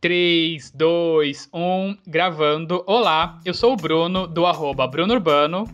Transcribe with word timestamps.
3, 0.00 0.72
2, 0.74 1.50
1, 1.52 1.96
gravando. 2.06 2.82
Olá, 2.86 3.38
eu 3.44 3.52
sou 3.52 3.74
o 3.74 3.76
Bruno, 3.76 4.26
do 4.26 4.46
arroba 4.46 4.86
Bruno 4.86 5.12
Urbano. 5.12 5.68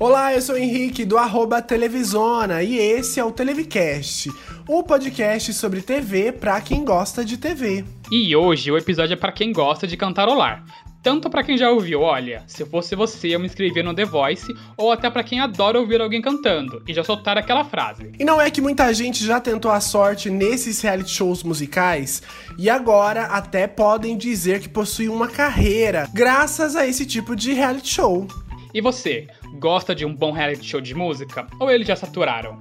Olá, 0.00 0.32
eu 0.32 0.40
sou 0.40 0.54
o 0.54 0.58
Henrique, 0.58 1.04
do 1.04 1.18
arroba 1.18 1.60
Televisona, 1.60 2.62
e 2.62 2.78
esse 2.78 3.20
é 3.20 3.24
o 3.24 3.30
Televicast, 3.30 4.30
o 4.66 4.78
um 4.78 4.82
podcast 4.82 5.52
sobre 5.52 5.82
TV 5.82 6.32
para 6.32 6.58
quem 6.62 6.86
gosta 6.86 7.22
de 7.22 7.36
TV. 7.36 7.84
E 8.10 8.34
hoje 8.34 8.72
o 8.72 8.78
episódio 8.78 9.12
é 9.12 9.16
para 9.16 9.32
quem 9.32 9.52
gosta 9.52 9.86
de 9.86 9.96
cantarolar. 9.96 10.64
Tanto 11.06 11.30
para 11.30 11.44
quem 11.44 11.56
já 11.56 11.70
ouviu, 11.70 12.00
olha, 12.00 12.42
se 12.48 12.64
fosse 12.64 12.96
você 12.96 13.28
eu 13.28 13.38
me 13.38 13.46
inscrevia 13.46 13.80
no 13.80 13.94
The 13.94 14.04
Voice, 14.04 14.52
ou 14.76 14.90
até 14.90 15.08
para 15.08 15.22
quem 15.22 15.38
adora 15.38 15.78
ouvir 15.78 16.00
alguém 16.00 16.20
cantando 16.20 16.82
e 16.84 16.92
já 16.92 17.04
soltar 17.04 17.38
aquela 17.38 17.62
frase. 17.62 18.10
E 18.18 18.24
não 18.24 18.40
é 18.40 18.50
que 18.50 18.60
muita 18.60 18.92
gente 18.92 19.24
já 19.24 19.38
tentou 19.38 19.70
a 19.70 19.80
sorte 19.80 20.28
nesses 20.28 20.80
reality 20.80 21.10
shows 21.10 21.44
musicais 21.44 22.24
e 22.58 22.68
agora 22.68 23.26
até 23.26 23.68
podem 23.68 24.18
dizer 24.18 24.58
que 24.58 24.68
possuem 24.68 25.08
uma 25.08 25.28
carreira 25.28 26.08
graças 26.12 26.74
a 26.74 26.84
esse 26.84 27.06
tipo 27.06 27.36
de 27.36 27.52
reality 27.52 27.88
show. 27.88 28.26
E 28.74 28.80
você, 28.80 29.28
gosta 29.60 29.94
de 29.94 30.04
um 30.04 30.12
bom 30.12 30.32
reality 30.32 30.66
show 30.66 30.80
de 30.80 30.92
música? 30.92 31.46
Ou 31.60 31.70
eles 31.70 31.86
já 31.86 31.94
saturaram? 31.94 32.58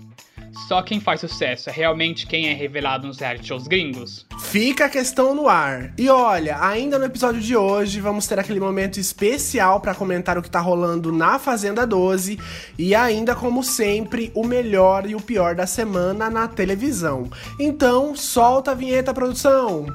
Só 0.68 0.82
quem 0.82 1.00
faz 1.00 1.20
sucesso 1.20 1.70
é 1.70 1.74
realmente 1.74 2.26
quem 2.26 2.48
é 2.48 2.54
revelado 2.54 3.06
nos 3.06 3.20
reality 3.20 3.48
shows 3.48 3.68
gringos? 3.68 4.26
Fica 4.40 4.86
a 4.86 4.90
questão 4.90 5.36
no 5.36 5.50
ar. 5.50 5.94
E 5.98 6.10
olha, 6.10 6.58
ainda 6.60 6.98
no 6.98 7.06
episódio 7.06 7.42
de 7.42 7.56
hoje 7.56 8.00
vamos 8.00 8.26
ter 8.26 8.40
aquele 8.40 8.60
momento 8.60 9.00
especial 9.00 9.80
para 9.82 9.94
comentar 9.94 10.38
o 10.38 10.42
que 10.42 10.50
tá 10.50 10.60
rolando 10.60 11.12
na 11.12 11.38
Fazenda 11.38 11.86
12 11.86 12.40
e 12.78 12.96
ainda 12.96 13.36
como 13.36 13.64
sempre 13.64 14.32
o 14.34 14.46
melhor 14.46 15.08
e 15.08 15.14
o 15.14 15.22
pior 15.22 15.56
da 15.56 15.68
semana 15.68 16.30
na 16.30 16.48
televisão. 16.48 17.30
Então, 17.60 18.16
solta 18.16 18.72
a 18.72 18.74
vinheta, 18.74 19.14
produção. 19.14 19.86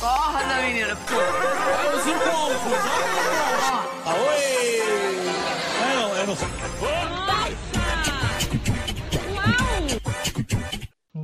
Corda, 0.00 0.62
menina. 0.62 0.96
Os 1.94 2.06
encontros. 2.06 2.56
Aoi! 4.04 4.55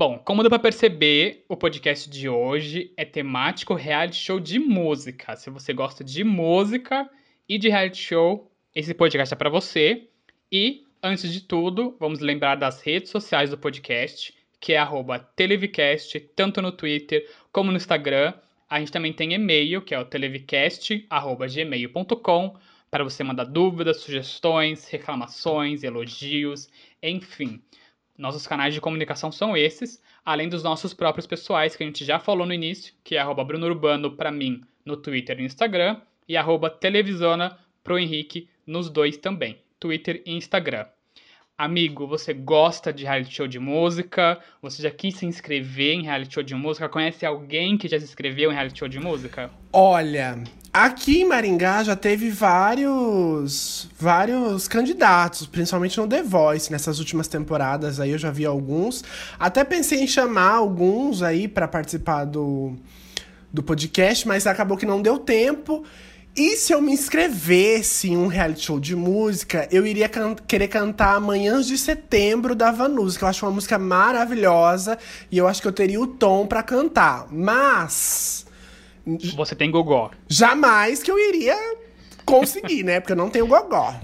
Bom, 0.05 0.19
como 0.19 0.42
deu 0.42 0.50
pra 0.50 0.58
perceber, 0.58 1.45
o 1.48 1.56
podcast 1.56 2.11
de 2.11 2.28
hoje 2.28 2.92
é 2.97 3.05
temático 3.05 3.72
reality 3.72 4.17
show 4.17 4.41
de 4.41 4.59
música. 4.59 5.36
Se 5.36 5.48
você 5.48 5.72
gosta 5.72 6.03
de 6.03 6.25
música 6.25 7.09
e 7.48 7.56
de 7.56 7.69
reality 7.69 7.98
show, 7.98 8.50
esse 8.75 8.92
podcast 8.94 9.33
é 9.33 9.36
para 9.36 9.48
você. 9.48 10.09
E, 10.50 10.84
antes 11.00 11.33
de 11.33 11.41
tudo, 11.41 11.97
vamos 12.00 12.19
lembrar 12.19 12.56
das 12.56 12.83
redes 12.83 13.12
sociais 13.12 13.50
do 13.50 13.56
podcast, 13.56 14.34
que 14.59 14.72
é 14.72 14.78
arroba 14.78 15.20
Televicast, 15.20 16.19
tanto 16.34 16.61
no 16.61 16.72
Twitter 16.72 17.25
como 17.53 17.70
no 17.70 17.77
Instagram. 17.77 18.34
A 18.69 18.81
gente 18.81 18.91
também 18.91 19.12
tem 19.12 19.34
e-mail, 19.34 19.83
que 19.83 19.94
é 19.94 20.00
o 20.00 20.05
televicast.gmail.com, 20.05 22.56
para 22.91 23.05
você 23.05 23.22
mandar 23.22 23.44
dúvidas, 23.44 23.98
sugestões, 23.98 24.89
reclamações, 24.89 25.84
elogios, 25.84 26.69
enfim. 27.00 27.62
Nossos 28.23 28.47
canais 28.47 28.73
de 28.73 28.81
comunicação 28.81 29.33
são 29.33 29.56
esses, 29.56 30.01
além 30.25 30.48
dos 30.48 30.62
nossos 30.62 30.95
próprios 30.95 31.27
pessoais, 31.27 31.75
que 31.75 31.83
a 31.83 31.87
gente 31.87 32.05
já 32.05 32.20
falou 32.20 32.47
no 32.47 32.55
início, 32.55 32.95
que 33.03 33.17
é 33.17 33.34
Bruno 33.45 33.67
Urbano 33.67 34.12
para 34.12 34.31
mim 34.31 34.62
no 34.84 34.97
Twitter 34.97 35.41
e 35.41 35.45
Instagram, 35.45 36.01
e 36.28 36.37
arroba 36.37 36.70
Televisona 36.70 37.59
pro 37.83 37.98
Henrique 37.98 38.48
nos 38.65 38.89
dois 38.89 39.17
também, 39.17 39.59
Twitter 39.81 40.23
e 40.25 40.37
Instagram. 40.37 40.87
Amigo, 41.59 42.06
você 42.06 42.33
gosta 42.33 42.93
de 42.93 43.03
reality 43.03 43.34
show 43.34 43.48
de 43.48 43.59
música? 43.59 44.39
Você 44.62 44.81
já 44.84 44.91
quis 44.93 45.17
se 45.17 45.27
inscrever 45.27 45.95
em 45.95 46.03
reality 46.05 46.34
show 46.34 46.45
de 46.45 46.55
música? 46.55 46.89
Conhece 46.89 47.27
alguém 47.27 47.77
que 47.77 47.89
já 47.89 47.98
se 47.98 48.05
inscreveu 48.05 48.53
em 48.53 48.55
reality 48.55 48.78
show 48.78 48.89
de 48.89 49.00
música? 49.00 49.50
Olha, 49.73 50.41
aqui 50.73 51.20
em 51.20 51.25
Maringá 51.25 51.84
já 51.84 51.95
teve 51.95 52.31
vários 52.31 53.89
vários 53.98 54.67
candidatos, 54.67 55.47
principalmente 55.47 55.99
no 55.99 56.09
The 56.09 56.22
Voice, 56.22 56.72
nessas 56.72 56.99
últimas 56.99 57.28
temporadas 57.28 58.00
aí 58.00 58.10
eu 58.10 58.19
já 58.19 58.31
vi 58.31 58.47
alguns. 58.47 59.05
Até 59.38 59.65
pensei 59.65 60.00
em 60.00 60.06
chamar 60.06 60.53
alguns 60.53 61.22
aí 61.22 61.47
para 61.47 61.69
participar 61.69 62.25
do 62.25 62.75
do 63.53 63.62
podcast, 63.62 64.27
mas 64.27 64.47
acabou 64.47 64.78
que 64.78 64.87
não 64.87 65.03
deu 65.03 65.19
tempo. 65.19 65.84
E 66.34 66.56
se 66.56 66.72
eu 66.72 66.81
me 66.81 66.93
inscrevesse 66.93 68.09
em 68.09 68.16
um 68.16 68.27
reality 68.27 68.65
show 68.65 68.81
de 68.81 68.97
música, 68.97 69.69
eu 69.71 69.87
iria 69.87 70.09
can 70.09 70.34
querer 70.34 70.66
cantar 70.69 71.21
Manhãs 71.21 71.66
de 71.66 71.77
Setembro 71.77 72.54
da 72.54 72.71
Vanusa, 72.71 73.19
que 73.19 73.25
eu 73.25 73.28
acho 73.28 73.44
uma 73.44 73.53
música 73.53 73.78
maravilhosa 73.78 74.97
e 75.31 75.37
eu 75.37 75.47
acho 75.47 75.60
que 75.60 75.69
eu 75.69 75.72
teria 75.72 76.00
o 76.00 76.06
tom 76.06 76.47
para 76.47 76.62
cantar. 76.62 77.27
Mas. 77.31 78.47
Você 79.35 79.57
tem 79.57 79.71
gogó. 79.71 80.11
Jamais 80.29 81.03
que 81.03 81.11
eu 81.11 81.19
iria 81.19 81.57
conseguir, 82.25 82.85
né? 82.85 83.01
Porque 83.01 83.13
eu 83.13 83.17
não 83.17 83.31
tenho 83.31 83.47
gogó. 83.47 83.95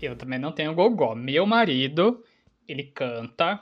Eu 0.00 0.16
também 0.16 0.38
não 0.38 0.52
tenho 0.52 0.74
gogó. 0.74 1.14
Meu 1.14 1.46
marido, 1.46 2.22
ele 2.68 2.84
canta 2.84 3.60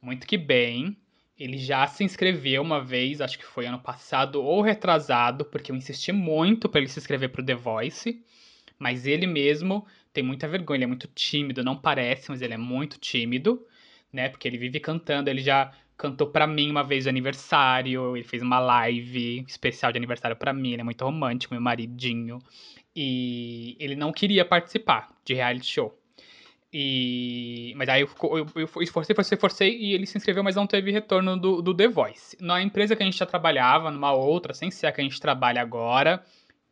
muito 0.00 0.26
que 0.26 0.36
bem. 0.36 0.96
Ele 1.38 1.58
já 1.58 1.86
se 1.86 2.04
inscreveu 2.04 2.62
uma 2.62 2.82
vez, 2.82 3.20
acho 3.20 3.38
que 3.38 3.44
foi 3.44 3.66
ano 3.66 3.78
passado 3.78 4.42
ou 4.42 4.62
retrasado, 4.62 5.44
porque 5.44 5.72
eu 5.72 5.76
insisti 5.76 6.12
muito 6.12 6.68
para 6.68 6.80
ele 6.80 6.88
se 6.88 6.98
inscrever 6.98 7.30
pro 7.30 7.44
The 7.44 7.54
Voice. 7.54 8.22
Mas 8.78 9.06
ele 9.06 9.26
mesmo 9.26 9.86
tem 10.12 10.22
muita 10.22 10.46
vergonha, 10.46 10.78
ele 10.78 10.84
é 10.84 10.88
muito 10.88 11.08
tímido, 11.08 11.64
não 11.64 11.76
parece, 11.76 12.30
mas 12.30 12.40
ele 12.40 12.54
é 12.54 12.58
muito 12.58 12.98
tímido, 12.98 13.66
né? 14.12 14.28
Porque 14.28 14.46
ele 14.46 14.58
vive 14.58 14.78
cantando, 14.78 15.28
ele 15.28 15.40
já 15.40 15.72
cantou 15.96 16.28
para 16.28 16.46
mim 16.46 16.70
uma 16.70 16.82
vez 16.82 17.04
de 17.04 17.10
aniversário, 17.10 18.16
ele 18.16 18.24
fez 18.24 18.42
uma 18.42 18.58
live 18.58 19.44
especial 19.46 19.92
de 19.92 19.98
aniversário 19.98 20.36
para 20.36 20.52
mim, 20.52 20.72
ele 20.72 20.80
é 20.80 20.84
muito 20.84 21.04
romântico, 21.04 21.54
meu 21.54 21.60
maridinho. 21.60 22.38
E 22.94 23.76
ele 23.80 23.96
não 23.96 24.12
queria 24.12 24.44
participar 24.44 25.08
de 25.24 25.34
reality 25.34 25.66
show. 25.66 25.98
E... 26.72 27.72
Mas 27.76 27.88
aí 27.88 28.02
eu, 28.02 28.10
eu, 28.22 28.46
eu 28.56 28.82
esforcei, 28.82 29.14
forcei, 29.14 29.38
forcei 29.38 29.78
e 29.78 29.92
ele 29.94 30.06
se 30.06 30.18
inscreveu, 30.18 30.42
mas 30.42 30.56
não 30.56 30.66
teve 30.66 30.90
retorno 30.90 31.36
do, 31.36 31.62
do 31.62 31.74
The 31.74 31.88
Voice. 31.88 32.36
Na 32.40 32.60
empresa 32.60 32.96
que 32.96 33.02
a 33.02 33.06
gente 33.06 33.18
já 33.18 33.26
trabalhava, 33.26 33.90
numa 33.90 34.12
outra, 34.12 34.52
sem 34.52 34.70
ser 34.70 34.88
a 34.88 34.92
que 34.92 35.00
a 35.00 35.04
gente 35.04 35.20
trabalha 35.20 35.62
agora, 35.62 36.24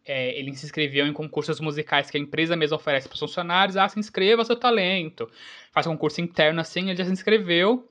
é, 0.04 0.36
ele 0.36 0.52
se 0.54 0.66
inscreveu 0.66 1.06
em 1.06 1.12
concursos 1.12 1.60
musicais 1.60 2.10
que 2.10 2.16
a 2.16 2.20
empresa 2.20 2.56
mesma 2.56 2.76
oferece 2.76 3.08
para 3.08 3.14
os 3.14 3.20
funcionários. 3.20 3.76
Ah, 3.76 3.88
se 3.88 3.98
inscreva 3.98 4.44
seu 4.44 4.56
talento. 4.56 5.30
Faz 5.70 5.86
concurso 5.86 6.20
interno 6.20 6.60
assim, 6.60 6.88
ele 6.88 6.96
já 6.96 7.04
se 7.04 7.12
inscreveu 7.12 7.88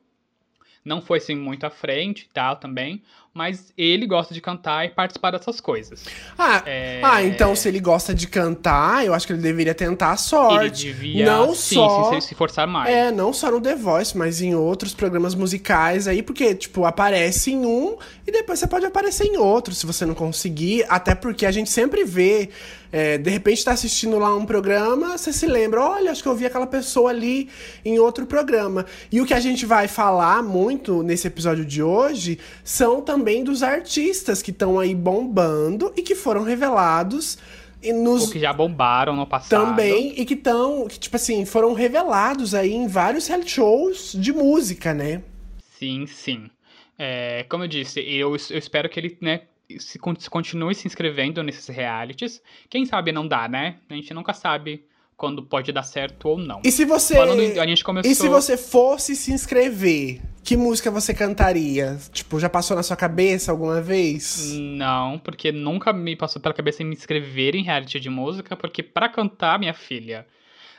não 0.83 1.01
foi 1.01 1.19
assim 1.19 1.35
muito 1.35 1.65
à 1.65 1.69
frente 1.69 2.23
e 2.23 2.33
tal 2.33 2.55
também, 2.55 3.01
mas 3.33 3.71
ele 3.77 4.05
gosta 4.05 4.33
de 4.33 4.41
cantar 4.41 4.85
e 4.85 4.89
participar 4.89 5.31
dessas 5.31 5.61
coisas. 5.61 6.03
Ah, 6.37 6.61
é... 6.65 6.99
ah, 7.01 7.23
então 7.23 7.55
se 7.55 7.67
ele 7.67 7.79
gosta 7.79 8.13
de 8.13 8.27
cantar, 8.27 9.05
eu 9.05 9.13
acho 9.13 9.25
que 9.25 9.31
ele 9.31 9.41
deveria 9.41 9.73
tentar 9.73 10.11
a 10.11 10.17
sorte. 10.17 10.85
Ele 10.87 10.93
devia 10.93 11.25
não 11.25 11.55
sim, 11.55 11.75
só 11.75 12.19
se, 12.19 12.27
se 12.27 12.35
forçar 12.35 12.67
mais. 12.67 12.93
É, 12.93 13.09
não 13.09 13.31
só 13.31 13.49
no 13.49 13.61
The 13.61 13.75
Voice, 13.75 14.17
mas 14.17 14.41
em 14.41 14.53
outros 14.53 14.93
programas 14.93 15.33
musicais 15.33 16.09
aí, 16.09 16.21
porque 16.21 16.53
tipo 16.53 16.83
aparece 16.83 17.51
em 17.51 17.65
um 17.65 17.97
e 18.27 18.31
depois 18.31 18.59
você 18.59 18.67
pode 18.67 18.85
aparecer 18.85 19.25
em 19.25 19.37
outro 19.37 19.73
se 19.73 19.85
você 19.85 20.05
não 20.05 20.13
conseguir, 20.13 20.85
até 20.89 21.15
porque 21.15 21.45
a 21.45 21.51
gente 21.51 21.69
sempre 21.69 22.03
vê 22.03 22.49
é, 22.91 23.17
de 23.17 23.29
repente 23.29 23.63
tá 23.63 23.71
assistindo 23.71 24.19
lá 24.19 24.35
um 24.35 24.45
programa, 24.45 25.17
você 25.17 25.31
se 25.31 25.47
lembra, 25.47 25.81
olha, 25.81 26.11
acho 26.11 26.21
que 26.21 26.27
eu 26.27 26.35
vi 26.35 26.45
aquela 26.45 26.67
pessoa 26.67 27.09
ali 27.09 27.47
em 27.85 27.97
outro 27.99 28.25
programa. 28.25 28.85
E 29.09 29.21
o 29.21 29.25
que 29.25 29.33
a 29.33 29.39
gente 29.39 29.65
vai 29.65 29.87
falar 29.87 30.43
muito 30.43 31.01
nesse 31.01 31.27
episódio 31.27 31.63
de 31.63 31.81
hoje 31.81 32.37
são 32.63 33.01
também 33.01 33.20
dos 33.43 33.63
artistas 33.63 34.41
que 34.41 34.51
estão 34.51 34.79
aí 34.79 34.95
bombando 34.95 35.93
e 35.95 36.01
que 36.01 36.15
foram 36.15 36.43
revelados 36.43 37.37
nos... 37.83 38.23
Ou 38.23 38.29
que 38.29 38.39
já 38.39 38.53
bombaram 38.53 39.15
no 39.15 39.25
passado. 39.25 39.65
Também, 39.65 40.13
e 40.19 40.25
que 40.25 40.35
estão, 40.35 40.87
que 40.87 40.99
tipo 40.99 41.15
assim, 41.15 41.45
foram 41.45 41.73
revelados 41.73 42.53
aí 42.53 42.73
em 42.73 42.87
vários 42.87 43.27
reality 43.27 43.51
shows 43.51 44.13
de 44.13 44.31
música, 44.31 44.93
né? 44.93 45.23
Sim, 45.79 46.05
sim. 46.05 46.49
É, 46.97 47.45
como 47.49 47.63
eu 47.63 47.67
disse, 47.67 47.99
eu, 47.99 48.35
eu 48.49 48.57
espero 48.57 48.87
que 48.87 48.99
ele, 48.99 49.17
né, 49.19 49.41
se, 49.79 49.99
se 50.19 50.29
continue 50.29 50.75
se 50.75 50.85
inscrevendo 50.85 51.41
nesses 51.41 51.67
realities. 51.67 52.41
Quem 52.69 52.85
sabe 52.85 53.11
não 53.11 53.27
dá, 53.27 53.47
né? 53.47 53.77
A 53.89 53.95
gente 53.95 54.13
nunca 54.13 54.33
sabe 54.33 54.85
quando 55.17 55.43
pode 55.43 55.71
dar 55.71 55.83
certo 55.83 56.29
ou 56.29 56.37
não. 56.37 56.61
E 56.63 56.71
se 56.71 56.85
você 56.85 57.15
Falando, 57.15 57.59
a 57.59 57.65
gente 57.65 57.83
começou... 57.83 58.11
E 58.11 58.15
se 58.15 58.27
você 58.27 58.57
fosse 58.57 59.15
se 59.15 59.31
inscrever, 59.31 60.21
que 60.43 60.57
música 60.57 60.91
você 60.91 61.13
cantaria? 61.13 61.97
Tipo, 62.11 62.39
já 62.39 62.49
passou 62.49 62.75
na 62.75 62.83
sua 62.83 62.95
cabeça 62.95 63.51
alguma 63.51 63.81
vez? 63.81 64.51
Não, 64.53 65.19
porque 65.19 65.51
nunca 65.51 65.93
me 65.93 66.15
passou 66.15 66.41
pela 66.41 66.53
cabeça 66.53 66.83
em 66.83 66.85
me 66.85 66.95
inscrever 66.95 67.55
em 67.55 67.63
reality 67.63 67.99
de 67.99 68.09
música, 68.09 68.55
porque 68.55 68.81
para 68.83 69.09
cantar, 69.09 69.59
minha 69.59 69.73
filha, 69.73 70.25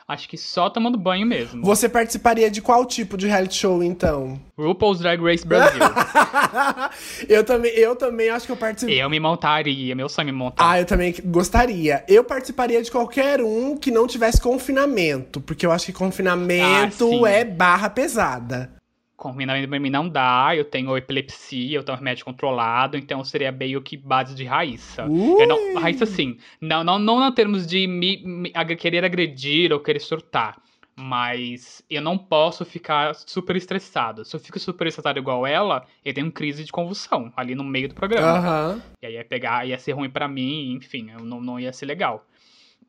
Acho 0.05 0.27
que 0.27 0.37
só 0.37 0.69
tomando 0.69 0.97
banho 0.97 1.25
mesmo. 1.25 1.63
Você 1.63 1.87
participaria 1.87 2.51
de 2.51 2.61
qual 2.61 2.85
tipo 2.85 3.15
de 3.15 3.25
reality 3.25 3.55
show, 3.55 3.81
então? 3.81 4.39
RuPaul's 4.57 4.99
Drag 4.99 5.21
Race 5.21 5.47
Brasil. 5.47 5.79
eu, 7.29 7.43
também, 7.43 7.71
eu 7.71 7.95
também 7.95 8.29
acho 8.29 8.45
que 8.45 8.51
eu 8.51 8.57
participaria. 8.57 9.01
Eu 9.01 9.09
me 9.09 9.19
montaria, 9.19 9.95
meu 9.95 10.09
sonho 10.09 10.27
é 10.27 10.31
me 10.31 10.37
montar. 10.37 10.71
Ah, 10.71 10.79
eu 10.79 10.85
também 10.85 11.15
gostaria. 11.23 12.03
Eu 12.07 12.23
participaria 12.25 12.83
de 12.83 12.91
qualquer 12.91 13.41
um 13.41 13.77
que 13.77 13.91
não 13.91 14.05
tivesse 14.05 14.41
confinamento, 14.41 15.39
porque 15.39 15.65
eu 15.65 15.71
acho 15.71 15.85
que 15.85 15.93
confinamento 15.93 17.25
ah, 17.25 17.29
é 17.29 17.45
barra 17.45 17.89
pesada. 17.89 18.69
Confinamento 19.15 19.69
pra 19.69 19.79
mim 19.79 19.89
não 19.89 20.09
dá, 20.09 20.55
eu 20.55 20.65
tenho 20.65 20.97
epilepsia, 20.97 21.77
eu 21.77 21.83
tenho 21.83 21.97
remédio 21.97 22.25
controlado, 22.25 22.97
então 22.97 23.23
seria 23.23 23.51
meio 23.51 23.81
que 23.81 23.95
base 23.95 24.33
de 24.33 24.43
Raíssa. 24.43 25.03
Eu 25.03 25.47
não, 25.47 25.75
Raíssa, 25.79 26.05
sim. 26.05 26.37
Não, 26.59 26.83
não, 26.83 26.97
não 26.97 27.25
em 27.25 27.31
termos 27.31 27.67
de 27.67 27.87
me, 27.87 28.21
me, 28.25 28.51
querer 28.75 29.05
agredir 29.05 29.71
ou 29.71 29.79
querer 29.79 29.99
surtar. 29.99 30.57
Mas 30.95 31.83
eu 31.89 32.01
não 32.01 32.17
posso 32.17 32.63
ficar 32.65 33.15
super 33.15 33.55
estressado. 33.55 34.23
Se 34.23 34.35
eu 34.35 34.39
fico 34.39 34.59
super 34.59 34.87
estressado 34.87 35.17
igual 35.17 35.45
ela, 35.45 35.85
eu 36.05 36.13
tenho 36.13 36.31
crise 36.31 36.63
de 36.63 36.71
convulsão 36.71 37.31
ali 37.35 37.55
no 37.55 37.63
meio 37.63 37.89
do 37.89 37.95
programa. 37.95 38.73
Uhum. 38.73 38.81
E 39.01 39.07
aí 39.07 39.13
ia 39.13 39.25
pegar, 39.25 39.67
ia 39.67 39.79
ser 39.79 39.93
ruim 39.93 40.09
para 40.09 40.27
mim, 40.27 40.73
enfim, 40.73 41.09
não, 41.19 41.41
não 41.41 41.59
ia 41.59 41.73
ser 41.73 41.85
legal. 41.87 42.25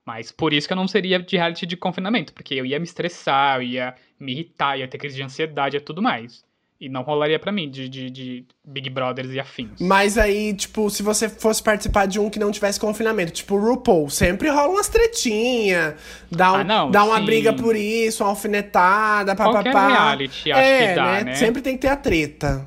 Mas 0.05 0.31
por 0.31 0.53
isso 0.53 0.67
que 0.67 0.73
eu 0.73 0.77
não 0.77 0.87
seria 0.87 1.19
de 1.19 1.37
reality 1.37 1.65
de 1.65 1.77
confinamento, 1.77 2.35
porque 2.35 2.55
eu 2.55 2.67
ia 2.67 2.79
me 2.79 2.85
estressar, 2.85 3.59
eu 3.59 3.62
ia 3.62 3.94
me 4.19 4.32
irritar, 4.32 4.78
ia 4.78 4.88
ter 4.88 4.99
crise 4.99 5.16
de 5.16 5.22
ansiedade 5.22 5.76
e 5.76 5.81
tudo 5.81 6.02
mais. 6.02 6.44
E 6.81 6.88
não 6.88 7.02
rolaria 7.02 7.38
para 7.38 7.52
mim 7.52 7.70
de, 7.70 7.88
de, 7.88 8.11
de, 8.11 8.44
Big 8.64 8.90
Brothers 8.90 9.31
e 9.31 9.38
afins. 9.38 9.81
Mas 9.81 10.19
aí, 10.19 10.52
tipo, 10.52 10.90
se 10.90 11.02
você 11.02 11.28
fosse 11.28 11.62
participar 11.62 12.06
de 12.06 12.19
um 12.19 12.28
que 12.28 12.38
não 12.38 12.50
tivesse 12.50 12.81
confinamento, 12.81 13.32
tipo 13.32 13.55
o 13.55 13.58
RuPaul, 13.58 14.11
sempre 14.11 14.50
rola 14.50 14.69
umas 14.69 14.88
tretinhas, 14.88 15.94
dá, 16.31 16.52
um, 16.52 16.56
ah, 16.56 16.64
não, 16.64 16.90
dá 16.90 17.05
uma 17.05 17.20
briga 17.20 17.52
por 17.52 17.76
isso, 17.76 18.25
uma 18.25 18.31
alfinetada, 18.31 19.37
papapá. 19.37 19.62
Qualquer 19.62 19.72
reality, 19.72 20.52
acho 20.52 20.60
é, 20.60 20.88
que 20.88 20.94
dá, 20.94 21.12
né? 21.12 21.25
né? 21.25 21.34
Sempre 21.37 21.62
tem 21.62 21.75
que 21.76 21.82
ter 21.82 21.88
a 21.88 21.96
treta. 21.96 22.67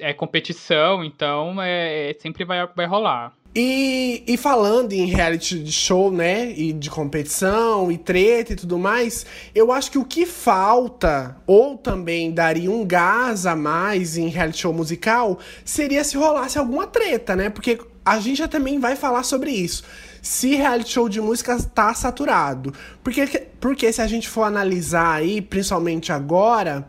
É 0.00 0.14
competição, 0.14 1.04
então 1.04 1.60
é, 1.60 2.10
é 2.10 2.14
sempre 2.14 2.44
vai, 2.44 2.64
vai 2.68 2.86
rolar. 2.86 3.34
E, 3.54 4.22
e 4.26 4.36
falando 4.36 4.92
em 4.92 5.06
reality 5.06 5.70
show, 5.72 6.12
né? 6.12 6.52
E 6.52 6.72
de 6.72 6.90
competição, 6.90 7.90
e 7.90 7.98
treta 7.98 8.52
e 8.52 8.56
tudo 8.56 8.78
mais, 8.78 9.24
eu 9.54 9.72
acho 9.72 9.90
que 9.90 9.98
o 9.98 10.04
que 10.04 10.26
falta, 10.26 11.36
ou 11.46 11.76
também 11.76 12.30
daria 12.30 12.70
um 12.70 12.86
gás 12.86 13.46
a 13.46 13.56
mais 13.56 14.16
em 14.16 14.28
reality 14.28 14.60
show 14.60 14.72
musical, 14.72 15.38
seria 15.64 16.04
se 16.04 16.16
rolasse 16.16 16.58
alguma 16.58 16.86
treta, 16.86 17.34
né? 17.34 17.48
Porque 17.48 17.78
a 18.04 18.20
gente 18.20 18.38
já 18.38 18.48
também 18.48 18.78
vai 18.78 18.96
falar 18.96 19.22
sobre 19.22 19.50
isso. 19.50 19.82
Se 20.20 20.54
reality 20.54 20.90
show 20.90 21.08
de 21.08 21.20
música 21.20 21.58
tá 21.74 21.92
saturado. 21.94 22.72
Porque, 23.02 23.46
porque 23.58 23.92
se 23.92 24.02
a 24.02 24.06
gente 24.06 24.28
for 24.28 24.42
analisar 24.42 25.14
aí, 25.14 25.40
principalmente 25.40 26.12
agora 26.12 26.86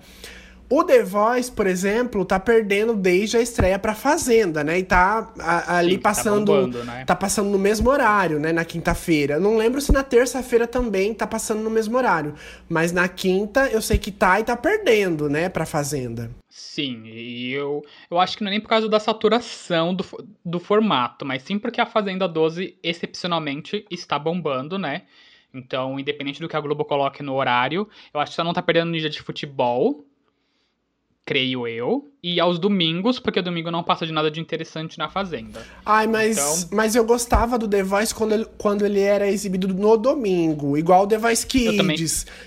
o 0.69 0.83
The 0.83 1.01
Voice, 1.03 1.51
por 1.51 1.65
exemplo, 1.65 2.23
tá 2.23 2.39
perdendo 2.39 2.95
desde 2.95 3.37
a 3.37 3.41
estreia 3.41 3.79
pra 3.79 3.95
Fazenda, 3.95 4.63
né? 4.63 4.77
E 4.77 4.83
tá 4.83 5.33
a, 5.39 5.77
ali 5.77 5.93
Sim, 5.93 5.97
tá 5.97 6.09
passando. 6.09 6.45
Tá, 6.45 6.61
bombando, 6.61 6.83
né? 6.83 7.05
tá, 7.05 7.15
passando 7.15 7.49
no 7.49 7.57
mesmo 7.57 7.89
horário, 7.89 8.39
né? 8.39 8.53
Na 8.53 8.63
quinta-feira. 8.63 9.39
Não 9.39 9.57
lembro 9.57 9.81
se 9.81 9.91
na 9.91 10.03
terça-feira 10.03 10.67
também 10.67 11.13
tá 11.13 11.25
passando 11.25 11.63
no 11.63 11.71
mesmo 11.71 11.97
horário. 11.97 12.35
Mas 12.69 12.91
na 12.91 13.07
quinta 13.07 13.67
eu 13.69 13.81
sei 13.81 13.97
que 13.97 14.11
tá 14.11 14.39
e 14.39 14.43
tá 14.43 14.55
perdendo, 14.55 15.27
né? 15.27 15.49
Pra 15.49 15.65
Fazenda. 15.65 16.29
Sim, 16.47 17.03
e 17.05 17.51
eu, 17.51 17.83
eu 18.11 18.19
acho 18.19 18.37
que 18.37 18.43
não 18.43 18.49
é 18.49 18.51
nem 18.51 18.61
por 18.61 18.69
causa 18.69 18.87
da 18.87 18.99
saturação 18.99 19.93
do, 19.93 20.05
do 20.43 20.59
formato, 20.59 21.25
mas 21.25 21.41
sim 21.43 21.57
porque 21.57 21.81
a 21.81 21.85
Fazenda 21.85 22.27
12 22.27 22.77
excepcionalmente 22.83 23.85
está 23.89 24.19
bombando, 24.19 24.77
né? 24.77 25.03
Então, 25.53 25.99
independente 25.99 26.39
do 26.39 26.47
que 26.47 26.55
a 26.55 26.59
Globo 26.61 26.85
coloque 26.85 27.23
no 27.23 27.33
horário, 27.33 27.89
eu 28.13 28.19
acho 28.19 28.31
que 28.31 28.35
só 28.35 28.43
não 28.43 28.53
tá 28.53 28.61
perdendo 28.61 28.91
no 28.91 28.99
dia 28.99 29.09
de 29.09 29.21
futebol, 29.21 30.05
creio 31.29 31.67
eu. 31.67 32.07
E 32.23 32.39
aos 32.39 32.57
domingos, 32.57 33.19
porque 33.19 33.39
domingo 33.39 33.69
não 33.69 33.83
passa 33.83 34.03
de 34.03 34.11
nada 34.11 34.31
de 34.31 34.41
interessante 34.41 34.97
na 34.97 35.09
Fazenda. 35.09 35.61
Ai, 35.85 36.07
mas, 36.07 36.37
então... 36.37 36.69
mas 36.75 36.95
eu 36.95 37.05
gostava 37.05 37.55
do 37.55 37.67
The 37.67 37.83
Voice 37.83 38.15
quando 38.15 38.33
ele, 38.33 38.45
quando 38.57 38.83
ele 38.83 38.99
era 38.99 39.29
exibido 39.29 39.67
no 39.67 39.95
domingo. 39.95 40.75
Igual 40.75 41.03
o 41.03 41.07
The 41.07 41.19
Voice 41.19 41.45
Kids, 41.45 41.77
também, 41.77 41.97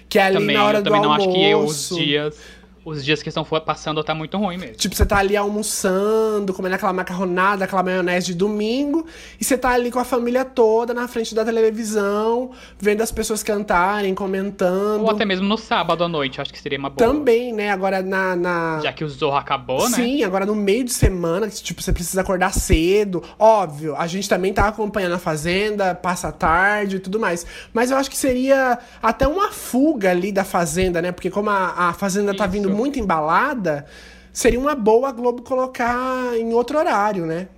que 0.09 0.19
é 0.19 0.25
ali 0.25 0.39
também, 0.39 0.57
na 0.57 0.65
hora 0.65 0.79
eu 0.79 0.83
do 0.83 0.93
almoço. 0.93 1.15
Eu 1.15 1.25
também 1.25 1.53
não 1.53 1.63
acho 1.63 1.69
que 1.69 1.95
os 1.95 2.05
dias 2.05 2.41
os 2.85 3.05
dias 3.05 3.23
que 3.23 3.29
estão 3.29 3.45
passando 3.45 4.03
tá 4.03 4.15
muito 4.15 4.37
ruim 4.37 4.59
mesmo. 4.59 4.77
Tipo, 4.77 4.95
você 4.95 5.07
tá 5.07 5.19
ali 5.19 5.37
almoçando, 5.37 6.53
comendo 6.53 6.75
aquela 6.75 6.93
macarronada, 6.93 7.65
aquela 7.65 7.83
maionese 7.83 8.27
de 8.27 8.35
domingo, 8.35 9.07
e 9.41 9.45
você 9.45 9.57
tá 9.57 9.71
ali 9.71 9.91
com 9.91 9.99
a 9.99 10.05
família 10.05 10.45
toda 10.45 10.93
na 10.93 11.07
frente 11.07 11.35
da 11.35 11.45
televisão, 11.45 12.51
vendo 12.79 13.03
as 13.03 13.13
pessoas 13.13 13.43
cantarem, 13.43 14.15
comentando. 14.15 15.03
Ou 15.03 15.11
até 15.11 15.25
mesmo 15.25 15.47
no 15.47 15.57
sábado 15.57 16.03
à 16.03 16.09
noite, 16.09 16.41
acho 16.41 16.53
que 16.53 16.61
seria 16.61 16.79
uma 16.79 16.91
boa. 16.91 17.09
Também, 17.09 17.53
né? 17.53 17.71
Agora 17.71 18.03
na. 18.03 18.35
na... 18.35 18.81
Já 18.83 18.93
que 18.93 19.05
o 19.05 19.09
Zorro 19.09 19.37
acabou, 19.37 19.89
né? 19.89 19.97
Sim, 19.97 20.25
agora 20.25 20.45
no 20.45 20.55
meio 20.55 20.85
de 20.85 20.93
semana, 20.93 21.49
que 21.49 21.63
tipo, 21.63 21.81
você 21.83 21.93
precisa 21.93 22.21
acordar 22.21 22.53
cedo. 22.53 23.23
Óbvio, 23.39 23.95
a 23.95 24.07
gente 24.07 24.29
também 24.29 24.53
tá 24.53 24.67
acompanhando 24.67 25.15
a 25.15 25.19
Fazenda, 25.19 25.95
passa 25.95 26.33
tarde 26.33 26.97
e 26.97 26.99
tudo 26.99 27.21
mais. 27.21 27.47
Mas 27.73 27.91
eu 27.91 27.97
acho 27.97 28.11
que 28.11 28.17
seria 28.17 28.79
até 29.01 29.29
uma 29.29 29.53
fuga 29.53 30.11
ali 30.11 30.33
da 30.33 30.43
Fazenda, 30.43 31.01
né? 31.01 31.13
Porque 31.13 31.31
como 31.31 31.51
a, 31.51 31.89
a 31.89 31.93
Fazenda 31.93 32.29
tá 32.29 32.33
Isso. 32.33 32.39
tá 32.39 32.47
vindo 32.47 32.72
muito 32.73 32.99
embalada, 32.99 33.87
seria 34.33 34.59
uma 34.59 34.75
boa 34.75 35.09
a 35.09 35.13
Globo 35.13 35.43
colocar 35.43 36.37
em 36.37 36.53
outro 36.53 36.79
horário, 36.79 37.27
né? 37.27 37.49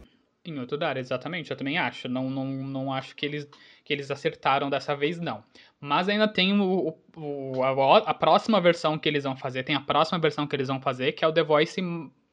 Em 0.45 0.59
outro 0.59 0.77
horário, 0.77 1.01
exatamente. 1.01 1.51
Eu 1.51 1.57
também 1.57 1.79
acho. 1.79 2.09
Não, 2.09 2.29
não, 2.29 2.45
não 2.45 2.93
acho 2.93 3.17
que 3.17 3.25
eles, 3.25 3.49
que 3.83 3.93
eles 3.93 4.11
acertaram 4.11 4.69
dessa 4.69 4.95
vez, 4.95 5.19
não. 5.19 5.43
Mas 5.81 6.09
ainda 6.09 6.29
tem 6.29 6.59
o, 6.61 6.95
o, 7.17 7.63
a, 7.63 7.99
a, 7.99 8.15
próxima 8.15 8.61
versão 8.61 8.99
que 8.99 9.09
eles 9.09 9.25
vão 9.25 9.37
fazer. 9.37 9.63
Tem 9.63 9.75
a 9.75 9.81
próxima 9.81 10.19
versão 10.19 10.47
que 10.47 10.55
eles 10.55 10.69
vão 10.69 10.81
fazer, 10.81 11.13
que 11.13 11.25
é 11.25 11.29
o 11.29 11.33
The 11.33 11.43
Voice 11.43 11.81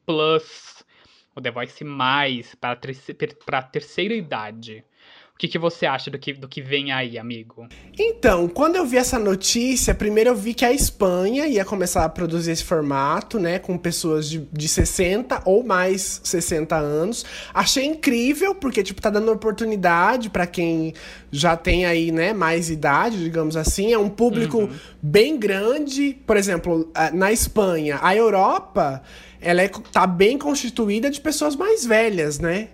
Plus. 0.06 0.84
O 1.34 1.40
The 1.40 1.52
Voice 1.52 1.84
Mais, 1.86 2.54
para 2.56 2.78
a 3.54 3.62
terceira 3.64 4.14
idade 4.14 4.84
que, 5.42 5.48
que 5.48 5.58
você 5.58 5.88
acha 5.88 6.12
do 6.12 6.20
que, 6.20 6.34
do 6.34 6.48
que 6.48 6.62
vem 6.62 6.92
aí, 6.92 7.18
amigo? 7.18 7.68
Então, 7.98 8.48
quando 8.48 8.76
eu 8.76 8.86
vi 8.86 8.98
essa 8.98 9.18
notícia, 9.18 9.96
primeiro 9.96 10.30
eu 10.30 10.36
vi 10.36 10.54
que 10.54 10.64
a 10.64 10.72
Espanha 10.72 11.48
ia 11.48 11.66
começar 11.66 12.06
a 12.06 12.10
produzir 12.10 12.52
esse 12.52 12.64
formato, 12.64 13.40
né? 13.40 13.58
Com 13.58 13.76
pessoas 13.76 14.30
de, 14.30 14.48
de 14.54 14.68
60 14.68 15.42
ou 15.44 15.64
mais 15.64 16.22
60 16.24 16.76
anos. 16.76 17.26
Achei 17.52 17.84
incrível, 17.86 18.54
porque, 18.54 18.84
tipo, 18.84 19.02
tá 19.02 19.10
dando 19.10 19.32
oportunidade 19.32 20.30
para 20.30 20.46
quem 20.46 20.94
já 21.32 21.58
tem 21.58 21.86
aí, 21.86 22.12
né, 22.12 22.34
mais 22.34 22.70
idade, 22.70 23.18
digamos 23.18 23.58
assim. 23.58 23.92
É 23.92 23.98
um 23.98 24.10
público 24.10 24.60
uhum. 24.60 24.70
bem 25.02 25.40
grande. 25.40 26.20
Por 26.28 26.38
exemplo, 26.38 26.92
na 27.14 27.32
Espanha, 27.32 27.98
a 28.04 28.16
Europa, 28.16 29.02
ela 29.42 29.64
é, 29.64 29.70
tá 29.92 30.06
bem 30.06 30.38
constituída 30.38 31.10
de 31.10 31.20
pessoas 31.20 31.56
mais 31.56 31.84
velhas, 31.84 32.38
né? 32.38 32.70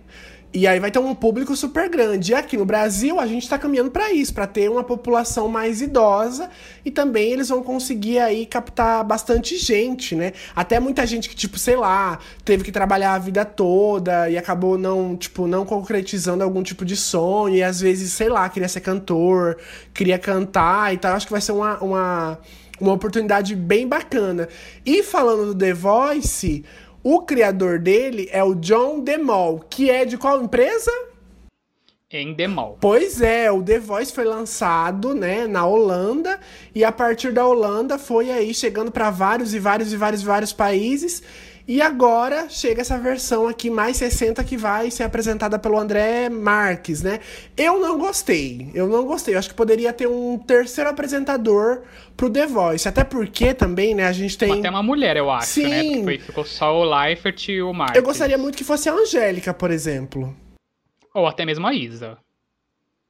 E 0.53 0.65
aí 0.65 0.79
vai 0.79 0.89
ter 0.89 0.97
um 0.97 1.13
público 1.13 1.55
super 1.55 1.89
grande. 1.89 2.31
E 2.31 2.35
aqui 2.35 2.55
no 2.57 2.65
Brasil 2.65 3.19
a 3.19 3.27
gente 3.27 3.44
está 3.44 3.59
caminhando 3.59 3.91
para 3.91 4.13
isso, 4.13 4.33
para 4.33 4.47
ter 4.47 4.69
uma 4.69 4.83
população 4.83 5.47
mais 5.49 5.81
idosa 5.81 6.49
e 6.85 6.89
também 6.89 7.31
eles 7.31 7.49
vão 7.49 7.61
conseguir 7.61 8.19
aí 8.19 8.45
captar 8.45 9.03
bastante 9.03 9.57
gente, 9.57 10.15
né? 10.15 10.31
Até 10.55 10.79
muita 10.79 11.05
gente 11.05 11.27
que 11.27 11.35
tipo, 11.35 11.59
sei 11.59 11.75
lá, 11.75 12.17
teve 12.45 12.63
que 12.63 12.71
trabalhar 12.71 13.13
a 13.13 13.19
vida 13.19 13.44
toda 13.44 14.29
e 14.29 14.38
acabou 14.38 14.77
não, 14.77 15.17
tipo, 15.17 15.47
não 15.47 15.65
concretizando 15.65 16.44
algum 16.44 16.63
tipo 16.63 16.85
de 16.85 16.95
sonho 16.95 17.55
e 17.55 17.63
às 17.63 17.81
vezes, 17.81 18.13
sei 18.13 18.29
lá, 18.29 18.48
queria 18.48 18.69
ser 18.69 18.79
cantor, 18.79 19.57
queria 19.93 20.17
cantar 20.17 20.93
e 20.93 20.98
tal. 20.98 21.13
Acho 21.13 21.27
que 21.27 21.31
vai 21.31 21.41
ser 21.41 21.51
uma, 21.51 21.77
uma 21.79 22.39
uma 22.79 22.93
oportunidade 22.93 23.55
bem 23.55 23.88
bacana. 23.88 24.48
E 24.86 25.03
falando 25.03 25.48
do 25.48 25.55
The 25.55 25.74
Voice, 25.74 26.63
o 27.09 27.21
criador 27.21 27.79
dele 27.79 28.27
é 28.33 28.43
o 28.43 28.53
John 28.53 28.99
DeMol, 28.99 29.61
que 29.69 29.89
é 29.89 30.03
de 30.03 30.17
qual 30.17 30.43
empresa? 30.43 30.91
Em 32.11 32.33
Demol. 32.33 32.77
Pois 32.81 33.21
é, 33.21 33.49
o 33.49 33.63
The 33.63 33.79
Voice 33.79 34.11
foi 34.11 34.25
lançado, 34.25 35.15
né, 35.15 35.47
na 35.47 35.65
Holanda 35.65 36.37
e 36.75 36.83
a 36.83 36.91
partir 36.91 37.31
da 37.31 37.47
Holanda 37.47 37.97
foi 37.97 38.29
aí 38.29 38.53
chegando 38.53 38.91
para 38.91 39.09
vários 39.09 39.53
e 39.53 39.59
vários 39.59 39.93
e 39.93 39.95
vários 39.95 40.21
e 40.21 40.25
vários 40.25 40.51
países 40.51 41.23
e 41.67 41.81
agora 41.81 42.47
chega 42.50 42.79
essa 42.79 42.97
versão 42.97 43.45
aqui 43.45 43.69
mais 43.69 43.97
60 43.97 44.41
que 44.45 44.55
vai 44.55 44.89
ser 44.89 45.03
apresentada 45.03 45.59
pelo 45.59 45.77
André 45.77 46.29
Marques, 46.29 47.01
né? 47.01 47.19
Eu 47.57 47.77
não 47.77 47.97
gostei. 47.97 48.71
Eu 48.74 48.88
não 48.88 49.05
gostei. 49.05 49.36
Eu 49.36 49.39
acho 49.39 49.50
que 49.50 49.55
poderia 49.55 49.91
ter 49.91 50.07
um 50.07 50.38
terceiro 50.38 50.89
apresentador 50.89 51.81
pro 52.15 52.29
The 52.29 52.47
Voice. 52.47 52.88
Até 52.88 53.03
porque 53.03 53.53
também, 53.53 53.93
né, 53.93 54.07
a 54.07 54.13
gente 54.13 54.38
tem. 54.38 54.59
Até 54.59 54.69
uma 54.69 54.81
mulher, 54.81 55.17
eu 55.17 55.29
acho, 55.29 55.62
né? 55.62 55.81
Sim. 55.81 55.95
né? 55.97 56.03
Porque 56.03 56.19
ficou 56.19 56.45
só 56.45 56.74
o 56.74 56.86
Leifert 56.86 57.50
e 57.50 57.62
o 57.62 57.74
Marques. 57.74 57.97
Eu 57.97 58.03
gostaria 58.03 58.38
muito 58.38 58.57
que 58.57 58.63
fosse 58.63 58.88
a 58.88 58.93
Angélica, 58.93 59.53
por 59.53 59.69
exemplo. 59.69 60.33
Ou 61.13 61.27
até 61.27 61.45
mesmo 61.45 61.67
a 61.67 61.74
Isa. 61.74 62.17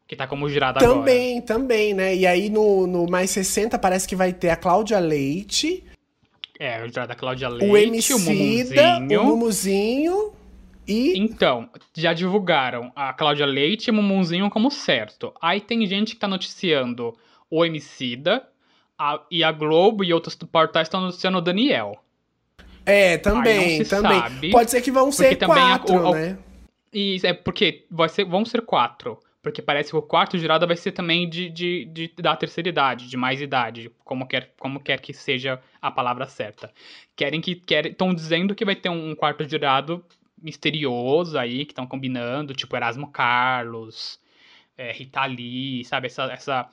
Que 0.07 0.15
tá 0.15 0.25
como 0.25 0.49
jurada 0.49 0.79
também, 0.79 0.95
agora. 0.95 1.05
Também, 1.05 1.41
também, 1.41 1.93
né? 1.93 2.15
E 2.15 2.25
aí 2.25 2.49
no, 2.49 2.87
no 2.87 3.07
Mais 3.07 3.29
60 3.29 3.77
parece 3.77 4.07
que 4.07 4.15
vai 4.15 4.33
ter 4.33 4.49
a 4.49 4.55
Cláudia 4.55 4.97
Leite. 4.97 5.83
É, 6.59 6.87
já 6.89 7.05
da 7.05 7.15
Cláudia 7.15 7.49
Leite, 7.49 7.71
o 7.71 7.77
Emicida, 7.77 8.97
o 8.97 9.25
Mumuzinho. 9.25 10.33
E... 10.87 11.19
Então, 11.19 11.69
já 11.93 12.13
divulgaram 12.13 12.91
a 12.95 13.13
Cláudia 13.13 13.45
Leite 13.45 13.87
e 13.87 13.91
o 13.91 13.93
Mumuzinho 13.93 14.49
como 14.49 14.71
certo. 14.71 15.33
Aí 15.41 15.59
tem 15.59 15.85
gente 15.85 16.15
que 16.15 16.19
tá 16.19 16.27
noticiando 16.27 17.15
o 17.49 17.65
Emicida, 17.65 18.47
a, 18.97 19.21
e 19.29 19.43
a 19.43 19.51
Globo 19.51 20.03
e 20.03 20.13
outros 20.13 20.35
portais 20.35 20.87
estão 20.87 21.01
noticiando 21.01 21.37
o 21.37 21.41
Daniel. 21.41 22.01
É, 22.85 23.17
também, 23.17 23.83
também. 23.83 24.19
Sabe, 24.19 24.49
Pode 24.49 24.71
ser 24.71 24.81
que 24.81 24.91
vão 24.91 25.11
ser 25.11 25.35
quatro, 25.35 25.97
a, 25.97 26.09
o, 26.09 26.13
né? 26.13 26.37
Isso, 26.91 27.27
é 27.27 27.33
porque 27.33 27.85
vai 27.91 28.07
ser, 28.07 28.23
vão 28.23 28.45
ser 28.45 28.61
quatro. 28.61 29.19
Porque 29.47 29.61
parece 29.61 29.91
que 29.91 29.95
o 29.95 30.01
quarto 30.01 30.37
jurado 30.37 30.67
vai 30.67 30.75
ser 30.75 30.91
também 30.91 31.29
de, 31.29 31.49
de, 31.49 31.85
de, 31.85 32.11
da 32.17 32.35
terceira 32.35 32.67
idade, 32.67 33.07
de 33.07 33.15
mais 33.15 33.39
idade, 33.41 33.89
como 34.03 34.27
quer, 34.27 34.51
como 34.59 34.77
quer 34.77 34.99
que 34.99 35.13
seja 35.13 35.57
a 35.81 35.89
palavra 35.89 36.25
certa. 36.25 36.69
Querem 37.15 37.39
que 37.39 37.63
estão 37.85 38.13
dizendo 38.13 38.53
que 38.53 38.65
vai 38.65 38.75
ter 38.75 38.89
um 38.89 39.15
quarto 39.15 39.49
jurado 39.49 40.03
misterioso 40.37 41.39
aí, 41.39 41.63
que 41.63 41.71
estão 41.71 41.87
combinando, 41.87 42.53
tipo 42.53 42.75
Erasmo 42.75 43.09
Carlos, 43.09 44.19
é, 44.77 44.91
Rita 44.91 45.25
Lee, 45.25 45.85
sabe? 45.85 46.07
Essa, 46.07 46.23
essa 46.25 46.69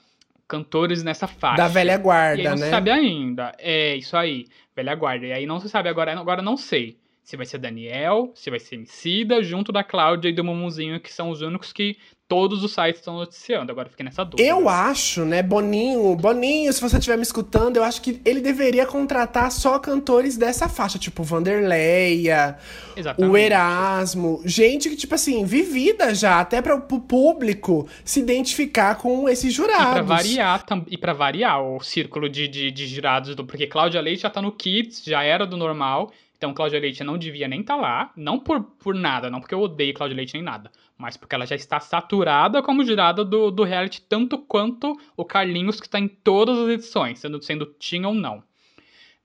cantores 0.48 1.04
nessa 1.04 1.28
faixa. 1.28 1.56
Da 1.56 1.68
velha 1.68 1.96
guarda, 1.96 2.42
e 2.42 2.46
aí 2.46 2.52
não 2.52 2.58
né? 2.58 2.64
se 2.64 2.70
sabe 2.70 2.90
ainda. 2.90 3.54
É, 3.56 3.94
isso 3.94 4.16
aí, 4.16 4.46
velha 4.74 4.96
guarda. 4.96 5.26
E 5.26 5.32
aí 5.32 5.46
não 5.46 5.60
se 5.60 5.68
sabe 5.68 5.88
agora, 5.88 6.12
agora 6.18 6.42
não 6.42 6.56
sei 6.56 6.98
se 7.22 7.36
vai 7.36 7.46
ser 7.46 7.58
Daniel, 7.58 8.32
se 8.34 8.50
vai 8.50 8.58
ser 8.58 8.74
Emicida, 8.74 9.42
junto 9.44 9.70
da 9.70 9.84
Cláudia 9.84 10.28
e 10.28 10.32
do 10.32 10.42
Mumuzinho, 10.42 11.00
que 11.00 11.12
são 11.12 11.30
os 11.30 11.40
únicos 11.40 11.72
que 11.72 11.96
todos 12.26 12.64
os 12.64 12.72
sites 12.72 13.00
estão 13.00 13.14
noticiando. 13.14 13.70
Agora 13.70 13.88
fiquei 13.88 14.04
nessa 14.04 14.24
dúvida. 14.24 14.42
Eu 14.42 14.68
acho, 14.68 15.24
né, 15.24 15.42
Boninho, 15.42 16.16
Boninho, 16.16 16.72
se 16.72 16.80
você 16.80 16.96
estiver 16.96 17.16
me 17.16 17.22
escutando, 17.22 17.76
eu 17.76 17.84
acho 17.84 18.00
que 18.00 18.20
ele 18.24 18.40
deveria 18.40 18.86
contratar 18.86 19.50
só 19.52 19.78
cantores 19.78 20.36
dessa 20.36 20.68
faixa, 20.68 20.98
tipo 20.98 21.22
Vanderleia, 21.22 22.56
Exatamente. 22.96 23.30
o 23.30 23.36
Erasmo, 23.36 24.42
gente 24.44 24.88
que, 24.88 24.96
tipo 24.96 25.14
assim, 25.14 25.44
vivida 25.44 26.14
já, 26.14 26.40
até 26.40 26.62
para 26.62 26.74
o 26.74 27.00
público 27.00 27.86
se 28.04 28.20
identificar 28.20 28.96
com 28.96 29.28
esses 29.28 29.52
jurados. 29.52 29.90
E 29.90 29.92
pra 29.92 30.02
variar, 30.02 30.64
e 30.88 30.98
pra 30.98 31.12
variar 31.12 31.62
o 31.62 31.80
círculo 31.80 32.28
de, 32.28 32.48
de, 32.48 32.70
de 32.70 32.86
jurados, 32.86 33.34
do, 33.34 33.44
porque 33.44 33.66
Cláudia 33.66 34.00
Leite 34.00 34.22
já 34.22 34.30
tá 34.30 34.40
no 34.40 34.52
Kids, 34.52 35.02
já 35.04 35.22
era 35.22 35.46
do 35.46 35.56
normal, 35.56 36.10
então 36.36 36.52
Cláudia 36.52 36.80
Leite 36.80 37.04
não 37.04 37.16
devia 37.16 37.48
nem 37.48 37.60
estar 37.60 37.76
lá, 37.76 38.10
não 38.16 38.38
por, 38.38 38.62
por 38.62 38.94
nada, 38.94 39.30
não 39.30 39.40
porque 39.40 39.54
eu 39.54 39.60
odeio 39.60 39.94
Cláudia 39.94 40.16
Leite 40.16 40.34
nem 40.34 40.42
nada, 40.42 40.70
mas 40.96 41.16
porque 41.16 41.34
ela 41.34 41.46
já 41.46 41.56
está 41.56 41.80
saturada 41.80 42.62
como 42.62 42.84
jurada 42.84 43.24
do, 43.24 43.50
do 43.50 43.64
reality, 43.64 44.00
tanto 44.02 44.38
quanto 44.38 44.96
o 45.16 45.24
Carlinhos, 45.24 45.80
que 45.80 45.86
está 45.86 45.98
em 45.98 46.08
todas 46.08 46.58
as 46.58 46.68
edições, 46.68 47.18
sendo, 47.18 47.42
sendo 47.42 47.66
Tim 47.78 48.04
ou 48.04 48.14
não. 48.14 48.42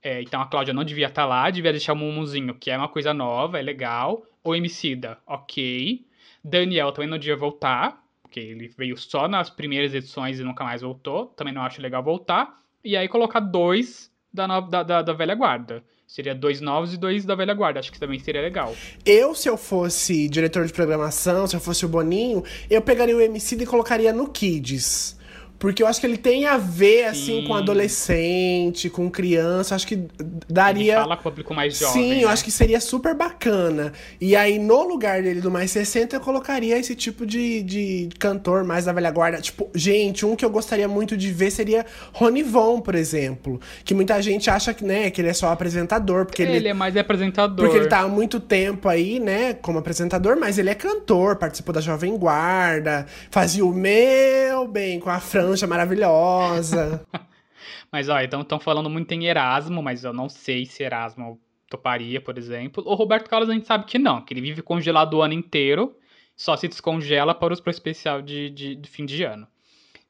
É, 0.02 0.22
então 0.22 0.42
a 0.42 0.46
Cláudia 0.46 0.74
não 0.74 0.84
devia 0.84 1.08
estar 1.08 1.26
lá, 1.26 1.50
devia 1.50 1.72
deixar 1.72 1.94
o 1.94 1.96
Mumuzinho, 1.96 2.56
que 2.56 2.72
é 2.72 2.78
uma 2.78 2.88
coisa 2.88 3.14
nova, 3.14 3.60
é 3.60 3.62
legal. 3.62 4.26
O 4.44 4.56
Emicida, 4.56 5.18
ok. 5.28 6.06
Daniel 6.44 6.92
também 6.92 7.10
não 7.10 7.18
devia 7.18 7.36
voltar, 7.36 8.02
porque 8.22 8.40
ele 8.40 8.68
veio 8.70 8.98
só 8.98 9.28
nas 9.28 9.50
primeiras 9.50 9.94
edições 9.94 10.40
e 10.40 10.44
nunca 10.44 10.64
mais 10.64 10.82
voltou. 10.82 11.28
Também 11.28 11.54
não 11.54 11.62
acho 11.62 11.82
legal 11.82 12.02
voltar. 12.02 12.58
E 12.84 12.96
aí 12.96 13.08
colocar 13.10 13.42
dois 13.42 14.10
da, 14.34 14.48
da, 14.62 14.84
da, 14.84 15.02
da 15.02 15.14
velha 15.14 15.36
guarda. 15.36 15.84
Seria 16.10 16.34
dois 16.34 16.60
novos 16.60 16.92
e 16.92 16.98
dois 16.98 17.24
da 17.24 17.36
velha 17.36 17.54
guarda. 17.54 17.80
Acho 17.80 17.92
que 17.92 18.00
também 18.00 18.18
seria 18.18 18.42
legal. 18.42 18.76
Eu, 19.06 19.36
se 19.36 19.48
eu 19.48 19.56
fosse 19.56 20.28
diretor 20.28 20.66
de 20.66 20.74
programação, 20.74 21.46
se 21.46 21.56
eu 21.56 21.60
fosse 21.60 21.86
o 21.86 21.88
Boninho, 21.88 22.44
eu 22.68 22.82
pegaria 22.82 23.16
o 23.16 23.22
MC 23.22 23.56
e 23.56 23.66
colocaria 23.68 24.12
no 24.12 24.28
Kids. 24.28 25.16
Porque 25.60 25.84
eu 25.84 25.88
acho 25.88 26.00
que 26.00 26.08
ele 26.08 26.18
tem 26.18 26.46
a 26.46 26.58
ver, 26.58 27.06
assim, 27.06 27.42
Sim. 27.42 27.44
com 27.46 27.54
adolescente, 27.54 28.90
com 28.90 29.10
criança. 29.10 29.76
Acho 29.76 29.86
que 29.86 29.96
Ele 29.96 30.08
daria. 30.50 31.02
fala 31.02 31.16
com 31.18 31.22
o 31.22 31.32
público 31.32 31.54
mais 31.54 31.78
jovem. 31.78 32.02
Sim, 32.02 32.22
eu 32.22 32.28
né? 32.28 32.34
acho 32.34 32.44
que 32.44 32.52
seria 32.52 32.80
super 32.80 33.14
bacana. 33.14 33.92
E 34.22 34.36
aí, 34.36 34.58
no 34.58 34.84
lugar 34.88 35.22
dele 35.22 35.42
do 35.42 35.52
mais 35.52 35.72
60, 35.72 36.16
eu 36.16 36.20
colocaria 36.22 36.78
esse 36.78 36.96
tipo 36.96 37.26
de, 37.26 37.62
de 37.64 38.10
cantor 38.18 38.64
mais 38.64 38.86
da 38.86 38.94
velha 38.94 39.12
guarda. 39.12 39.40
Tipo, 39.42 39.70
gente, 39.76 40.26
um 40.26 40.36
que 40.36 40.46
eu 40.46 40.50
gostaria 40.50 40.88
muito 40.88 41.18
de 41.18 41.32
ver 41.32 41.52
seria 41.52 41.86
Ronivon, 42.14 42.80
por 42.82 42.96
exemplo. 42.96 43.60
Que 43.84 43.94
muita 43.94 44.22
gente 44.22 44.50
acha 44.50 44.74
que, 44.74 44.84
né, 44.86 45.10
que 45.10 45.20
ele 45.22 45.28
é 45.30 45.34
só 45.34 45.50
apresentador, 45.52 46.26
porque 46.26 46.42
Ele, 46.42 46.56
ele, 46.56 46.68
é 46.70 46.74
mais 46.74 46.96
apresentador. 46.96 47.66
porque 47.66 47.78
ele 47.78 47.88
tá 47.88 48.00
há 48.00 48.08
muito 48.08 48.40
tempo 48.40 48.88
aí, 48.88 49.20
né, 49.20 49.54
como 49.56 49.78
apresentador, 49.80 50.38
mas 50.40 50.58
ele 50.58 50.70
é 50.70 50.76
cantor, 50.76 51.36
participou 51.36 51.74
da 51.74 51.82
Jovem 51.82 52.18
Guarda, 52.18 53.06
fazia 53.30 53.66
o 53.66 53.74
meu 53.74 54.68
bem 54.68 55.00
com 55.00 55.10
a 55.10 55.20
franja 55.50 55.68
maravilhosa. 55.68 57.06
Mas, 57.92 58.08
ó, 58.08 58.20
então 58.22 58.42
estão 58.42 58.60
falando 58.60 58.90
muito 58.90 59.12
em 59.14 59.26
Erasmo, 59.26 59.82
mas 59.82 60.04
eu 60.04 60.14
não 60.14 60.30
sei 60.30 60.66
se 60.66 60.84
Erasmo 60.84 61.40
toparia, 61.68 62.22
por 62.22 62.38
exemplo. 62.38 62.84
O 62.86 62.94
Roberto 62.94 63.28
Carlos 63.28 63.50
a 63.50 63.54
gente 63.54 63.66
sabe 63.66 63.86
que 63.86 63.98
não, 63.98 64.22
que 64.22 64.32
ele 64.34 64.42
vive 64.42 64.62
congelado 64.62 65.16
o 65.16 65.22
ano 65.22 65.34
inteiro, 65.34 65.96
só 66.36 66.56
se 66.56 66.68
descongela 66.68 67.34
para 67.34 67.52
os 67.54 67.60
pro 67.60 67.72
especial 67.72 68.22
de, 68.22 68.50
de, 68.52 68.76
de 68.76 68.90
fim 68.90 69.06
de 69.06 69.24
ano. 69.24 69.48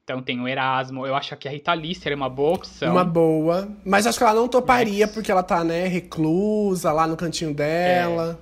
Então 0.04 0.22
tem 0.22 0.42
o 0.42 0.48
Erasmo, 0.48 1.08
eu 1.08 1.16
acho 1.16 1.36
que 1.38 1.48
a 1.48 1.52
Rita 1.52 1.74
Lee 1.74 1.96
seria 1.96 2.18
uma 2.18 2.30
boa 2.30 2.56
opção. 2.56 2.92
Uma 2.92 3.06
boa. 3.06 3.70
Mas 3.86 4.06
acho 4.06 4.18
que 4.18 4.24
ela 4.24 4.34
não 4.34 4.48
toparia, 4.48 5.06
Mas- 5.06 5.16
porque 5.16 5.32
ela 5.32 5.44
tá, 5.44 5.64
né, 5.64 5.88
reclusa 5.88 6.92
lá 6.92 7.08
no 7.08 7.16
cantinho 7.16 7.54
dela. 7.54 8.40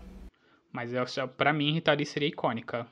Mas 0.72 0.94
eu, 0.94 1.06
pra 1.28 1.54
mim, 1.54 1.74
Rita 1.74 1.94
Lee 1.94 2.06
seria 2.06 2.28
icônica. 2.28 2.88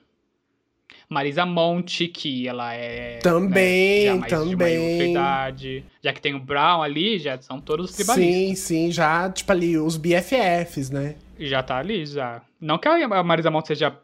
Marisa 1.10 1.46
Monte, 1.46 2.08
que 2.08 2.48
ela 2.48 2.74
é. 2.74 3.20
Também, 3.20 4.06
né, 4.20 4.28
também. 4.28 5.12
idade. 5.12 5.86
Já 6.02 6.12
que 6.14 6.22
tem 6.22 6.34
o 6.34 6.40
Brown 6.40 6.82
ali, 6.82 7.20
já 7.20 7.40
são 7.42 7.60
todos 7.62 7.90
os 7.92 7.96
tribalistas. 7.96 8.36
Sim, 8.36 8.56
sim, 8.56 8.92
já, 8.92 9.30
tipo 9.30 9.52
ali, 9.52 9.78
os 9.78 9.98
BFFs, 9.98 10.90
né? 10.90 11.16
Já 11.40 11.62
tá 11.62 11.78
ali, 11.78 12.06
já. 12.06 12.42
Não 12.60 12.78
que 12.78 12.88
a 12.88 13.24
Marisa 13.24 13.52
Monte 13.52 13.68
seja, 13.68 13.96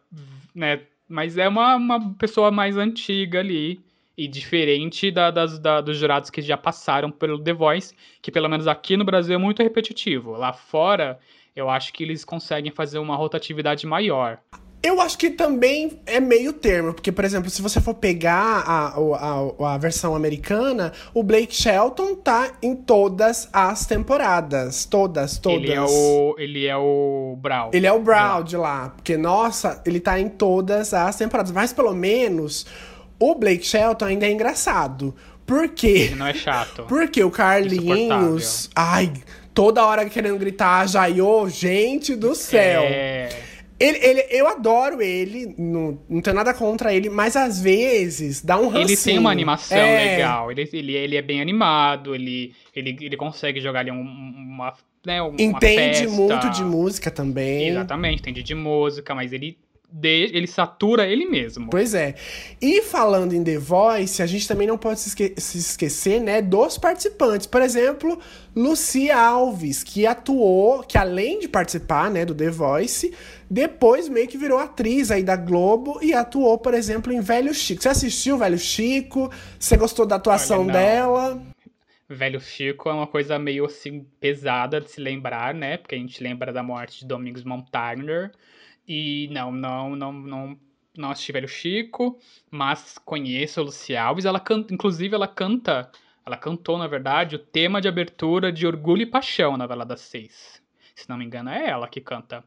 né, 0.54 0.82
mas 1.08 1.38
é 1.38 1.48
uma, 1.48 1.76
uma 1.76 2.14
pessoa 2.16 2.52
mais 2.52 2.78
antiga 2.78 3.40
ali. 3.40 3.80
E 4.18 4.28
diferente 4.28 5.10
da- 5.10 5.32
das, 5.32 5.58
da- 5.58 5.82
dos 5.82 5.98
jurados 5.98 6.30
que 6.30 6.42
já 6.42 6.56
passaram 6.58 7.10
pelo 7.10 7.40
The 7.40 7.54
Voice, 7.54 7.96
que 8.22 8.30
pelo 8.30 8.48
menos 8.50 8.68
aqui 8.68 8.96
no 8.96 9.06
Brasil 9.06 9.34
é 9.34 9.38
muito 9.38 9.64
repetitivo. 9.64 10.34
Lá 10.34 10.54
fora, 10.54 11.18
eu 11.56 11.70
acho 11.70 11.92
que 11.94 12.04
eles 12.04 12.24
conseguem 12.24 12.72
fazer 12.72 13.00
uma 13.00 13.16
rotatividade 13.16 13.88
maior. 13.88 14.38
Eu 14.84 15.00
acho 15.00 15.16
que 15.16 15.30
também 15.30 16.00
é 16.08 16.20
meio 16.20 16.52
termo, 16.52 16.92
porque, 16.92 17.12
por 17.12 17.24
exemplo, 17.24 17.52
se 17.52 17.62
você 17.62 17.80
for 17.80 17.94
pegar 17.94 18.64
a, 18.66 18.96
a, 18.98 19.74
a 19.76 19.78
versão 19.78 20.16
americana, 20.16 20.92
o 21.14 21.22
Blake 21.22 21.54
Shelton 21.54 22.16
tá 22.16 22.54
em 22.64 22.76
todas 22.76 23.48
as 23.54 23.86
temporadas. 23.86 24.84
Todas, 24.86 25.38
todas. 25.38 25.62
Ele 25.62 25.74
é 25.74 25.82
o, 25.82 26.36
ele 26.40 26.66
é 26.66 26.76
o 26.76 27.38
Brown. 27.40 27.70
Ele 27.72 27.86
é 27.86 27.94
o 27.94 28.00
Brown 28.00 28.44
de 28.44 28.58
lá. 28.58 28.90
Porque, 28.96 29.16
nossa, 29.18 29.80
ele 29.86 30.00
tá 30.00 30.20
em 30.20 30.28
todas 30.28 30.96
as 30.96 31.16
temporadas. 31.16 31.52
Mas 31.52 31.72
pelo 31.72 31.94
menos 31.94 32.66
o 33.20 33.36
Blake 33.36 33.66
Shelton 33.66 34.06
ainda 34.06 34.26
é 34.26 34.32
engraçado. 34.32 35.14
Por 35.46 35.70
quê? 35.70 36.08
Ele 36.10 36.16
não 36.16 36.26
é 36.26 36.34
chato. 36.34 36.86
Porque 36.88 37.24
o 37.24 37.30
Carlinhos. 37.30 38.68
Ai, 38.76 39.14
toda 39.54 39.86
hora 39.86 40.10
querendo 40.10 40.40
gritar, 40.40 40.88
Jaiô, 40.88 41.48
gente 41.48 42.16
do 42.16 42.34
céu. 42.34 42.82
É... 42.84 43.51
Ele, 43.82 43.98
ele, 44.06 44.26
eu 44.30 44.48
adoro 44.48 45.02
ele, 45.02 45.54
não, 45.58 46.00
não 46.10 46.22
tenho 46.22 46.36
nada 46.36 46.54
contra 46.54 46.94
ele, 46.94 47.10
mas 47.10 47.36
às 47.36 47.60
vezes 47.62 48.42
dá 48.42 48.58
um 48.60 48.68
rancinho. 48.68 48.88
Ele 48.88 48.98
tem 48.98 49.20
uma 49.20 49.32
animação 49.32 49.78
É. 49.78 50.12
legal. 50.16 50.52
Ele, 50.52 50.70
ele, 50.72 50.94
ele 50.96 51.16
é 51.18 51.22
bem 51.22 51.42
animado, 51.42 52.14
ele, 52.16 52.54
ele, 52.76 52.98
ele 53.02 53.18
consegue 53.18 53.60
jogar 53.60 53.80
ali 53.82 53.92
um- 53.92 54.02
uma. 54.02 54.74
Né, 55.06 55.20
uma 55.20 55.34
Entende 55.42 56.00
festa. 56.02 56.10
muito 56.10 56.50
de 56.52 56.64
música 56.64 57.10
também. 57.10 57.70
Exatamente, 57.70 58.20
entende 58.20 58.44
de 58.44 58.54
música, 58.54 59.16
mas 59.16 59.34
ele, 59.34 59.58
de, 59.92 60.30
ele 60.32 60.46
satura 60.46 61.08
ele 61.08 61.26
mesmo. 61.26 61.72
Pois 61.72 61.96
é. 61.96 62.14
E 62.62 62.84
falando 62.84 63.34
em 63.34 63.44
The 63.44 63.58
Voice, 63.58 64.22
a 64.22 64.28
gente 64.28 64.48
também 64.48 64.68
não 64.68 64.78
pode 64.78 65.00
se, 65.00 65.08
esque- 65.10 65.34
se 65.38 65.58
esquecer, 65.58 66.22
né, 66.22 66.40
dos 66.40 66.78
participantes. 66.78 67.48
Por 67.48 67.64
exemplo, 67.64 68.20
Lucy 68.56 69.10
Alves, 69.10 69.82
que 69.84 70.06
atuou, 70.06 70.84
que 70.84 71.00
além 71.00 71.40
de 71.40 71.48
participar, 71.48 72.12
né, 72.12 72.24
do 72.24 72.36
The 72.36 72.52
Voice, 72.52 73.12
depois 73.52 74.08
meio 74.08 74.30
que 74.30 74.38
virou 74.38 74.58
atriz 74.58 75.12
aí 75.12 75.24
da 75.24 75.36
Globo 75.36 76.00
e 76.02 76.14
atuou, 76.14 76.58
por 76.58 76.74
exemplo, 76.74 77.12
em 77.12 77.20
Velho 77.20 77.54
Chico. 77.54 77.84
Você 77.84 77.90
assistiu 77.90 78.38
Velho 78.38 78.58
Chico? 78.58 79.30
Você 79.60 79.76
gostou 79.76 80.06
da 80.06 80.16
atuação 80.16 80.62
Olha, 80.62 80.72
dela? 80.72 81.44
Velho 82.08 82.40
Chico 82.40 82.88
é 82.88 82.94
uma 82.94 83.08
coisa 83.08 83.38
meio 83.38 83.66
assim 83.66 84.08
pesada 84.22 84.80
de 84.80 84.90
se 84.90 85.02
lembrar, 85.02 85.54
né? 85.54 85.76
Porque 85.76 85.96
a 85.96 85.98
gente 85.98 86.24
lembra 86.24 86.54
da 86.54 86.64
morte 86.64 87.00
de 87.00 87.06
Domingos 87.06 87.44
Montaner. 87.44 88.32
E 88.88 89.28
não, 89.34 89.52
não, 89.52 89.98
não, 89.98 90.14
não, 90.14 90.60
não 90.98 91.12
assisti 91.12 91.34
Velho 91.34 91.50
Chico, 91.50 92.18
mas 92.50 92.98
conheço 93.04 93.60
a 93.60 93.64
Lucy 93.64 93.98
Alves. 93.98 94.24
Ela 94.24 94.40
canta, 94.40 94.74
inclusive, 94.74 95.14
ela 95.14 95.28
canta, 95.28 95.92
ela 96.26 96.38
cantou, 96.38 96.78
na 96.78 96.88
verdade, 96.88 97.36
o 97.36 97.40
tema 97.40 97.82
de 97.82 97.90
abertura 97.90 98.50
de 98.50 98.66
Orgulho 98.66 99.02
e 99.02 99.06
Paixão 99.06 99.58
na 99.58 99.68
Vela 99.68 99.86
das 99.86 100.00
Seis. 100.00 100.62
Se 100.96 101.10
não 101.10 101.18
me 101.18 101.26
engano, 101.26 101.50
é 101.50 101.68
ela 101.68 101.90
que 101.90 102.00
canta. 102.00 102.42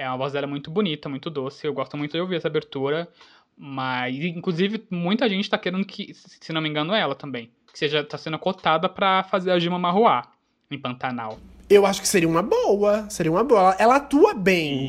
É 0.00 0.08
uma 0.08 0.16
voz 0.16 0.32
dela 0.32 0.46
muito 0.46 0.70
bonita, 0.70 1.10
muito 1.10 1.28
doce. 1.28 1.66
Eu 1.66 1.74
gosto 1.74 1.94
muito 1.94 2.12
de 2.12 2.20
ouvir 2.22 2.36
essa 2.36 2.48
abertura. 2.48 3.06
Mas, 3.54 4.16
inclusive, 4.16 4.82
muita 4.90 5.28
gente 5.28 5.50
tá 5.50 5.58
querendo 5.58 5.84
que, 5.84 6.14
se 6.14 6.54
não 6.54 6.62
me 6.62 6.70
engano, 6.70 6.94
é 6.94 7.00
ela 7.00 7.14
também. 7.14 7.50
Que 7.70 7.78
seja, 7.78 8.02
tá 8.02 8.16
sendo 8.16 8.38
cotada 8.38 8.88
pra 8.88 9.22
fazer 9.24 9.50
a 9.50 9.58
Gilma 9.58 9.78
Marruá 9.78 10.22
em 10.70 10.78
Pantanal. 10.78 11.38
Eu 11.68 11.84
acho 11.84 12.00
que 12.00 12.08
seria 12.08 12.26
uma 12.26 12.42
boa. 12.42 13.10
Seria 13.10 13.30
uma 13.30 13.44
boa. 13.44 13.60
Ela, 13.60 13.76
ela 13.78 13.96
atua 13.96 14.32
bem. 14.32 14.88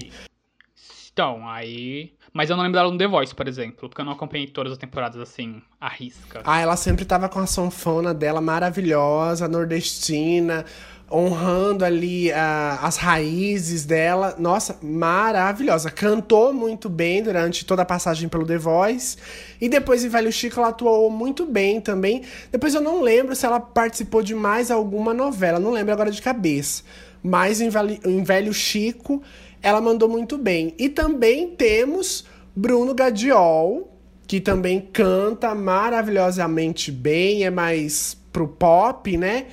Então, 1.11 1.45
aí. 1.45 2.13
Mas 2.31 2.49
eu 2.49 2.55
não 2.55 2.63
lembro 2.63 2.79
dela 2.79 2.89
no 2.89 2.97
The 2.97 3.07
Voice, 3.07 3.35
por 3.35 3.49
exemplo, 3.49 3.89
porque 3.89 3.99
eu 3.99 4.05
não 4.05 4.13
acompanhei 4.13 4.47
todas 4.47 4.71
as 4.71 4.77
temporadas 4.77 5.19
assim, 5.19 5.61
à 5.81 5.89
risca. 5.89 6.41
Ah, 6.45 6.61
ela 6.61 6.77
sempre 6.77 7.03
tava 7.03 7.27
com 7.27 7.39
a 7.39 7.45
sanfona 7.45 8.13
dela 8.13 8.39
maravilhosa, 8.39 9.49
nordestina, 9.49 10.63
honrando 11.11 11.83
ali 11.83 12.31
uh, 12.31 12.79
as 12.81 12.97
raízes 12.97 13.85
dela. 13.85 14.35
Nossa, 14.39 14.77
maravilhosa. 14.81 15.91
Cantou 15.91 16.53
muito 16.53 16.89
bem 16.89 17.21
durante 17.21 17.65
toda 17.65 17.81
a 17.81 17.85
passagem 17.85 18.29
pelo 18.29 18.45
The 18.45 18.57
Voice. 18.57 19.17
E 19.59 19.67
depois 19.67 20.05
em 20.05 20.09
Velho 20.09 20.31
Chico 20.31 20.59
ela 20.59 20.69
atuou 20.69 21.09
muito 21.09 21.45
bem 21.45 21.81
também. 21.81 22.23
Depois 22.51 22.73
eu 22.73 22.81
não 22.81 23.01
lembro 23.01 23.35
se 23.35 23.45
ela 23.45 23.59
participou 23.59 24.23
de 24.23 24.33
mais 24.33 24.71
alguma 24.71 25.13
novela, 25.13 25.59
não 25.59 25.71
lembro 25.71 25.93
agora 25.93 26.11
de 26.11 26.21
cabeça. 26.21 26.83
Mas 27.21 27.61
em 27.61 27.69
Velho, 27.69 27.99
em 28.05 28.23
Velho 28.23 28.53
Chico 28.53 29.21
ela 29.61 29.81
mandou 29.81 30.09
muito 30.09 30.37
bem. 30.37 30.73
E 30.79 30.89
também 30.89 31.49
temos 31.49 32.25
Bruno 32.55 32.93
Gadiol, 32.93 33.95
que 34.27 34.39
também 34.39 34.79
canta 34.79 35.53
maravilhosamente 35.53 36.91
bem, 36.91 37.43
é 37.43 37.49
mais 37.49 38.17
pro 38.31 38.47
pop, 38.47 39.17
né? 39.17 39.45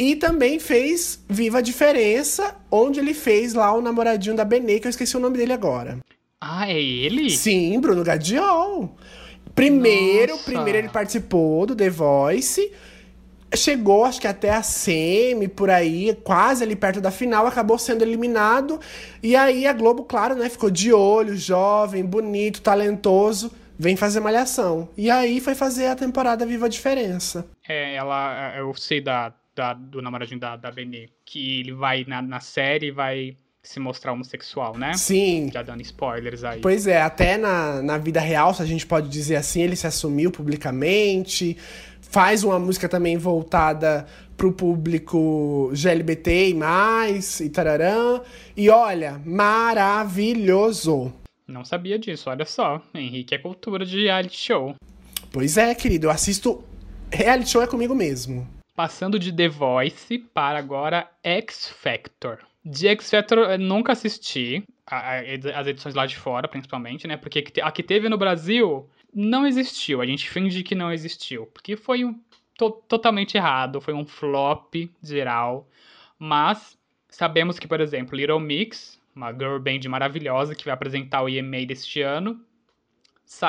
E 0.00 0.16
também 0.16 0.58
fez 0.58 1.22
Viva 1.28 1.58
a 1.58 1.60
Diferença, 1.60 2.56
onde 2.70 2.98
ele 2.98 3.12
fez 3.12 3.52
lá 3.52 3.70
o 3.74 3.82
namoradinho 3.82 4.34
da 4.34 4.46
Benê, 4.46 4.80
que 4.80 4.86
eu 4.86 4.90
esqueci 4.90 5.14
o 5.14 5.20
nome 5.20 5.36
dele 5.36 5.52
agora. 5.52 5.98
Ah, 6.40 6.70
é 6.70 6.82
ele? 6.82 7.28
Sim, 7.28 7.78
Bruno 7.78 8.02
Gadiol. 8.02 8.96
Primeiro, 9.54 10.32
Nossa. 10.32 10.44
primeiro 10.44 10.78
ele 10.78 10.88
participou 10.88 11.66
do 11.66 11.76
The 11.76 11.90
Voice 11.90 12.72
chegou, 13.54 14.04
acho 14.04 14.20
que 14.20 14.28
até 14.28 14.50
a 14.50 14.62
semi, 14.62 15.48
por 15.48 15.68
aí, 15.68 16.16
quase 16.22 16.62
ali 16.62 16.76
perto 16.76 17.00
da 17.00 17.10
final, 17.10 17.46
acabou 17.46 17.78
sendo 17.78 18.02
eliminado. 18.02 18.80
E 19.22 19.34
aí 19.34 19.66
a 19.66 19.72
Globo, 19.72 20.04
claro, 20.04 20.34
né, 20.34 20.48
ficou 20.48 20.70
de 20.70 20.92
olho, 20.92 21.36
jovem, 21.36 22.04
bonito, 22.04 22.62
talentoso, 22.62 23.50
vem 23.76 23.96
fazer 23.96 24.20
malhação. 24.20 24.88
E 24.96 25.10
aí 25.10 25.40
foi 25.40 25.56
fazer 25.56 25.88
a 25.88 25.96
temporada 25.96 26.46
Viva 26.46 26.66
a 26.66 26.68
Diferença. 26.68 27.44
É, 27.68 27.96
ela, 27.96 28.54
eu 28.56 28.72
sei 28.74 29.00
da, 29.00 29.32
da 29.54 29.72
do 29.74 30.00
namoradinho 30.00 30.40
da, 30.40 30.56
da 30.56 30.70
Benê, 30.70 31.08
que 31.24 31.60
ele 31.60 31.72
vai 31.72 32.04
na, 32.06 32.22
na 32.22 32.40
série, 32.40 32.90
vai 32.90 33.36
se 33.62 33.78
mostrar 33.78 34.12
homossexual, 34.12 34.78
né? 34.78 34.94
Sim. 34.94 35.50
Já 35.52 35.62
dando 35.62 35.82
spoilers 35.82 36.44
aí. 36.44 36.60
Pois 36.60 36.86
é, 36.86 37.02
até 37.02 37.36
na, 37.36 37.82
na 37.82 37.98
vida 37.98 38.18
real, 38.18 38.54
se 38.54 38.62
a 38.62 38.66
gente 38.66 38.86
pode 38.86 39.08
dizer 39.08 39.36
assim, 39.36 39.60
ele 39.60 39.76
se 39.76 39.86
assumiu 39.86 40.30
publicamente 40.30 41.58
faz 42.10 42.42
uma 42.42 42.58
música 42.58 42.88
também 42.88 43.16
voltada 43.16 44.04
pro 44.36 44.52
público 44.52 45.70
GLBT 45.72 46.50
e 46.50 46.54
mais, 46.54 47.40
e 47.40 47.48
tararã. 47.48 48.20
E 48.56 48.68
olha, 48.68 49.20
maravilhoso. 49.24 51.12
Não 51.46 51.64
sabia 51.64 51.98
disso, 51.98 52.28
olha 52.28 52.44
só. 52.44 52.82
Henrique 52.94 53.34
é 53.34 53.38
cultura 53.38 53.84
de 53.84 54.04
reality 54.04 54.36
show. 54.36 54.74
Pois 55.32 55.56
é, 55.56 55.74
querido, 55.74 56.06
eu 56.06 56.10
assisto. 56.10 56.64
Reality 57.12 57.50
show 57.50 57.62
é 57.62 57.66
comigo 57.66 57.94
mesmo. 57.94 58.46
Passando 58.80 59.18
de 59.18 59.30
The 59.30 59.46
Voice 59.46 60.18
para 60.32 60.58
agora 60.58 61.06
X 61.22 61.68
Factor. 61.68 62.38
De 62.64 62.88
X 62.88 63.10
Factor 63.10 63.36
eu 63.36 63.58
nunca 63.58 63.92
assisti, 63.92 64.66
as 64.86 65.66
edições 65.66 65.94
lá 65.94 66.06
de 66.06 66.16
fora, 66.16 66.48
principalmente, 66.48 67.06
né? 67.06 67.18
Porque 67.18 67.44
a 67.60 67.70
que 67.70 67.82
teve 67.82 68.08
no 68.08 68.16
Brasil 68.16 68.88
não 69.14 69.46
existiu. 69.46 70.00
A 70.00 70.06
gente 70.06 70.30
finge 70.30 70.62
que 70.62 70.74
não 70.74 70.90
existiu. 70.90 71.44
Porque 71.48 71.76
foi 71.76 72.06
um, 72.06 72.18
to 72.56 72.70
totalmente 72.88 73.36
errado. 73.36 73.82
Foi 73.82 73.92
um 73.92 74.06
flop 74.06 74.74
geral. 75.02 75.68
Mas 76.18 76.78
sabemos 77.10 77.58
que, 77.58 77.68
por 77.68 77.82
exemplo, 77.82 78.16
Little 78.16 78.40
Mix, 78.40 78.98
uma 79.14 79.30
girl 79.30 79.58
band 79.58 79.86
maravilhosa 79.90 80.54
que 80.54 80.64
vai 80.64 80.72
apresentar 80.72 81.20
o 81.20 81.28
EMA 81.28 81.66
deste 81.66 82.00
ano, 82.00 82.42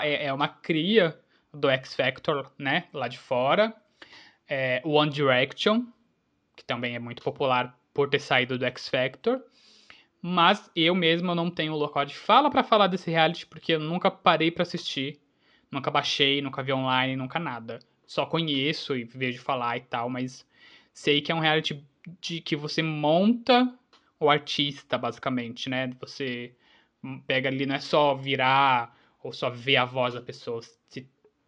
é, 0.04 0.26
é 0.26 0.34
uma 0.34 0.50
cria 0.50 1.18
do 1.54 1.70
X 1.70 1.96
Factor, 1.96 2.52
né? 2.60 2.90
Lá 2.92 3.08
de 3.08 3.18
fora. 3.18 3.74
É, 4.54 4.82
One 4.84 5.10
Direction, 5.10 5.86
que 6.58 6.66
também 6.66 6.94
é 6.94 7.00
muito 7.00 7.24
popular 7.24 7.80
por 7.94 8.10
ter 8.10 8.20
saído 8.20 8.58
do 8.58 8.66
X 8.66 8.90
Factor. 8.90 9.42
Mas 10.22 10.70
eu 10.76 10.94
mesmo 10.94 11.34
não 11.34 11.50
tenho 11.50 11.74
local 11.74 12.04
de 12.04 12.16
fala 12.16 12.50
para 12.50 12.62
falar 12.62 12.88
desse 12.88 13.10
reality 13.10 13.46
porque 13.46 13.72
eu 13.72 13.80
nunca 13.80 14.12
parei 14.12 14.52
para 14.52 14.64
assistir. 14.64 15.22
Nunca 15.72 15.90
baixei, 15.90 16.42
nunca 16.42 16.62
vi 16.62 16.74
online, 16.74 17.16
nunca 17.16 17.40
nada. 17.40 17.80
Só 18.06 18.26
conheço 18.26 18.94
e 18.94 19.06
vejo 19.06 19.42
falar 19.42 19.78
e 19.78 19.82
tal, 19.82 20.10
mas 20.10 20.46
sei 20.94 21.22
que 21.22 21.32
é 21.32 21.36
um 21.36 21.40
reality 21.40 21.82
de 22.20 22.42
que 22.42 22.58
você 22.58 22.84
monta 22.84 23.74
o 24.20 24.30
artista, 24.30 24.98
basicamente, 24.98 25.70
né? 25.70 25.92
Você 26.02 26.54
pega 27.26 27.48
ali, 27.48 27.66
não 27.66 27.76
é 27.76 27.80
só 27.80 28.16
virar 28.16 28.96
ou 29.24 29.32
só 29.32 29.50
ver 29.50 29.78
a 29.78 29.86
voz 29.86 30.14
da 30.14 30.22
pessoa. 30.22 30.62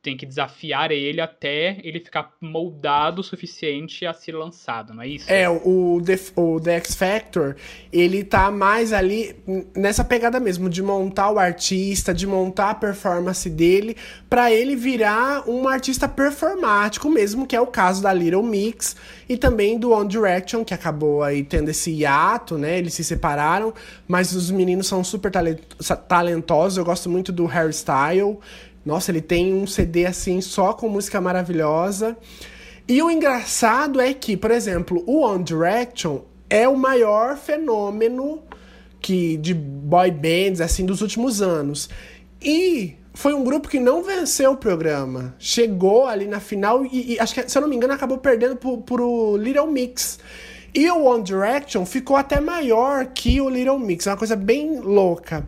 Tem 0.04 0.18
que 0.18 0.26
desafiar 0.26 0.92
ele 0.92 1.22
até 1.22 1.78
ele 1.82 2.00
ficar 2.02 2.34
moldado 2.42 3.22
o 3.22 3.24
suficiente 3.24 4.06
a 4.06 4.13
ser 4.13 4.36
lançado, 4.36 4.94
não 4.94 5.02
é 5.02 5.08
isso? 5.08 5.32
É, 5.32 5.50
o 5.50 6.02
The, 6.06 6.20
o 6.36 6.60
The 6.60 6.76
X 6.76 6.94
Factor, 6.94 7.56
ele 7.92 8.22
tá 8.22 8.52
mais 8.52 8.92
ali 8.92 9.34
nessa 9.74 10.04
pegada 10.04 10.42
mesmo, 10.42 10.70
de 10.70 10.84
montar 10.84 11.32
o 11.32 11.39
artista, 11.39 12.13
de 12.13 12.28
montar 12.28 12.72
a 12.72 12.76
performance 12.76 13.50
dele, 13.50 13.96
para 14.30 14.52
ele 14.52 14.76
virar 14.76 15.50
um 15.50 15.70
artista 15.70 16.06
performático 16.06 17.10
mesmo, 17.10 17.48
que 17.48 17.56
é 17.56 17.62
o 17.62 17.68
caso 17.68 18.04
da 18.04 18.12
Little 18.13 18.44
Mix 18.44 18.98
e 19.30 19.38
também 19.38 19.80
do 19.80 19.92
One 19.92 20.10
Direction, 20.10 20.66
que 20.66 20.74
acabou 20.74 21.24
aí 21.24 21.46
tendo 21.46 21.70
esse 21.70 21.92
hiato, 21.92 22.58
né? 22.58 22.78
Eles 22.78 22.94
se 22.94 23.06
separaram, 23.06 23.74
mas 24.06 24.34
os 24.34 24.52
meninos 24.52 24.86
são 24.86 25.02
super 25.02 25.32
talentosos, 26.10 26.78
eu 26.78 26.84
gosto 26.84 27.10
muito 27.10 27.32
do 27.32 27.48
hairstyle, 27.48 28.38
nossa, 28.86 29.12
ele 29.12 29.22
tem 29.22 29.54
um 29.54 29.65
CD 29.65 30.06
assim 30.06 30.41
só 30.41 30.74
com 30.74 30.89
música 30.89 31.22
maravilhosa. 31.22 32.17
E 32.88 33.02
o 33.02 33.10
engraçado 33.10 34.02
é 34.02 34.13
que, 34.13 34.36
por 34.36 34.52
exemplo, 34.52 35.04
o 35.08 35.22
One 35.22 35.43
Direction 35.43 36.22
é 36.50 36.67
o 36.67 36.76
maior 36.76 37.38
fenômeno 37.38 38.41
que 39.00 39.38
de 39.38 39.54
boy 39.54 40.12
bands 40.12 40.62
assim 40.62 40.86
dos 40.86 41.02
últimos 41.02 41.41
anos. 41.41 41.89
E 42.41 42.96
foi 43.13 43.34
um 43.34 43.43
grupo 43.43 43.69
que 43.69 43.80
não 43.80 44.04
venceu 44.04 44.52
o 44.52 44.58
programa. 44.58 45.36
Chegou 45.39 46.08
ali 46.08 46.26
na 46.26 46.39
final 46.39 46.86
e, 46.86 47.13
e 47.13 47.19
acho 47.19 47.34
que, 47.34 47.48
se 47.48 47.58
eu 47.58 47.62
não 47.62 47.69
me 47.69 47.76
engano, 47.76 47.93
acabou 47.93 48.17
perdendo 48.17 48.56
por, 48.56 48.80
por 48.80 49.00
o 49.00 49.38
Little 49.38 49.67
Mix. 49.67 50.19
E 50.74 50.89
o 50.89 51.04
One 51.04 51.24
Direction 51.24 51.86
ficou 51.86 52.17
até 52.17 52.39
maior 52.39 53.06
que 53.06 53.39
o 53.39 53.48
Little 53.48 53.78
Mix. 53.78 54.08
É 54.08 54.12
uma 54.12 54.17
coisa 54.17 54.36
bem 54.36 54.80
louca. 54.80 55.46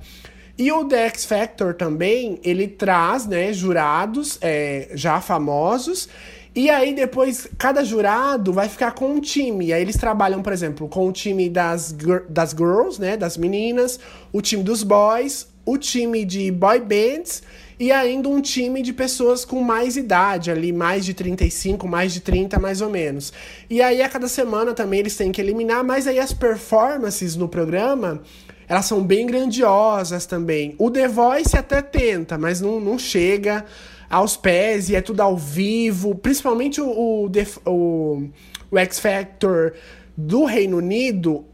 E 0.58 0.72
o 0.72 0.86
The 0.86 1.08
X 1.08 1.26
Factor 1.26 1.74
também, 1.74 2.40
ele 2.44 2.68
traz, 2.68 3.26
né, 3.26 3.52
jurados 3.52 4.38
é, 4.42 4.90
já 4.94 5.20
famosos. 5.20 6.08
E 6.56 6.70
aí 6.70 6.94
depois, 6.94 7.50
cada 7.58 7.84
jurado 7.84 8.54
vai 8.54 8.70
ficar 8.70 8.92
com 8.92 9.08
um 9.08 9.20
time. 9.20 9.68
E 9.68 9.74
aí 9.74 9.82
eles 9.82 9.98
trabalham, 9.98 10.42
por 10.42 10.54
exemplo, 10.54 10.88
com 10.88 11.10
o 11.10 11.12
time 11.12 11.50
das, 11.50 11.94
das 12.30 12.52
girls, 12.52 13.02
né, 13.02 13.18
das 13.18 13.36
meninas, 13.36 14.00
o 14.32 14.42
time 14.42 14.64
dos 14.64 14.82
boys, 14.82 15.48
o 15.66 15.78
time 15.78 16.24
de 16.24 16.50
boy 16.52 16.80
bands 16.80 17.44
e 17.78 17.92
ainda 17.92 18.30
um 18.30 18.40
time 18.40 18.82
de 18.82 18.94
pessoas 18.94 19.44
com 19.44 19.62
mais 19.62 19.98
idade, 19.98 20.50
ali, 20.50 20.72
mais 20.72 21.04
de 21.04 21.14
35, 21.14 21.88
mais 21.88 22.14
de 22.14 22.22
30, 22.22 22.58
mais 22.58 22.80
ou 22.80 22.90
menos. 22.90 23.34
E 23.70 23.82
aí 23.82 24.02
a 24.02 24.08
cada 24.08 24.30
semana 24.30 24.74
também 24.74 25.02
eles 25.02 25.18
têm 25.18 25.32
que 25.32 25.42
eliminar, 25.42 25.84
mas 25.84 26.08
aí 26.08 26.20
as 26.20 26.32
performances 26.32 27.36
no 27.36 27.50
programa 27.50 28.22
elas 28.68 28.86
são 28.86 29.04
bem 29.04 29.26
grandiosas 29.26 30.26
também. 30.26 30.76
O 30.78 30.90
The 30.90 31.08
Voice 31.08 31.58
até 31.58 31.82
tenta, 31.82 32.38
mas 32.38 32.62
não, 32.62 32.80
não 32.80 32.98
chega 32.98 33.66
aos 34.10 34.36
pés 34.36 34.90
e 34.90 34.96
é 34.96 35.02
tudo 35.02 35.22
ao 35.22 35.38
vivo. 35.38 36.16
Principalmente 36.16 36.82
o, 36.82 36.88
o, 36.88 37.32
o, 37.66 38.30
o 38.72 38.78
X 38.78 39.00
Factor 39.00 39.74
do 40.18 40.46
Reino 40.46 40.78
Unido. 40.78 41.46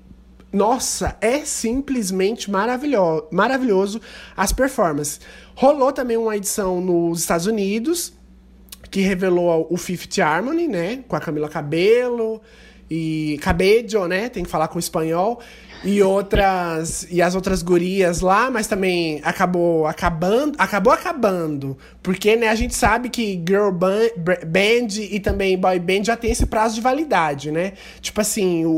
Nossa, 0.51 1.17
é 1.21 1.39
simplesmente 1.39 2.51
maravilhoso, 2.51 3.25
maravilhoso 3.31 4.01
as 4.35 4.51
performances. 4.51 5.21
Rolou 5.55 5.91
também 5.91 6.17
uma 6.17 6.35
edição 6.35 6.81
nos 6.81 7.21
Estados 7.21 7.45
Unidos 7.45 8.13
que 8.89 8.99
revelou 8.99 9.67
o 9.69 9.77
Fifth 9.77 10.19
Harmony, 10.19 10.67
né? 10.67 11.03
Com 11.07 11.15
a 11.15 11.19
Camila 11.21 11.47
Cabello 11.47 12.41
e 12.89 13.39
Cabello, 13.41 14.05
né? 14.07 14.27
Tem 14.27 14.43
que 14.43 14.49
falar 14.49 14.67
com 14.67 14.75
o 14.75 14.79
espanhol 14.79 15.39
e 15.83 16.01
outras 16.01 17.07
e 17.09 17.21
as 17.21 17.35
outras 17.35 17.63
gurias 17.63 18.21
lá, 18.21 18.49
mas 18.51 18.67
também 18.67 19.19
acabou 19.23 19.87
acabando, 19.87 20.55
acabou 20.57 20.93
acabando, 20.93 21.77
porque 22.03 22.35
né, 22.35 22.47
a 22.47 22.55
gente 22.55 22.75
sabe 22.75 23.09
que 23.09 23.41
girl 23.47 23.71
band, 23.71 24.09
band 24.45 24.99
e 24.99 25.19
também 25.19 25.57
boy 25.57 25.79
band 25.79 26.03
já 26.05 26.15
tem 26.15 26.31
esse 26.31 26.45
prazo 26.45 26.75
de 26.75 26.81
validade, 26.81 27.51
né? 27.51 27.73
Tipo 27.99 28.21
assim, 28.21 28.65
o, 28.65 28.69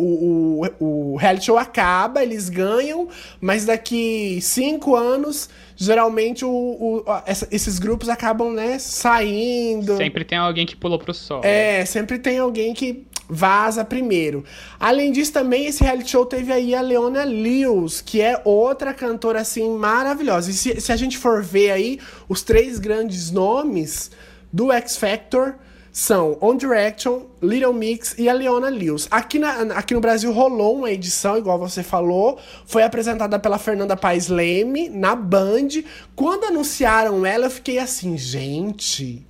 o, 0.79 1.13
o 1.13 1.15
reality 1.17 1.45
show 1.45 1.57
acaba, 1.57 2.23
eles 2.23 2.49
ganham, 2.49 3.07
mas 3.41 3.65
daqui 3.65 4.39
cinco 4.41 4.95
anos 4.95 5.49
geralmente 5.75 6.45
o, 6.45 6.49
o, 6.49 7.03
essa, 7.25 7.47
esses 7.51 7.79
grupos 7.79 8.07
acabam, 8.09 8.53
né, 8.53 8.79
saindo. 8.79 9.97
Sempre 9.97 10.23
tem 10.23 10.37
alguém 10.37 10.65
que 10.65 10.75
pulou 10.75 10.99
pro 10.99 11.13
sol. 11.13 11.41
É, 11.43 11.83
sempre 11.85 12.17
tem 12.19 12.39
alguém 12.39 12.73
que 12.73 13.05
vaza 13.27 13.83
primeiro. 13.85 14.43
Além 14.79 15.11
disso, 15.11 15.33
também 15.33 15.65
esse 15.65 15.83
reality 15.83 16.11
show 16.11 16.25
teve 16.25 16.51
aí 16.51 16.75
a 16.75 16.81
Leona 16.81 17.23
Lewis, 17.23 18.01
que 18.01 18.21
é 18.21 18.41
outra 18.43 18.93
cantora 18.93 19.41
assim 19.41 19.69
maravilhosa. 19.77 20.51
E 20.51 20.53
se, 20.53 20.81
se 20.81 20.91
a 20.91 20.95
gente 20.95 21.17
for 21.17 21.41
ver 21.41 21.71
aí 21.71 21.99
os 22.27 22.41
três 22.41 22.79
grandes 22.79 23.31
nomes 23.31 24.11
do 24.51 24.71
X 24.71 24.97
Factor 24.97 25.55
são 25.93 26.39
On 26.41 26.57
Direction, 26.57 27.21
Little 27.39 27.71
Mix 27.71 28.15
e 28.17 28.27
a 28.27 28.33
Leona 28.33 28.67
Lewis. 28.67 29.07
Aqui, 29.11 29.37
na, 29.37 29.61
aqui 29.75 29.93
no 29.93 30.01
Brasil 30.01 30.31
rolou 30.33 30.77
uma 30.79 30.89
edição, 30.89 31.37
igual 31.37 31.59
você 31.59 31.83
falou, 31.83 32.39
foi 32.65 32.81
apresentada 32.81 33.37
pela 33.37 33.59
Fernanda 33.59 33.95
Paes 33.95 34.27
Leme 34.27 34.89
na 34.89 35.15
Band. 35.15 35.69
Quando 36.15 36.45
anunciaram 36.45 37.23
ela, 37.23 37.45
eu 37.45 37.51
fiquei 37.51 37.77
assim, 37.77 38.17
gente, 38.17 39.23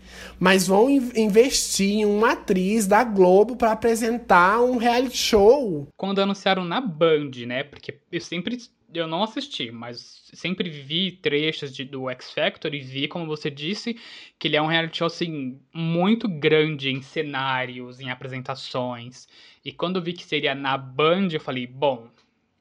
mas 0.44 0.68
vão 0.68 0.90
investir 0.90 1.90
em 1.90 2.06
uma 2.06 2.34
atriz 2.34 2.86
da 2.86 3.02
Globo 3.02 3.56
para 3.56 3.72
apresentar 3.72 4.62
um 4.62 4.76
reality 4.76 5.16
show. 5.16 5.88
Quando 5.96 6.20
anunciaram 6.20 6.66
na 6.66 6.82
Band, 6.82 7.32
né? 7.48 7.64
Porque 7.64 7.98
eu 8.12 8.20
sempre 8.20 8.58
eu 8.94 9.08
não 9.08 9.24
assisti, 9.24 9.72
mas 9.72 10.22
sempre 10.34 10.70
vi 10.70 11.14
trechos 11.14 11.74
de, 11.74 11.86
do 11.86 12.10
X 12.10 12.34
Factor 12.34 12.76
e 12.76 12.82
vi, 12.82 13.08
como 13.08 13.26
você 13.26 13.50
disse, 13.50 13.98
que 14.38 14.50
ele 14.50 14.58
é 14.58 14.62
um 14.62 14.68
reality 14.68 14.98
show 14.98 15.08
assim, 15.08 15.58
muito 15.74 16.28
grande 16.28 16.90
em 16.90 17.02
cenários, 17.02 18.02
em 18.02 18.10
apresentações. 18.10 19.30
E 19.64 19.72
quando 19.72 19.96
eu 19.96 20.04
vi 20.04 20.12
que 20.12 20.26
seria 20.26 20.54
na 20.54 20.78
Band, 20.78 21.30
eu 21.32 21.40
falei, 21.40 21.66
bom, 21.66 22.10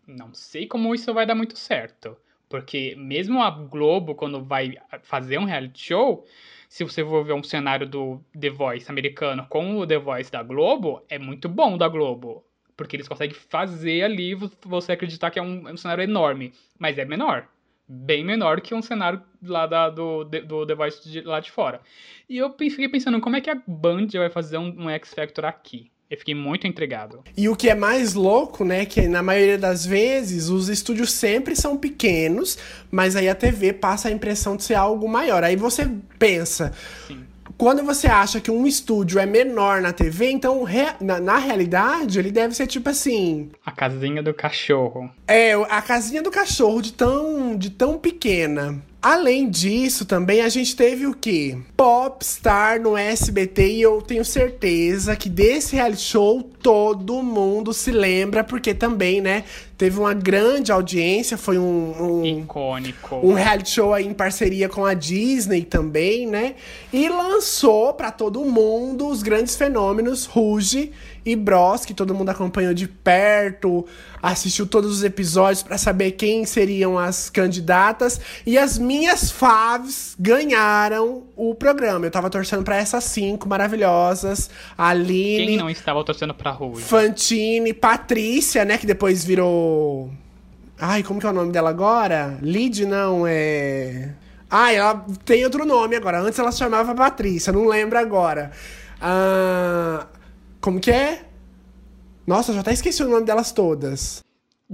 não 0.07 0.33
sei 0.33 0.69
como 0.69 0.95
isso 0.95 1.13
vai 1.13 1.27
dar 1.27 1.35
muito 1.35 1.59
certo. 1.59 2.17
Porque 2.49 2.95
mesmo 2.97 3.43
a 3.43 3.51
Globo, 3.51 4.15
quando 4.15 4.45
vai 4.45 4.75
fazer 5.03 5.39
um 5.39 5.45
reality 5.45 5.87
show, 5.87 6.25
se 6.73 6.85
você 6.85 7.05
for 7.05 7.23
ver 7.23 7.35
um 7.35 7.43
cenário 7.43 7.87
do 7.87 8.19
The 8.41 8.49
Voice 8.49 8.91
americano 8.91 9.47
com 9.47 9.77
o 9.77 9.87
The 9.87 9.99
Voice 9.99 10.33
da 10.33 10.43
Globo, 10.43 11.05
é 11.07 11.19
muito 11.19 11.47
bom 11.47 11.77
da 11.77 11.87
Globo. 11.87 12.47
Porque 12.75 12.97
eles 12.97 13.07
conseguem 13.07 13.37
fazer 13.37 14.03
ali 14.03 14.35
você 14.65 14.93
acreditar 14.93 15.31
que 15.31 15.39
é 15.39 15.43
um, 15.43 15.69
é 15.69 15.73
um 15.75 15.77
cenário 15.77 16.03
enorme. 16.03 16.55
Mas 16.79 16.97
é 16.97 17.05
menor. 17.05 17.47
Bem 17.87 18.25
menor 18.25 18.63
que 18.63 18.75
um 18.75 18.81
cenário 18.81 19.23
lá 19.43 19.67
da, 19.67 19.91
do, 19.91 20.25
do 20.25 20.65
device 20.65 21.07
de, 21.11 21.21
lá 21.21 21.41
de 21.41 21.51
fora. 21.51 21.83
E 22.27 22.39
eu 22.39 22.51
fiquei 22.57 22.89
pensando, 22.89 23.21
como 23.21 23.37
é 23.37 23.43
que 23.43 23.51
a 23.51 23.63
Band 23.67 24.07
vai 24.15 24.31
fazer 24.31 24.57
um, 24.57 24.85
um 24.85 24.89
X 24.89 25.13
Factor 25.13 25.45
aqui? 25.45 25.92
Eu 26.13 26.19
fiquei 26.19 26.35
muito 26.35 26.67
intrigado. 26.67 27.25
E 27.35 27.49
o 27.49 27.57
que 27.57 27.71
é 27.71 27.75
mais 27.75 28.13
louco, 28.13 28.67
né, 28.67 28.85
que 28.85 29.09
na 29.09 29.23
maioria 29.23 29.57
das 29.57 29.87
vezes 29.87 30.51
os 30.51 30.69
estúdios 30.69 31.11
sempre 31.11 31.57
são 31.57 31.75
pequenos, 31.75 32.59
mas 32.91 33.17
aí 33.17 33.31
a 33.31 33.35
TV 33.35 33.73
passa 33.73 34.09
a 34.09 34.11
impressão 34.11 34.55
de 34.55 34.63
ser 34.63 34.75
algo 34.75 35.09
maior. 35.09 35.43
Aí 35.43 35.57
você 35.57 35.91
pensa, 36.19 36.75
Sim 37.09 37.33
quando 37.57 37.85
você 37.85 38.09
acha 38.09 38.41
que 38.41 38.51
um 38.51 38.67
estúdio 38.67 39.21
é 39.21 39.27
menor 39.27 39.81
na 39.81 39.93
TV, 39.93 40.31
então 40.31 40.65
na, 41.01 41.21
na, 41.21 41.39
realidade 41.39 42.19
ele 42.19 42.33
deve 42.33 42.55
ser 42.55 42.67
tipo 42.67 42.89
assim. 42.89 43.51
A 43.65 43.71
casinha 43.71 44.23
do 44.23 44.35
cachorro. 44.35 45.09
É, 45.29 45.53
a 45.53 45.81
casinha 45.81 46.23
do 46.23 46.31
cachorro 46.31 46.81
de 46.81 46.93
tão, 46.93 47.57
de 47.57 47.71
tão 47.71 47.99
pequena. 47.99 48.83
Além 49.03 49.51
disso, 49.51 50.05
também 50.05 50.43
a 50.43 50.49
gente 50.49 50.77
teve 50.77 51.09
o 51.09 51.13
quê? 51.13 51.59
Popstar 51.77 52.81
no 52.81 52.97
SBT 52.97 53.73
e 53.73 53.83
eu 53.83 54.01
tenho 54.01 54.25
certeza 54.25 55.17
que 55.17 55.29
desse 55.29 55.75
reality 55.75 56.03
show 56.03 56.41
todo 56.63 57.21
mundo 57.21 57.73
se 57.73 57.91
lembra, 57.91 58.45
porque 58.45 58.73
também, 58.73 59.21
né, 59.21 59.43
teve 59.77 59.99
uma 59.99 60.15
grande 60.15 60.71
audiência, 60.71 61.37
foi 61.37 61.59
um, 61.59 62.21
um 62.21 62.25
icônico. 62.25 63.17
Um 63.17 63.33
reality 63.33 63.71
show 63.71 63.93
aí 63.93 64.07
em 64.07 64.15
parceria 64.15 64.69
com 64.69 64.87
a 64.87 64.95
Disney 64.95 65.63
também, 65.63 66.25
né? 66.25 66.55
E 66.93 67.09
lançou 67.09 67.93
para 67.95 68.13
todo 68.13 68.45
mundo 68.45 69.09
os 69.09 69.21
grandes 69.21 69.57
fenômenos 69.57 70.27
Ruge 70.27 70.93
e 71.25 71.37
Bros, 71.37 71.85
que 71.85 71.95
todo 71.95 72.15
mundo 72.15 72.31
acompanhou 72.31 72.75
de 72.75 72.89
perto, 72.89 73.87
assistiu 74.23 74.67
todos 74.67 74.91
os 74.91 75.05
episódios 75.05 75.63
para 75.63 75.79
saber 75.79 76.13
quem 76.13 76.45
seriam 76.45 76.99
as 76.99 77.31
candidatas. 77.31 78.21
E 78.45 78.59
as 78.59 78.79
minhas 78.79 79.31
faves 79.31 80.17
ganharam 80.19 81.23
o 81.37 81.55
programa. 81.55 82.07
Eu 82.07 82.11
tava 82.11 82.29
torcendo 82.29 82.63
para 82.65 82.77
essas 82.77 83.05
cinco 83.05 83.49
maravilhosas. 83.49 84.51
Aline. 84.77 85.47
Quem 85.47 85.57
não 85.57 85.71
estava 85.71 86.03
torcendo 86.05 86.35
pra 86.35 86.51
Ruge? 86.51 86.83
Fantine, 86.83 87.73
Patrícia, 87.73 88.65
né? 88.65 88.79
Que 88.79 88.87
depois 88.87 89.25
virou. 89.25 90.11
Ai, 90.79 91.03
como 91.03 91.21
que 91.21 91.27
é 91.27 91.31
o 91.31 91.33
nome 91.33 91.53
dela 91.53 91.71
agora? 91.71 92.39
Lid, 92.43 92.85
não, 92.85 93.25
é. 93.27 94.11
Ah, 94.51 94.73
ela 94.73 95.07
tem 95.25 95.45
outro 95.45 95.65
nome 95.65 95.97
agora. 95.97 96.21
Antes 96.21 96.39
ela 96.39 96.53
se 96.53 96.59
chamava 96.59 96.95
Patrícia, 96.95 97.53
não 97.53 97.67
lembro 97.67 97.99
agora. 97.99 98.51
Ah, 99.01 100.07
como 100.63 100.81
que 100.81 100.91
é? 100.91 101.25
Nossa, 102.27 102.55
já 102.55 102.61
até 102.61 102.73
esqueci 102.73 103.03
o 103.03 103.09
nome 103.09 103.27
delas 103.27 103.53
todas. 103.53 104.23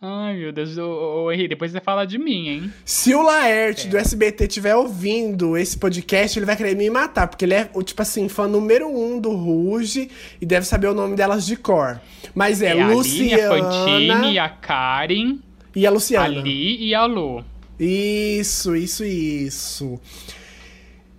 Ai, 0.00 0.36
meu 0.36 0.52
Deus, 0.52 0.78
ô, 0.78 1.24
ô, 1.24 1.32
Henrique, 1.32 1.48
depois 1.48 1.72
você 1.72 1.80
fala 1.80 2.06
de 2.06 2.16
mim, 2.18 2.48
hein? 2.48 2.72
Se 2.84 3.14
o 3.14 3.22
Laerte 3.22 3.86
é. 3.86 3.90
do 3.90 3.98
SBT 3.98 4.44
estiver 4.44 4.74
ouvindo 4.74 5.56
esse 5.56 5.76
podcast, 5.76 6.38
ele 6.38 6.46
vai 6.46 6.56
querer 6.56 6.74
me 6.74 6.88
matar, 6.88 7.26
porque 7.26 7.44
ele 7.44 7.54
é, 7.54 7.64
tipo 7.84 8.00
assim, 8.00 8.28
fã 8.28 8.46
número 8.46 8.88
um 8.88 9.20
do 9.20 9.34
Ruge 9.34 10.10
e 10.40 10.46
deve 10.46 10.66
saber 10.66 10.86
o 10.88 10.94
nome 10.94 11.16
delas 11.16 11.44
de 11.44 11.56
cor. 11.56 12.00
Mas 12.34 12.62
é, 12.62 12.78
é 12.78 12.86
Luciana... 12.86 13.68
A 13.68 13.72
Fantine, 13.72 14.38
a 14.38 14.48
Karen... 14.48 15.38
E 15.74 15.86
a 15.86 15.90
Luciana. 15.90 16.24
A 16.24 16.28
Li 16.28 16.86
e 16.86 16.94
a 16.94 17.04
Lu. 17.04 17.44
Isso, 17.78 18.74
isso, 18.74 19.04
isso. 19.04 20.00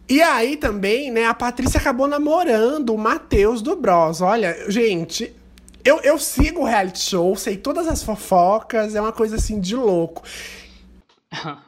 E 0.09 0.21
aí 0.21 0.55
também, 0.55 1.11
né, 1.11 1.25
a 1.25 1.33
Patrícia 1.33 1.79
acabou 1.79 2.07
namorando 2.07 2.93
o 2.93 2.97
Matheus 2.97 3.61
do 3.61 3.75
Bros. 3.75 4.21
Olha, 4.21 4.69
gente, 4.69 5.33
eu, 5.83 5.99
eu 6.01 6.17
sigo 6.17 6.61
o 6.61 6.65
reality 6.65 6.99
show, 6.99 7.35
sei 7.35 7.57
todas 7.57 7.87
as 7.87 8.03
fofocas, 8.03 8.95
é 8.95 9.01
uma 9.01 9.11
coisa 9.11 9.35
assim 9.35 9.59
de 9.59 9.75
louco. 9.75 10.23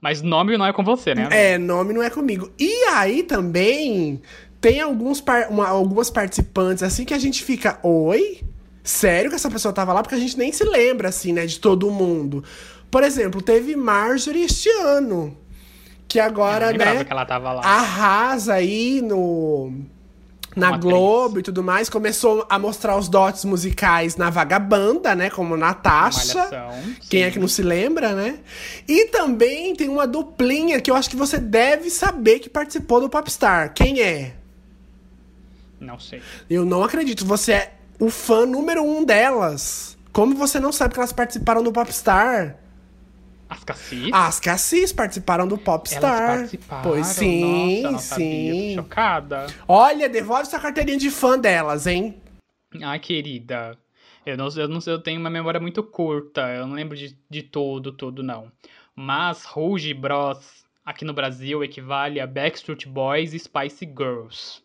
Mas 0.00 0.20
nome 0.20 0.56
não 0.56 0.66
é 0.66 0.72
com 0.72 0.82
você, 0.82 1.14
né? 1.14 1.28
É, 1.30 1.58
nome 1.58 1.92
não 1.92 2.02
é 2.02 2.10
comigo. 2.10 2.50
E 2.58 2.72
aí 2.86 3.22
também 3.22 4.20
tem 4.60 4.80
alguns 4.80 5.20
par 5.20 5.48
uma, 5.48 5.68
algumas 5.68 6.10
participantes 6.10 6.82
assim 6.82 7.04
que 7.04 7.14
a 7.14 7.18
gente 7.18 7.42
fica, 7.44 7.78
oi? 7.82 8.40
Sério 8.82 9.30
que 9.30 9.36
essa 9.36 9.50
pessoa 9.50 9.72
tava 9.72 9.92
lá? 9.92 10.02
Porque 10.02 10.16
a 10.16 10.18
gente 10.18 10.36
nem 10.36 10.50
se 10.50 10.64
lembra, 10.64 11.08
assim, 11.08 11.32
né, 11.32 11.46
de 11.46 11.60
todo 11.60 11.88
mundo. 11.90 12.42
Por 12.90 13.04
exemplo, 13.04 13.40
teve 13.40 13.76
Marjorie 13.76 14.44
este 14.44 14.68
ano 14.68 15.36
que 16.12 16.20
agora, 16.20 16.72
né, 16.72 17.04
que 17.04 17.12
ela 17.12 17.24
tava 17.24 17.52
lá. 17.52 17.62
arrasa 17.62 18.54
aí 18.54 19.00
no 19.00 19.72
na 20.54 20.76
Globo 20.76 21.38
e 21.38 21.42
tudo 21.42 21.62
mais, 21.62 21.88
começou 21.88 22.46
a 22.50 22.58
mostrar 22.58 22.98
os 22.98 23.08
dotes 23.08 23.42
musicais 23.46 24.16
na 24.16 24.28
Vagabanda, 24.28 25.14
né? 25.14 25.30
Como 25.30 25.56
Natasha. 25.56 26.34
Malhação, 26.34 26.70
quem 27.08 27.22
é 27.22 27.30
que 27.30 27.38
não 27.38 27.48
se 27.48 27.62
lembra, 27.62 28.12
né? 28.12 28.40
E 28.86 29.06
também 29.06 29.74
tem 29.74 29.88
uma 29.88 30.06
duplinha 30.06 30.78
que 30.78 30.90
eu 30.90 30.94
acho 30.94 31.08
que 31.08 31.16
você 31.16 31.38
deve 31.38 31.88
saber 31.88 32.38
que 32.38 32.50
participou 32.50 33.00
do 33.00 33.08
Popstar. 33.08 33.72
Quem 33.72 34.02
é? 34.02 34.34
Não 35.80 35.98
sei. 35.98 36.20
Eu 36.50 36.66
não 36.66 36.84
acredito. 36.84 37.24
Você 37.24 37.52
é 37.52 37.72
o 37.98 38.10
fã 38.10 38.44
número 38.44 38.82
um 38.82 39.04
delas. 39.04 39.96
Como 40.12 40.34
você 40.34 40.60
não 40.60 40.70
sabe 40.70 40.92
que 40.92 41.00
elas 41.00 41.14
participaram 41.14 41.62
do 41.62 41.72
Popstar? 41.72 42.58
As 43.52 43.64
Cassis? 43.64 44.10
As 44.12 44.40
Cassis 44.40 44.92
participaram 44.94 45.46
do 45.46 45.58
Popstar. 45.58 46.02
Elas 46.02 46.38
participaram? 46.38 46.82
Pois 46.90 47.06
sim, 47.06 47.82
Nossa, 47.82 48.14
sim. 48.14 48.74
Chocada. 48.74 49.46
Olha, 49.68 50.08
devolve 50.08 50.46
sua 50.46 50.58
carteirinha 50.58 50.96
de 50.96 51.10
fã 51.10 51.38
delas, 51.38 51.86
hein? 51.86 52.16
Ai, 52.82 52.98
querida. 52.98 53.78
Eu 54.24 54.38
não, 54.38 54.48
eu 54.56 54.68
não 54.68 54.80
sei, 54.80 54.94
eu 54.94 55.02
tenho 55.02 55.20
uma 55.20 55.28
memória 55.28 55.60
muito 55.60 55.82
curta. 55.82 56.48
Eu 56.48 56.66
não 56.66 56.74
lembro 56.74 56.96
de, 56.96 57.14
de 57.28 57.42
tudo, 57.42 57.92
tudo, 57.92 58.22
não. 58.22 58.50
Mas 58.96 59.44
Rouge 59.44 59.92
Bros 59.92 60.64
aqui 60.82 61.04
no 61.04 61.12
Brasil 61.12 61.62
equivale 61.62 62.20
a 62.20 62.26
Backstreet 62.26 62.86
Boys 62.86 63.34
e 63.34 63.38
Spice 63.38 63.84
Girls. 63.84 64.62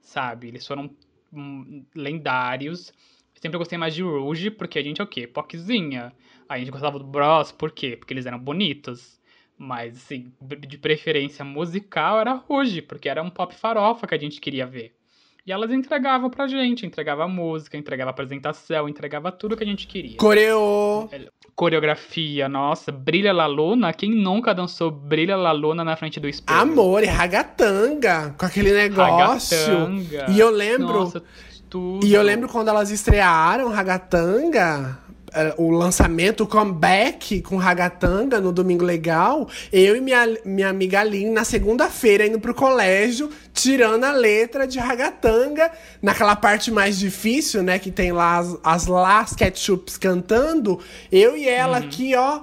Sabe? 0.00 0.46
Eles 0.46 0.64
foram 0.64 0.88
hum, 1.32 1.84
lendários. 1.92 2.92
sempre 3.34 3.58
gostei 3.58 3.76
mais 3.76 3.96
de 3.96 4.02
Rouge, 4.02 4.48
porque 4.48 4.78
a 4.78 4.82
gente 4.82 5.00
é 5.00 5.04
o 5.04 5.08
quê? 5.08 5.26
Pockzinha. 5.26 6.12
A 6.52 6.58
gente 6.58 6.70
gostava 6.70 6.98
do 6.98 7.04
Bros, 7.04 7.52
por 7.52 7.70
quê? 7.70 7.96
Porque 7.96 8.12
eles 8.12 8.26
eram 8.26 8.38
bonitos. 8.38 9.20
Mas, 9.56 9.96
assim, 9.96 10.32
de 10.66 10.76
preferência 10.76 11.44
musical 11.44 12.20
era 12.20 12.32
Ruge, 12.32 12.82
porque 12.82 13.08
era 13.08 13.22
um 13.22 13.30
pop 13.30 13.54
farofa 13.54 14.06
que 14.06 14.14
a 14.14 14.18
gente 14.18 14.40
queria 14.40 14.66
ver. 14.66 14.94
E 15.44 15.50
elas 15.50 15.72
entregavam 15.72 16.30
pra 16.30 16.46
gente, 16.46 16.86
entregava 16.86 17.26
música, 17.26 17.76
entregava 17.76 18.10
apresentação, 18.10 18.88
entregava 18.88 19.32
tudo 19.32 19.56
que 19.56 19.64
a 19.64 19.66
gente 19.66 19.88
queria. 19.88 20.16
Coreo! 20.16 21.08
Coreografia, 21.54 22.48
nossa, 22.48 22.92
Brilha 22.92 23.32
La 23.32 23.46
Luna, 23.46 23.92
quem 23.92 24.10
nunca 24.10 24.54
dançou 24.54 24.90
Brilha 24.90 25.36
La 25.36 25.50
Luna 25.50 25.82
na 25.82 25.96
frente 25.96 26.20
do 26.20 26.28
espelho? 26.28 26.60
Amor, 26.60 27.02
e 27.02 27.06
ragatanga, 27.06 28.34
com 28.38 28.46
aquele 28.46 28.72
negócio. 28.72 29.58
Ragatanga. 29.58 30.26
E 30.30 30.38
eu 30.38 30.50
lembro... 30.50 30.92
Nossa, 30.92 31.22
tudo. 31.68 32.06
E 32.06 32.14
eu 32.14 32.22
lembro 32.22 32.48
quando 32.48 32.68
elas 32.68 32.90
estrearam 32.90 33.68
Ragatanga, 33.68 34.98
o 35.56 35.70
lançamento, 35.70 36.44
o 36.44 36.46
comeback 36.46 37.40
com 37.42 37.56
Ragatanga 37.56 38.40
no 38.40 38.52
Domingo 38.52 38.84
Legal, 38.84 39.48
eu 39.72 39.96
e 39.96 40.00
minha, 40.00 40.26
minha 40.44 40.68
amiga 40.68 41.00
Aline, 41.00 41.30
na 41.30 41.44
segunda-feira, 41.44 42.26
indo 42.26 42.40
pro 42.40 42.54
colégio, 42.54 43.30
tirando 43.52 44.04
a 44.04 44.12
letra 44.12 44.66
de 44.66 44.78
Ragatanga, 44.78 45.70
naquela 46.00 46.36
parte 46.36 46.70
mais 46.70 46.98
difícil, 46.98 47.62
né, 47.62 47.78
que 47.78 47.90
tem 47.90 48.12
lá 48.12 48.38
as, 48.38 48.56
as 48.62 48.86
Las 48.86 49.34
Ketchups 49.34 49.96
cantando, 49.96 50.78
eu 51.10 51.36
e 51.36 51.48
ela 51.48 51.78
uhum. 51.78 51.84
aqui, 51.84 52.14
ó 52.14 52.42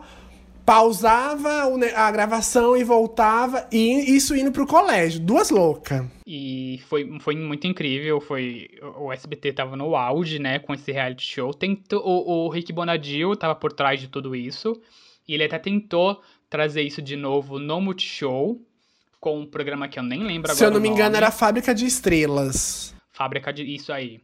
pausava 0.69 1.63
a 1.95 2.11
gravação 2.11 2.77
e 2.77 2.83
voltava, 2.83 3.67
e 3.71 4.15
isso 4.15 4.35
indo 4.35 4.51
pro 4.51 4.67
colégio. 4.67 5.19
Duas 5.19 5.49
loucas. 5.49 6.05
E 6.27 6.79
foi, 6.87 7.17
foi 7.21 7.35
muito 7.35 7.65
incrível, 7.65 8.21
foi... 8.21 8.69
O 8.99 9.11
SBT 9.11 9.53
tava 9.53 9.75
no 9.75 9.95
auge, 9.95 10.37
né, 10.37 10.59
com 10.59 10.71
esse 10.71 10.91
reality 10.91 11.25
show. 11.25 11.51
Tentou, 11.55 12.03
o, 12.05 12.45
o 12.45 12.49
Rick 12.49 12.71
Bonadio 12.71 13.35
tava 13.35 13.55
por 13.55 13.73
trás 13.73 13.99
de 13.99 14.07
tudo 14.09 14.35
isso, 14.35 14.79
e 15.27 15.33
ele 15.33 15.43
até 15.43 15.57
tentou 15.57 16.21
trazer 16.47 16.83
isso 16.83 17.01
de 17.01 17.15
novo 17.15 17.57
no 17.57 17.81
Multishow, 17.81 18.61
com 19.19 19.39
um 19.39 19.47
programa 19.47 19.87
que 19.87 19.97
eu 19.97 20.03
nem 20.03 20.21
lembro 20.21 20.51
agora 20.51 20.55
Se 20.55 20.63
eu 20.63 20.69
não 20.69 20.79
me 20.79 20.87
engano, 20.87 21.15
era 21.15 21.31
Fábrica 21.31 21.73
de 21.73 21.87
Estrelas. 21.87 22.93
Fábrica 23.11 23.51
de... 23.51 23.63
Isso 23.63 23.91
aí. 23.91 24.21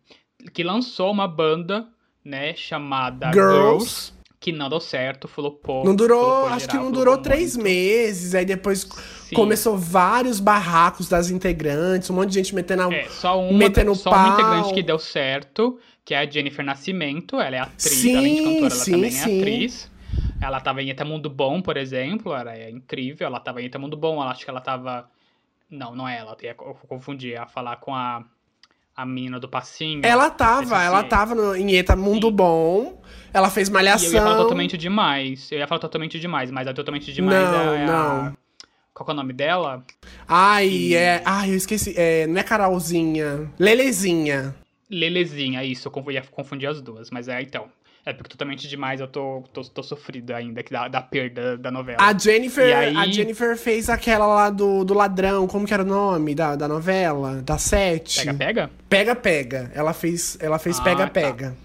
Que 0.53 0.61
lançou 0.61 1.11
uma 1.11 1.27
banda, 1.27 1.87
né, 2.23 2.53
chamada 2.53 3.31
Girls. 3.33 3.85
Girls 3.89 4.14
que 4.39 4.51
não 4.51 4.69
deu 4.69 4.79
certo, 4.79 5.27
flopou. 5.27 5.83
Não 5.83 5.95
durou, 5.95 6.23
flopou 6.23 6.47
acho 6.47 6.59
geral, 6.61 6.77
que 6.77 6.83
não 6.83 6.91
durou 6.91 7.17
três 7.17 7.55
muito. 7.55 7.63
meses, 7.63 8.35
aí 8.35 8.45
depois 8.45 8.81
Sim. 8.81 9.35
começou 9.35 9.77
vários 9.77 10.39
barracos 10.39 11.09
das 11.09 11.29
integrantes, 11.29 12.09
um 12.09 12.13
monte 12.13 12.29
de 12.29 12.35
gente 12.35 12.53
metendo 12.53 12.83
a, 12.83 12.93
é, 12.93 13.07
só 13.09 13.39
uma, 13.39 13.57
metendo 13.57 13.95
só 13.95 14.09
pau. 14.09 14.19
uma 14.19 14.33
integrante 14.33 14.73
que 14.73 14.83
deu 14.83 14.99
certo, 14.99 15.79
que 16.03 16.13
é 16.13 16.19
a 16.19 16.29
Jennifer 16.29 16.63
Nascimento, 16.63 17.39
ela 17.39 17.55
é 17.55 17.59
atriz, 17.59 17.83
sim, 17.83 18.15
além 18.15 18.35
de 18.35 18.41
cantora, 18.43 18.59
ela 18.59 18.69
sim, 18.69 18.91
também 18.91 19.11
sim. 19.11 19.37
é 19.37 19.39
atriz. 19.39 19.91
Ela 20.41 20.59
tava 20.59 20.83
em 20.83 20.91
Até 20.91 21.03
Mundo 21.03 21.29
Bom, 21.29 21.61
por 21.61 21.77
exemplo, 21.77 22.33
ela 22.33 22.55
é 22.55 22.69
incrível, 22.69 23.25
ela 23.25 23.39
tava 23.39 23.61
em 23.61 23.67
Até 23.67 23.77
Mundo 23.77 23.97
Bom, 23.97 24.21
ela 24.21 24.31
acho 24.31 24.43
que 24.43 24.49
ela 24.49 24.61
tava... 24.61 25.09
Não, 25.69 25.95
não 25.95 26.07
é 26.07 26.17
ela, 26.19 26.37
eu 26.43 26.55
confundi, 26.87 27.35
a 27.35 27.47
falar 27.47 27.77
com 27.77 27.95
a 27.95 28.23
a 28.95 29.05
mina 29.05 29.39
do 29.39 29.49
passinho. 29.49 30.01
Ela 30.03 30.29
tava, 30.29 30.81
ela 30.81 31.03
tava 31.03 31.35
no, 31.35 31.55
em 31.55 31.75
Eta 31.75 31.95
Mundo 31.95 32.27
Sim. 32.29 32.35
Bom. 32.35 33.01
Ela 33.33 33.49
fez 33.49 33.69
malhação. 33.69 34.07
E 34.07 34.11
eu 34.11 34.13
ia 34.13 34.21
falar 34.21 34.37
totalmente 34.37 34.77
demais. 34.77 35.51
Eu 35.51 35.59
ia 35.59 35.67
falar 35.67 35.79
totalmente 35.79 36.19
demais, 36.19 36.49
mas 36.49 36.67
a 36.67 36.73
totalmente 36.73 37.11
demais 37.11 37.49
não, 37.51 37.73
é 37.73 37.85
não. 37.85 38.25
A... 38.27 38.33
Qual 38.93 39.09
é 39.09 39.11
o 39.11 39.15
nome 39.15 39.33
dela? 39.33 39.83
Ai, 40.25 40.69
e... 40.69 40.95
é. 40.95 41.21
Ai, 41.25 41.51
eu 41.51 41.55
esqueci. 41.55 41.93
É, 41.97 42.25
não 42.27 42.39
é 42.39 42.43
Carolzinha. 42.43 43.51
Lelezinha. 43.59 44.55
Lelezinha, 44.89 45.63
isso. 45.65 45.91
Eu 45.93 46.11
ia 46.11 46.21
confundir 46.31 46.69
as 46.69 46.79
duas. 46.79 47.11
Mas 47.11 47.27
é, 47.27 47.41
então. 47.41 47.67
É 48.05 48.13
porque 48.13 48.29
totalmente 48.29 48.67
demais 48.67 49.01
eu 49.01 49.07
tô, 49.07 49.43
tô, 49.51 49.63
tô 49.63 49.81
sofrido 49.81 50.29
ainda 50.31 50.63
da, 50.69 50.87
da 50.87 51.01
perda 51.01 51.57
da 51.57 51.71
novela. 51.71 51.97
A 51.99 52.15
Jennifer, 52.15 52.77
aí... 52.77 52.95
a 52.95 53.07
Jennifer 53.07 53.57
fez 53.57 53.89
aquela 53.89 54.27
lá 54.27 54.51
do, 54.51 54.85
do 54.85 54.93
ladrão, 54.93 55.47
como 55.47 55.65
que 55.65 55.73
era 55.73 55.81
o 55.81 55.85
nome 55.87 56.35
da, 56.35 56.55
da 56.55 56.67
novela? 56.67 57.41
Da 57.41 57.57
sete. 57.57 58.19
Pega, 58.19 58.33
pega? 58.35 58.71
Pega, 58.87 59.15
pega. 59.15 59.71
Ela 59.73 59.91
fez, 59.91 60.37
ela 60.39 60.59
fez 60.59 60.79
ah, 60.79 60.83
pega, 60.83 61.03
tá. 61.05 61.09
pega. 61.09 61.57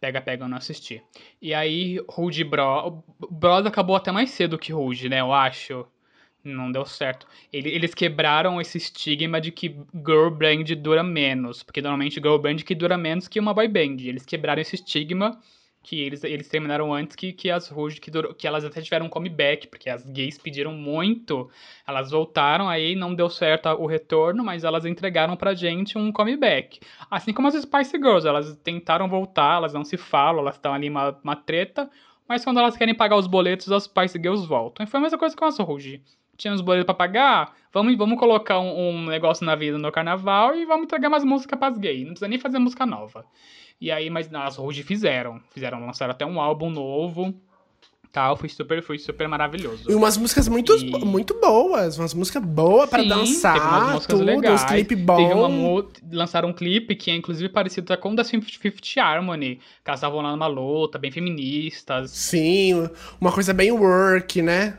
Pega, 0.00 0.22
pega, 0.22 0.44
eu 0.44 0.48
não 0.48 0.56
assisti. 0.56 1.02
E 1.40 1.52
aí, 1.52 2.02
Rude 2.08 2.44
Bro. 2.44 3.04
Bros 3.30 3.66
acabou 3.66 3.96
até 3.96 4.10
mais 4.10 4.30
cedo 4.30 4.58
que 4.58 4.72
Rude, 4.72 5.10
né? 5.10 5.20
Eu 5.20 5.34
acho. 5.34 5.86
Não 6.42 6.72
deu 6.72 6.86
certo. 6.86 7.26
Eles 7.52 7.94
quebraram 7.94 8.60
esse 8.60 8.78
estigma 8.78 9.40
de 9.40 9.50
que 9.50 9.76
girl 9.94 10.30
band 10.30 10.64
dura 10.78 11.02
menos. 11.02 11.62
Porque 11.62 11.80
normalmente 11.82 12.16
girl 12.16 12.36
band 12.38 12.56
que 12.56 12.74
dura 12.74 12.96
menos 12.98 13.28
que 13.28 13.40
uma 13.40 13.54
boy 13.54 13.68
band. 13.68 13.96
Eles 14.00 14.26
quebraram 14.26 14.60
esse 14.60 14.74
estigma 14.76 15.38
que 15.84 16.00
eles, 16.00 16.24
eles 16.24 16.48
terminaram 16.48 16.92
antes 16.92 17.14
que, 17.14 17.30
que 17.32 17.50
as 17.50 17.68
Rouge, 17.68 18.00
que, 18.00 18.10
que 18.34 18.46
elas 18.46 18.64
até 18.64 18.80
tiveram 18.80 19.06
um 19.06 19.10
comeback, 19.10 19.68
porque 19.68 19.90
as 19.90 20.04
gays 20.06 20.38
pediram 20.38 20.72
muito, 20.72 21.50
elas 21.86 22.10
voltaram, 22.10 22.68
aí 22.68 22.96
não 22.96 23.14
deu 23.14 23.28
certo 23.28 23.68
o 23.68 23.86
retorno, 23.86 24.42
mas 24.42 24.64
elas 24.64 24.86
entregaram 24.86 25.36
pra 25.36 25.54
gente 25.54 25.98
um 25.98 26.10
comeback. 26.10 26.80
Assim 27.10 27.34
como 27.34 27.48
as 27.48 27.54
Spice 27.54 27.98
Girls, 27.98 28.26
elas 28.26 28.56
tentaram 28.64 29.08
voltar, 29.08 29.58
elas 29.58 29.74
não 29.74 29.84
se 29.84 29.98
falam, 29.98 30.40
elas 30.40 30.56
estão 30.56 30.72
ali 30.72 30.88
uma, 30.88 31.10
uma 31.22 31.36
treta, 31.36 31.88
mas 32.26 32.42
quando 32.42 32.58
elas 32.58 32.76
querem 32.76 32.94
pagar 32.94 33.16
os 33.16 33.26
boletos, 33.26 33.70
as 33.70 33.84
Spice 33.84 34.18
Girls 34.18 34.46
voltam. 34.48 34.84
E 34.84 34.88
foi 34.88 34.98
a 34.98 35.02
mesma 35.02 35.18
coisa 35.18 35.36
com 35.36 35.44
as 35.44 35.58
Rouge. 35.58 36.02
Tinha 36.36 36.52
os 36.52 36.60
boletos 36.60 36.86
pra 36.86 36.94
pagar, 36.94 37.54
vamos, 37.72 37.96
vamos 37.96 38.18
colocar 38.18 38.58
um, 38.58 38.90
um 38.90 39.06
negócio 39.06 39.44
na 39.44 39.54
vida 39.54 39.78
no 39.78 39.92
carnaval 39.92 40.54
e 40.54 40.64
vamos 40.64 40.84
entregar 40.84 41.08
mais 41.08 41.24
música 41.24 41.56
pras 41.56 41.78
gays, 41.78 42.00
não 42.00 42.10
precisa 42.10 42.28
nem 42.28 42.38
fazer 42.38 42.58
música 42.58 42.84
nova. 42.84 43.24
E 43.80 43.90
aí, 43.90 44.08
mas 44.08 44.32
as 44.32 44.56
Rouge 44.56 44.82
fizeram. 44.82 45.40
Fizeram, 45.50 45.84
lançaram 45.84 46.12
até 46.12 46.24
um 46.24 46.40
álbum 46.40 46.70
novo. 46.70 47.34
Tal, 48.14 48.36
foi 48.36 48.48
super, 48.48 48.80
foi 48.80 48.96
super 48.96 49.26
maravilhoso. 49.26 49.90
E 49.90 49.94
umas 49.94 50.16
músicas 50.16 50.46
muito, 50.46 50.72
e... 50.76 51.04
muito 51.04 51.34
boas, 51.40 51.98
umas 51.98 52.14
músicas 52.14 52.44
boas 52.44 52.88
para 52.88 53.02
dançar, 53.02 53.54
teve 53.54 53.66
umas 53.66 53.92
músicas 53.94 54.18
tudo, 54.20 54.24
legais. 54.24 54.62
uns 54.62 54.68
clipes 54.68 54.98
bons. 55.00 55.90
Lançaram 56.12 56.50
um 56.50 56.52
clipe 56.52 56.94
que 56.94 57.10
é 57.10 57.16
inclusive 57.16 57.48
parecido 57.48 57.96
com 57.98 58.12
o 58.12 58.14
da 58.14 58.22
Fifth 58.22 58.98
Harmony, 58.98 59.56
que 59.56 59.90
elas 59.90 59.98
estavam 59.98 60.20
lá 60.20 60.30
numa 60.30 60.46
luta, 60.46 60.96
bem 60.96 61.10
feministas. 61.10 62.12
Sim, 62.12 62.88
uma 63.20 63.32
coisa 63.32 63.52
bem 63.52 63.72
work, 63.72 64.40
né? 64.40 64.78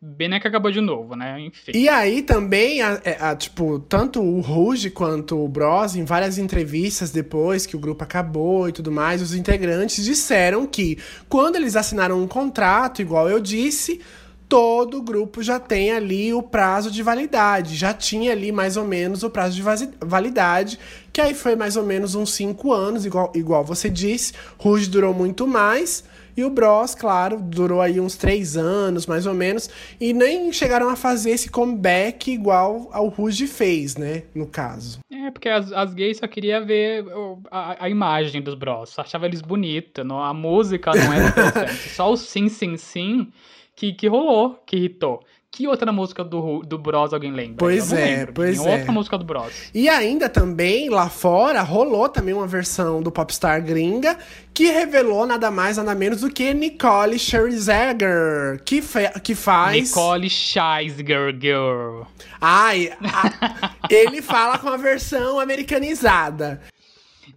Beneca 0.00 0.48
acabou 0.48 0.70
de 0.70 0.80
novo, 0.80 1.16
né? 1.16 1.40
Enfim. 1.40 1.72
E 1.74 1.88
aí 1.88 2.22
também, 2.22 2.82
a, 2.82 3.00
é, 3.02 3.16
a, 3.18 3.34
tipo, 3.34 3.78
tanto 3.78 4.20
o 4.22 4.40
Ruge 4.40 4.90
quanto 4.90 5.42
o 5.42 5.48
Bros, 5.48 5.96
em 5.96 6.04
várias 6.04 6.36
entrevistas 6.38 7.10
depois 7.10 7.64
que 7.64 7.76
o 7.76 7.78
grupo 7.78 8.04
acabou 8.04 8.68
e 8.68 8.72
tudo 8.72 8.92
mais, 8.92 9.22
os 9.22 9.34
integrantes 9.34 10.04
disseram 10.04 10.66
que 10.66 10.98
quando 11.28 11.56
eles 11.56 11.76
assinaram 11.76 12.22
um 12.22 12.26
contrato, 12.28 13.00
igual 13.00 13.28
eu 13.28 13.40
disse, 13.40 14.00
todo 14.48 15.02
grupo 15.02 15.42
já 15.42 15.58
tem 15.58 15.90
ali 15.90 16.32
o 16.32 16.42
prazo 16.42 16.90
de 16.90 17.02
validade. 17.02 17.74
Já 17.74 17.92
tinha 17.92 18.32
ali 18.32 18.52
mais 18.52 18.76
ou 18.76 18.84
menos 18.84 19.22
o 19.22 19.30
prazo 19.30 19.56
de 19.56 19.62
validade, 20.00 20.78
que 21.12 21.20
aí 21.20 21.34
foi 21.34 21.56
mais 21.56 21.76
ou 21.76 21.84
menos 21.84 22.14
uns 22.14 22.34
cinco 22.34 22.72
anos, 22.72 23.04
igual, 23.04 23.32
igual 23.34 23.64
você 23.64 23.88
disse. 23.88 24.34
Ruge 24.58 24.88
durou 24.88 25.14
muito 25.14 25.46
mais. 25.46 26.04
E 26.36 26.44
o 26.44 26.50
Bros, 26.50 26.94
claro, 26.94 27.40
durou 27.40 27.80
aí 27.80 27.98
uns 27.98 28.16
três 28.16 28.56
anos, 28.56 29.06
mais 29.06 29.26
ou 29.26 29.32
menos, 29.32 29.70
e 29.98 30.12
nem 30.12 30.52
chegaram 30.52 30.88
a 30.88 30.96
fazer 30.96 31.30
esse 31.30 31.50
comeback 31.50 32.30
igual 32.30 32.88
ao 32.92 33.08
Ruge 33.08 33.46
fez, 33.46 33.96
né, 33.96 34.24
no 34.34 34.46
caso. 34.46 35.00
É, 35.10 35.30
porque 35.30 35.48
as, 35.48 35.72
as 35.72 35.94
gays 35.94 36.18
só 36.18 36.26
queriam 36.26 36.64
ver 36.66 37.06
a, 37.50 37.86
a 37.86 37.88
imagem 37.88 38.42
dos 38.42 38.54
Bros, 38.54 38.98
achava 38.98 39.26
eles 39.26 39.40
bonitos, 39.40 40.04
não, 40.04 40.22
a 40.22 40.34
música 40.34 40.92
não 40.94 41.12
era 41.12 41.28
interessante, 41.30 41.88
só 41.88 42.12
o 42.12 42.16
sim, 42.16 42.48
sim, 42.48 42.76
sim 42.76 43.32
que, 43.76 43.92
que 43.92 44.08
rolou, 44.08 44.54
que 44.66 44.76
irritou. 44.76 45.22
Que 45.56 45.66
outra 45.66 45.90
música 45.90 46.22
do, 46.22 46.60
do 46.60 46.76
Bros 46.76 47.14
alguém 47.14 47.32
lembra? 47.32 47.56
Pois 47.56 47.90
é, 47.90 48.16
lembro. 48.18 48.34
pois 48.34 48.58
é. 48.58 48.76
outra 48.76 48.92
música 48.92 49.16
do 49.16 49.24
Bros. 49.24 49.50
E 49.72 49.88
ainda 49.88 50.28
também, 50.28 50.90
lá 50.90 51.08
fora, 51.08 51.62
rolou 51.62 52.10
também 52.10 52.34
uma 52.34 52.46
versão 52.46 53.00
do 53.00 53.10
Popstar 53.10 53.64
gringa 53.64 54.18
que 54.52 54.66
revelou 54.66 55.26
nada 55.26 55.50
mais, 55.50 55.78
nada 55.78 55.94
menos 55.94 56.20
do 56.20 56.30
que 56.30 56.52
Nicole 56.52 57.18
Scherzinger, 57.18 58.60
que, 58.66 58.82
que 59.22 59.34
faz... 59.34 59.88
Nicole 59.88 60.28
Scherzinger, 60.28 61.34
girl. 61.40 62.02
Ai, 62.38 62.92
a... 63.02 63.70
ele 63.88 64.20
fala 64.20 64.58
com 64.58 64.68
a 64.68 64.76
versão 64.76 65.40
americanizada. 65.40 66.60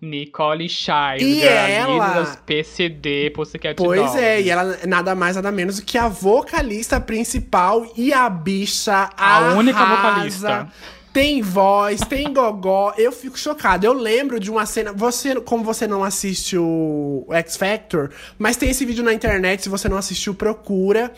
Nicole 0.01 0.69
Shive, 0.69 1.23
e 1.23 1.43
ela... 1.43 2.37
PCD, 2.45 3.31
Pussycat 3.31 3.75
Pois 3.75 3.99
Dolls. 3.99 4.17
é, 4.17 4.41
e 4.41 4.49
ela 4.49 4.79
é 4.81 4.87
nada 4.87 5.13
mais, 5.13 5.35
nada 5.35 5.51
menos 5.51 5.77
do 5.77 5.85
que 5.85 5.97
a 5.97 6.07
vocalista 6.07 6.99
principal 6.99 7.85
e 7.97 8.13
a 8.13 8.29
bicha 8.29 9.09
A 9.17 9.37
arrasa. 9.37 9.57
única 9.57 9.85
vocalista. 9.85 10.67
Tem 11.11 11.41
voz, 11.41 12.01
tem 12.01 12.31
gogó. 12.31 12.93
Eu 12.97 13.11
fico 13.11 13.37
chocada. 13.37 13.85
Eu 13.85 13.93
lembro 13.93 14.39
de 14.39 14.51
uma 14.51 14.65
cena. 14.65 14.93
Você, 14.93 15.35
como 15.41 15.63
você 15.63 15.87
não 15.87 16.03
assiste 16.03 16.55
o 16.55 17.25
X 17.31 17.57
Factor, 17.57 18.11
mas 18.37 18.55
tem 18.55 18.69
esse 18.69 18.85
vídeo 18.85 19.03
na 19.03 19.11
internet. 19.13 19.63
Se 19.63 19.69
você 19.69 19.89
não 19.89 19.97
assistiu, 19.97 20.35
procura. 20.35 21.11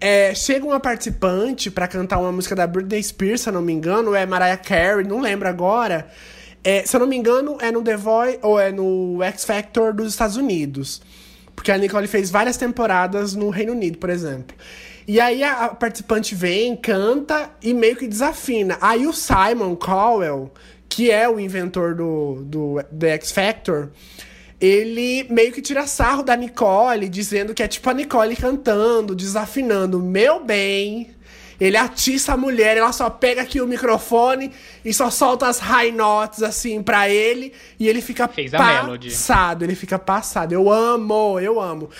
É, 0.00 0.34
chega 0.34 0.64
uma 0.66 0.80
participante 0.80 1.70
para 1.70 1.86
cantar 1.86 2.18
uma 2.18 2.32
música 2.32 2.56
da 2.56 2.66
Britney 2.66 3.02
Spears, 3.02 3.42
se 3.42 3.48
eu 3.50 3.52
não 3.52 3.60
me 3.60 3.72
engano, 3.72 4.14
é 4.14 4.24
Mariah 4.24 4.56
Carey, 4.56 5.06
não 5.06 5.20
lembro 5.20 5.46
agora. 5.46 6.08
É, 6.62 6.84
se 6.84 6.94
eu 6.94 7.00
não 7.00 7.06
me 7.06 7.16
engano, 7.16 7.56
é 7.60 7.70
no 7.70 7.82
The 7.82 7.96
Voice 7.96 8.38
ou 8.42 8.58
é 8.60 8.70
no 8.70 9.22
X 9.22 9.44
Factor 9.44 9.94
dos 9.94 10.08
Estados 10.08 10.36
Unidos. 10.36 11.00
Porque 11.54 11.72
a 11.72 11.78
Nicole 11.78 12.06
fez 12.06 12.30
várias 12.30 12.56
temporadas 12.56 13.34
no 13.34 13.50
Reino 13.50 13.72
Unido, 13.72 13.98
por 13.98 14.10
exemplo. 14.10 14.56
E 15.06 15.20
aí 15.20 15.42
a, 15.42 15.68
participante 15.68 16.34
vem, 16.34 16.76
canta 16.76 17.50
e 17.62 17.74
meio 17.74 17.96
que 17.96 18.06
desafina. 18.06 18.78
Aí 18.80 19.06
o 19.06 19.12
Simon 19.12 19.74
Cowell, 19.76 20.50
que 20.88 21.10
é 21.10 21.28
o 21.28 21.40
inventor 21.40 21.94
do, 21.94 22.42
do, 22.44 22.76
do 22.90 23.06
X 23.06 23.32
Factor, 23.32 23.90
ele 24.60 25.26
meio 25.30 25.52
que 25.52 25.62
tira 25.62 25.86
sarro 25.86 26.22
da 26.22 26.36
Nicole, 26.36 27.08
dizendo 27.08 27.54
que 27.54 27.62
é 27.62 27.68
tipo 27.68 27.88
a 27.88 27.94
Nicole 27.94 28.36
cantando, 28.36 29.14
desafinando. 29.14 29.98
Meu 29.98 30.44
bem, 30.44 31.10
Ele 31.60 31.76
atiça 31.76 32.32
a 32.32 32.36
mulher, 32.36 32.76
ela 32.78 32.90
só 32.92 33.10
pega 33.10 33.42
aqui 33.42 33.60
o 33.60 33.66
microfone 33.66 34.50
e 34.84 34.94
só 34.94 35.10
solta 35.10 35.46
as 35.46 35.58
high 35.58 35.92
notes 35.92 36.42
assim 36.42 36.82
pra 36.82 37.08
ele 37.08 37.52
e 37.78 37.86
ele 37.86 38.00
fica 38.00 38.26
Fez 38.28 38.54
a 38.54 38.58
passado, 38.58 39.62
ele 39.62 39.74
fica 39.74 39.98
passado. 39.98 40.52
Eu 40.52 40.70
amo, 40.70 41.38
eu 41.38 41.60
amo. 41.60 41.90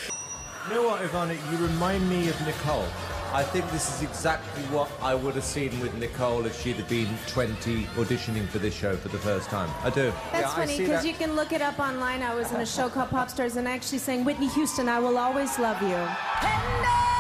You 0.69 0.77
know 0.77 0.89
what, 0.91 1.03
Ivana, 1.05 1.35
you 1.35 1.59
remind 1.67 2.01
me 2.09 2.29
of 2.31 2.43
Nicole. 2.45 2.87
I 3.33 3.45
think 3.45 3.65
this 3.71 3.89
is 3.89 4.03
exactly 4.03 4.63
what 4.73 4.89
I 5.03 5.15
would 5.15 5.37
have 5.37 5.45
seen 5.45 5.71
with 5.81 5.95
Nicole 5.99 6.47
if 6.47 6.61
she'd 6.63 6.77
have 6.77 6.89
been 6.89 7.09
20 7.29 7.87
auditioning 7.97 8.49
for 8.49 8.59
this 8.59 8.75
show 8.75 8.97
for 8.97 9.09
the 9.09 9.19
first 9.19 9.49
time. 9.51 9.69
I 9.85 9.91
do. 9.91 10.13
That's 10.33 10.43
Yeah, 10.43 10.49
funny 10.57 10.77
because 10.79 11.03
that. 11.03 11.07
you 11.09 11.15
can 11.15 11.37
look 11.37 11.53
it 11.53 11.63
up 11.63 11.79
online. 11.79 12.23
I 12.23 12.35
was 12.35 12.51
in 12.51 12.61
a 12.61 12.67
show 12.67 12.89
called 12.89 13.11
Pop 13.11 13.31
Stars 13.31 13.57
and 13.57 13.69
I 13.69 13.73
actually 13.73 13.99
sang 13.99 14.25
Whitney 14.25 14.49
Houston, 14.49 14.89
I 14.89 14.99
Will 14.99 15.17
Always 15.19 15.59
Love 15.61 15.81
You. 15.83 17.20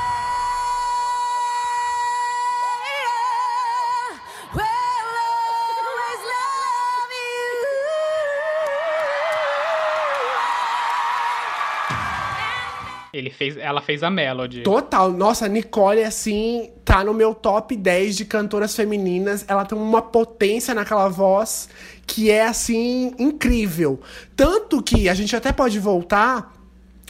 Ele 13.12 13.30
fez, 13.30 13.56
ela 13.56 13.80
fez 13.80 14.02
a 14.02 14.10
Melody. 14.10 14.62
Total. 14.62 15.10
Nossa, 15.12 15.46
a 15.46 15.48
Nicole, 15.48 16.02
assim, 16.04 16.70
tá 16.84 17.02
no 17.02 17.12
meu 17.12 17.34
top 17.34 17.74
10 17.76 18.16
de 18.16 18.24
cantoras 18.24 18.74
femininas. 18.74 19.44
Ela 19.48 19.64
tem 19.64 19.76
uma 19.76 20.00
potência 20.00 20.72
naquela 20.74 21.08
voz 21.08 21.68
que 22.06 22.30
é, 22.30 22.46
assim, 22.46 23.12
incrível. 23.18 24.00
Tanto 24.36 24.80
que 24.82 25.08
a 25.08 25.14
gente 25.14 25.34
até 25.34 25.52
pode 25.52 25.78
voltar 25.80 26.54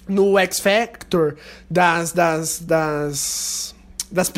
no 0.09 0.39
X 0.39 0.59
Factor 0.59 1.37
das. 1.71 2.13
das. 2.13 2.61
das. 2.61 3.75
das 4.11 4.33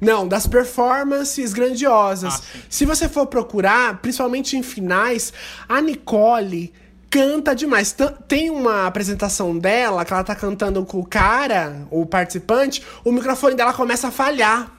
não, 0.00 0.26
das 0.26 0.46
performances 0.46 1.52
grandiosas. 1.52 2.34
Ah. 2.34 2.60
Se 2.70 2.84
você 2.84 3.08
for 3.08 3.26
procurar, 3.26 3.98
principalmente 3.98 4.56
em 4.56 4.62
finais, 4.62 5.32
a 5.68 5.80
Nicole 5.80 6.72
canta 7.10 7.54
demais. 7.54 7.94
Tem 8.26 8.50
uma 8.50 8.86
apresentação 8.86 9.58
dela 9.58 10.04
que 10.04 10.12
ela 10.12 10.24
tá 10.24 10.34
cantando 10.34 10.84
com 10.84 11.00
o 11.00 11.06
cara, 11.06 11.86
o 11.90 12.06
participante, 12.06 12.82
o 13.04 13.12
microfone 13.12 13.54
dela 13.54 13.72
começa 13.72 14.08
a 14.08 14.10
falhar. 14.10 14.78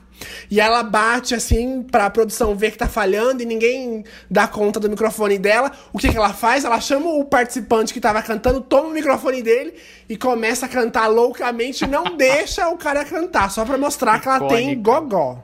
E 0.51 0.59
ela 0.59 0.83
bate 0.83 1.33
assim 1.33 1.83
pra 1.83 2.09
produção 2.09 2.55
ver 2.55 2.71
que 2.71 2.77
tá 2.77 2.87
falhando 2.87 3.41
e 3.41 3.45
ninguém 3.45 4.03
dá 4.29 4.47
conta 4.47 4.79
do 4.79 4.89
microfone 4.89 5.37
dela. 5.37 5.71
O 5.93 5.97
que, 5.97 6.09
que 6.09 6.17
ela 6.17 6.33
faz? 6.33 6.65
Ela 6.65 6.79
chama 6.81 7.09
o 7.09 7.25
participante 7.25 7.93
que 7.93 8.01
tava 8.01 8.21
cantando, 8.21 8.61
toma 8.61 8.89
o 8.89 8.93
microfone 8.93 9.41
dele 9.41 9.75
e 10.09 10.17
começa 10.17 10.65
a 10.65 10.69
cantar 10.69 11.07
loucamente 11.07 11.87
não 11.87 12.03
deixa 12.17 12.67
o 12.69 12.77
cara 12.77 13.05
cantar, 13.05 13.49
só 13.49 13.63
pra 13.63 13.77
mostrar 13.77 14.19
que 14.19 14.27
ela 14.27 14.47
tem 14.47 14.81
gogó. 14.81 15.43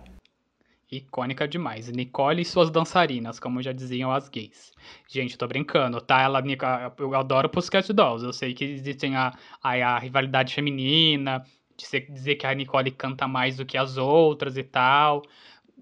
Icônica 0.91 1.47
demais. 1.47 1.87
Nicole 1.89 2.41
e 2.41 2.45
suas 2.45 2.69
dançarinas, 2.69 3.39
como 3.39 3.61
já 3.61 3.71
diziam 3.71 4.11
as 4.11 4.29
gays. 4.29 4.71
Gente, 5.07 5.33
eu 5.33 5.37
tô 5.37 5.47
brincando, 5.47 6.01
tá? 6.01 6.21
Ela, 6.21 6.43
eu 6.97 7.15
adoro 7.15 7.49
Pussycat 7.49 7.91
Dolls. 7.93 8.25
Eu 8.25 8.33
sei 8.33 8.53
que 8.53 8.63
existem 8.65 9.15
a, 9.15 9.33
a, 9.61 9.71
a 9.71 9.99
rivalidade 9.99 10.53
feminina, 10.53 11.43
dizer, 11.77 12.11
dizer 12.11 12.35
que 12.35 12.47
a 12.47 12.53
Nicole 12.53 12.91
canta 12.91 13.27
mais 13.27 13.57
do 13.57 13.65
que 13.65 13.77
as 13.77 13.97
outras 13.97 14.57
e 14.57 14.63
tal. 14.63 15.21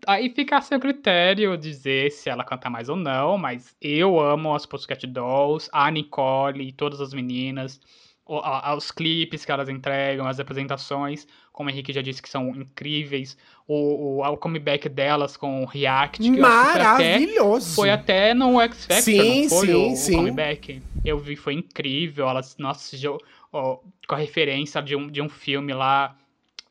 Aí 0.07 0.29
fica 0.29 0.57
a 0.57 0.61
seu 0.61 0.79
critério 0.79 1.57
dizer 1.57 2.11
se 2.11 2.29
ela 2.29 2.43
canta 2.43 2.69
mais 2.69 2.89
ou 2.89 2.95
não, 2.97 3.37
mas 3.37 3.75
eu 3.81 4.19
amo 4.19 4.53
as 4.53 4.65
Pussycat 4.65 5.07
Dolls, 5.07 5.69
a 5.71 5.89
Nicole 5.89 6.67
e 6.67 6.73
todas 6.73 6.99
as 6.99 7.13
meninas, 7.13 7.79
os 8.25 8.91
clipes 8.91 9.45
que 9.45 9.51
elas 9.51 9.69
entregam, 9.69 10.27
as 10.27 10.39
apresentações, 10.39 11.27
como 11.51 11.69
o 11.69 11.71
Henrique 11.71 11.93
já 11.93 12.01
disse, 12.01 12.21
que 12.21 12.29
são 12.29 12.49
incríveis, 12.49 13.37
o, 13.67 14.21
o, 14.21 14.25
o 14.25 14.37
comeback 14.37 14.89
delas 14.89 15.37
com 15.37 15.63
o 15.63 15.65
React, 15.65 16.21
que 16.21 16.29
foi 16.29 16.39
até, 16.39 16.83
Maravilhoso. 16.83 17.75
foi 17.75 17.89
até 17.89 18.33
no 18.33 18.59
X 18.61 18.85
Factor, 18.85 19.03
Sim, 19.03 19.41
não 19.43 19.49
foi 19.49 19.67
sim, 19.67 19.73
o, 19.73 19.95
sim. 19.95 20.13
o 20.13 20.17
comeback? 20.17 20.81
Eu 21.05 21.17
vi, 21.19 21.35
foi 21.35 21.53
incrível, 21.53 22.27
elas, 22.29 22.57
nossa, 22.57 22.97
jo- 22.97 23.17
ó, 23.51 23.77
com 24.07 24.15
a 24.15 24.17
referência 24.17 24.81
de 24.81 24.95
um, 24.95 25.07
de 25.09 25.21
um 25.21 25.29
filme 25.29 25.73
lá, 25.73 26.15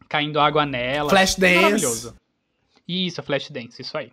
caindo 0.08 0.38
água 0.40 0.66
nela. 0.66 1.08
Flashdance. 1.10 1.54
Maravilhoso. 1.56 2.16
Isso, 2.86 3.22
Flashdance, 3.22 3.80
isso 3.80 3.96
aí. 3.96 4.12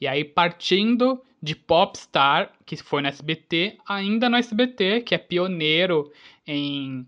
E 0.00 0.06
aí, 0.06 0.24
partindo 0.24 1.20
de 1.40 1.54
Popstar, 1.56 2.52
que 2.64 2.76
foi 2.76 3.02
no 3.02 3.08
SBT, 3.08 3.78
ainda 3.88 4.28
no 4.28 4.36
SBT, 4.36 5.00
que 5.00 5.14
é 5.14 5.18
pioneiro 5.18 6.12
em. 6.46 7.06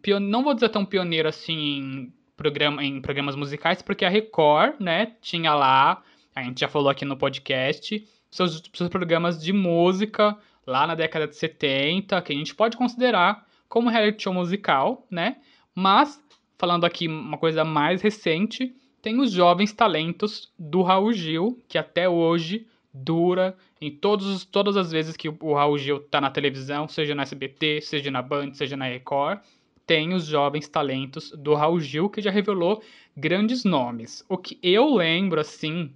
pio- 0.00 0.20
Não 0.20 0.42
vou 0.42 0.54
dizer 0.54 0.68
tão 0.70 0.84
pioneiro 0.86 1.28
assim 1.28 1.54
em, 1.58 2.12
programa, 2.36 2.82
em 2.84 3.00
programas 3.00 3.36
musicais, 3.36 3.82
porque 3.82 4.04
a 4.04 4.08
Record, 4.08 4.74
né, 4.80 5.12
tinha 5.20 5.54
lá, 5.54 6.02
a 6.34 6.42
gente 6.42 6.60
já 6.60 6.68
falou 6.68 6.88
aqui 6.88 7.04
no 7.04 7.16
podcast, 7.16 8.06
seus, 8.30 8.62
seus 8.72 8.88
programas 8.88 9.42
de 9.42 9.52
música 9.52 10.36
lá 10.66 10.86
na 10.86 10.94
década 10.94 11.26
de 11.28 11.36
70, 11.36 12.20
que 12.22 12.32
a 12.32 12.36
gente 12.36 12.54
pode 12.54 12.76
considerar 12.76 13.46
como 13.68 13.88
reality 13.90 14.22
show 14.24 14.32
musical, 14.34 15.06
né? 15.10 15.36
Mas, 15.74 16.22
falando 16.58 16.84
aqui 16.84 17.08
uma 17.08 17.38
coisa 17.38 17.64
mais 17.64 18.00
recente, 18.02 18.74
tem 19.00 19.20
os 19.20 19.32
jovens 19.32 19.72
talentos 19.72 20.52
do 20.58 20.82
Raul 20.82 21.12
Gil, 21.12 21.58
que 21.68 21.76
até 21.78 22.08
hoje 22.08 22.66
dura 22.94 23.56
em 23.80 23.90
todos, 23.90 24.26
os- 24.26 24.44
todas 24.44 24.76
as 24.76 24.92
vezes 24.92 25.16
que 25.16 25.28
o 25.28 25.54
Raul 25.54 25.78
Gil 25.78 26.00
tá 26.00 26.20
na 26.20 26.30
televisão, 26.30 26.86
seja 26.86 27.14
na 27.14 27.22
SBT, 27.22 27.80
seja 27.80 28.10
na 28.10 28.22
Band, 28.22 28.52
seja 28.54 28.76
na 28.76 28.84
Record, 28.84 29.40
tem 29.86 30.14
os 30.14 30.26
jovens 30.26 30.68
talentos 30.68 31.30
do 31.32 31.54
Raul 31.54 31.80
Gil, 31.80 32.08
que 32.10 32.20
já 32.22 32.30
revelou 32.30 32.82
grandes 33.16 33.64
nomes. 33.64 34.24
O 34.28 34.38
que 34.38 34.58
eu 34.62 34.94
lembro, 34.94 35.40
assim, 35.40 35.94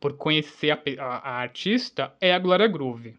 por 0.00 0.14
conhecer 0.16 0.70
a, 0.72 1.04
a- 1.04 1.18
a 1.18 1.32
artista, 1.40 2.14
é 2.20 2.32
a 2.34 2.38
Glória 2.38 2.68
Groove. 2.68 3.16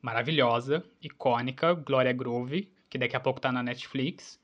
Maravilhosa, 0.00 0.84
icônica, 1.02 1.72
Glória 1.74 2.12
Groove, 2.12 2.70
que 2.90 2.98
daqui 2.98 3.16
a 3.16 3.20
pouco 3.20 3.40
tá 3.40 3.50
na 3.50 3.62
Netflix. 3.62 4.38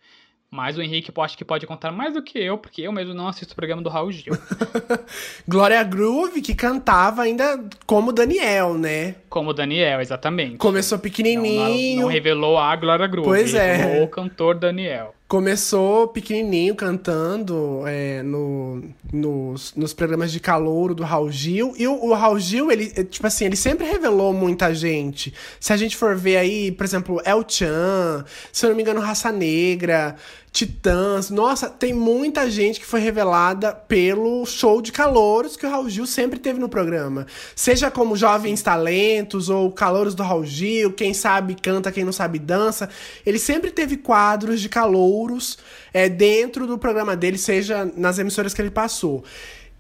Mas 0.50 0.76
o 0.76 0.82
Henrique 0.82 1.12
acho 1.20 1.38
que 1.38 1.44
pode 1.44 1.64
contar 1.64 1.92
mais 1.92 2.14
do 2.14 2.22
que 2.22 2.36
eu, 2.36 2.58
porque 2.58 2.82
eu 2.82 2.90
mesmo 2.90 3.14
não 3.14 3.28
assisto 3.28 3.52
o 3.52 3.56
programa 3.56 3.80
do 3.80 3.88
Raul 3.88 4.10
Gil. 4.10 4.32
Glória 5.46 5.80
Groove, 5.84 6.42
que 6.42 6.56
cantava 6.56 7.22
ainda 7.22 7.64
como 7.86 8.12
Daniel, 8.12 8.74
né? 8.74 9.14
Como 9.28 9.50
o 9.50 9.54
Daniel, 9.54 10.00
exatamente. 10.00 10.56
Começou 10.56 10.98
pequenininho. 10.98 11.96
não, 11.96 12.02
não 12.02 12.08
revelou 12.08 12.58
a 12.58 12.74
Glória 12.74 13.06
Groove. 13.06 13.28
Pois 13.28 13.54
é. 13.54 14.02
O 14.02 14.08
cantor 14.08 14.56
Daniel. 14.56 15.14
Começou 15.30 16.08
pequenininho 16.08 16.74
cantando 16.74 17.84
é, 17.86 18.20
no, 18.20 18.82
nos, 19.12 19.72
nos 19.76 19.94
programas 19.94 20.32
de 20.32 20.40
calouro 20.40 20.92
do 20.92 21.04
Raul 21.04 21.30
Gil. 21.30 21.72
E 21.78 21.86
o, 21.86 22.06
o 22.06 22.12
Raul 22.14 22.40
Gil, 22.40 22.68
ele, 22.68 22.92
é, 22.96 23.04
tipo 23.04 23.24
assim, 23.24 23.44
ele 23.44 23.54
sempre 23.54 23.86
revelou 23.86 24.32
muita 24.32 24.74
gente. 24.74 25.32
Se 25.60 25.72
a 25.72 25.76
gente 25.76 25.96
for 25.96 26.16
ver 26.16 26.36
aí, 26.36 26.72
por 26.72 26.82
exemplo, 26.82 27.22
El 27.24 27.44
Chan, 27.46 28.24
se 28.52 28.66
eu 28.66 28.70
não 28.70 28.76
me 28.76 28.82
engano, 28.82 29.00
Raça 29.00 29.30
Negra, 29.30 30.16
Titãs. 30.52 31.30
Nossa, 31.30 31.70
tem 31.70 31.92
muita 31.92 32.50
gente 32.50 32.80
que 32.80 32.86
foi 32.86 33.00
revelada 33.00 33.72
pelo 33.72 34.44
show 34.44 34.82
de 34.82 34.90
calouros 34.90 35.56
que 35.56 35.64
o 35.64 35.70
Raul 35.70 35.88
Gil 35.88 36.06
sempre 36.06 36.38
teve 36.38 36.58
no 36.58 36.68
programa. 36.68 37.26
Seja 37.54 37.90
como 37.90 38.16
Jovens 38.16 38.60
Talentos 38.60 39.48
ou 39.48 39.70
Calouros 39.70 40.14
do 40.14 40.24
Raul 40.24 40.44
Gil, 40.44 40.92
quem 40.92 41.14
sabe 41.14 41.54
canta, 41.54 41.92
quem 41.92 42.04
não 42.04 42.12
sabe 42.12 42.38
dança. 42.38 42.88
Ele 43.24 43.38
sempre 43.38 43.70
teve 43.70 43.96
quadros 43.96 44.60
de 44.60 44.68
calouros 44.68 45.56
é, 45.94 46.08
dentro 46.08 46.66
do 46.66 46.76
programa 46.76 47.14
dele, 47.16 47.38
seja 47.38 47.90
nas 47.96 48.18
emissoras 48.18 48.52
que 48.52 48.60
ele 48.60 48.70
passou. 48.70 49.24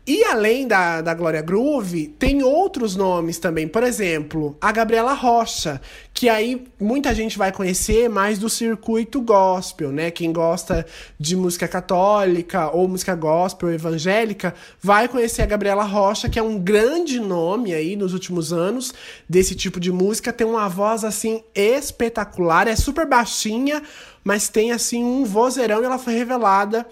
E 0.06 0.24
além 0.24 0.66
da, 0.66 1.02
da 1.02 1.12
Glória 1.12 1.42
Groove, 1.42 2.08
tem 2.08 2.42
outros 2.42 2.96
nomes 2.96 3.38
também. 3.38 3.68
Por 3.68 3.82
exemplo, 3.82 4.56
a 4.60 4.72
Gabriela 4.72 5.12
Rocha, 5.12 5.80
que 6.14 6.28
aí 6.28 6.66
muita 6.80 7.14
gente 7.14 7.36
vai 7.36 7.52
conhecer 7.52 8.08
mais 8.08 8.38
do 8.38 8.48
circuito 8.48 9.20
gospel, 9.20 9.92
né? 9.92 10.10
Quem 10.10 10.32
gosta 10.32 10.86
de 11.18 11.36
música 11.36 11.68
católica 11.68 12.70
ou 12.70 12.88
música 12.88 13.14
gospel 13.14 13.72
evangélica 13.72 14.54
vai 14.82 15.06
conhecer 15.06 15.42
a 15.42 15.46
Gabriela 15.46 15.84
Rocha, 15.84 16.30
que 16.30 16.38
é 16.38 16.42
um 16.42 16.58
grande 16.58 17.20
nome 17.20 17.74
aí 17.74 17.94
nos 17.94 18.14
últimos 18.14 18.52
anos 18.52 18.94
desse 19.28 19.54
tipo 19.54 19.78
de 19.78 19.92
música. 19.92 20.32
Tem 20.32 20.46
uma 20.46 20.68
voz 20.68 21.04
assim 21.04 21.42
espetacular, 21.54 22.66
é 22.66 22.74
super 22.74 23.06
baixinha, 23.06 23.82
mas 24.24 24.48
tem 24.48 24.72
assim 24.72 25.04
um 25.04 25.24
vozeirão 25.24 25.82
e 25.82 25.84
ela 25.84 25.98
foi 25.98 26.14
revelada 26.14 26.86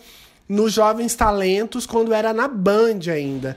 nos 0.49 0.73
Jovens 0.73 1.15
Talentos 1.15 1.87
quando 1.87 2.13
era 2.13 2.33
na 2.33 2.49
Band 2.49 3.01
ainda. 3.13 3.57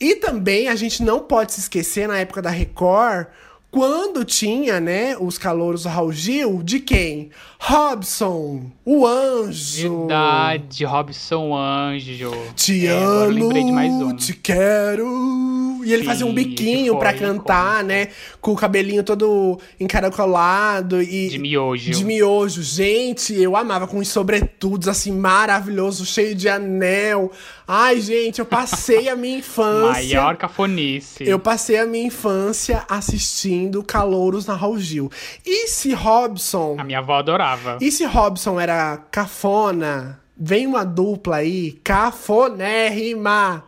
E 0.00 0.16
também 0.16 0.68
a 0.68 0.74
gente 0.76 1.02
não 1.02 1.20
pode 1.20 1.52
se 1.52 1.60
esquecer 1.60 2.08
na 2.08 2.18
época 2.18 2.40
da 2.40 2.48
Record, 2.50 3.26
quando 3.70 4.24
tinha, 4.24 4.80
né, 4.80 5.16
os 5.16 5.38
calouros 5.38 5.84
do 5.84 5.88
Raul 5.90 6.10
Gil, 6.10 6.60
de 6.62 6.80
quem? 6.80 7.30
Robson, 7.60 8.62
o 8.84 9.06
Anjo. 9.06 10.06
Verdade, 10.08 10.84
Robson 10.84 11.54
Anjo. 11.56 12.32
Te 12.56 12.86
É, 12.86 12.90
amo, 12.90 13.30
lembrei 13.30 13.62
de 13.64 13.70
mais 13.72 13.92
um. 13.92 14.16
te 14.16 14.32
quero. 14.32 15.06
E 15.84 15.92
ele 15.92 16.02
Sim, 16.02 16.08
fazia 16.08 16.26
um 16.26 16.34
biquinho 16.34 16.98
pra 16.98 17.10
foi 17.10 17.20
cantar, 17.20 17.84
né? 17.84 18.08
Com 18.40 18.52
o 18.52 18.56
cabelinho 18.56 19.02
todo 19.02 19.58
encaracolado 19.78 21.02
e. 21.02 21.28
De 21.28 21.38
miojo. 21.38 21.90
De 21.90 22.04
miojo. 22.04 22.62
Gente, 22.62 23.34
eu 23.34 23.56
amava 23.56 23.86
com 23.86 23.98
os 23.98 24.08
sobretudos, 24.08 24.88
assim, 24.88 25.12
maravilhoso, 25.12 26.04
cheio 26.04 26.34
de 26.34 26.48
anel. 26.48 27.30
Ai, 27.66 28.00
gente, 28.00 28.40
eu 28.40 28.44
passei 28.44 29.08
a 29.08 29.16
minha 29.16 29.38
infância. 29.38 30.20
Maior 30.20 30.36
cafonice. 30.36 31.24
Eu 31.26 31.38
passei 31.38 31.78
a 31.78 31.86
minha 31.86 32.06
infância 32.06 32.84
assistindo 32.88 33.82
Calouros 33.82 34.46
na 34.46 34.54
Raul 34.54 34.78
Gil. 34.78 35.10
E 35.46 35.68
se 35.68 35.92
Robson. 35.92 36.76
A 36.78 36.84
minha 36.84 36.98
avó 36.98 37.18
adorava. 37.18 37.78
E 37.80 37.92
se 37.92 38.04
Robson 38.04 38.58
era 38.58 38.96
cafona? 39.10 40.20
Vem 40.36 40.66
uma 40.66 40.84
dupla 40.84 41.36
aí, 41.36 41.72
cafonérrima. 41.84 43.62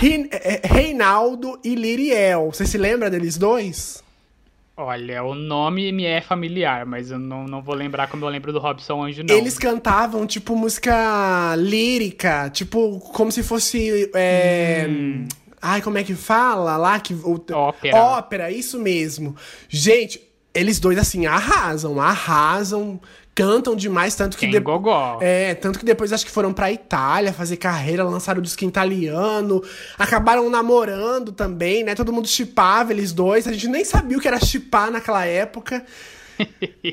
Rin- 0.00 0.28
eh, 0.30 0.60
Reinaldo 0.64 1.58
e 1.64 1.74
Liriel. 1.74 2.50
Você 2.52 2.66
se 2.66 2.78
lembra 2.78 3.10
deles 3.10 3.36
dois? 3.36 4.02
Olha, 4.76 5.22
o 5.22 5.34
nome 5.34 5.92
me 5.92 6.06
é 6.06 6.22
familiar, 6.22 6.86
mas 6.86 7.10
eu 7.10 7.18
não, 7.18 7.44
não 7.44 7.60
vou 7.60 7.74
lembrar 7.74 8.08
como 8.08 8.24
eu 8.24 8.28
lembro 8.30 8.50
do 8.50 8.58
Robson 8.58 9.02
Anjo, 9.04 9.22
não. 9.22 9.34
Eles 9.36 9.58
cantavam, 9.58 10.26
tipo, 10.26 10.56
música 10.56 11.54
lírica, 11.58 12.48
tipo, 12.48 12.98
como 13.12 13.30
se 13.30 13.42
fosse. 13.42 14.10
é, 14.14 14.88
Ai, 15.60 15.82
como 15.82 15.98
é 15.98 16.02
que 16.04 16.14
fala 16.14 16.78
lá? 16.78 16.98
Que, 16.98 17.12
o- 17.12 17.34
Hum. 17.34 17.44
Ópera. 17.54 17.96
Ópera, 17.98 18.50
isso 18.50 18.78
mesmo. 18.78 19.36
Gente, 19.68 20.18
eles 20.54 20.80
dois, 20.80 20.96
assim, 20.96 21.26
arrasam, 21.26 22.00
arrasam, 22.00 22.98
cantam 23.34 23.74
demais, 23.74 24.14
tanto 24.14 24.36
que. 24.36 24.46
De- 24.46 24.60
gogó. 24.60 25.18
É, 25.20 25.54
tanto 25.54 25.78
que 25.78 25.84
depois 25.84 26.12
acho 26.12 26.24
que 26.24 26.30
foram 26.30 26.52
pra 26.52 26.70
Itália 26.70 27.32
fazer 27.32 27.56
carreira, 27.56 28.04
lançaram 28.04 28.40
o 28.40 28.42
disco 28.42 28.64
italiano, 28.64 29.62
acabaram 29.98 30.48
namorando 30.50 31.32
também, 31.32 31.84
né? 31.84 31.94
Todo 31.94 32.12
mundo 32.12 32.28
chipava 32.28 32.92
eles 32.92 33.12
dois, 33.12 33.46
a 33.46 33.52
gente 33.52 33.68
nem 33.68 33.84
sabia 33.84 34.18
o 34.18 34.20
que 34.20 34.28
era 34.28 34.38
chipar 34.44 34.90
naquela 34.90 35.24
época. 35.24 35.84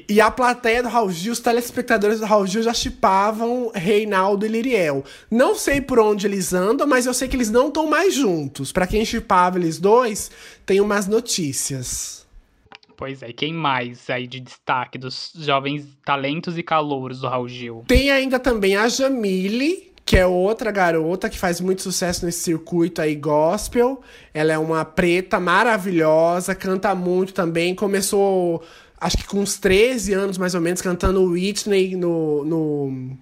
E 0.10 0.20
a 0.20 0.30
plateia 0.30 0.84
do 0.84 0.90
Raul 0.90 1.10
Gil, 1.10 1.32
os 1.32 1.40
telespectadores 1.40 2.20
do 2.20 2.26
Raul 2.26 2.46
Gil 2.46 2.62
já 2.62 2.74
chipavam 2.74 3.72
Reinaldo 3.74 4.46
e 4.46 4.50
Liriel. 4.50 5.06
Não 5.32 5.56
sei 5.56 5.80
por 5.80 6.00
onde 6.00 6.28
eles 6.28 6.54
andam, 6.54 6.86
mas 6.86 7.06
eu 7.06 7.14
sei 7.14 7.30
que 7.30 7.36
eles 7.38 7.50
não 7.50 7.70
estão 7.70 7.88
mais 7.88 8.14
juntos. 8.14 8.74
Pra 8.74 8.86
quem 8.86 9.06
chipava 9.06 9.58
eles 9.58 9.80
dois, 9.80 10.30
tem 10.66 10.82
umas 10.82 11.08
notícias. 11.08 12.27
Pois 12.98 13.22
é, 13.22 13.32
quem 13.32 13.54
mais 13.54 14.10
aí 14.10 14.26
de 14.26 14.40
destaque 14.40 14.98
dos 14.98 15.32
jovens 15.36 15.86
talentos 16.04 16.58
e 16.58 16.64
calouros 16.64 17.22
do 17.22 17.28
Raul 17.28 17.48
Gil? 17.48 17.84
Tem 17.88 18.10
ainda 18.10 18.40
também 18.40 18.76
a 18.76 18.90
Jamile, 18.90 19.94
que 20.04 20.18
é 20.18 20.26
outra 20.26 20.72
garota 20.72 21.30
que 21.30 21.38
faz 21.38 21.62
muito 21.62 21.84
sucesso 21.84 22.26
nesse 22.26 22.40
circuito 22.40 23.00
aí 23.00 23.14
gospel. 23.14 24.02
Ela 24.34 24.54
é 24.54 24.58
uma 24.58 24.84
preta 24.84 25.40
maravilhosa, 25.40 26.56
canta 26.56 26.96
muito 26.96 27.36
também. 27.36 27.76
Começou, 27.76 28.64
acho 29.00 29.18
que 29.18 29.28
com 29.28 29.42
uns 29.42 29.60
13 29.60 30.14
anos 30.14 30.40
mais 30.40 30.56
ou 30.56 30.62
menos, 30.62 30.82
cantando 30.82 31.24
Whitney 31.24 31.96
no. 31.96 32.44
no 32.44 33.18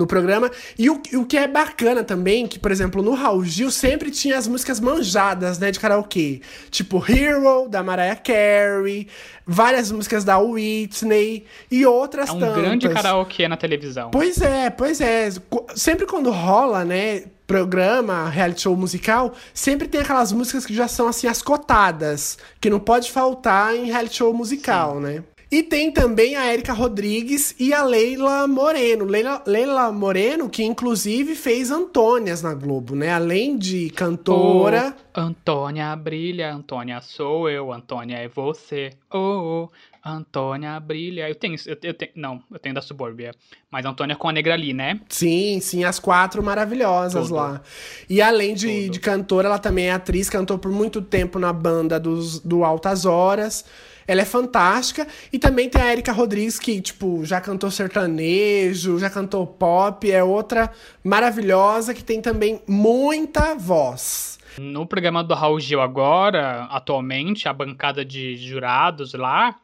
no 0.00 0.06
programa. 0.06 0.50
E 0.78 0.90
o, 0.90 1.00
o 1.14 1.24
que 1.24 1.36
é 1.36 1.46
bacana 1.46 2.02
também, 2.02 2.46
que, 2.46 2.58
por 2.58 2.72
exemplo, 2.72 3.02
no 3.02 3.14
Raul 3.14 3.44
Gil 3.44 3.70
sempre 3.70 4.10
tinha 4.10 4.36
as 4.36 4.48
músicas 4.48 4.80
manjadas, 4.80 5.58
né, 5.58 5.70
de 5.70 5.78
karaokê. 5.78 6.40
Tipo 6.70 7.04
Hero, 7.08 7.68
da 7.68 7.82
Mariah 7.82 8.16
Carey, 8.16 9.06
várias 9.46 9.92
músicas 9.92 10.24
da 10.24 10.38
Whitney 10.38 11.44
e 11.70 11.86
outras 11.86 12.28
É 12.28 12.32
um 12.32 12.40
tantas. 12.40 12.56
grande 12.56 12.88
karaokê 12.88 13.46
na 13.46 13.56
televisão. 13.56 14.10
Pois 14.10 14.40
é, 14.40 14.70
pois 14.70 15.00
é. 15.00 15.28
Sempre 15.74 16.06
quando 16.06 16.30
rola, 16.30 16.84
né, 16.84 17.24
programa, 17.46 18.28
reality 18.28 18.62
show 18.62 18.76
musical, 18.76 19.34
sempre 19.52 19.88
tem 19.88 20.00
aquelas 20.00 20.30
músicas 20.32 20.64
que 20.64 20.72
já 20.72 20.86
são, 20.86 21.08
assim, 21.08 21.26
as 21.26 21.42
cotadas, 21.42 22.38
que 22.60 22.70
não 22.70 22.78
pode 22.78 23.10
faltar 23.10 23.74
em 23.74 23.86
reality 23.86 24.16
show 24.18 24.32
musical, 24.32 25.00
né? 25.00 25.24
E 25.50 25.64
tem 25.64 25.90
também 25.90 26.36
a 26.36 26.46
Érica 26.46 26.72
Rodrigues 26.72 27.56
e 27.58 27.74
a 27.74 27.82
Leila 27.82 28.46
Moreno. 28.46 29.04
Leila, 29.04 29.42
Leila 29.44 29.90
Moreno, 29.90 30.48
que 30.48 30.62
inclusive 30.62 31.34
fez 31.34 31.72
Antônias 31.72 32.40
na 32.40 32.54
Globo, 32.54 32.94
né? 32.94 33.10
Além 33.10 33.58
de 33.58 33.90
cantora. 33.90 34.94
Oh, 34.96 35.20
Antônia 35.20 35.96
brilha, 35.96 36.54
Antônia 36.54 37.00
sou 37.00 37.50
eu, 37.50 37.72
Antônia 37.72 38.18
é 38.18 38.28
você. 38.28 38.92
Oh, 39.12 39.68
oh, 39.68 40.08
Antônia 40.08 40.78
brilha. 40.78 41.28
Eu 41.28 41.34
tenho, 41.34 41.56
eu, 41.66 41.76
eu 41.82 41.94
tenho, 41.94 42.12
não, 42.14 42.40
eu 42.48 42.58
tenho 42.60 42.76
da 42.76 42.80
Subúrbia. 42.80 43.32
Mas 43.68 43.84
Antônia 43.84 44.14
com 44.14 44.28
a 44.28 44.32
Negra 44.32 44.54
ali, 44.54 44.72
né? 44.72 45.00
Sim, 45.08 45.58
sim, 45.60 45.82
as 45.82 45.98
quatro 45.98 46.44
maravilhosas 46.44 47.24
Tudo. 47.24 47.34
lá. 47.34 47.60
E 48.08 48.22
além 48.22 48.54
de, 48.54 48.88
de 48.88 49.00
cantora, 49.00 49.48
ela 49.48 49.58
também 49.58 49.86
é 49.86 49.92
atriz, 49.92 50.30
cantou 50.30 50.58
por 50.58 50.70
muito 50.70 51.02
tempo 51.02 51.40
na 51.40 51.52
banda 51.52 51.98
dos, 51.98 52.38
do 52.38 52.64
Altas 52.64 53.04
Horas. 53.04 53.64
Ela 54.10 54.22
é 54.22 54.24
fantástica. 54.24 55.06
E 55.32 55.38
também 55.38 55.68
tem 55.68 55.80
a 55.80 55.92
Erika 55.92 56.10
Rodrigues, 56.10 56.58
que, 56.58 56.80
tipo, 56.80 57.24
já 57.24 57.40
cantou 57.40 57.70
sertanejo, 57.70 58.98
já 58.98 59.08
cantou 59.08 59.46
pop. 59.46 60.10
É 60.10 60.24
outra 60.24 60.68
maravilhosa 61.04 61.94
que 61.94 62.02
tem 62.02 62.20
também 62.20 62.60
muita 62.66 63.54
voz. 63.54 64.36
No 64.58 64.84
programa 64.84 65.22
do 65.22 65.32
Raul 65.32 65.60
Gil 65.60 65.80
agora, 65.80 66.64
atualmente, 66.72 67.48
a 67.48 67.52
bancada 67.52 68.04
de 68.04 68.34
jurados 68.36 69.14
lá 69.14 69.54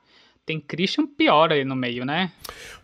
tem 0.47 0.61
Christian 0.61 1.07
Pior 1.07 1.51
aí 1.51 1.65
no 1.65 1.75
meio, 1.75 2.05
né? 2.07 2.31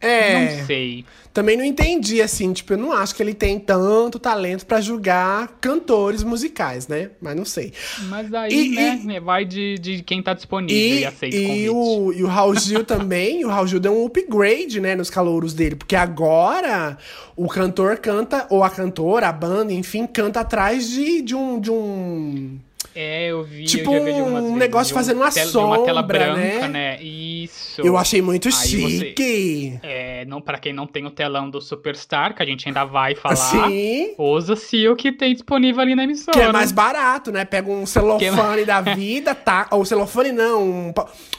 É. 0.00 0.56
Não 0.60 0.66
sei. 0.66 1.04
Também 1.32 1.56
não 1.56 1.64
entendi, 1.64 2.20
assim, 2.20 2.52
tipo, 2.52 2.72
eu 2.72 2.78
não 2.78 2.90
acho 2.92 3.14
que 3.14 3.22
ele 3.22 3.34
tem 3.34 3.56
tanto 3.58 4.18
talento 4.18 4.66
pra 4.66 4.80
julgar 4.80 5.58
cantores 5.60 6.24
musicais, 6.24 6.88
né? 6.88 7.10
Mas 7.20 7.36
não 7.36 7.44
sei. 7.44 7.72
Mas 8.08 8.34
aí, 8.34 8.52
E- 8.52 8.96
né, 9.06 9.20
vai 9.20 9.44
de, 9.44 9.78
de 9.78 10.02
quem 10.02 10.20
tá 10.22 10.34
disponível 10.34 10.74
e, 10.76 11.00
E, 11.02 11.04
aceita 11.04 11.36
o 11.36 11.40
e, 11.40 11.46
convite. 11.46 11.68
o, 11.70 12.12
e 12.14 12.24
o 12.24 12.26
Raul 12.26 12.56
Gil 12.58 12.82
também, 12.84 13.44
o 13.44 13.48
Raul 13.48 13.66
Gil 13.68 13.78
deu 13.78 13.92
um 13.96 14.06
upgrade, 14.06 14.80
né, 14.80 14.96
nos 14.96 15.08
calouros 15.08 15.54
dele, 15.54 15.76
porque 15.76 15.94
agora 15.94 16.98
o 17.36 17.46
cantor 17.46 17.98
canta, 17.98 18.46
ou 18.50 18.64
a 18.64 18.70
cantora, 18.70 19.28
a 19.28 19.32
banda, 19.32 19.72
enfim, 19.72 20.06
canta 20.08 20.40
atrás 20.40 20.88
de, 20.90 21.22
de 21.22 21.34
um. 21.36 21.60
De 21.60 21.70
um 21.70 22.58
É, 22.94 23.28
eu 23.30 23.42
vi, 23.44 23.64
Tipo 23.64 23.94
eu 23.94 24.04
vi 24.04 24.10
um 24.12 24.56
negócio 24.56 24.92
fazendo 24.94 25.18
uma 25.18 25.30
tel- 25.30 25.48
de 25.48 25.56
uma 25.56 25.84
tela 25.84 26.00
sombra, 26.00 26.02
branca, 26.02 26.68
né? 26.68 26.68
né? 26.68 27.02
Isso. 27.02 27.80
eu 27.82 27.96
achei 27.96 28.20
muito 28.20 28.48
Aí 28.48 28.52
você- 28.52 28.68
chique. 28.68 29.78
É, 29.82 30.24
não, 30.26 30.40
pra 30.40 30.58
quem 30.58 30.72
não 30.72 30.86
tem 30.86 31.06
o 31.06 31.10
telão 31.10 31.48
do 31.48 31.60
Superstar, 31.60 32.34
que 32.34 32.42
a 32.42 32.46
gente 32.46 32.66
ainda 32.68 32.84
vai 32.84 33.14
falar, 33.14 33.34
Assim. 33.34 34.14
usa-se 34.18 34.88
o 34.88 34.96
que 34.96 35.12
tem 35.12 35.32
disponível 35.32 35.80
ali 35.80 35.94
na 35.94 36.04
emissora. 36.04 36.36
Que 36.36 36.42
é 36.44 36.52
mais 36.52 36.72
barato, 36.72 37.30
né? 37.30 37.44
Pega 37.44 37.70
um 37.70 37.86
celofane 37.86 38.64
da 38.64 38.80
vida, 38.82 39.34
tá? 39.34 39.68
Ou 39.70 39.84
celofane 39.84 40.32
não, 40.32 40.62
um, 40.62 40.92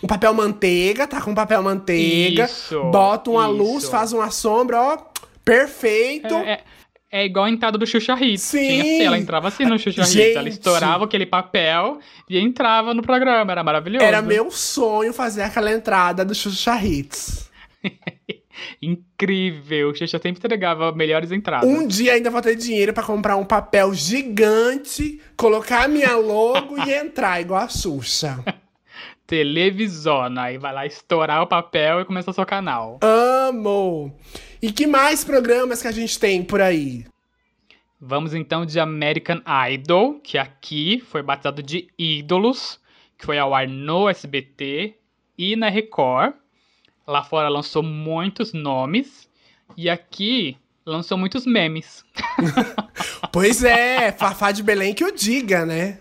um 0.03 0.07
papel 0.07 0.33
manteiga, 0.33 1.05
tá 1.05 1.21
com 1.21 1.33
papel 1.35 1.61
manteiga. 1.61 2.45
Isso, 2.45 2.81
bota 2.91 3.29
uma 3.29 3.43
isso. 3.45 3.53
luz, 3.53 3.89
faz 3.89 4.13
uma 4.13 4.31
sombra, 4.31 4.81
ó. 4.81 4.97
Perfeito. 5.43 6.33
É, 6.33 6.51
é- 6.53 6.59
é 7.11 7.25
igual 7.25 7.45
a 7.45 7.49
entrada 7.49 7.77
do 7.77 7.85
Xuxa 7.85 8.13
Hits. 8.19 8.41
Sim. 8.41 8.67
Tinha 8.67 8.81
assim, 8.81 9.03
ela 9.03 9.17
entrava 9.19 9.47
assim 9.49 9.65
no 9.65 9.77
Xuxa 9.77 10.01
Hits. 10.01 10.11
Gente. 10.13 10.37
Ela 10.37 10.47
estourava 10.47 11.03
aquele 11.03 11.25
papel 11.25 11.99
e 12.29 12.39
entrava 12.39 12.93
no 12.93 13.01
programa. 13.01 13.51
Era 13.51 13.63
maravilhoso. 13.63 14.05
Era 14.05 14.21
meu 14.21 14.49
sonho 14.49 15.11
fazer 15.13 15.41
aquela 15.41 15.71
entrada 15.71 16.23
do 16.23 16.33
Xuxa 16.33 16.81
Hits. 16.81 17.51
Incrível. 18.81 19.89
O 19.89 19.95
Xuxa 19.95 20.19
sempre 20.19 20.39
entregava 20.39 20.91
melhores 20.93 21.31
entradas. 21.31 21.69
Um 21.69 21.85
dia 21.85 22.13
ainda 22.13 22.29
vou 22.29 22.41
ter 22.41 22.55
dinheiro 22.55 22.93
pra 22.93 23.03
comprar 23.03 23.35
um 23.35 23.45
papel 23.45 23.93
gigante, 23.93 25.19
colocar 25.35 25.85
a 25.85 25.87
minha 25.87 26.15
logo 26.15 26.77
e 26.77 26.91
entrar, 26.93 27.41
igual 27.41 27.61
a 27.61 27.67
Xuxa. 27.67 28.43
Televisona. 29.27 30.43
Aí 30.43 30.57
vai 30.57 30.73
lá 30.73 30.85
estourar 30.85 31.41
o 31.41 31.47
papel 31.47 32.01
e 32.01 32.05
começa 32.05 32.31
o 32.31 32.33
seu 32.33 32.45
canal. 32.45 32.99
Amo! 33.01 34.13
E 34.61 34.71
que 34.71 34.85
mais 34.85 35.23
programas 35.23 35.81
que 35.81 35.87
a 35.87 35.91
gente 35.91 36.19
tem 36.19 36.43
por 36.43 36.61
aí? 36.61 37.03
Vamos 37.99 38.35
então 38.35 38.63
de 38.63 38.79
American 38.79 39.41
Idol, 39.71 40.19
que 40.19 40.37
aqui 40.37 41.01
foi 41.07 41.23
batizado 41.23 41.63
de 41.63 41.87
Ídolos, 41.97 42.79
que 43.17 43.25
foi 43.25 43.39
ao 43.39 43.55
ar 43.55 43.67
no 43.67 44.07
SBT 44.07 44.95
e 45.35 45.55
na 45.55 45.67
Record. 45.67 46.35
Lá 47.07 47.23
fora 47.23 47.49
lançou 47.49 47.81
muitos 47.81 48.53
nomes 48.53 49.27
e 49.75 49.89
aqui 49.89 50.55
lançou 50.85 51.17
muitos 51.17 51.45
memes. 51.45 52.05
Pois 53.31 53.63
é, 53.63 54.11
Fafá 54.11 54.51
de 54.51 54.61
Belém 54.61 54.93
que 54.93 55.05
o 55.05 55.11
diga, 55.15 55.65
né? 55.65 55.99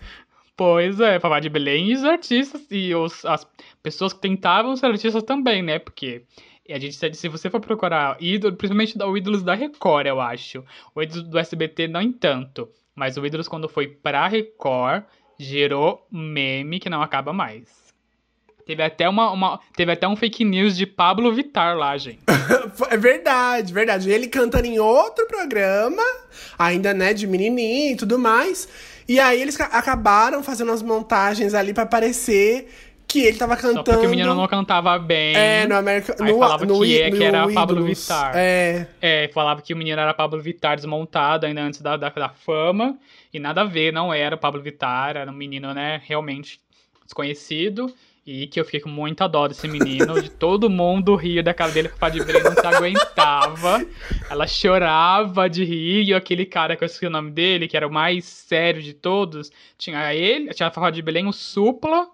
Pois 0.57 0.99
é, 0.99 1.17
falar 1.17 1.39
de 1.39 1.47
Belém 1.47 1.91
e 1.91 1.95
os 1.95 2.03
artistas 2.03 2.61
e 2.69 2.93
os, 2.93 3.23
as 3.23 3.47
pessoas 3.81 4.11
que 4.11 4.19
tentavam 4.19 4.75
ser 4.75 4.87
artistas 4.87 5.23
também, 5.23 5.61
né? 5.61 5.79
Porque 5.79 6.23
a 6.69 6.79
gente 6.79 7.15
se 7.15 7.27
você 7.27 7.49
for 7.49 7.59
procurar 7.59 8.17
ídolo, 8.19 8.55
principalmente 8.55 9.01
o 9.01 9.17
ídolos 9.17 9.43
da 9.43 9.53
Record, 9.53 10.07
eu 10.07 10.21
acho. 10.21 10.63
O 10.95 11.01
ídolos 11.01 11.27
do 11.27 11.37
SBT, 11.37 11.87
não 11.87 12.11
tanto. 12.11 12.69
Mas 12.95 13.17
o 13.17 13.25
Ídolos, 13.25 13.47
quando 13.47 13.69
foi 13.69 13.87
pra 13.87 14.27
Record, 14.27 15.03
gerou 15.39 16.05
meme 16.11 16.79
que 16.79 16.89
não 16.89 17.01
acaba 17.01 17.33
mais. 17.33 17.81
Teve 18.65 18.83
até, 18.83 19.09
uma, 19.09 19.31
uma, 19.31 19.59
teve 19.75 19.91
até 19.91 20.07
um 20.07 20.15
fake 20.15 20.45
news 20.45 20.77
de 20.77 20.85
Pablo 20.85 21.33
Vittar 21.33 21.75
lá, 21.75 21.97
gente. 21.97 22.19
é 22.89 22.97
verdade, 22.97 23.73
verdade. 23.73 24.09
Ele 24.09 24.27
cantando 24.27 24.67
em 24.67 24.79
outro 24.79 25.25
programa, 25.25 26.03
ainda, 26.57 26.93
né, 26.93 27.13
de 27.13 27.25
menininho 27.25 27.93
e 27.93 27.95
tudo 27.95 28.19
mais. 28.19 28.67
E 29.07 29.19
aí 29.19 29.41
eles 29.41 29.59
acabaram 29.59 30.43
fazendo 30.43 30.71
as 30.71 30.81
montagens 30.81 31.53
ali 31.53 31.73
para 31.73 31.85
parecer 31.85 32.69
que 33.11 33.25
ele 33.25 33.37
tava 33.37 33.57
cantando. 33.57 33.77
Só 33.77 33.83
porque 33.83 34.07
o 34.07 34.09
menino 34.09 34.33
não 34.33 34.47
cantava 34.47 34.97
bem. 34.97 35.35
É, 35.35 35.67
no 35.67 35.75
América. 35.75 36.15
No, 36.17 36.39
falava 36.39 36.65
no, 36.65 36.81
que, 36.81 37.09
no, 37.09 37.17
que 37.17 37.23
era 37.23 37.39
Ídolos. 37.39 37.53
Pablo 37.53 37.83
Vittar. 37.83 38.31
É. 38.35 38.87
É, 39.01 39.29
falava 39.33 39.61
que 39.61 39.73
o 39.73 39.77
menino 39.77 39.99
era 39.99 40.13
Pablo 40.13 40.41
Vittar 40.41 40.77
desmontado 40.77 41.45
ainda 41.45 41.61
antes 41.61 41.81
da, 41.81 41.97
da, 41.97 42.09
da 42.09 42.29
fama. 42.29 42.97
E 43.33 43.39
nada 43.39 43.61
a 43.61 43.65
ver, 43.65 43.91
não 43.91 44.13
era 44.13 44.35
o 44.35 44.37
Pablo 44.37 44.61
Vittar, 44.61 45.17
era 45.17 45.29
um 45.29 45.33
menino, 45.33 45.73
né, 45.73 46.01
realmente 46.05 46.59
desconhecido. 47.03 47.93
E 48.25 48.45
que 48.47 48.59
eu 48.59 48.65
fiquei 48.65 48.79
com 48.79 48.89
muita 48.89 49.27
dó 49.27 49.47
desse 49.47 49.67
menino, 49.67 50.21
de 50.21 50.29
todo 50.29 50.69
mundo 50.69 51.15
ria 51.15 51.41
da 51.41 51.55
cara 51.55 51.71
dele, 51.71 51.89
que 51.89 51.95
a 51.95 51.97
Fadi 51.97 52.19
não 52.19 52.53
se 52.53 52.67
aguentava. 52.67 53.83
Ela 54.29 54.45
chorava 54.45 55.49
de 55.49 55.65
rir, 55.65 56.03
e 56.03 56.13
aquele 56.13 56.45
cara 56.45 56.75
que 56.75 56.83
eu 56.83 56.85
esqueci 56.85 57.07
o 57.07 57.09
nome 57.09 57.31
dele, 57.31 57.67
que 57.67 57.75
era 57.75 57.87
o 57.87 57.91
mais 57.91 58.25
sério 58.25 58.81
de 58.81 58.93
todos, 58.93 59.51
tinha 59.75 60.13
ele, 60.13 60.53
tinha 60.53 60.67
a 60.67 60.71
Fadi 60.71 61.01
Belém, 61.01 61.27
o 61.27 61.33
Supla, 61.33 62.07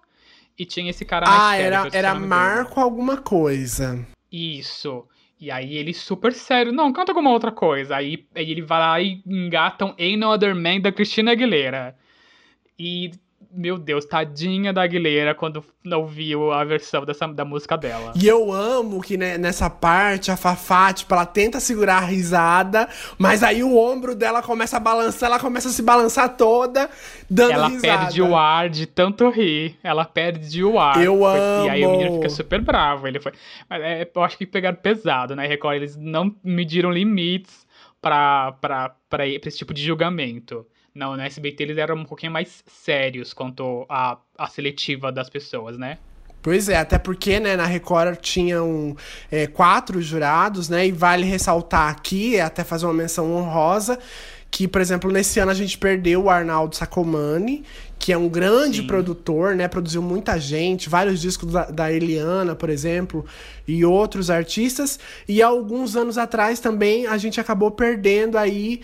e 0.58 0.66
tinha 0.66 0.90
esse 0.90 1.04
cara 1.04 1.26
mais 1.26 1.40
ah, 1.40 1.50
sério. 1.56 1.78
Ah, 1.78 1.86
era, 1.86 1.96
era 1.96 2.14
Marco 2.14 2.74
dele. 2.74 2.82
alguma 2.82 3.16
coisa. 3.16 4.04
Isso. 4.30 5.06
E 5.40 5.50
aí 5.50 5.76
ele 5.76 5.94
super 5.94 6.32
sério, 6.32 6.72
não, 6.72 6.92
canta 6.92 7.12
alguma 7.12 7.30
outra 7.30 7.52
coisa. 7.52 7.96
Aí, 7.96 8.26
aí 8.34 8.50
ele 8.50 8.62
vai 8.62 8.78
lá 8.80 9.00
e 9.00 9.22
engata 9.24 9.84
um 9.84 9.94
Ain't 9.98 10.16
No 10.16 10.32
Other 10.32 10.54
Man 10.54 10.80
da 10.80 10.90
Cristina 10.90 11.32
Aguilera. 11.32 11.96
E 12.76 13.12
meu 13.50 13.78
Deus, 13.78 14.04
tadinha 14.04 14.72
da 14.72 14.82
Aguilera 14.82 15.34
quando 15.34 15.64
ouviu 15.92 16.52
a 16.52 16.62
versão 16.64 17.04
dessa, 17.04 17.26
da 17.26 17.44
música 17.44 17.76
dela. 17.76 18.12
E 18.14 18.26
eu 18.26 18.52
amo 18.52 19.00
que 19.00 19.16
né, 19.16 19.38
nessa 19.38 19.70
parte 19.70 20.30
a 20.30 20.36
Fafá, 20.36 20.92
tipo, 20.92 21.12
ela 21.14 21.24
tenta 21.24 21.58
segurar 21.58 21.98
a 21.98 22.06
risada, 22.06 22.88
mas 23.16 23.42
aí 23.42 23.62
o 23.62 23.76
ombro 23.76 24.14
dela 24.14 24.42
começa 24.42 24.76
a 24.76 24.80
balançar, 24.80 25.30
ela 25.30 25.40
começa 25.40 25.68
a 25.68 25.72
se 25.72 25.82
balançar 25.82 26.36
toda, 26.36 26.90
dando 27.28 27.52
ela 27.52 27.68
risada. 27.68 27.86
Ela 27.86 27.98
perde 27.98 28.22
o 28.22 28.36
ar 28.36 28.68
de 28.68 28.86
tanto 28.86 29.28
rir. 29.30 29.76
Ela 29.82 30.04
perde 30.04 30.62
o 30.62 30.78
ar. 30.78 31.02
Eu 31.02 31.24
amo. 31.24 31.66
E 31.66 31.70
aí 31.70 31.84
o 31.84 31.90
menino 31.90 32.14
fica 32.16 32.28
super 32.28 32.60
bravo. 32.60 33.08
Ele 33.08 33.18
foi. 33.18 33.32
Mas 33.68 33.82
é, 33.82 34.10
eu 34.14 34.22
acho 34.22 34.36
que 34.36 34.46
pegaram 34.46 34.76
pesado, 34.76 35.34
né, 35.34 35.46
Record? 35.46 35.76
Eles 35.76 35.96
não 35.96 36.34
mediram 36.44 36.90
limites 36.90 37.66
pra 38.00 38.54
esse 39.44 39.58
tipo 39.58 39.72
de 39.72 39.82
julgamento. 39.82 40.66
Não, 40.98 41.16
no 41.16 41.22
SBT 41.22 41.62
eles 41.62 41.78
eram 41.78 41.94
um 41.94 42.04
pouquinho 42.04 42.32
mais 42.32 42.64
sérios 42.66 43.32
quanto 43.32 43.86
a, 43.88 44.18
a 44.36 44.48
seletiva 44.48 45.12
das 45.12 45.30
pessoas, 45.30 45.78
né? 45.78 45.96
Pois 46.42 46.68
é, 46.68 46.76
até 46.76 46.98
porque, 46.98 47.38
né, 47.38 47.54
na 47.54 47.66
Record 47.66 48.16
tinham 48.20 48.96
é, 49.30 49.46
quatro 49.46 50.02
jurados, 50.02 50.68
né, 50.68 50.88
e 50.88 50.92
vale 50.92 51.24
ressaltar 51.24 51.88
aqui, 51.88 52.40
até 52.40 52.64
fazer 52.64 52.86
uma 52.86 52.94
menção 52.94 53.32
honrosa, 53.32 53.96
que, 54.50 54.66
por 54.66 54.80
exemplo, 54.80 55.12
nesse 55.12 55.38
ano 55.38 55.52
a 55.52 55.54
gente 55.54 55.78
perdeu 55.78 56.24
o 56.24 56.30
Arnaldo 56.30 56.74
Sacomani, 56.74 57.64
que 57.98 58.12
é 58.12 58.18
um 58.18 58.28
grande 58.28 58.80
Sim. 58.80 58.86
produtor, 58.86 59.54
né, 59.54 59.68
produziu 59.68 60.02
muita 60.02 60.38
gente, 60.40 60.88
vários 60.88 61.20
discos 61.20 61.52
da, 61.52 61.64
da, 61.64 61.92
Eliana, 61.92 62.54
por 62.54 62.70
exemplo, 62.70 63.24
e 63.66 63.84
outros 63.84 64.30
artistas, 64.30 64.98
e 65.28 65.42
alguns 65.42 65.96
anos 65.96 66.18
atrás 66.18 66.58
também 66.58 67.06
a 67.06 67.18
gente 67.18 67.40
acabou 67.40 67.70
perdendo 67.70 68.36
aí 68.36 68.80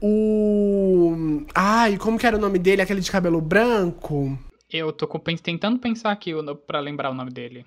o. 0.00 1.44
Ai, 1.54 1.96
como 1.96 2.18
que 2.18 2.26
era 2.26 2.36
o 2.36 2.40
nome 2.40 2.58
dele? 2.58 2.82
Aquele 2.82 3.00
de 3.00 3.10
cabelo 3.10 3.40
branco? 3.40 4.38
Eu 4.70 4.92
tô 4.92 5.06
tentando 5.42 5.78
pensar 5.78 6.10
aqui 6.10 6.32
para 6.66 6.80
lembrar 6.80 7.10
o 7.10 7.14
nome 7.14 7.30
dele. 7.30 7.64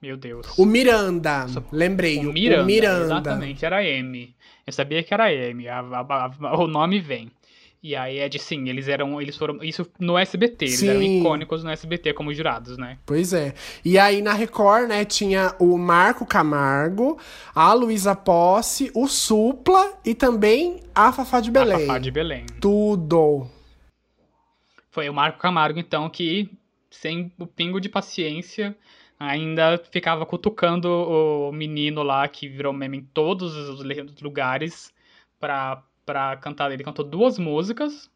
Meu 0.00 0.16
Deus. 0.16 0.58
O 0.58 0.64
Miranda. 0.64 1.46
Lembrei. 1.70 2.18
O 2.18 2.32
Miranda, 2.32 2.62
o 2.62 2.66
Miranda. 2.66 3.04
Exatamente, 3.04 3.64
era 3.64 3.84
M. 3.84 4.34
Eu 4.66 4.72
sabia 4.72 5.02
que 5.02 5.12
era 5.12 5.32
M. 5.32 5.68
A, 5.68 5.80
a, 5.80 6.30
a, 6.48 6.56
o 6.58 6.66
nome 6.66 7.00
vem. 7.00 7.30
E 7.82 7.96
aí 7.96 8.18
é 8.18 8.28
de 8.28 8.38
sim, 8.38 8.68
eles 8.68 8.88
eram. 8.88 9.20
Eles 9.22 9.36
foram. 9.38 9.62
Isso 9.64 9.90
no 9.98 10.18
SBT, 10.18 10.66
eles 10.66 10.80
Sim. 10.80 10.88
eram 10.88 11.02
icônicos 11.02 11.64
no 11.64 11.70
SBT 11.70 12.12
como 12.12 12.32
jurados, 12.34 12.76
né? 12.76 12.98
Pois 13.06 13.32
é. 13.32 13.54
E 13.82 13.98
aí 13.98 14.20
na 14.20 14.34
Record, 14.34 14.86
né, 14.86 15.02
tinha 15.06 15.54
o 15.58 15.78
Marco 15.78 16.26
Camargo, 16.26 17.18
a 17.54 17.72
Luísa 17.72 18.14
Posse, 18.14 18.90
o 18.94 19.08
Supla 19.08 19.98
e 20.04 20.14
também 20.14 20.80
a 20.94 21.10
Fafá 21.10 21.40
de 21.40 21.50
Belém. 21.50 21.76
A 21.76 21.80
Fafá 21.80 21.98
de 21.98 22.10
Belém. 22.10 22.44
Tudo. 22.60 23.48
Foi 24.90 25.08
o 25.08 25.14
Marco 25.14 25.38
Camargo, 25.38 25.78
então, 25.78 26.10
que, 26.10 26.50
sem 26.90 27.32
o 27.38 27.46
pingo 27.46 27.80
de 27.80 27.88
paciência, 27.88 28.76
ainda 29.18 29.80
ficava 29.90 30.26
cutucando 30.26 30.88
o 30.88 31.52
menino 31.52 32.02
lá 32.02 32.28
que 32.28 32.46
virou 32.46 32.74
meme 32.74 32.98
em 32.98 33.04
todos 33.04 33.54
os 33.54 34.20
lugares 34.20 34.92
pra 35.38 35.82
pra 36.10 36.36
cantar. 36.36 36.72
Ele 36.72 36.82
cantou 36.82 37.04
duas 37.04 37.38
músicas. 37.38 38.10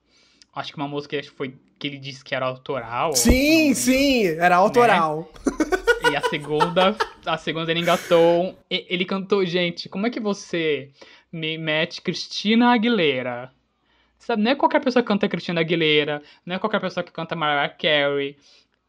Acho 0.53 0.72
que 0.72 0.76
uma 0.76 0.88
música 0.88 1.20
foi 1.36 1.55
que 1.78 1.86
ele 1.86 1.99
disse 1.99 2.24
que 2.24 2.34
era 2.34 2.47
autoral. 2.47 3.12
Sim, 3.14 3.72
sim, 3.72 4.26
era 4.26 4.57
autoral. 4.57 5.30
Né? 5.47 6.11
E 6.11 6.16
a 6.16 6.20
segunda, 6.22 6.97
a 7.24 7.38
segunda 7.38 7.70
ele 7.70 7.80
engatou. 7.80 8.59
Ele 8.68 9.05
cantou, 9.05 9.45
gente, 9.47 9.88
como 9.88 10.09
é 10.09 10.11
que 10.11 10.18
você 10.18 10.90
me 11.32 11.57
mete 11.57 12.03
Cristina 12.03 12.72
Aguilera? 12.72 13.53
Sabe, 14.18 14.42
não 14.42 14.51
é 14.51 14.55
qualquer 14.55 14.80
pessoa 14.80 15.03
que 15.03 15.09
canta 15.09 15.28
Cristina 15.28 15.61
Aguilera, 15.61 16.22
não 16.45 16.57
é 16.57 16.59
qualquer 16.59 16.80
pessoa 16.80 17.05
que 17.05 17.12
canta 17.12 17.36
Mariah 17.36 17.68
Carey. 17.68 18.36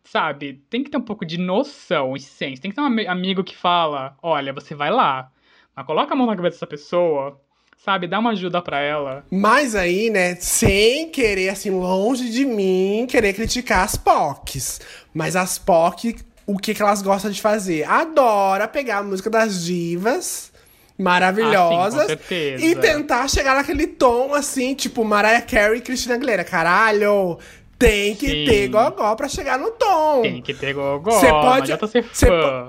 Sabe, 0.03 0.62
tem 0.70 0.84
que 0.84 0.89
ter 0.89 0.97
um 0.97 1.01
pouco 1.01 1.26
de 1.26 1.38
noção 1.38 2.16
e 2.16 2.20
senso. 2.20 2.62
Tem 2.62 2.72
que 2.72 2.76
ter 2.76 2.82
um 2.82 3.10
amigo 3.10 3.43
que 3.43 3.56
fala: 3.56 4.18
olha, 4.22 4.53
você 4.53 4.74
vai 4.74 4.91
lá, 4.91 5.32
mas 5.76 5.86
coloca 5.86 6.14
a 6.14 6.18
mão 6.18 6.28
na 6.28 6.36
cabeça 6.36 6.56
dessa 6.56 6.68
pessoa 6.68 7.39
sabe? 7.84 8.08
Dá 8.08 8.20
uma 8.20 8.32
ajuda 8.32 8.62
para 8.62 8.80
ela. 8.80 9.24
Mas 9.32 9.76
aí, 9.76 10.10
né, 10.10 10.36
sem 10.36 11.10
querer, 11.10 11.50
assim, 11.50 11.70
longe 11.70 12.30
de 12.30 12.46
mim, 12.46 13.06
querer 13.10 13.34
criticar 13.34 13.84
as 13.84 13.96
POCs. 13.96 14.82
Mas 15.14 15.36
as 15.36 15.58
POC, 15.58 16.16
o 16.46 16.58
que, 16.58 16.74
que 16.74 16.82
elas 16.82 17.02
gostam 17.02 17.32
de 17.32 17.42
fazer? 17.42 17.84
Adora 17.84 18.68
pegar 18.68 18.98
a 18.98 19.04
música 19.04 19.30
das 19.30 19.64
divas 19.64 20.54
maravilhosas 20.98 22.10
ah, 22.10 22.18
sim, 22.28 22.56
e 22.56 22.76
tentar 22.76 23.28
chegar 23.28 23.54
naquele 23.56 23.86
tom 23.86 24.34
assim, 24.34 24.74
tipo 24.74 25.04
Mariah 25.04 25.42
Carey 25.42 25.80
e 25.80 25.82
Christina 25.82 26.16
Aguilera. 26.16 26.44
Caralho, 26.44 27.38
tem 27.78 28.16
que 28.16 28.28
Sim. 28.28 28.46
ter 28.46 28.68
gogó 28.70 29.16
pra 29.16 29.28
chegar 29.28 29.60
no 29.60 29.72
tom. 29.72 30.22
Tem 30.22 30.42
que 30.42 30.54
ter 30.54 30.74
gogó. 30.74 31.12
Você 31.12 31.30
pode, 31.30 31.72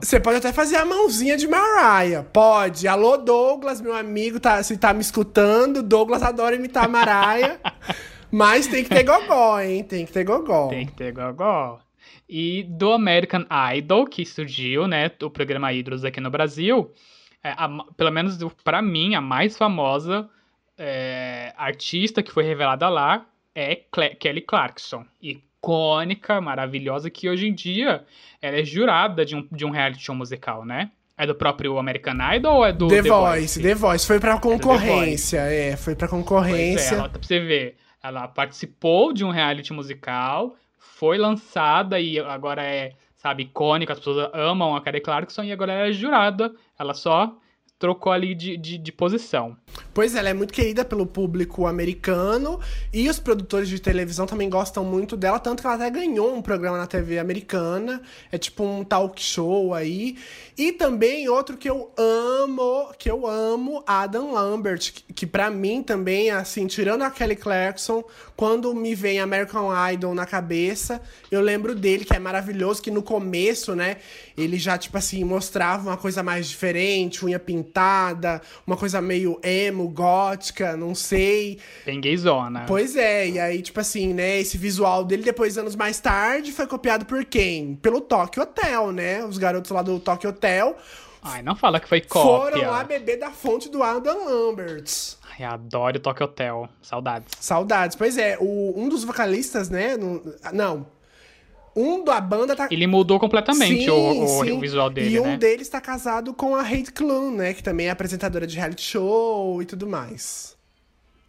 você 0.01 0.21
pode 0.21 0.39
até 0.39 0.53
fazer 0.53 0.77
a 0.77 0.85
mãozinha 0.85 1.37
de 1.37 1.47
Mariah. 1.47 2.25
Pode. 2.25 2.89
Alô, 2.89 3.17
Douglas, 3.17 3.81
meu 3.81 3.95
amigo, 3.95 4.41
tá, 4.41 4.63
se 4.63 4.77
tá 4.77 4.93
me 4.93 5.01
escutando. 5.01 5.83
Douglas 5.83 6.23
adora 6.23 6.57
imitar 6.57 6.89
Mariah. 6.89 7.59
mas 8.31 8.67
tem 8.67 8.83
que 8.83 8.91
ter 8.91 9.05
gogó, 9.05 9.61
hein? 9.61 9.85
Tem 9.85 10.05
que 10.05 10.13
ter 10.13 10.25
gogó. 10.25 10.69
Tem 10.69 10.87
que 10.87 10.93
ter 10.93 11.13
gogó. 11.13 11.79
E 12.29 12.65
do 12.65 12.93
American 12.93 13.45
Idol, 13.77 14.07
que 14.07 14.27
surgiu, 14.27 14.89
né? 14.89 15.11
O 15.23 15.31
programa 15.31 15.73
Ídolos 15.73 16.05
aqui 16.05 16.21
no 16.21 16.31
Brasil. 16.31 16.91
É, 17.45 17.51
a, 17.51 17.69
pelo 17.97 18.11
menos 18.11 18.37
para 18.65 18.83
mim, 18.83 19.15
a 19.15 19.21
mais 19.21 19.57
famosa 19.57 20.29
é, 20.77 21.55
artista 21.57 22.25
que 22.25 22.33
foi 22.33 22.43
revelada 22.43 22.89
lá 22.89 23.25
é 23.57 23.81
Cle 23.91 24.11
Kelly 24.17 24.43
Clarkson. 24.43 25.07
Icônica, 25.21 26.39
maravilhosa, 26.43 27.09
que 27.09 27.29
hoje 27.29 27.49
em 27.49 27.55
dia 27.55 28.05
ela 28.41 28.59
é 28.59 28.65
jurada 28.65 29.25
de 29.25 29.35
um, 29.35 29.49
de 29.51 29.65
um 29.65 29.71
reality 29.71 30.05
show 30.05 30.15
musical, 30.15 30.65
né? 30.67 30.91
É 31.17 31.27
do 31.27 31.35
próprio 31.35 31.79
American 31.79 32.17
Idol 32.35 32.57
ou 32.57 32.67
é 32.67 32.73
do 32.75 32.89
The, 32.89 33.03
The 33.03 33.09
Voice? 33.09 33.31
Voice? 33.31 33.63
The 33.63 33.75
Voice, 33.75 34.07
foi 34.07 34.21
pra 34.21 34.35
é 34.35 34.39
concorrência, 34.39 35.39
é, 35.39 35.71
é 35.71 35.77
foi 35.77 35.97
pra 35.97 36.07
concorrência. 36.07 36.91
Pois 36.91 36.93
é, 36.93 36.95
ela, 36.95 37.09
pra 37.09 37.23
você 37.23 37.41
ver, 37.41 37.77
ela 38.03 38.29
participou 38.29 39.15
de 39.15 39.25
um 39.25 39.31
reality 39.31 39.73
musical, 39.73 40.55
foi 40.79 41.17
lançada 41.17 41.99
e 41.99 42.19
agora 42.19 42.63
é, 42.63 42.93
sabe, 43.17 43.45
icônica, 43.45 43.95
as 43.95 43.99
pessoas 43.99 44.31
amam 44.35 44.77
a 44.77 44.83
Kelly 44.83 45.01
Clarkson 45.01 45.45
e 45.45 45.53
agora 45.53 45.73
ela 45.73 45.89
é 45.89 45.93
jurada, 45.93 46.55
ela 46.79 46.93
só 46.93 47.35
trocou 47.79 48.11
ali 48.11 48.35
de, 48.35 48.57
de, 48.57 48.79
de, 48.79 48.93
posição. 48.93 49.57
Pois 49.93 50.15
é, 50.15 50.19
ela 50.19 50.31
é 50.31 50.35
muito 50.35 50.53
querida 50.53 50.85
pelo 50.85 51.07
público 51.07 51.67
americano 51.67 52.59
e 52.93 53.09
os 53.09 53.19
produtores 53.19 53.69
de 53.69 53.79
televisão 53.79 54.27
também 54.27 54.49
gostam 54.49 54.83
muito 54.83 55.17
dela, 55.17 55.39
tanto 55.39 55.61
que 55.61 55.67
ela 55.67 55.77
até 55.77 55.91
ganhou 55.91 56.35
um 56.35 56.41
programa 56.41 56.79
na 56.79 56.87
TV 56.87 57.19
americana, 57.19 58.01
é 58.33 58.39
tipo 58.39 58.65
um 58.65 58.83
talk 58.83 59.23
show 59.23 59.75
aí. 59.75 60.17
E 60.57 60.73
também 60.73 61.29
outro 61.29 61.59
que 61.59 61.69
eu 61.69 61.93
amo, 61.99 62.91
que 62.99 63.11
eu 63.11 63.27
amo, 63.27 63.85
Adam 63.87 64.33
Lambert, 64.33 64.93
que, 64.95 65.13
que 65.13 65.27
para 65.27 65.51
mim 65.51 65.83
também, 65.83 66.31
assim, 66.31 66.67
tirando 66.67 67.03
a 67.03 67.11
Kelly 67.11 67.37
Clarkson, 67.37 68.03
quando 68.35 68.75
me 68.75 68.95
vem 68.95 69.21
American 69.21 69.69
Idol 69.93 70.15
na 70.15 70.25
cabeça, 70.25 71.03
eu 71.31 71.43
lembro 71.43 71.75
dele, 71.75 72.07
que 72.07 72.17
é 72.17 72.19
maravilhoso, 72.19 72.81
que 72.81 72.91
no 72.91 73.03
começo, 73.03 73.75
né, 73.75 73.99
ele 74.37 74.59
já, 74.59 74.79
tipo 74.79 74.97
assim, 74.97 75.23
mostrava 75.25 75.91
uma 75.91 75.97
coisa 75.99 76.23
mais 76.23 76.49
diferente, 76.49 77.23
unha 77.23 77.39
pintada 77.39 77.66
pintada, 77.67 78.41
uma 78.67 78.77
coisa 78.77 79.01
meio 79.01 79.39
emo, 79.43 79.89
gótica, 79.89 80.77
não 80.77 80.95
sei. 80.95 81.59
Bem 81.85 82.01
gayzona. 82.01 82.65
Pois 82.67 82.97
é, 82.97 83.29
e 83.29 83.39
aí, 83.39 83.61
tipo 83.61 83.81
assim, 83.81 84.15
né, 84.15 84.39
esse 84.39 84.57
visual 84.57 85.05
dele, 85.05 85.23
depois, 85.23 85.59
anos 85.59 85.77
mais 85.77 86.01
tarde, 86.01 86.53
foi 86.53 86.67
copiado 86.67 87.05
por 87.05 87.25
quem? 87.25 87.75
Pelo 87.77 88.01
Tokyo 88.01 88.43
Hotel, 88.43 88.93
né? 88.93 89.25
Os 89.25 89.39
garotos 89.39 89.71
lá 89.71 89.83
do 89.83 89.99
Tokyo 89.99 90.31
Hotel 90.31 90.77
Ai, 91.29 91.43
não 91.43 91.57
fala 91.57 91.81
que 91.81 91.89
foi 91.89 92.01
cópia. 92.03 92.53
foram 92.61 92.71
lá 92.71 92.85
beber 92.85 93.19
da 93.19 93.33
fonte 93.33 93.69
do 93.69 93.83
Adam 93.83 94.25
Lambert. 94.27 94.85
Ai, 95.37 95.45
adoro 95.45 95.97
o 95.97 96.01
Tokyo 96.01 96.25
Hotel. 96.25 96.69
Saudades. 96.81 97.33
Saudades. 97.41 97.97
Pois 97.97 98.17
é, 98.17 98.39
o, 98.41 98.73
um 98.77 98.89
dos 98.89 99.03
vocalistas, 99.03 99.69
né? 99.69 99.97
no- 99.97 100.23
não. 100.53 100.87
Um 101.77 102.03
da 102.03 102.19
banda 102.21 102.57
tá. 102.57 102.69
Ele 102.71 102.87
mudou 102.87 103.21
completamente 103.21 103.85
Sim, 103.85 103.91
o, 103.91 103.95
o- 103.95 104.57
o 104.57 104.61
visual 104.61 104.89
dele, 104.89 105.15
E 105.17 105.21
um 105.21 105.25
né? 105.27 105.37
deles 105.37 105.69
tá 105.69 105.79
casado 105.81 106.33
com 106.33 106.57
a 106.57 106.69
Heidi 106.69 106.91
Klum, 106.91 107.33
né? 107.33 107.53
Que 107.53 107.63
também 107.63 107.89
é 107.89 107.91
apresentadora 107.91 108.47
de 108.47 108.57
reality 108.57 108.83
show 108.83 109.61
e 109.61 109.67
tudo 109.67 109.87
mais. 109.87 110.57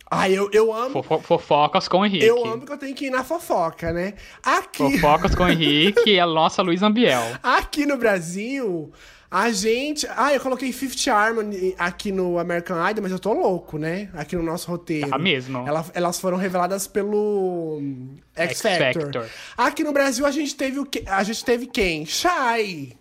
Ai, 0.10 0.32
eu, 0.32 0.50
eu 0.54 0.74
amo. 0.74 1.04
Fofo- 1.04 1.20
Fofocas 1.20 1.90
com 1.90 1.98
o 2.00 2.06
Henrique. 2.06 2.24
Eu 2.26 2.46
amo 2.46 2.66
que 2.66 2.72
eu 2.72 2.78
tenho 2.78 2.96
que 2.96 3.08
ir 3.08 3.10
na 3.10 3.26
fofoca, 3.26 3.92
né? 3.92 4.14
Aqui, 4.42 4.98
Fofocas 5.00 5.36
com 5.36 5.44
o 5.44 5.50
Henrique 5.50 6.12
e 6.12 6.18
a 6.20 6.26
nossa 6.26 6.62
Luiz 6.62 6.82
Ambiel. 6.82 7.22
aqui 7.44 7.86
no 7.86 7.98
Brasil, 7.98 8.90
a 9.30 9.52
gente. 9.52 10.08
Ah, 10.16 10.34
eu 10.34 10.40
coloquei 10.40 10.72
Fifth 10.72 11.08
Harmony 11.08 11.76
aqui 11.78 12.12
no 12.12 12.40
American 12.40 12.78
Idol, 12.90 13.04
mas 13.04 13.12
eu 13.12 13.20
tô 13.20 13.34
louco, 13.34 13.78
né? 13.78 14.10
Aqui 14.14 14.36
no 14.36 14.44
nosso 14.44 14.70
roteiro. 14.72 15.10
Tá 15.10 15.18
mesmo. 15.18 15.68
Ela- 15.68 15.86
elas 15.94 16.20
foram 16.20 16.38
reveladas 16.38 16.88
pelo 16.88 17.78
hum, 17.82 18.16
X 18.36 18.64
X 18.66 18.78
Factor. 18.78 19.04
Factor. 19.04 19.30
Aqui 19.58 19.84
no 19.84 19.92
Brasil 19.92 20.26
a 20.26 20.32
gente 20.32 20.56
teve 20.56 20.80
o 20.80 20.86
que? 20.86 21.04
A 21.08 21.24
gente 21.24 21.44
teve 21.44 21.66
quem? 21.68 22.06
Shai. 22.06 22.94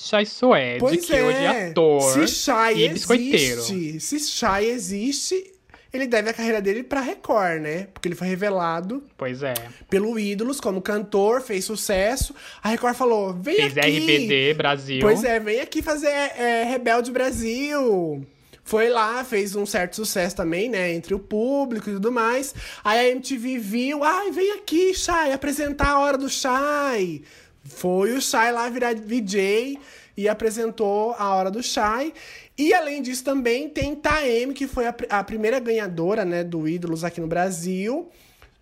Chai 0.00 0.24
Suede, 0.26 0.78
Pois 0.78 1.04
que 1.04 1.12
hoje 1.12 1.38
é 1.38 1.44
é. 1.44 1.70
ator 1.70 2.00
Se 2.12 2.28
Shai 2.28 2.74
e 2.82 2.88
biscoiteiro. 2.90 3.60
existe, 3.60 4.00
se 4.00 4.20
Shai 4.20 4.66
existe, 4.66 5.52
ele 5.92 6.06
deve 6.06 6.30
a 6.30 6.34
carreira 6.34 6.60
dele 6.60 6.82
pra 6.82 7.00
Record, 7.00 7.60
né? 7.62 7.88
Porque 7.92 8.08
ele 8.08 8.14
foi 8.14 8.28
revelado 8.28 9.02
Pois 9.16 9.42
é. 9.42 9.54
pelo 9.88 10.18
Ídolos 10.18 10.60
como 10.60 10.82
cantor, 10.82 11.40
fez 11.40 11.64
sucesso. 11.64 12.34
A 12.62 12.68
Record 12.68 12.94
falou: 12.94 13.32
vem 13.32 13.56
Fez 13.56 13.78
aqui. 13.78 13.98
RBD 13.98 14.54
Brasil. 14.54 15.00
Pois 15.00 15.24
é, 15.24 15.40
vem 15.40 15.60
aqui 15.60 15.80
fazer 15.82 16.08
é, 16.08 16.64
Rebelde 16.64 17.10
Brasil. 17.10 18.26
Foi 18.62 18.90
lá, 18.90 19.24
fez 19.24 19.56
um 19.56 19.64
certo 19.64 19.96
sucesso 19.96 20.36
também, 20.36 20.68
né? 20.68 20.92
Entre 20.92 21.14
o 21.14 21.18
público 21.18 21.88
e 21.88 21.94
tudo 21.94 22.12
mais. 22.12 22.54
Aí 22.84 22.98
a 22.98 23.08
MTV 23.08 23.56
viu, 23.56 24.04
ai, 24.04 24.30
vem 24.30 24.52
aqui, 24.52 24.92
Shai, 24.92 25.32
apresentar 25.32 25.88
a 25.92 26.00
hora 26.00 26.18
do 26.18 26.28
Shai. 26.28 27.22
Foi 27.64 28.12
o 28.12 28.20
Shai 28.20 28.52
lá 28.52 28.68
virar 28.68 28.94
VJ 28.94 29.78
e 30.18 30.28
apresentou 30.28 31.14
a 31.16 31.32
hora 31.32 31.48
do 31.48 31.62
Shai. 31.62 32.12
E 32.58 32.74
além 32.74 33.00
disso 33.00 33.22
também 33.22 33.68
tem 33.68 33.94
Taeme, 33.94 34.52
que 34.52 34.66
foi 34.66 34.88
a, 34.88 34.94
a 35.10 35.22
primeira 35.22 35.60
ganhadora, 35.60 36.24
né, 36.24 36.42
do 36.42 36.68
Ídolos 36.68 37.04
aqui 37.04 37.20
no 37.20 37.28
Brasil. 37.28 38.10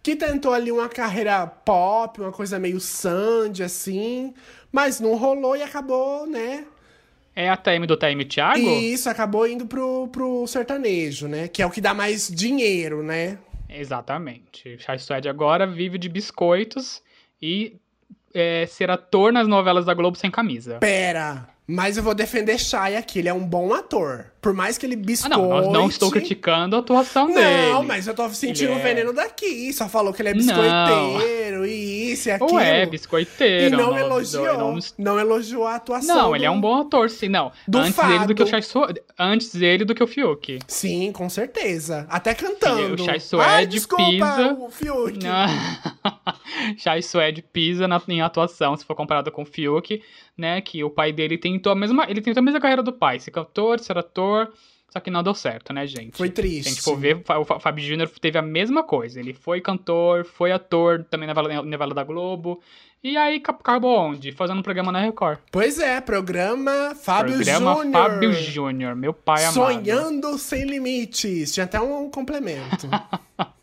Que 0.02 0.14
tentou 0.14 0.52
ali 0.52 0.70
uma 0.70 0.86
carreira 0.86 1.46
pop, 1.46 2.20
uma 2.20 2.30
coisa 2.30 2.59
meio 2.59 2.78
Sandy, 2.78 3.62
assim. 3.62 4.34
Mas 4.70 5.00
não 5.00 5.16
rolou 5.16 5.57
e 5.57 5.62
acabou, 5.62 6.26
né? 6.26 6.66
É 7.34 7.48
a 7.48 7.57
TM 7.57 7.86
do 7.86 7.96
TM 7.96 8.22
Thiago? 8.26 8.59
E 8.59 8.92
isso 8.92 9.09
acabou 9.09 9.48
indo 9.48 9.64
pro, 9.64 10.09
pro 10.09 10.46
sertanejo, 10.46 11.26
né? 11.26 11.48
Que 11.48 11.62
é 11.62 11.66
o 11.66 11.70
que 11.70 11.80
dá 11.80 11.94
mais 11.94 12.28
dinheiro, 12.28 13.02
né? 13.02 13.38
Exatamente. 13.66 14.76
Chai 14.78 14.98
Suede 14.98 15.26
agora 15.26 15.66
vive 15.66 15.96
de 15.96 16.09
biscoitos 16.11 17.02
e 17.40 17.76
é, 18.35 18.66
ser 18.66 18.91
ator 18.91 19.33
nas 19.33 19.49
novelas 19.49 19.85
da 19.85 19.95
Globo 19.95 20.16
sem 20.16 20.31
camisa. 20.31 20.79
Pera, 20.79 21.49
mas 21.66 21.97
eu 21.97 22.03
vou 22.03 22.14
defender 22.14 22.59
Shai 22.59 22.97
aqui, 22.97 23.18
ele 23.18 23.29
é 23.29 23.35
um 23.35 23.47
bom 23.47 23.72
ator. 23.72 24.27
Por 24.47 24.55
mais 24.55 24.78
que 24.78 24.86
ele 24.86 24.94
Ah, 24.94 24.99
biscoite... 24.99 25.36
não, 25.36 25.49
não, 25.61 25.72
não 25.72 25.88
estou 25.88 26.09
criticando 26.09 26.76
a 26.76 26.78
atuação 26.78 27.26
dele. 27.26 27.72
Não, 27.72 27.82
mas 27.82 28.07
eu 28.07 28.14
tô 28.14 28.28
sentindo 28.30 28.74
o 28.74 28.76
é- 28.78 28.82
veneno 28.82 29.12
daqui. 29.12 29.72
Só 29.72 29.88
falou 29.88 30.12
que 30.12 30.22
ele 30.22 30.28
é 30.28 30.34
Não. 30.34 30.38
biscoiteiro 30.38 31.66
e 31.66 32.12
isso 32.12 32.28
e 32.28 32.30
aquilo. 32.32 32.53
Ou 32.53 32.61
é 32.61 32.84
E 32.84 32.86
biscoiteiro. 32.86 33.76
não, 33.76 33.90
não- 33.90 33.99
elogiou. 33.99 34.57
não- 34.57 34.78
Não, 34.99 35.18
elogiou 35.18 35.66
a 35.66 35.74
atuação. 35.74 36.14
Não, 36.16 36.36
ele 36.36 36.44
é 36.44 36.49
do- 36.49 36.55
um 36.55 36.61
bom 36.61 36.80
ator, 36.82 37.11
sim. 37.11 37.28
Não, 37.28 37.51
do 37.66 37.78
antes 37.78 37.97
dele 37.97 38.26
do 38.26 38.34
que 38.36 38.42
o 38.44 38.47
Fado. 38.47 38.51
Chai 38.51 38.62
Suede. 38.62 39.03
Antes 39.18 39.53
dele 39.53 39.84
do 39.84 39.94
que 39.97 40.05
o 40.05 40.07
Fiuk. 40.07 40.61
Sim, 40.68 41.11
com 41.11 41.28
certeza. 41.28 42.07
Até 42.09 42.32
cantando. 42.32 42.94
o 42.94 42.99
Chai 43.05 43.14
Ai, 43.14 43.20
Suede 43.20 43.66
desculpa, 43.72 44.05
pisa- 44.05 44.57
o 44.61 44.70
Fiuk. 44.70 45.18
Chai 46.78 47.03
Suede 47.03 47.42
pisa 47.42 47.88
na, 47.88 48.01
em 48.09 48.20
atuação, 48.22 48.76
se 48.76 48.84
for 48.84 48.94
comparado 48.94 49.30
com 49.32 49.42
o 49.42 49.47
Fiuk, 49.47 50.01
né? 50.36 50.61
Que 50.61 50.84
o 50.84 50.90
pai 50.90 51.12
dele 51.12 51.36
tentou 51.38 51.72
a 51.72 51.74
mesma. 51.74 52.05
Ele 52.09 52.20
tentou 52.20 52.40
a 52.40 52.44
mesma 52.44 52.61
carreira 52.61 52.82
do 52.82 52.92
pai, 52.92 53.18
ser 53.18 53.30
cantor, 53.30 53.80
ser 53.80 53.97
ator. 53.99 54.36
Só 54.89 55.01
que 55.01 55.11
não 55.11 55.22
deu 55.22 55.34
certo, 55.34 55.72
né, 55.74 55.87
gente? 55.87 56.16
Foi 56.16 56.28
Se 56.28 56.32
a 56.32 56.34
triste. 56.34 56.70
gente 56.70 56.80
for 56.80 56.97
ver, 56.97 57.22
o 57.28 57.45
Fábio 57.61 57.84
Júnior 57.84 58.09
teve 58.20 58.39
a 58.39 58.43
mesma 58.43 58.82
coisa. 58.82 59.20
Ele 59.20 59.34
foi 59.34 59.61
cantor, 59.61 60.24
foi 60.24 60.53
ator 60.53 61.05
também 61.05 61.26
na 61.26 61.34
novela, 61.34 61.95
da 61.95 62.03
Globo. 62.03 62.62
E 63.05 63.16
aí 63.16 63.43
acabou 63.47 63.99
onde? 63.99 64.32
Fazendo 64.32 64.59
um 64.59 64.62
programa 64.62 64.91
na 64.91 65.01
Record. 65.01 65.39
Pois 65.53 65.78
é, 65.78 66.01
programa 66.01 66.95
Fábio 66.95 67.34
programa 67.34 67.74
Júnior. 67.74 67.93
Fábio 67.93 68.32
Júnior, 68.32 68.97
meu 68.97 69.12
pai 69.12 69.45
amado. 69.45 69.55
Sonhando 69.55 70.39
sem 70.39 70.64
limites. 70.64 71.53
Tinha 71.53 71.64
até 71.64 71.80
um 71.80 72.11
complemento. 72.11 72.89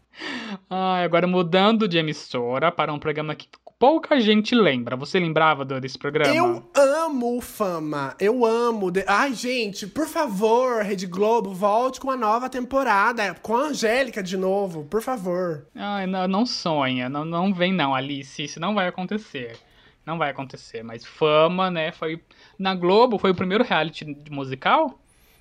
Ai, 0.70 1.04
agora 1.04 1.28
mudando 1.28 1.88
de 1.88 1.98
emissora 1.98 2.72
para 2.72 2.94
um 2.94 3.00
programa 3.00 3.36
que 3.36 3.48
pouca 3.80 4.20
gente 4.20 4.56
lembra. 4.56 4.96
Você 4.96 5.20
lembrava 5.20 5.66
desse 5.66 5.98
programa? 5.98 6.34
Eu 6.34 6.64
amo 6.76 7.42
Fama. 7.42 8.16
Eu 8.20 8.46
amo. 8.46 8.90
de- 8.92 9.04
Ai, 9.08 9.34
gente, 9.34 9.86
por 9.88 10.08
favor, 10.08 10.84
Rede 10.84 11.06
Globo, 11.06 11.54
volte 11.54 12.00
com 12.00 12.10
a 12.12 12.16
nova 12.16 12.50
temporada. 12.50 13.34
Com 13.42 13.56
a 13.58 13.62
Angélica 13.68 14.22
de 14.24 14.38
novo, 14.38 14.86
por 14.86 15.02
favor. 15.02 15.66
Ai, 15.76 16.06
não, 16.08 16.28
não 16.28 16.46
sonha, 16.46 17.10
não, 17.10 17.26
não 17.26 17.54
vem 17.54 17.74
não, 17.74 17.94
Alice, 17.94 18.44
isso 18.44 18.60
não 18.60 18.74
vai 18.74 18.88
acontecer. 18.88 19.58
Não 20.06 20.18
vai 20.18 20.30
acontecer, 20.32 20.84
mas 20.84 21.06
Fama, 21.06 21.72
né, 21.72 21.92
foi... 21.94 22.22
Na 22.60 22.76
Globo, 22.76 23.18
foi 23.18 23.32
o 23.32 23.36
primeiro 23.36 23.64
reality 23.64 24.06
musical? 24.30 25.00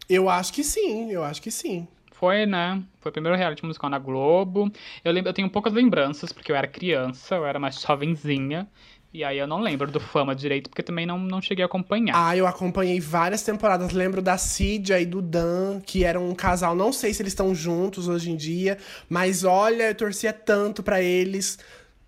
Eu 0.09 0.29
acho 0.29 0.53
que 0.53 0.63
sim, 0.65 1.11
eu 1.11 1.23
acho 1.25 1.43
que 1.43 1.51
sim. 1.51 1.87
Foi, 2.23 2.47
né? 2.47 2.81
Foi 3.01 3.11
o 3.11 3.13
primeiro 3.13 3.37
reality 3.37 3.67
musical 3.67 3.91
na 3.91 3.99
Globo. 3.99 4.71
Eu, 5.05 5.11
lembro, 5.11 5.31
eu 5.31 5.35
tenho 5.35 5.51
poucas 5.51 5.73
lembranças, 5.73 6.33
porque 6.33 6.53
eu 6.53 6.55
era 6.55 6.69
criança, 6.69 7.35
eu 7.35 7.45
era 7.45 7.59
mais 7.59 7.81
jovenzinha. 7.81 8.69
E 9.13 9.25
aí 9.25 9.39
eu 9.39 9.47
não 9.49 9.61
lembro 9.61 9.91
do 9.91 9.99
Fama 9.99 10.33
direito, 10.33 10.71
porque 10.71 10.85
também 10.85 11.05
não, 11.05 11.19
não 11.19 11.43
cheguei 11.43 11.65
a 11.65 11.67
acompanhar. 11.67 12.15
Ah, 12.17 12.37
eu 12.37 12.47
acompanhei 12.47 13.01
várias 13.01 13.43
temporadas. 13.43 13.91
Lembro 13.91 14.23
da 14.23 14.39
Cidia 14.39 15.01
e 15.01 15.05
do 15.05 15.21
Dan, 15.21 15.81
que 15.81 16.05
eram 16.05 16.29
um 16.29 16.33
casal. 16.33 16.77
Não 16.77 16.93
sei 16.93 17.13
se 17.13 17.23
eles 17.23 17.33
estão 17.33 17.53
juntos 17.53 18.07
hoje 18.07 18.31
em 18.31 18.37
dia, 18.37 18.79
mas 19.09 19.43
olha, 19.43 19.89
eu 19.89 19.95
torcia 19.97 20.33
tanto 20.33 20.81
pra 20.81 21.03
eles 21.03 21.59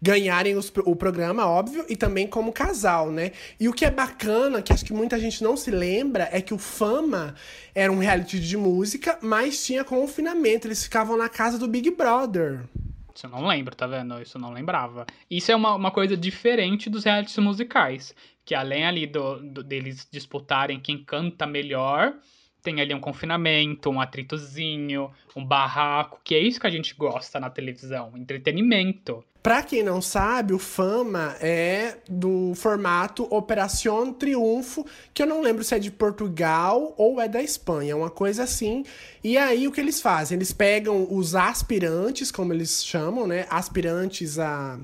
ganharem 0.05 0.55
os- 0.55 0.71
o 0.85 0.95
programa, 0.95 1.47
óbvio, 1.47 1.87
e 1.89 1.97
também 1.97 2.27
como 2.27 2.53
casal, 2.53 3.11
né? 3.11 3.33
E 3.59 3.71
o 3.71 3.73
que 3.73 3.87
é 3.87 3.91
bacana, 3.91 4.61
que 4.61 4.71
acho 4.71 4.85
que 4.85 4.93
muita 4.93 5.19
gente 5.19 5.43
não 5.43 5.57
se 5.57 5.71
lembra, 5.71 6.29
é 6.31 6.43
que 6.43 6.53
o 6.53 6.59
Fama 6.59 7.35
era 7.75 7.91
um 7.91 7.99
reality 7.99 8.39
de 8.39 8.55
música, 8.57 9.19
mas 9.23 9.65
tinha 9.65 9.83
confinamento. 9.83 10.67
Eles 10.67 10.85
ficavam 10.85 11.17
na 11.17 11.31
casa 11.31 11.59
do 11.59 11.67
Big 11.67 11.91
Brother. 11.91 12.61
Isso 13.15 13.25
eu 13.27 13.31
não 13.31 13.47
lembro, 13.47 13.75
tá 13.75 13.87
vendo? 13.87 14.21
Isso 14.21 14.37
eu 14.37 14.43
não 14.43 14.53
lembrava. 14.53 15.07
Isso 15.31 15.51
é 15.51 15.57
uma, 15.57 15.75
uma 15.75 15.91
coisa 15.91 16.15
diferente 16.17 16.91
dos 16.91 17.05
realities 17.05 17.39
musicais. 17.39 18.15
Que 18.45 18.55
além 18.55 18.85
ali 18.85 19.07
do, 19.07 19.37
do- 19.41 19.63
deles 19.63 20.07
disputarem 20.11 20.79
quem 20.81 21.03
canta 21.03 21.47
melhor, 21.47 22.13
tem 22.65 22.81
ali 22.81 22.95
um 22.95 23.01
confinamento, 23.01 23.91
um 23.91 24.01
atritozinho, 24.01 25.11
um 25.37 25.45
barraco, 25.45 26.19
que 26.25 26.35
é 26.35 26.39
isso 26.39 26.59
que 26.59 26.67
a 26.67 26.71
gente 26.71 26.95
gosta 26.95 27.39
na 27.39 27.51
televisão, 27.51 28.13
entretenimento. 28.17 29.23
Pra 29.43 29.63
quem 29.63 29.83
não 29.83 30.01
sabe, 30.01 30.55
o 30.55 30.59
Fama 30.59 31.37
é 31.39 31.99
do 32.09 32.55
formato 32.55 33.25
Operação 33.25 34.11
Triunfo, 34.11 34.87
que 35.13 35.23
eu 35.23 35.27
não 35.27 35.43
lembro 35.43 35.63
se 35.63 35.75
é 35.75 35.79
de 35.79 35.91
Portugal 35.91 36.95
ou 36.97 37.21
é 37.21 37.29
da 37.29 37.43
Espanha, 37.43 37.95
uma 37.95 38.09
coisa 38.09 38.45
assim. 38.45 38.85
E 39.23 39.37
aí 39.37 39.69
o 39.69 39.73
que 39.73 39.83
eles 39.83 40.01
fazem? 40.01 40.37
Eles 40.37 40.51
pegam 40.51 41.07
os 41.11 41.35
aspirantes, 41.35 42.31
como 42.31 42.55
eles 42.55 42.83
chamam, 42.83 43.27
né? 43.27 43.45
Aspirantes 43.51 44.39
a 44.39 44.81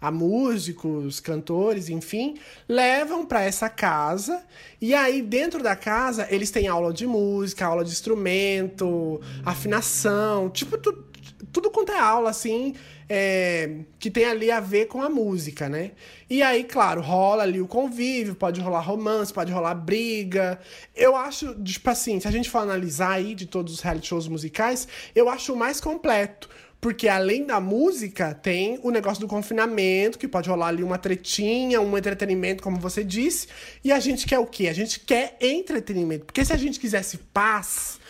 a 0.00 0.10
músicos, 0.10 1.20
cantores, 1.20 1.88
enfim, 1.88 2.38
levam 2.68 3.26
pra 3.26 3.42
essa 3.42 3.68
casa 3.68 4.42
e 4.80 4.94
aí 4.94 5.20
dentro 5.22 5.62
da 5.62 5.76
casa 5.76 6.26
eles 6.30 6.50
têm 6.50 6.66
aula 6.68 6.92
de 6.92 7.06
música, 7.06 7.66
aula 7.66 7.84
de 7.84 7.90
instrumento, 7.90 9.20
afinação, 9.44 10.48
tipo 10.50 10.78
tu- 10.78 11.04
tudo 11.52 11.70
quanto 11.70 11.90
é 11.92 11.98
aula, 11.98 12.30
assim, 12.30 12.74
é, 13.08 13.78
que 13.98 14.08
tem 14.10 14.24
ali 14.24 14.50
a 14.52 14.60
ver 14.60 14.86
com 14.86 15.02
a 15.02 15.10
música, 15.10 15.68
né? 15.68 15.92
E 16.28 16.42
aí, 16.42 16.62
claro, 16.62 17.00
rola 17.00 17.42
ali 17.42 17.60
o 17.60 17.66
convívio, 17.66 18.36
pode 18.36 18.60
rolar 18.60 18.80
romance, 18.80 19.32
pode 19.32 19.50
rolar 19.50 19.74
briga. 19.74 20.60
Eu 20.94 21.16
acho, 21.16 21.54
tipo 21.64 21.90
assim, 21.90 22.20
se 22.20 22.28
a 22.28 22.30
gente 22.30 22.48
for 22.48 22.58
analisar 22.58 23.12
aí 23.14 23.34
de 23.34 23.46
todos 23.46 23.74
os 23.74 23.80
reality 23.80 24.06
shows 24.06 24.28
musicais, 24.28 24.86
eu 25.14 25.28
acho 25.28 25.52
o 25.52 25.56
mais 25.56 25.80
completo. 25.80 26.48
Porque 26.80 27.08
além 27.08 27.44
da 27.44 27.60
música, 27.60 28.32
tem 28.32 28.80
o 28.82 28.90
negócio 28.90 29.20
do 29.20 29.28
confinamento, 29.28 30.18
que 30.18 30.26
pode 30.26 30.48
rolar 30.48 30.68
ali 30.68 30.82
uma 30.82 30.96
tretinha, 30.96 31.80
um 31.80 31.96
entretenimento, 31.96 32.62
como 32.62 32.78
você 32.78 33.04
disse. 33.04 33.48
E 33.84 33.92
a 33.92 34.00
gente 34.00 34.26
quer 34.26 34.38
o 34.38 34.46
quê? 34.46 34.66
A 34.68 34.72
gente 34.72 34.98
quer 35.00 35.36
entretenimento. 35.40 36.24
Porque 36.24 36.42
se 36.42 36.52
a 36.52 36.56
gente 36.56 36.80
quisesse 36.80 37.18
paz, 37.18 38.00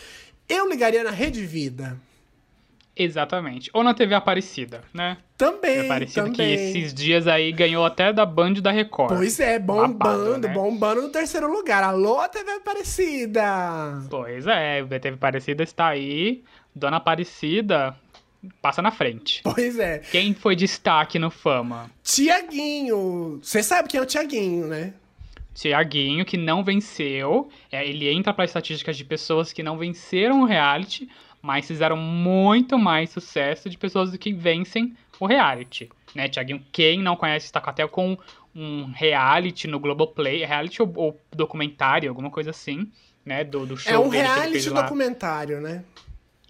eu 0.48 0.68
ligaria 0.68 1.02
na 1.02 1.10
Rede 1.10 1.44
Vida. 1.44 1.98
Exatamente. 2.94 3.70
Ou 3.72 3.82
na 3.82 3.92
TV 3.92 4.14
Aparecida, 4.14 4.82
né? 4.94 5.16
Também, 5.36 5.86
Aparecida 5.86 6.22
também. 6.22 6.34
que 6.34 6.42
esses 6.42 6.92
dias 6.94 7.26
aí 7.26 7.50
ganhou 7.50 7.84
até 7.84 8.12
da 8.12 8.26
Band 8.26 8.54
da 8.54 8.70
Record. 8.70 9.16
Pois 9.16 9.40
é, 9.40 9.58
bombando, 9.58 9.94
Babado, 9.94 10.38
né? 10.38 10.48
bombando 10.48 11.02
no 11.02 11.08
terceiro 11.08 11.50
lugar. 11.50 11.82
Alô, 11.82 12.28
TV 12.28 12.52
Aparecida! 12.52 14.02
Pois 14.08 14.46
é, 14.46 14.82
o 14.82 14.86
TV 14.86 15.14
Aparecida 15.14 15.62
está 15.64 15.88
aí. 15.88 16.44
Dona 16.74 16.98
Aparecida 16.98 17.96
passa 18.61 18.80
na 18.80 18.91
frente. 18.91 19.41
Pois 19.43 19.78
é. 19.78 19.99
Quem 19.99 20.34
foi 20.34 20.57
destaque 20.57 21.18
no 21.18 21.30
Fama? 21.30 21.91
Tiaguinho. 22.03 23.41
Você 23.43 23.62
sabe 23.62 23.88
quem 23.88 23.99
é 23.99 24.03
o 24.03 24.07
Tiaguinho, 24.07 24.66
né? 24.66 24.95
Tiaguinho, 25.55 26.24
que 26.24 26.36
não 26.36 26.64
venceu. 26.64 27.51
É, 27.70 27.86
ele 27.86 28.09
entra 28.09 28.32
para 28.32 28.45
estatísticas 28.45 28.97
de 28.97 29.05
pessoas 29.05 29.53
que 29.53 29.62
não 29.62 29.76
venceram 29.76 30.43
o 30.43 30.45
reality, 30.47 31.09
mas 31.43 31.66
fizeram 31.66 31.97
muito 31.97 32.78
mais 32.78 33.11
sucesso 33.11 33.68
de 33.68 33.76
pessoas 33.76 34.16
que 34.16 34.32
vencem 34.32 34.97
o 35.18 35.26
reality. 35.26 35.91
Né? 36.14 36.28
Tiaguinho, 36.28 36.64
quem 36.72 37.03
não 37.03 37.16
conhece, 37.16 37.47
está 37.47 37.61
até 37.61 37.86
com 37.86 38.16
um 38.55 38.91
reality 38.93 39.68
no 39.68 39.78
Globoplay, 39.78 40.45
reality 40.45 40.82
ou, 40.82 40.93
ou 40.97 41.20
documentário, 41.30 42.09
alguma 42.09 42.30
coisa 42.30 42.51
assim, 42.51 42.91
né? 43.24 43.45
Do, 43.45 43.64
do 43.64 43.76
show 43.76 43.93
É 43.93 43.99
um 43.99 44.09
reality 44.09 44.70
documentário, 44.70 45.61
né? 45.61 45.84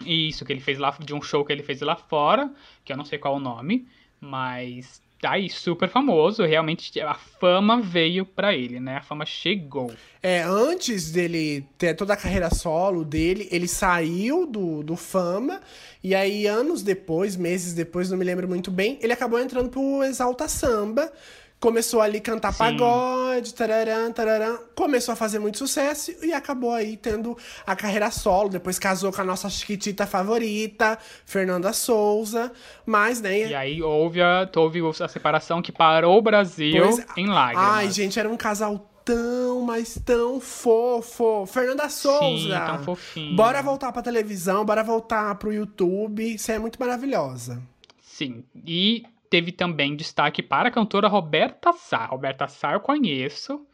Isso, 0.04 0.44
que 0.44 0.52
ele 0.52 0.60
fez 0.60 0.78
lá, 0.78 0.96
de 0.98 1.14
um 1.14 1.20
show 1.20 1.44
que 1.44 1.52
ele 1.52 1.62
fez 1.62 1.80
lá 1.80 1.96
fora, 1.96 2.50
que 2.84 2.92
eu 2.92 2.96
não 2.96 3.04
sei 3.04 3.18
qual 3.18 3.36
o 3.36 3.40
nome, 3.40 3.86
mas 4.20 5.02
tá 5.20 5.32
aí, 5.32 5.50
super 5.50 5.88
famoso, 5.88 6.44
realmente 6.44 6.98
a 6.98 7.14
fama 7.14 7.80
veio 7.80 8.24
pra 8.24 8.54
ele, 8.54 8.80
né? 8.80 8.96
A 8.96 9.02
fama 9.02 9.26
chegou. 9.26 9.92
É, 10.22 10.42
antes 10.42 11.12
dele 11.12 11.66
ter 11.76 11.94
toda 11.94 12.14
a 12.14 12.16
carreira 12.16 12.48
solo 12.52 13.04
dele, 13.04 13.46
ele 13.50 13.68
saiu 13.68 14.46
do, 14.46 14.82
do 14.82 14.96
Fama, 14.96 15.60
e 16.02 16.14
aí 16.14 16.46
anos 16.46 16.82
depois, 16.82 17.36
meses 17.36 17.74
depois, 17.74 18.10
não 18.10 18.16
me 18.16 18.24
lembro 18.24 18.48
muito 18.48 18.70
bem, 18.70 18.98
ele 19.02 19.12
acabou 19.12 19.38
entrando 19.38 19.68
pro 19.68 20.02
Exalta 20.02 20.48
Samba, 20.48 21.12
começou 21.60 22.00
ali 22.00 22.18
a 22.18 22.20
cantar 22.22 22.52
Sim. 22.52 22.58
pagode, 22.58 23.54
tararã, 23.54 24.10
tararã, 24.10 24.56
começou 24.74 25.12
a 25.12 25.16
fazer 25.16 25.38
muito 25.38 25.58
sucesso 25.58 26.12
e 26.24 26.32
acabou 26.32 26.72
aí 26.72 26.96
tendo 26.96 27.36
a 27.66 27.76
carreira 27.76 28.10
solo, 28.10 28.48
depois 28.48 28.78
casou 28.78 29.12
com 29.12 29.20
a 29.20 29.24
nossa 29.24 29.48
chiquitita 29.50 30.06
favorita, 30.06 30.98
Fernanda 31.26 31.72
Souza, 31.74 32.50
mas, 32.86 33.20
né... 33.20 33.48
E 33.48 33.54
aí 33.54 33.82
houve 33.82 34.22
a, 34.22 34.48
houve 34.56 34.80
a 35.00 35.08
separação 35.08 35.60
que 35.60 35.70
parou 35.70 36.16
o 36.18 36.22
Brasil 36.22 36.82
Pois- 36.82 37.06
em 37.16 37.26
lágrimas. 37.26 37.68
Ai, 37.68 37.90
gente, 37.90 38.18
era 38.18 38.28
um 38.28 38.36
casal 38.38 38.90
tão, 39.04 39.62
mas 39.62 40.00
tão 40.04 40.40
fofo. 40.40 41.44
Fernanda 41.46 41.88
Souza. 41.88 42.58
Sim, 42.58 42.66
tão 42.66 42.82
fofinho. 42.84 43.36
Bora 43.36 43.62
voltar 43.62 43.92
pra 43.92 44.02
televisão, 44.02 44.64
bora 44.64 44.82
voltar 44.82 45.34
pro 45.34 45.52
YouTube. 45.52 46.38
Você 46.38 46.52
é 46.52 46.58
muito 46.58 46.78
maravilhosa. 46.80 47.62
Sim, 48.00 48.44
e 48.66 49.04
teve 49.30 49.52
também 49.52 49.94
destaque 49.94 50.42
para 50.42 50.68
a 50.68 50.72
cantora 50.72 51.08
Roberta 51.08 51.72
Sá. 51.72 52.04
Roberta 52.06 52.48
Sá 52.48 52.72
eu 52.72 52.80
conheço, 52.80 53.64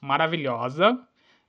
maravilhosa. 0.00 0.98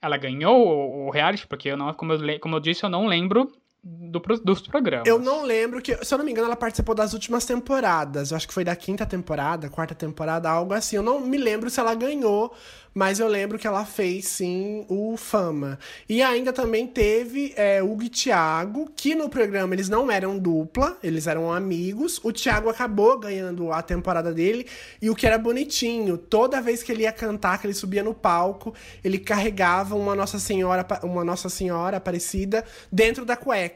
Ela 0.02 0.18
ganhou 0.18 0.66
o, 0.66 1.08
o 1.08 1.10
reality, 1.12 1.46
porque 1.46 1.70
eu 1.70 1.78
não, 1.78 1.94
como 1.94 2.14
eu, 2.14 2.40
como 2.40 2.56
eu 2.56 2.60
disse, 2.60 2.84
eu 2.84 2.90
não 2.90 3.06
lembro 3.06 3.52
do 3.84 4.20
dos 4.44 4.62
programas. 4.62 5.08
Eu 5.08 5.20
não 5.20 5.44
lembro 5.44 5.82
que, 5.82 5.96
se 6.04 6.14
eu 6.14 6.18
não 6.18 6.26
me 6.26 6.32
engano, 6.32 6.48
ela 6.48 6.56
participou 6.56 6.94
das 6.94 7.14
últimas 7.14 7.46
temporadas. 7.46 8.32
Eu 8.32 8.38
acho 8.38 8.48
que 8.48 8.54
foi 8.54 8.64
da 8.64 8.76
quinta 8.76 9.06
temporada, 9.06 9.70
quarta 9.70 9.96
temporada, 9.96 10.50
algo 10.50 10.74
assim. 10.74 10.96
Eu 10.96 11.04
não 11.04 11.20
me 11.20 11.38
lembro 11.38 11.70
se 11.70 11.80
ela 11.80 11.94
ganhou, 11.94 12.54
mas 12.94 13.20
eu 13.20 13.28
lembro 13.28 13.60
que 13.60 13.68
ela 13.68 13.86
fez 13.86 14.28
sim 14.28 14.86
o 14.90 15.16
Fama. 15.16 15.78
E 16.10 16.22
ainda 16.22 16.52
também 16.52 16.88
teve 16.88 17.54
é, 17.56 17.82
Hugo 17.82 18.04
e 18.04 18.10
Thiago, 18.10 18.92
que 18.96 19.14
no 19.14 19.30
programa 19.30 19.76
eles 19.76 19.88
não 19.88 20.10
eram 20.12 20.38
dupla, 20.38 20.98
eles 21.04 21.28
eram 21.28 21.54
amigos. 21.54 22.20
O 22.24 22.34
Thiago 22.34 22.70
acabou 22.70 23.20
ganhando 23.20 23.72
a 23.72 23.82
temporada 23.82 24.34
dele. 24.34 24.68
E 25.02 25.10
o 25.10 25.16
que 25.16 25.28
era 25.28 25.38
bonitinho, 25.38 26.18
toda 26.18 26.60
vez 26.60 26.82
que 26.82 26.92
ele 26.92 27.04
ia 27.04 27.12
cantar, 27.12 27.60
que 27.60 27.68
ele 27.68 27.74
subia 27.74 28.04
no 28.04 28.14
palco, 28.14 28.74
ele 29.04 29.20
carregava 29.20 29.96
uma 29.96 30.16
Nossa 30.16 30.40
Senhora, 30.40 30.86
uma 31.04 31.24
Nossa 31.24 31.50
Senhora 31.50 31.98
Aparecida 31.98 32.66
dentro 32.92 33.24
da 33.24 33.38
cueca. 33.38 33.67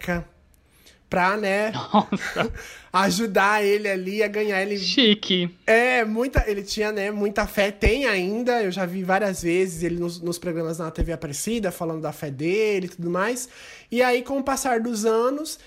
Pra, 1.09 1.35
né, 1.35 1.71
Nossa, 1.71 2.49
ajudar 2.93 3.61
ele 3.61 3.89
ali 3.89 4.23
a 4.23 4.29
ganhar. 4.29 4.61
Ele 4.61 4.77
chique. 4.77 5.53
é, 5.67 6.05
muita. 6.05 6.49
Ele 6.49 6.63
tinha, 6.63 6.89
né, 6.89 7.11
muita 7.11 7.45
fé, 7.45 7.69
tem 7.69 8.05
ainda. 8.05 8.63
Eu 8.63 8.71
já 8.71 8.85
vi 8.85 9.03
várias 9.03 9.43
vezes 9.43 9.83
ele 9.83 9.99
nos, 9.99 10.21
nos 10.21 10.37
programas 10.37 10.77
na 10.77 10.89
TV 10.89 11.11
Aparecida, 11.11 11.69
falando 11.69 12.01
da 12.01 12.13
fé 12.13 12.31
dele 12.31 12.85
e 12.85 12.89
tudo 12.89 13.09
mais. 13.09 13.49
E 13.91 14.01
aí, 14.01 14.21
com 14.21 14.39
o 14.39 14.43
passar 14.43 14.79
dos 14.79 15.03
anos, 15.03 15.59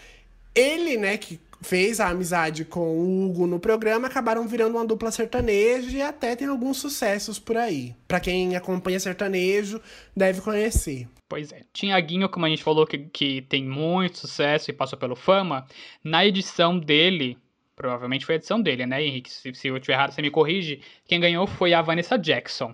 ele, 0.54 0.96
né, 0.96 1.18
que 1.18 1.38
fez 1.60 1.98
a 1.98 2.08
amizade 2.08 2.64
com 2.64 2.98
o 2.98 3.26
Hugo 3.26 3.46
no 3.46 3.58
programa, 3.58 4.06
acabaram 4.06 4.46
virando 4.46 4.76
uma 4.76 4.86
dupla 4.86 5.10
sertaneja 5.10 5.96
e 5.96 6.02
até 6.02 6.36
tem 6.36 6.46
alguns 6.46 6.76
sucessos 6.76 7.38
por 7.38 7.56
aí. 7.56 7.94
Pra 8.06 8.20
quem 8.20 8.54
acompanha 8.54 9.00
sertanejo, 9.00 9.80
deve 10.16 10.40
conhecer. 10.40 11.08
Pois 11.34 11.50
é. 11.50 11.62
Tiaguinho, 11.72 12.28
como 12.28 12.46
a 12.46 12.48
gente 12.48 12.62
falou, 12.62 12.86
que, 12.86 12.96
que 12.96 13.42
tem 13.42 13.64
muito 13.64 14.18
sucesso 14.18 14.70
e 14.70 14.72
passou 14.72 14.96
pelo 14.96 15.16
Fama, 15.16 15.66
na 16.04 16.24
edição 16.24 16.78
dele, 16.78 17.36
provavelmente 17.74 18.24
foi 18.24 18.36
a 18.36 18.38
edição 18.38 18.62
dele, 18.62 18.86
né, 18.86 19.02
Henrique? 19.02 19.32
Se, 19.32 19.52
se 19.52 19.66
eu 19.66 19.76
estiver 19.76 19.94
errado, 19.94 20.12
você 20.12 20.22
me 20.22 20.30
corrige. 20.30 20.80
Quem 21.04 21.18
ganhou 21.18 21.44
foi 21.44 21.74
a 21.74 21.82
Vanessa 21.82 22.16
Jackson. 22.16 22.72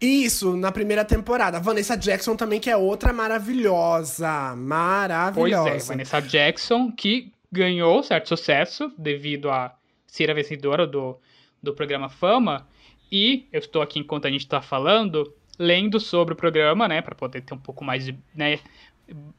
Isso, 0.00 0.56
na 0.56 0.72
primeira 0.72 1.04
temporada. 1.04 1.60
Vanessa 1.60 1.96
Jackson 1.96 2.34
também, 2.34 2.58
que 2.58 2.68
é 2.68 2.76
outra 2.76 3.12
maravilhosa. 3.12 4.48
Pois 4.48 4.58
Maravilhosa. 4.58 5.68
é, 5.70 5.78
Vanessa 5.78 6.20
Jackson, 6.20 6.90
que 6.90 7.30
ganhou 7.52 8.02
certo 8.02 8.26
sucesso 8.26 8.92
devido 8.98 9.48
a 9.48 9.72
ser 10.04 10.28
a 10.32 10.34
vencedora 10.34 10.84
do, 10.84 11.16
do 11.62 11.72
programa 11.72 12.08
Fama. 12.08 12.66
E 13.12 13.46
eu 13.52 13.60
estou 13.60 13.80
aqui, 13.82 14.00
enquanto 14.00 14.26
a 14.26 14.30
gente 14.32 14.40
está 14.40 14.60
falando, 14.60 15.32
lendo 15.62 16.00
sobre 16.00 16.34
o 16.34 16.36
programa, 16.36 16.88
né, 16.88 17.00
para 17.00 17.14
poder 17.14 17.40
ter 17.42 17.54
um 17.54 17.58
pouco 17.58 17.84
mais 17.84 18.04
de, 18.04 18.14
né, 18.34 18.58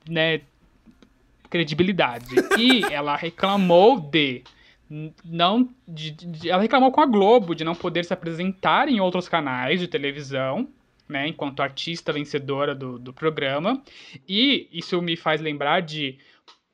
né, 0.08 0.42
credibilidade. 1.50 2.28
E 2.58 2.84
ela 2.92 3.16
reclamou 3.16 4.00
de 4.00 4.44
não 5.26 5.70
de, 5.88 6.12
de- 6.12 6.50
ela 6.50 6.62
reclamou 6.62 6.92
com 6.92 7.02
a 7.02 7.06
Globo 7.06 7.56
de 7.56 7.64
não 7.64 7.74
poder 7.74 8.06
se 8.06 8.14
apresentar 8.14 8.88
em 8.88 9.00
outros 9.00 9.28
canais 9.28 9.80
de 9.80 9.88
televisão, 9.88 10.68
né, 11.10 11.28
enquanto 11.28 11.62
artista 11.62 12.14
vencedora 12.14 12.74
do, 12.76 13.00
do 13.00 13.12
programa. 13.14 13.82
E 14.28 14.68
isso 14.72 15.02
me 15.02 15.16
faz 15.16 15.42
lembrar 15.42 15.82
de 15.82 16.18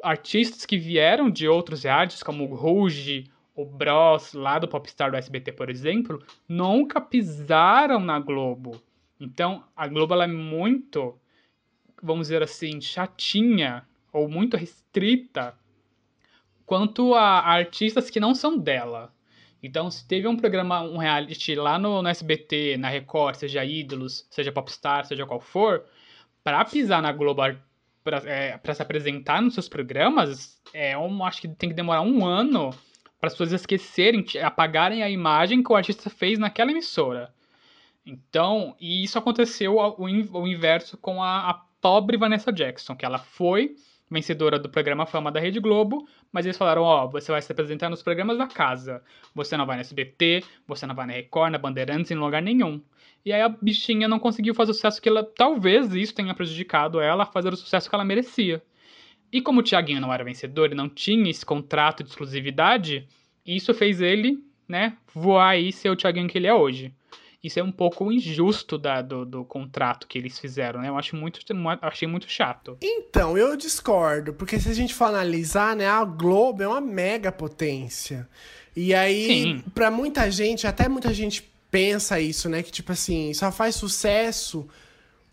artistas 0.04 0.66
que 0.66 0.78
vieram 0.78 1.30
de 1.30 1.48
outros 1.48 1.84
realities, 1.84 2.24
como 2.24 2.44
o 2.50 2.56
Rouge, 2.56 3.26
o 3.56 3.66
Bros, 3.66 4.34
lá 4.34 4.58
do 4.58 4.68
Popstar 4.68 5.12
do 5.12 5.18
SBT, 5.18 5.52
por 5.52 5.70
exemplo, 5.70 6.24
nunca 6.48 7.02
pisaram 7.02 8.00
na 8.00 8.18
Globo. 8.20 8.82
Então, 9.20 9.64
a 9.76 9.88
Globo 9.88 10.22
é 10.22 10.28
muito, 10.28 11.20
vamos 12.02 12.28
dizer 12.28 12.42
assim, 12.42 12.80
chatinha 12.80 13.86
ou 14.14 14.30
muito 14.30 14.56
restrita 14.56 15.58
quanto 16.66 17.14
a 17.16 17.40
artistas 17.40 18.10
que 18.10 18.20
não 18.20 18.34
são 18.34 18.58
dela. 18.58 19.14
Então, 19.62 19.92
se 19.92 20.08
teve 20.08 20.28
um 20.28 20.38
programa, 20.38 20.82
um 20.82 20.98
reality 20.98 21.54
lá 21.56 21.78
no, 21.78 22.02
no 22.02 22.08
SBT, 22.08 22.78
na 22.78 22.88
Record, 22.88 23.36
seja 23.36 23.66
Ídolos, 23.66 24.26
seja 24.30 24.52
Popstar, 24.52 25.06
seja 25.06 25.26
qual 25.26 25.42
for, 25.42 25.84
para 26.44 26.64
pisar 26.64 27.02
na 27.02 27.12
Globo 27.12 27.42
para 28.04 28.18
é, 28.26 28.58
se 28.74 28.82
apresentar 28.82 29.42
nos 29.42 29.54
seus 29.54 29.68
programas, 29.68 30.62
é 30.74 30.98
um, 30.98 31.24
acho 31.26 31.42
que 31.42 31.48
tem 31.50 31.70
que 31.70 31.76
demorar 31.76 32.02
um 32.02 32.26
ano 32.26 32.70
para 33.20 33.28
as 33.28 33.34
pessoas 33.34 33.52
esquecerem, 33.52 34.24
apagarem 34.42 35.04
a 35.04 35.10
imagem 35.10 35.62
que 35.62 35.72
o 35.72 35.76
artista 35.76 36.10
fez 36.10 36.40
naquela 36.40 36.72
emissora. 36.72 37.34
Então, 38.10 38.76
e 38.80 39.04
isso 39.04 39.20
aconteceu 39.20 39.78
o, 39.78 40.04
o 40.04 40.48
inverso 40.48 40.98
com 40.98 41.22
a, 41.22 41.50
a 41.50 41.54
pobre 41.80 42.18
Vanessa 42.18 42.52
Jackson, 42.52 42.96
que 42.96 43.06
ela 43.06 43.20
foi 43.20 43.76
vencedora 44.10 44.58
do 44.58 44.68
programa 44.68 45.06
Fama 45.06 45.32
da 45.32 45.40
Rede 45.40 45.60
Globo, 45.60 46.08
mas 46.32 46.46
eles 46.46 46.58
falaram, 46.58 46.82
ó, 46.82 47.08
você 47.08 47.32
vai 47.32 47.42
se 47.42 47.52
apresentar 47.52 47.90
nos 47.90 48.02
programas 48.02 48.40
da 48.40 48.48
casa. 48.48 49.04
Você 49.36 49.56
não 49.56 49.68
vai 49.68 49.76
na 49.76 49.82
SBT, 49.82 50.44
você 50.68 50.88
não 50.88 50.96
vai 50.96 51.06
na 51.06 51.14
Record, 51.14 51.52
na 51.52 51.60
Bandeirantes, 51.60 52.10
em 52.10 52.16
lugar 52.16 52.42
nenhum. 52.42 52.82
E 53.24 53.32
aí 53.32 53.42
a 53.42 53.50
bichinha 53.50 54.08
não 54.08 54.18
conseguiu 54.18 54.56
fazer 54.56 54.72
o 54.72 54.74
sucesso 54.74 55.00
que 55.00 55.10
ela. 55.10 55.24
Talvez 55.24 55.94
isso 55.94 56.16
tenha 56.16 56.34
prejudicado 56.34 57.00
ela 57.00 57.24
a 57.24 57.28
fazer 57.28 57.54
o 57.54 57.58
sucesso 57.58 57.88
que 57.88 57.96
ela 57.96 58.04
merecia. 58.04 58.64
E 59.32 59.42
como 59.42 59.60
o 59.60 59.64
Thiaguinho 59.64 60.02
não 60.02 60.12
era 60.12 60.24
vencedor 60.24 60.72
e 60.72 60.76
não 60.76 60.90
tinha 60.90 61.30
esse 61.30 61.46
contrato 61.46 62.04
de 62.04 62.10
exclusividade, 62.10 63.08
isso 63.46 63.74
fez 63.76 64.02
ele, 64.02 64.44
né, 64.68 64.98
voar 65.14 65.60
e 65.60 65.72
ser 65.72 65.90
o 65.90 65.96
Thiaguinho 65.96 66.28
que 66.28 66.38
ele 66.40 66.48
é 66.48 66.54
hoje. 66.54 66.92
Isso 67.42 67.60
é 67.60 67.64
um 67.64 67.72
pouco 67.72 68.12
injusto 68.12 68.78
da, 68.78 69.02
do, 69.02 69.26
do 69.26 69.46
contrato 69.46 70.08
que 70.08 70.18
eles 70.18 70.38
fizeram, 70.38 70.82
né? 70.82 70.90
Eu 70.90 70.98
acho 70.98 71.16
muito, 71.16 71.40
achei 71.82 72.08
muito 72.08 72.30
chato. 72.30 72.78
Então, 72.82 73.38
eu 73.38 73.56
discordo, 73.56 74.34
porque 74.34 74.60
se 74.60 74.68
a 74.70 74.74
gente 74.74 74.94
for 74.94 75.06
analisar, 75.06 75.74
né, 75.76 75.88
a 75.88 76.04
Globo 76.04 76.62
é 76.62 76.68
uma 76.68 76.82
mega 76.82 77.32
potência. 77.32 78.28
E 78.76 78.94
aí, 78.94 79.64
para 79.74 79.90
muita 79.90 80.30
gente, 80.30 80.68
até 80.68 80.90
muita 80.90 81.14
gente 81.14 81.50
pensa 81.72 82.20
isso, 82.20 82.50
né? 82.50 82.62
Que 82.62 82.72
tipo 82.72 82.92
assim, 82.92 83.34
só 83.34 83.52
faz 83.52 83.76
sucesso 83.76 84.68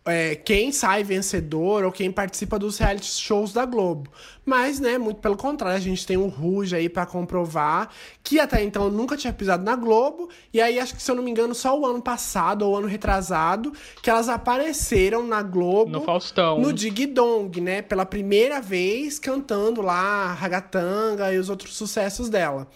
é, 0.07 0.37
quem 0.37 0.71
sai 0.71 1.03
vencedor 1.03 1.85
ou 1.85 1.91
quem 1.91 2.13
participa 2.13 2.59
dos 2.59 2.79
reality 2.79 3.07
shows 3.07 3.53
da 3.53 3.67
Globo. 3.67 4.09
Mas, 4.47 4.79
né, 4.79 4.97
muito 4.97 5.21
pelo 5.21 5.37
contrário, 5.37 5.77
a 5.77 5.81
gente 5.81 6.07
tem 6.07 6.17
o 6.17 6.29
Ruge 6.29 6.77
aí 6.77 6.89
para 6.89 7.05
comprovar 7.05 7.91
que 8.23 8.39
até 8.39 8.63
então 8.63 8.89
nunca 8.89 9.17
tinha 9.17 9.33
pisado 9.33 9.65
na 9.65 9.75
Globo. 9.75 10.29
E 10.55 10.61
aí, 10.61 10.79
acho 10.79 10.95
que 10.95 11.03
se 11.03 11.11
eu 11.11 11.17
não 11.17 11.23
me 11.25 11.33
engano, 11.33 11.53
só 11.53 11.77
o 11.77 11.85
ano 11.85 12.01
passado 12.01 12.63
ou 12.63 12.77
ano 12.77 12.87
retrasado 12.87 13.73
que 14.01 14.09
elas 14.09 14.29
apareceram 14.29 15.27
na 15.27 15.43
Globo. 15.43 15.91
No 15.91 16.01
Faustão. 16.03 16.61
No 16.61 16.73
Dig 16.73 17.07
Dong, 17.07 17.61
né? 17.61 17.83
Pela 17.83 18.07
primeira 18.07 18.61
vez 18.61 19.19
cantando 19.19 19.83
lá 19.83 20.33
Ragatanga 20.33 21.33
e 21.33 21.39
os 21.39 21.51
outros 21.51 21.75
sucessos 21.77 22.29
dela. 22.29 22.69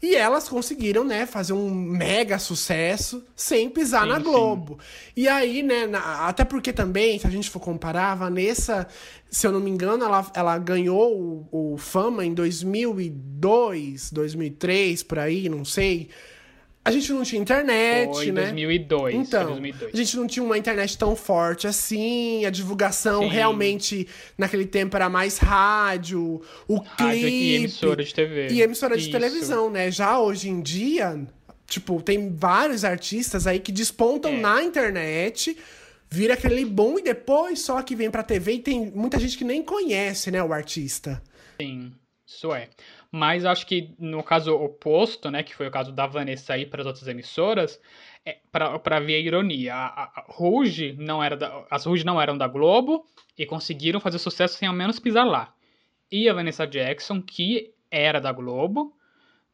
E 0.00 0.14
elas 0.14 0.48
conseguiram, 0.48 1.02
né, 1.02 1.26
fazer 1.26 1.52
um 1.52 1.68
mega 1.70 2.38
sucesso 2.38 3.24
sem 3.34 3.68
pisar 3.68 4.02
sim, 4.02 4.08
na 4.08 4.18
Globo. 4.18 4.78
Sim. 4.80 5.12
E 5.16 5.28
aí, 5.28 5.62
né, 5.62 5.86
na, 5.86 6.28
até 6.28 6.44
porque 6.44 6.72
também, 6.72 7.18
se 7.18 7.26
a 7.26 7.30
gente 7.30 7.50
for 7.50 7.58
comparar, 7.58 8.12
a 8.12 8.14
Vanessa, 8.14 8.86
se 9.30 9.46
eu 9.46 9.52
não 9.52 9.60
me 9.60 9.70
engano, 9.70 10.04
ela, 10.04 10.30
ela 10.34 10.58
ganhou 10.58 11.46
o, 11.50 11.74
o 11.74 11.78
Fama 11.78 12.24
em 12.24 12.32
2002, 12.32 14.10
2003, 14.10 15.02
por 15.02 15.18
aí, 15.18 15.48
não 15.48 15.64
sei. 15.64 16.08
A 16.84 16.90
gente 16.90 17.12
não 17.12 17.22
tinha 17.22 17.42
internet, 17.42 18.14
foi 18.14 18.32
né? 18.32 18.44
2002. 18.44 19.14
Então, 19.14 19.46
2002. 19.48 19.92
a 19.92 19.96
gente 19.96 20.16
não 20.16 20.26
tinha 20.26 20.42
uma 20.42 20.56
internet 20.56 20.96
tão 20.96 21.14
forte 21.14 21.66
assim. 21.66 22.46
A 22.46 22.50
divulgação 22.50 23.24
Sim. 23.24 23.28
realmente 23.28 24.08
naquele 24.38 24.64
tempo 24.64 24.96
era 24.96 25.10
mais 25.10 25.36
rádio, 25.36 26.40
o 26.66 26.76
rádio 26.78 26.96
clipe 26.96 27.26
e 27.26 27.54
emissora 27.56 28.02
de 28.02 28.14
TV. 28.14 28.48
E 28.48 28.62
emissora 28.62 28.96
de 28.96 29.02
Isso. 29.02 29.12
televisão, 29.12 29.68
né? 29.68 29.90
Já 29.90 30.18
hoje 30.18 30.48
em 30.48 30.62
dia, 30.62 31.20
tipo, 31.66 32.00
tem 32.00 32.34
vários 32.34 32.84
artistas 32.84 33.46
aí 33.46 33.58
que 33.58 33.70
despontam 33.70 34.32
é. 34.32 34.40
na 34.40 34.62
internet, 34.62 35.58
vira 36.10 36.34
aquele 36.34 36.64
bom 36.64 36.98
e 36.98 37.02
depois 37.02 37.60
só 37.60 37.82
que 37.82 37.94
vem 37.94 38.10
pra 38.10 38.22
TV 38.22 38.54
e 38.54 38.62
tem 38.62 38.90
muita 38.90 39.18
gente 39.18 39.36
que 39.36 39.44
nem 39.44 39.62
conhece, 39.62 40.30
né, 40.30 40.42
o 40.42 40.52
artista. 40.52 41.22
Sim, 41.60 41.92
isso 42.26 42.52
é. 42.54 42.68
Mas 43.10 43.44
acho 43.44 43.66
que 43.66 43.94
no 43.98 44.22
caso 44.22 44.54
oposto, 44.54 45.30
né, 45.30 45.42
que 45.42 45.54
foi 45.54 45.66
o 45.66 45.70
caso 45.70 45.92
da 45.92 46.06
Vanessa 46.06 46.58
ir 46.58 46.66
para 46.66 46.82
as 46.82 46.86
outras 46.86 47.08
emissoras, 47.08 47.80
é, 48.24 48.38
para 48.52 49.00
ver 49.00 49.14
a 49.14 49.20
ironia. 49.20 49.74
A, 49.74 50.04
a, 50.04 50.24
Ruge 50.28 50.94
não 50.98 51.22
era 51.22 51.36
da, 51.36 51.66
as 51.70 51.86
Ruge 51.86 52.04
não 52.04 52.20
eram 52.20 52.36
da 52.36 52.46
Globo 52.46 53.06
e 53.36 53.46
conseguiram 53.46 54.00
fazer 54.00 54.18
sucesso 54.18 54.58
sem 54.58 54.68
ao 54.68 54.74
menos 54.74 54.98
pisar 54.98 55.24
lá. 55.24 55.54
E 56.10 56.28
a 56.28 56.34
Vanessa 56.34 56.66
Jackson, 56.66 57.22
que 57.22 57.72
era 57.90 58.20
da 58.20 58.32
Globo, 58.32 58.94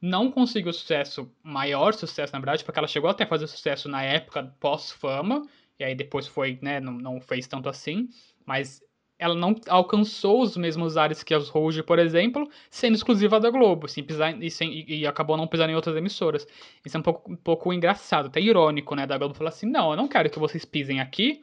não 0.01 0.31
conseguiu 0.31 0.73
sucesso, 0.73 1.31
maior 1.43 1.95
sucesso 1.95 2.33
na 2.33 2.39
verdade, 2.39 2.65
porque 2.65 2.79
ela 2.79 2.89
chegou 2.89 3.09
até 3.09 3.25
a 3.25 3.27
fazer 3.29 3.47
sucesso 3.47 3.89
na 3.89 4.03
época 4.03 4.55
pós-fama, 4.61 5.47
e 5.79 5.85
aí 5.85 5.95
depois 5.95 6.27
foi, 6.27 6.59
né, 6.63 6.81
não, 6.81 6.93
não 6.93 7.21
fez 7.21 7.47
tanto 7.47 7.69
assim, 7.69 8.09
mas 8.47 8.83
ela 9.19 9.35
não 9.35 9.55
alcançou 9.69 10.43
os 10.43 10.57
mesmos 10.57 10.97
ares 10.97 11.23
que 11.23 11.33
as 11.33 11.49
Rouge, 11.49 11.83
por 11.83 11.99
exemplo, 11.99 12.49
sendo 12.71 12.95
exclusiva 12.95 13.39
da 13.39 13.49
Globo, 13.49 13.89
sem 13.89 14.03
pisar, 14.03 14.41
e, 14.43 14.51
sem, 14.51 14.85
e, 14.89 15.07
acabou 15.07 15.37
não 15.37 15.47
pisando 15.47 15.71
em 15.71 15.75
outras 15.75 15.97
emissoras. 15.97 16.47
Isso 16.85 16.97
é 16.97 17.01
um 17.01 17.03
pouco, 17.03 17.33
um 17.33 17.37
pouco 17.37 17.73
engraçado, 17.73 18.27
até 18.27 18.41
irônico, 18.41 18.95
né? 18.95 19.07
Da 19.07 19.17
Globo 19.17 19.35
falar 19.35 19.51
assim: 19.51 19.67
não, 19.67 19.93
eu 19.93 19.97
não 19.97 20.09
quero 20.09 20.29
que 20.29 20.39
vocês 20.39 20.65
pisem 20.65 21.01
aqui, 21.01 21.41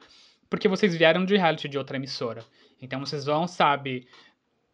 porque 0.50 0.68
vocês 0.68 0.96
vieram 0.96 1.24
de 1.24 1.38
reality 1.38 1.68
de 1.70 1.78
outra 1.78 1.98
emissora. 1.98 2.44
Então 2.82 3.00
vocês 3.00 3.26
vão, 3.26 3.48
sabe, 3.48 4.08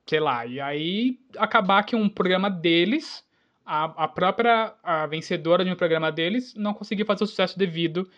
sei 0.05 0.19
lá, 0.19 0.45
e 0.45 0.59
aí 0.59 1.19
acabar 1.37 1.83
que 1.83 1.95
um 1.95 2.09
programa 2.09 2.49
deles, 2.49 3.23
a, 3.65 4.05
a 4.05 4.07
própria 4.07 4.73
a 4.81 5.05
vencedora 5.05 5.63
de 5.63 5.71
um 5.71 5.75
programa 5.75 6.11
deles, 6.11 6.55
não 6.55 6.73
conseguiu 6.73 7.05
fazer 7.05 7.23
o 7.25 7.27
sucesso 7.27 7.59
devido, 7.59 8.09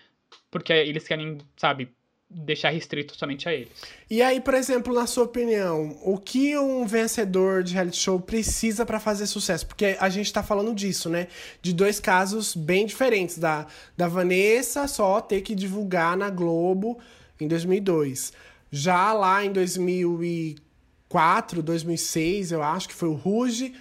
porque 0.49 0.73
eles 0.73 1.07
querem, 1.07 1.38
sabe, 1.57 1.91
deixar 2.30 2.69
restrito 2.69 3.17
somente 3.17 3.49
a 3.49 3.53
eles. 3.53 3.71
E 4.09 4.21
aí, 4.21 4.39
por 4.39 4.53
exemplo, 4.53 4.93
na 4.93 5.07
sua 5.07 5.23
opinião, 5.23 5.97
o 6.03 6.17
que 6.17 6.57
um 6.57 6.86
vencedor 6.86 7.63
de 7.63 7.73
reality 7.73 7.97
show 7.97 8.19
precisa 8.19 8.86
para 8.86 8.99
fazer 8.99 9.25
sucesso? 9.25 9.65
Porque 9.65 9.97
a 9.99 10.09
gente 10.09 10.32
tá 10.32 10.43
falando 10.43 10.75
disso, 10.75 11.09
né? 11.09 11.27
De 11.61 11.73
dois 11.73 11.99
casos 11.99 12.55
bem 12.55 12.86
diferentes. 12.86 13.39
Da, 13.39 13.65
da 13.97 14.07
Vanessa 14.07 14.88
só 14.88 15.19
ter 15.19 15.41
que 15.41 15.55
divulgar 15.55 16.15
na 16.15 16.30
Globo 16.30 16.99
em 17.39 17.47
2002. 17.47 18.32
Já 18.71 19.11
lá 19.11 19.43
em 19.43 19.51
2004, 19.51 21.63
2006, 21.63 22.51
eu 22.51 22.61
acho 22.61 22.88
que 22.88 22.93
foi 22.93 23.09
o 23.09 23.13
Ruge. 23.13 23.73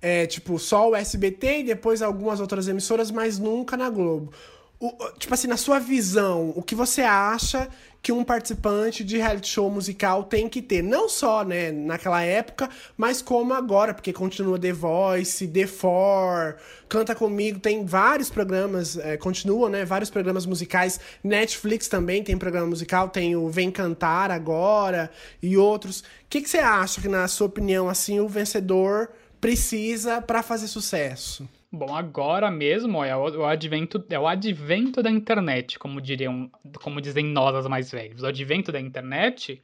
É, 0.00 0.24
tipo, 0.26 0.56
só 0.58 0.90
o 0.90 0.94
SBT 0.94 1.60
e 1.60 1.64
depois 1.64 2.02
algumas 2.02 2.38
outras 2.38 2.68
emissoras, 2.68 3.10
mas 3.10 3.40
nunca 3.40 3.76
na 3.76 3.90
Globo. 3.90 4.32
O, 4.78 4.92
tipo 5.18 5.32
assim, 5.32 5.46
na 5.46 5.56
sua 5.56 5.78
visão, 5.78 6.52
o 6.54 6.62
que 6.62 6.74
você 6.74 7.00
acha 7.00 7.68
que 8.06 8.12
um 8.12 8.22
participante 8.22 9.02
de 9.02 9.16
reality 9.16 9.48
show 9.48 9.68
musical 9.68 10.22
tem 10.22 10.48
que 10.48 10.62
ter, 10.62 10.80
não 10.80 11.08
só, 11.08 11.42
né, 11.42 11.72
naquela 11.72 12.22
época, 12.22 12.70
mas 12.96 13.20
como 13.20 13.52
agora, 13.52 13.92
porque 13.92 14.12
continua 14.12 14.58
The 14.58 14.72
Voice, 14.72 15.48
The 15.48 15.66
Four, 15.66 16.54
Canta 16.88 17.16
Comigo, 17.16 17.58
tem 17.58 17.84
vários 17.84 18.30
programas, 18.30 18.96
é, 18.96 19.16
continuam, 19.16 19.68
né, 19.68 19.84
vários 19.84 20.08
programas 20.08 20.46
musicais, 20.46 21.00
Netflix 21.24 21.88
também 21.88 22.22
tem 22.22 22.38
programa 22.38 22.68
musical, 22.68 23.08
tem 23.08 23.34
o 23.34 23.48
Vem 23.48 23.72
Cantar 23.72 24.30
agora 24.30 25.10
e 25.42 25.56
outros. 25.56 26.00
O 26.00 26.04
que, 26.30 26.42
que 26.42 26.48
você 26.48 26.58
acha 26.58 27.00
que, 27.00 27.08
na 27.08 27.26
sua 27.26 27.48
opinião, 27.48 27.88
assim, 27.88 28.20
o 28.20 28.28
vencedor 28.28 29.08
precisa 29.40 30.22
para 30.22 30.44
fazer 30.44 30.68
sucesso? 30.68 31.48
Bom, 31.70 31.94
agora 31.94 32.50
mesmo 32.50 33.02
é 33.02 33.16
o, 33.16 33.44
advento, 33.44 34.04
é 34.08 34.18
o 34.18 34.26
advento 34.26 35.02
da 35.02 35.10
internet, 35.10 35.78
como 35.78 36.00
diriam, 36.00 36.50
como 36.80 37.00
dizem 37.00 37.24
nós 37.26 37.54
as 37.56 37.66
mais 37.66 37.90
velhos. 37.90 38.22
O 38.22 38.26
advento 38.26 38.70
da 38.70 38.80
internet, 38.80 39.60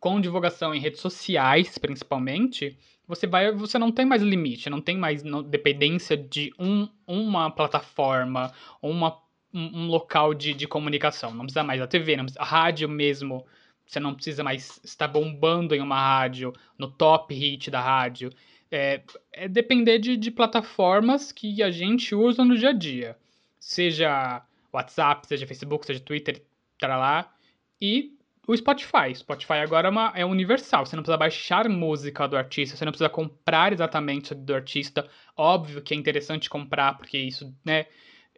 com 0.00 0.20
divulgação 0.20 0.74
em 0.74 0.80
redes 0.80 1.00
sociais, 1.00 1.78
principalmente, 1.78 2.76
você 3.06 3.26
vai, 3.26 3.52
você 3.52 3.78
não 3.78 3.92
tem 3.92 4.04
mais 4.04 4.22
limite, 4.22 4.68
não 4.68 4.80
tem 4.80 4.98
mais 4.98 5.22
dependência 5.48 6.16
de 6.16 6.52
um, 6.58 6.88
uma 7.06 7.48
plataforma, 7.48 8.52
uma, 8.82 9.16
um, 9.54 9.82
um 9.82 9.86
local 9.86 10.34
de, 10.34 10.52
de 10.52 10.66
comunicação. 10.66 11.30
Não 11.30 11.44
precisa 11.44 11.62
mais 11.62 11.78
da 11.78 11.86
TV, 11.86 12.16
não 12.16 12.24
precisa, 12.24 12.42
a 12.42 12.46
rádio 12.46 12.88
mesmo. 12.88 13.46
Você 13.86 14.00
não 14.00 14.14
precisa 14.14 14.42
mais 14.42 14.80
estar 14.82 15.06
bombando 15.06 15.72
em 15.72 15.80
uma 15.80 15.96
rádio, 15.96 16.52
no 16.76 16.90
top 16.90 17.32
hit 17.32 17.70
da 17.70 17.80
rádio 17.80 18.32
é, 18.70 19.02
é 19.32 19.48
depender 19.48 19.98
de, 19.98 20.16
de 20.16 20.30
plataformas 20.30 21.32
que 21.32 21.62
a 21.62 21.70
gente 21.70 22.14
usa 22.14 22.44
no 22.44 22.56
dia 22.56 22.70
a 22.70 22.72
dia. 22.72 23.16
Seja 23.58 24.42
WhatsApp, 24.72 25.26
seja 25.26 25.46
Facebook, 25.46 25.86
seja 25.86 26.00
Twitter, 26.00 26.42
tá 26.78 26.96
lá. 26.96 27.32
E 27.80 28.16
o 28.46 28.56
Spotify. 28.56 29.14
Spotify 29.14 29.54
agora 29.54 29.88
é, 29.88 29.90
uma, 29.90 30.12
é 30.14 30.24
universal. 30.24 30.86
Você 30.86 30.94
não 30.94 31.02
precisa 31.02 31.16
baixar 31.16 31.68
música 31.68 32.28
do 32.28 32.36
artista, 32.36 32.76
você 32.76 32.84
não 32.84 32.92
precisa 32.92 33.08
comprar 33.08 33.72
exatamente 33.72 34.34
do 34.34 34.54
artista. 34.54 35.08
Óbvio 35.36 35.82
que 35.82 35.94
é 35.94 35.96
interessante 35.96 36.48
comprar, 36.48 36.96
porque 36.96 37.18
isso, 37.18 37.52
né, 37.64 37.86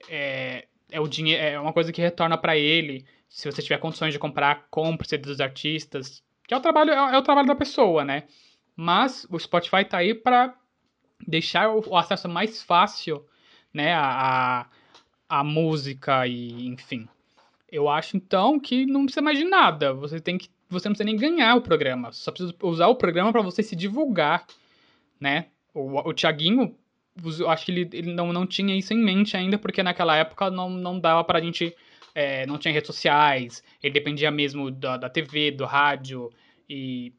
é, 0.08 0.66
é, 0.90 1.00
o 1.00 1.06
dinheiro, 1.06 1.42
é 1.42 1.60
uma 1.60 1.72
coisa 1.72 1.92
que 1.92 2.00
retorna 2.00 2.38
para 2.38 2.56
ele. 2.56 3.04
Se 3.28 3.50
você 3.50 3.60
tiver 3.60 3.78
condições 3.78 4.12
de 4.12 4.18
comprar, 4.18 4.66
compre 4.70 5.06
CD 5.06 5.24
dos 5.28 5.40
artistas. 5.40 6.22
Que 6.46 6.54
é 6.54 6.56
o 6.56 6.60
trabalho, 6.60 6.90
é, 6.90 7.14
é 7.14 7.18
o 7.18 7.22
trabalho 7.22 7.46
da 7.46 7.54
pessoa, 7.54 8.04
né? 8.04 8.24
Mas 8.80 9.26
o 9.28 9.36
Spotify 9.40 9.84
tá 9.84 9.98
aí 9.98 10.14
para 10.14 10.54
deixar 11.26 11.68
o, 11.68 11.96
acesso 11.96 12.28
mais 12.28 12.62
fácil, 12.62 13.26
né, 13.74 13.92
a, 13.92 14.68
a, 15.28 15.42
música 15.42 16.24
e 16.28 16.68
enfim. 16.68 17.08
Eu 17.68 17.88
acho 17.88 18.16
então 18.16 18.60
que 18.60 18.86
não 18.86 19.02
precisa 19.02 19.20
mais 19.20 19.36
de 19.36 19.44
nada. 19.44 19.92
Você 19.94 20.20
tem 20.20 20.38
que 20.38 20.48
você 20.70 20.88
não 20.88 20.94
precisa 20.94 21.10
nem 21.10 21.16
ganhar 21.16 21.56
o 21.56 21.60
programa, 21.60 22.12
só 22.12 22.30
precisa 22.30 22.54
usar 22.62 22.86
o 22.86 22.94
programa 22.94 23.32
para 23.32 23.42
você 23.42 23.64
se 23.64 23.74
divulgar, 23.74 24.46
né? 25.18 25.46
O, 25.74 25.98
o 26.08 26.14
Thiaguinho, 26.14 26.72
eu 27.40 27.50
acho 27.50 27.64
que 27.64 27.72
ele, 27.72 27.90
ele 27.92 28.14
não, 28.14 28.32
não 28.32 28.46
tinha 28.46 28.76
isso 28.76 28.94
em 28.94 28.98
mente 28.98 29.36
ainda, 29.36 29.58
porque 29.58 29.82
naquela 29.82 30.14
época 30.14 30.52
não, 30.52 30.70
não 30.70 31.00
dava 31.00 31.24
pra 31.24 31.40
gente. 31.40 31.74
É, 32.14 32.46
não 32.46 32.58
tinha 32.58 32.72
redes 32.72 32.86
sociais, 32.86 33.62
ele 33.82 33.94
dependia 33.94 34.30
mesmo 34.30 34.70
da, 34.70 34.96
da 34.96 35.10
TV, 35.10 35.50
do 35.50 35.64
rádio 35.64 36.30
e 36.68 37.12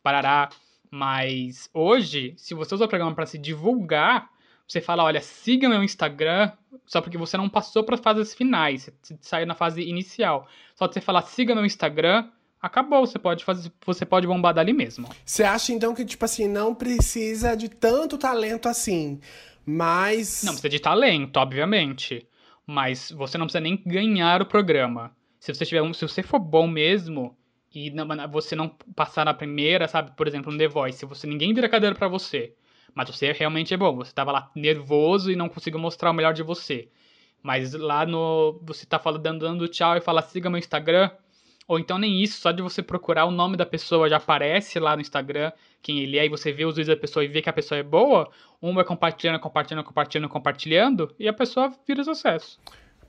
parará. 0.00 0.48
Mas 0.94 1.70
hoje, 1.72 2.34
se 2.36 2.52
você 2.52 2.74
usa 2.74 2.84
o 2.84 2.88
programa 2.88 3.14
para 3.14 3.24
se 3.24 3.38
divulgar, 3.38 4.28
você 4.68 4.78
fala, 4.78 5.02
olha, 5.02 5.22
siga 5.22 5.66
meu 5.66 5.82
Instagram, 5.82 6.52
só 6.84 7.00
porque 7.00 7.16
você 7.16 7.34
não 7.38 7.48
passou 7.48 7.82
para 7.82 7.94
as 7.94 8.00
fases 8.02 8.34
finais, 8.34 8.90
você 9.00 9.16
saiu 9.22 9.46
na 9.46 9.54
fase 9.54 9.80
inicial. 9.80 10.46
Só 10.74 10.86
de 10.86 10.92
você 10.92 11.00
falar, 11.00 11.22
siga 11.22 11.54
meu 11.54 11.64
Instagram, 11.64 12.28
acabou. 12.60 13.06
Você 13.06 13.18
pode 13.18 13.42
fazer, 13.42 13.72
você 13.86 14.04
pode 14.04 14.26
bombar 14.26 14.52
dali 14.52 14.74
mesmo. 14.74 15.08
Você 15.24 15.42
acha 15.42 15.72
então 15.72 15.94
que, 15.94 16.04
tipo 16.04 16.26
assim, 16.26 16.46
não 16.46 16.74
precisa 16.74 17.56
de 17.56 17.70
tanto 17.70 18.18
talento 18.18 18.68
assim, 18.68 19.18
mas. 19.64 20.42
Não 20.44 20.52
precisa 20.52 20.68
de 20.68 20.78
talento, 20.78 21.38
obviamente. 21.38 22.26
Mas 22.66 23.10
você 23.10 23.38
não 23.38 23.46
precisa 23.46 23.62
nem 23.62 23.82
ganhar 23.86 24.42
o 24.42 24.46
programa. 24.46 25.10
Se 25.40 25.54
você 25.54 25.64
tiver 25.64 25.80
um, 25.80 25.94
se 25.94 26.06
você 26.06 26.22
for 26.22 26.38
bom 26.38 26.68
mesmo 26.68 27.34
e 27.74 27.90
não, 27.90 28.06
você 28.30 28.54
não 28.54 28.68
passar 28.94 29.24
na 29.24 29.34
primeira, 29.34 29.88
sabe, 29.88 30.12
por 30.16 30.26
exemplo, 30.26 30.52
no 30.52 30.58
The 30.58 30.68
Voice, 30.68 30.98
se 30.98 31.06
você 31.06 31.26
ninguém 31.26 31.54
vira 31.54 31.68
cadeira 31.68 31.94
para 31.94 32.08
você, 32.08 32.54
mas 32.94 33.08
você 33.08 33.32
realmente 33.32 33.72
é 33.72 33.76
bom, 33.76 33.96
você 33.96 34.12
tava 34.12 34.32
lá 34.32 34.50
nervoso 34.54 35.30
e 35.30 35.36
não 35.36 35.48
conseguiu 35.48 35.80
mostrar 35.80 36.10
o 36.10 36.14
melhor 36.14 36.34
de 36.34 36.42
você. 36.42 36.88
Mas 37.42 37.72
lá 37.72 38.06
no 38.06 38.60
você 38.62 38.86
tá 38.86 38.98
falando 38.98 39.22
dando, 39.22 39.40
dando 39.40 39.68
tchau 39.68 39.96
e 39.96 40.00
fala 40.00 40.22
siga 40.22 40.50
meu 40.50 40.58
Instagram, 40.58 41.10
ou 41.66 41.78
então 41.78 41.98
nem 41.98 42.22
isso, 42.22 42.40
só 42.40 42.52
de 42.52 42.62
você 42.62 42.82
procurar 42.82 43.24
o 43.24 43.30
nome 43.30 43.56
da 43.56 43.64
pessoa 43.64 44.08
já 44.08 44.16
aparece 44.16 44.78
lá 44.78 44.94
no 44.94 45.02
Instagram 45.02 45.52
quem 45.80 46.00
ele 46.00 46.18
é 46.18 46.26
e 46.26 46.28
você 46.28 46.52
vê 46.52 46.64
os 46.64 46.76
vídeos 46.76 46.94
da 46.94 47.00
pessoa 47.00 47.24
e 47.24 47.28
vê 47.28 47.42
que 47.42 47.48
a 47.48 47.52
pessoa 47.52 47.78
é 47.78 47.82
boa, 47.82 48.30
um 48.60 48.74
vai 48.74 48.84
compartilhando, 48.84 49.40
compartilhando, 49.40 49.84
compartilhando, 49.84 50.28
compartilhando 50.28 51.14
e 51.18 51.26
a 51.26 51.32
pessoa 51.32 51.72
vira 51.86 52.04
sucesso. 52.04 52.60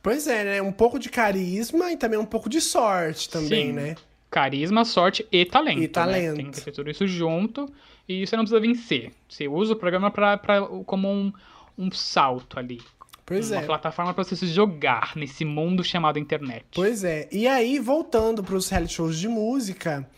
Pois 0.01 0.27
é, 0.27 0.43
né? 0.43 0.61
Um 0.61 0.71
pouco 0.71 0.99
de 0.99 1.09
carisma 1.09 1.91
e 1.91 1.97
também 1.97 2.19
um 2.19 2.25
pouco 2.25 2.49
de 2.49 2.59
sorte 2.59 3.29
também, 3.29 3.67
Sim. 3.67 3.73
né? 3.73 3.95
Carisma, 4.33 4.83
sorte 4.83 5.27
e 5.31 5.45
talento. 5.45 5.83
E 5.83 5.87
talento. 5.87 6.31
Né? 6.31 6.35
Tem 6.37 6.49
que 6.49 6.59
ter 6.59 6.71
tudo 6.71 6.89
isso 6.89 7.05
junto 7.05 7.71
e 8.09 8.25
você 8.25 8.35
não 8.35 8.43
precisa 8.43 8.59
vencer. 8.59 9.11
Você 9.29 9.47
usa 9.47 9.73
o 9.73 9.75
programa 9.75 10.09
pra, 10.09 10.35
pra, 10.37 10.59
como 10.87 11.07
um, 11.07 11.31
um 11.77 11.91
salto 11.91 12.57
ali. 12.57 12.81
Pois 13.23 13.51
uma 13.51 13.61
é. 13.61 13.65
plataforma 13.65 14.11
para 14.11 14.23
você 14.23 14.35
se 14.35 14.47
jogar 14.47 15.11
nesse 15.15 15.45
mundo 15.45 15.83
chamado 15.83 16.17
internet. 16.17 16.65
Pois 16.73 17.03
é. 17.03 17.29
E 17.31 17.47
aí, 17.47 17.77
voltando 17.77 18.43
para 18.43 18.55
os 18.55 18.67
reality 18.69 18.95
shows 18.95 19.19
de 19.19 19.27
música, 19.27 20.09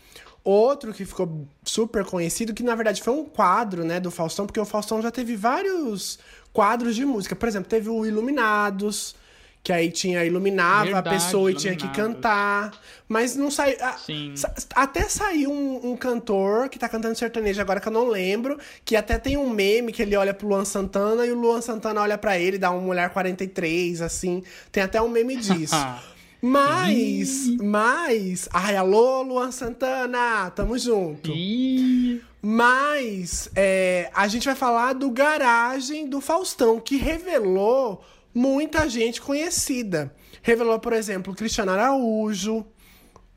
outro 0.42 0.94
que 0.94 1.04
ficou 1.04 1.46
super 1.62 2.02
conhecido, 2.06 2.54
que 2.54 2.62
na 2.62 2.74
verdade 2.74 3.02
foi 3.02 3.12
um 3.12 3.26
quadro, 3.26 3.84
né, 3.84 4.00
do 4.00 4.10
Faustão, 4.10 4.46
porque 4.46 4.58
o 4.58 4.64
Faustão 4.64 5.02
já 5.02 5.10
teve 5.10 5.36
vários 5.36 6.18
quadros 6.54 6.96
de 6.96 7.04
música. 7.04 7.36
Por 7.36 7.46
exemplo, 7.46 7.68
teve 7.68 7.90
o 7.90 8.06
Iluminados, 8.06 9.14
que 9.66 9.72
aí 9.72 9.90
tinha 9.90 10.24
iluminava 10.24 10.84
Verdade, 10.84 11.08
a 11.08 11.10
pessoa 11.10 11.50
e 11.50 11.54
tinha 11.54 11.74
que 11.74 11.88
cantar, 11.88 12.70
mas 13.08 13.34
não 13.34 13.50
saiu. 13.50 13.76
Até 14.72 15.08
saiu 15.08 15.50
um, 15.50 15.90
um 15.90 15.96
cantor 15.96 16.68
que 16.68 16.78
tá 16.78 16.88
cantando 16.88 17.18
sertanejo 17.18 17.60
agora 17.60 17.80
que 17.80 17.88
eu 17.88 17.92
não 17.92 18.06
lembro, 18.06 18.60
que 18.84 18.94
até 18.94 19.18
tem 19.18 19.36
um 19.36 19.50
meme 19.50 19.90
que 19.90 20.02
ele 20.02 20.14
olha 20.14 20.32
pro 20.32 20.46
Luan 20.46 20.64
Santana 20.64 21.26
e 21.26 21.32
o 21.32 21.34
Luan 21.34 21.60
Santana 21.60 22.00
olha 22.00 22.16
pra 22.16 22.38
ele, 22.38 22.58
dá 22.58 22.70
um 22.70 22.86
olhar 22.86 23.10
43, 23.10 24.02
assim. 24.02 24.40
Tem 24.70 24.84
até 24.84 25.02
um 25.02 25.08
meme 25.08 25.36
disso. 25.36 25.74
Mas, 26.40 27.48
mas. 27.60 28.48
Ai, 28.52 28.76
alô, 28.76 29.22
Luan 29.22 29.50
Santana, 29.50 30.48
tamo 30.50 30.78
junto. 30.78 31.32
Ih, 31.32 32.22
Mas 32.40 33.50
é, 33.56 34.10
a 34.14 34.28
gente 34.28 34.44
vai 34.44 34.54
falar 34.54 34.92
do 34.92 35.10
Garagem 35.10 36.06
do 36.06 36.20
Faustão, 36.20 36.78
que 36.78 36.98
revelou 36.98 38.04
muita 38.36 38.88
gente 38.88 39.20
conhecida. 39.20 40.14
Revelou, 40.42 40.78
por 40.78 40.92
exemplo, 40.92 41.32
o 41.32 41.36
Cristiano 41.36 41.72
Araújo, 41.72 42.64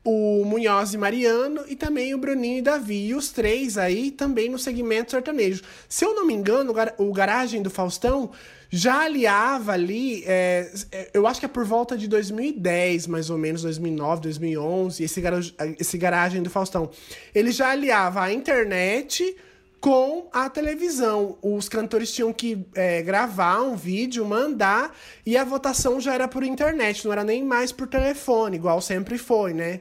o 0.04 0.44
Munhoz 0.44 0.94
e 0.94 0.98
Mariano 0.98 1.62
e 1.68 1.74
também 1.74 2.14
o 2.14 2.18
Bruninho 2.18 2.58
e 2.58 2.62
Davi. 2.62 3.06
E 3.08 3.14
os 3.14 3.30
três 3.30 3.78
aí 3.78 4.10
também 4.10 4.48
no 4.50 4.58
segmento 4.58 5.10
sertanejo. 5.10 5.62
Se 5.88 6.04
eu 6.04 6.14
não 6.14 6.26
me 6.26 6.34
engano, 6.34 6.70
o 6.70 6.74
gar- 6.74 6.94
Garagem 7.14 7.62
do 7.62 7.70
Faustão 7.70 8.30
já 8.68 9.00
aliava 9.04 9.72
ali, 9.72 10.22
é, 10.26 10.70
é, 10.92 11.10
eu 11.12 11.26
acho 11.26 11.40
que 11.40 11.46
é 11.46 11.48
por 11.48 11.64
volta 11.64 11.96
de 11.98 12.06
2010, 12.06 13.06
mais 13.08 13.28
ou 13.30 13.36
menos, 13.36 13.62
2009, 13.62 14.20
2011, 14.22 15.02
esse, 15.02 15.20
garo- 15.20 15.40
esse 15.78 15.98
Garagem 15.98 16.42
do 16.42 16.48
Faustão. 16.50 16.88
Ele 17.34 17.50
já 17.50 17.70
aliava 17.70 18.22
a 18.22 18.32
internet 18.32 19.36
com 19.80 20.28
a 20.32 20.48
televisão. 20.50 21.38
Os 21.40 21.68
cantores 21.68 22.12
tinham 22.12 22.32
que 22.32 22.66
é, 22.74 23.02
gravar 23.02 23.62
um 23.62 23.74
vídeo, 23.74 24.24
mandar, 24.24 24.94
e 25.24 25.36
a 25.36 25.44
votação 25.44 25.98
já 26.00 26.14
era 26.14 26.28
por 26.28 26.42
internet, 26.42 27.04
não 27.04 27.12
era 27.12 27.24
nem 27.24 27.42
mais 27.42 27.72
por 27.72 27.88
telefone, 27.88 28.56
igual 28.56 28.80
sempre 28.80 29.16
foi, 29.16 29.54
né? 29.54 29.80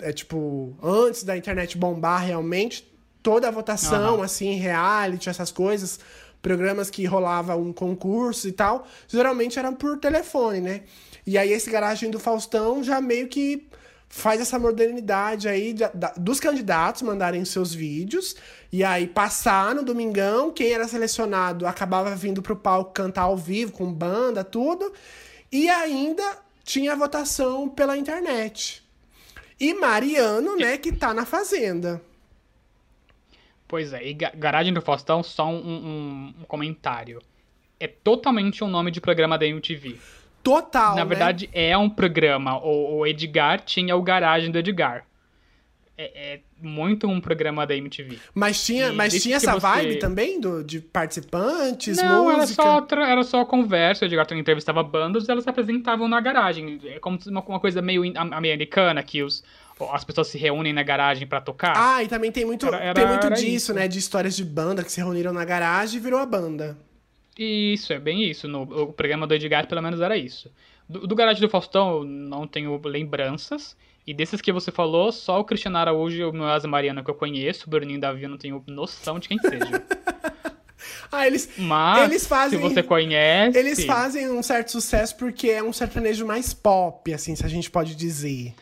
É 0.00 0.12
tipo, 0.12 0.76
antes 0.82 1.24
da 1.24 1.36
internet 1.36 1.76
bombar 1.76 2.24
realmente, 2.24 2.90
toda 3.22 3.48
a 3.48 3.50
votação, 3.50 4.14
Aham. 4.14 4.24
assim, 4.24 4.54
reality, 4.54 5.28
essas 5.28 5.50
coisas, 5.50 6.00
programas 6.40 6.88
que 6.88 7.04
rolava 7.04 7.56
um 7.56 7.72
concurso 7.72 8.48
e 8.48 8.52
tal, 8.52 8.86
geralmente 9.06 9.58
eram 9.58 9.74
por 9.74 9.98
telefone, 9.98 10.60
né? 10.60 10.82
E 11.26 11.36
aí 11.36 11.52
esse 11.52 11.70
garagem 11.70 12.10
do 12.10 12.18
Faustão 12.18 12.82
já 12.82 13.00
meio 13.02 13.28
que 13.28 13.67
faz 14.08 14.40
essa 14.40 14.58
modernidade 14.58 15.48
aí 15.48 15.74
da- 15.74 16.12
dos 16.16 16.40
candidatos 16.40 17.02
mandarem 17.02 17.44
seus 17.44 17.74
vídeos 17.74 18.34
e 18.72 18.82
aí 18.82 19.06
passar 19.06 19.74
no 19.74 19.84
domingão, 19.84 20.50
quem 20.50 20.72
era 20.72 20.88
selecionado 20.88 21.66
acabava 21.66 22.14
vindo 22.16 22.40
pro 22.42 22.56
palco 22.56 22.92
cantar 22.92 23.22
ao 23.22 23.36
vivo 23.36 23.72
com 23.72 23.92
banda, 23.92 24.42
tudo, 24.42 24.92
e 25.52 25.68
ainda 25.68 26.38
tinha 26.64 26.96
votação 26.96 27.68
pela 27.68 27.96
internet. 27.96 28.82
E 29.60 29.74
Mariano, 29.74 30.56
né, 30.56 30.78
que 30.78 30.92
tá 30.92 31.12
na 31.12 31.24
fazenda. 31.26 32.00
Pois 33.66 33.92
é, 33.92 34.06
e 34.06 34.14
Ga- 34.14 34.32
Garagem 34.34 34.72
do 34.72 34.80
Faustão, 34.80 35.22
só 35.22 35.46
um, 35.48 35.56
um- 35.58 36.34
um 36.40 36.44
comentário. 36.44 37.20
É 37.78 37.86
totalmente 37.86 38.64
um 38.64 38.68
nome 38.68 38.90
de 38.90 39.00
programa 39.00 39.36
da 39.38 39.46
MTV. 39.46 39.98
Total, 40.42 40.90
Na 40.96 41.02
né? 41.02 41.08
verdade, 41.08 41.48
é 41.52 41.76
um 41.76 41.90
programa. 41.90 42.58
O, 42.64 42.98
o 42.98 43.06
Edgar 43.06 43.60
tinha 43.60 43.94
o 43.96 44.02
Garagem 44.02 44.50
do 44.50 44.58
Edgar. 44.58 45.04
É, 46.00 46.34
é 46.34 46.40
muito 46.62 47.08
um 47.08 47.20
programa 47.20 47.66
da 47.66 47.74
MTV. 47.74 48.18
Mas 48.32 48.64
tinha, 48.64 48.86
E 48.88 48.92
mas 48.92 49.20
tinha 49.20 49.34
essa 49.36 49.52
você- 49.54 49.60
vibe 49.66 49.96
também 49.98 50.40
do, 50.40 50.62
de 50.62 50.80
participantes, 50.80 51.96
Não, 51.96 52.30
era 52.30 52.38
música? 52.40 52.62
só, 52.62 52.80
tra- 52.82 53.08
era 53.08 53.22
só 53.24 53.44
conversa. 53.44 54.04
O 54.04 54.08
Edgar 54.08 54.24
também 54.24 54.40
entrevistava 54.40 54.80
bandas 54.82 55.26
e 55.26 55.30
elas 55.30 55.42
se 55.42 55.50
apresentavam 55.50 56.06
na 56.08 56.20
garagem. 56.20 56.80
É 56.84 57.00
como 57.00 57.18
uma, 57.26 57.42
uma 57.42 57.60
coisa 57.60 57.82
meio 57.82 58.02
americana, 58.30 59.02
que 59.02 59.24
os, 59.24 59.42
as 59.92 60.04
pessoas 60.04 60.28
se 60.28 60.38
reúnem 60.38 60.72
na 60.72 60.84
garagem 60.84 61.26
pra 61.26 61.40
tocar. 61.40 61.72
Ah, 61.76 62.02
e 62.02 62.06
também 62.06 62.30
tem 62.30 62.44
muito, 62.44 62.66
Era- 62.68 62.78
era- 62.78 62.94
tem 62.94 63.06
muito 63.06 63.26
era 63.26 63.34
disso, 63.34 63.46
isso. 63.48 63.74
né? 63.74 63.88
De 63.88 63.98
histórias 63.98 64.36
de 64.36 64.44
banda 64.44 64.84
que 64.84 64.92
se 64.92 65.00
reuniram 65.00 65.32
na 65.32 65.44
garagem 65.44 65.98
e 65.98 66.00
virou 66.02 66.20
a 66.20 66.26
banda. 66.26 66.78
Isso, 67.38 67.92
é 67.92 67.98
bem 68.00 68.24
isso. 68.24 68.48
No 68.48 68.62
o 68.62 68.92
programa 68.92 69.26
do 69.26 69.34
Edgar, 69.34 69.66
pelo 69.68 69.80
menos, 69.82 70.00
era 70.00 70.16
isso. 70.16 70.50
Do, 70.88 71.06
do 71.06 71.14
Garagem 71.14 71.40
do 71.40 71.48
Faustão, 71.48 71.98
eu 71.98 72.04
não 72.04 72.46
tenho 72.46 72.80
lembranças. 72.84 73.76
E 74.06 74.12
desses 74.14 74.40
que 74.40 74.50
você 74.52 74.72
falou, 74.72 75.12
só 75.12 75.38
o 75.38 75.44
Cristiano 75.44 75.76
Araújo 75.76 76.16
e 76.16 76.24
o 76.24 76.32
Moaz 76.32 76.64
Mariana 76.64 77.04
que 77.04 77.10
eu 77.10 77.14
conheço. 77.14 77.66
O 77.66 77.70
Bruninho 77.70 78.00
Davi 78.00 78.22
eu 78.24 78.28
não 78.30 78.38
tenho 78.38 78.64
noção 78.66 79.18
de 79.18 79.28
quem 79.28 79.38
seja. 79.38 79.84
Ah, 81.10 81.26
eles, 81.26 81.50
Mas, 81.56 82.10
Eles 82.10 82.26
fazem- 82.26 82.58
se 82.58 82.62
você 82.62 82.82
conhece... 82.82 83.58
eles 83.58 83.84
fazem 83.84 84.30
um 84.30 84.42
certo 84.42 84.70
sucesso 84.70 85.16
porque 85.16 85.48
é 85.48 85.62
um 85.62 85.72
sertanejo 85.72 86.26
mais 86.26 86.52
pop, 86.52 87.12
assim, 87.12 87.34
se 87.34 87.44
a 87.44 87.48
gente 87.48 87.70
pode 87.70 87.94
dizer. 87.96 88.54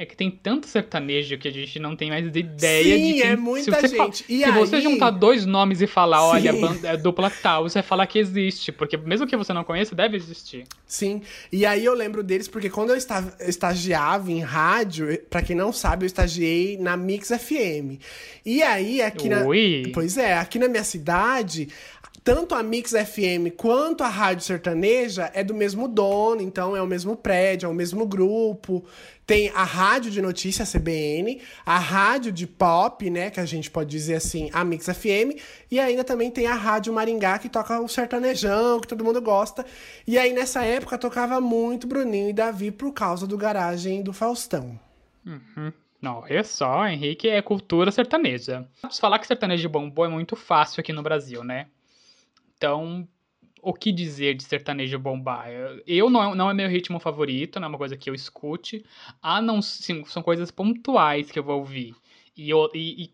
É 0.00 0.06
que 0.06 0.16
tem 0.16 0.30
tanto 0.30 0.66
sertanejo 0.66 1.36
que 1.36 1.46
a 1.46 1.50
gente 1.50 1.78
não 1.78 1.94
tem 1.94 2.08
mais 2.08 2.24
ideia 2.34 2.96
Sim, 2.96 3.12
de 3.12 3.20
quem... 3.20 3.30
é 3.32 3.36
muita 3.36 3.64
se 3.64 3.70
você 3.70 3.88
gente. 3.98 4.24
E 4.30 4.42
se 4.42 4.50
você 4.50 4.76
aí- 4.76 4.82
juntar 4.82 5.10
dois 5.10 5.44
nomes 5.44 5.82
e 5.82 5.86
falar, 5.86 6.24
olha, 6.26 6.54
banda, 6.54 6.88
é 6.88 6.96
dupla 6.96 7.28
tal, 7.28 7.64
você 7.64 7.80
vai 7.80 7.82
falar 7.82 8.06
que 8.06 8.18
existe. 8.18 8.72
Porque 8.72 8.96
mesmo 8.96 9.26
que 9.26 9.36
você 9.36 9.52
não 9.52 9.62
conheça, 9.62 9.94
deve 9.94 10.16
existir. 10.16 10.64
Sim. 10.86 11.20
E 11.52 11.66
aí 11.66 11.84
eu 11.84 11.92
lembro 11.92 12.22
deles 12.22 12.48
porque 12.48 12.70
quando 12.70 12.94
eu 12.94 12.96
estagiava 13.40 14.32
em 14.32 14.40
rádio, 14.40 15.20
pra 15.28 15.42
quem 15.42 15.54
não 15.54 15.70
sabe, 15.70 16.04
eu 16.04 16.06
estagiei 16.06 16.78
na 16.78 16.96
Mix 16.96 17.28
FM. 17.28 18.00
E 18.46 18.62
aí 18.62 19.02
aqui 19.02 19.28
na 19.28 19.44
Ui. 19.44 19.90
Pois 19.92 20.16
é, 20.16 20.32
aqui 20.38 20.58
na 20.58 20.66
minha 20.66 20.82
cidade, 20.82 21.68
tanto 22.22 22.54
a 22.54 22.62
Mix 22.62 22.90
FM 22.92 23.54
quanto 23.56 24.04
a 24.04 24.08
Rádio 24.08 24.44
Sertaneja 24.44 25.30
é 25.34 25.42
do 25.42 25.54
mesmo 25.54 25.88
dono, 25.88 26.42
então 26.42 26.76
é 26.76 26.82
o 26.82 26.86
mesmo 26.86 27.16
prédio, 27.16 27.66
é 27.66 27.70
o 27.70 27.74
mesmo 27.74 28.06
grupo. 28.06 28.84
Tem 29.26 29.48
a 29.50 29.62
rádio 29.62 30.10
de 30.10 30.20
notícia, 30.20 30.64
a 30.64 30.66
CBN, 30.66 31.40
a 31.64 31.78
rádio 31.78 32.32
de 32.32 32.46
pop, 32.46 33.08
né, 33.08 33.30
que 33.30 33.38
a 33.38 33.46
gente 33.46 33.70
pode 33.70 33.88
dizer 33.88 34.16
assim, 34.16 34.50
a 34.52 34.64
Mix 34.64 34.86
FM, 34.86 35.38
e 35.70 35.78
ainda 35.78 36.02
também 36.02 36.30
tem 36.30 36.48
a 36.48 36.54
Rádio 36.54 36.92
Maringá, 36.92 37.38
que 37.38 37.48
toca 37.48 37.80
o 37.80 37.88
sertanejão, 37.88 38.80
que 38.80 38.88
todo 38.88 39.04
mundo 39.04 39.22
gosta. 39.22 39.64
E 40.04 40.18
aí 40.18 40.32
nessa 40.32 40.64
época 40.64 40.98
tocava 40.98 41.40
muito 41.40 41.86
Bruninho 41.86 42.28
e 42.28 42.32
Davi 42.32 42.72
por 42.72 42.92
causa 42.92 43.26
do 43.26 43.38
garagem 43.38 44.02
do 44.02 44.12
Faustão. 44.12 44.78
Não, 46.02 46.20
olha 46.20 46.42
só, 46.42 46.86
Henrique 46.86 47.28
é 47.28 47.40
cultura 47.42 47.92
sertaneja. 47.92 48.66
Falar 48.98 49.18
que 49.18 49.26
sertanejo 49.26 49.68
bombou 49.68 50.04
é 50.04 50.08
muito 50.08 50.34
fácil 50.34 50.80
aqui 50.80 50.92
no 50.92 51.02
Brasil, 51.02 51.44
né? 51.44 51.66
Então, 52.60 53.08
o 53.62 53.72
que 53.72 53.90
dizer 53.90 54.34
de 54.34 54.44
sertanejo 54.44 54.98
bombar? 54.98 55.48
Eu 55.86 56.10
não, 56.10 56.34
não 56.34 56.50
é 56.50 56.52
meu 56.52 56.68
ritmo 56.68 57.00
favorito, 57.00 57.58
não 57.58 57.64
é 57.64 57.68
uma 57.70 57.78
coisa 57.78 57.96
que 57.96 58.10
eu 58.10 58.14
escute. 58.14 58.84
Ah, 59.22 59.40
não, 59.40 59.62
sim, 59.62 60.04
são 60.04 60.22
coisas 60.22 60.50
pontuais 60.50 61.30
que 61.30 61.38
eu 61.38 61.42
vou 61.42 61.58
ouvir. 61.58 61.96
E, 62.36 62.50
eu, 62.50 62.70
e, 62.74 63.04
e 63.04 63.10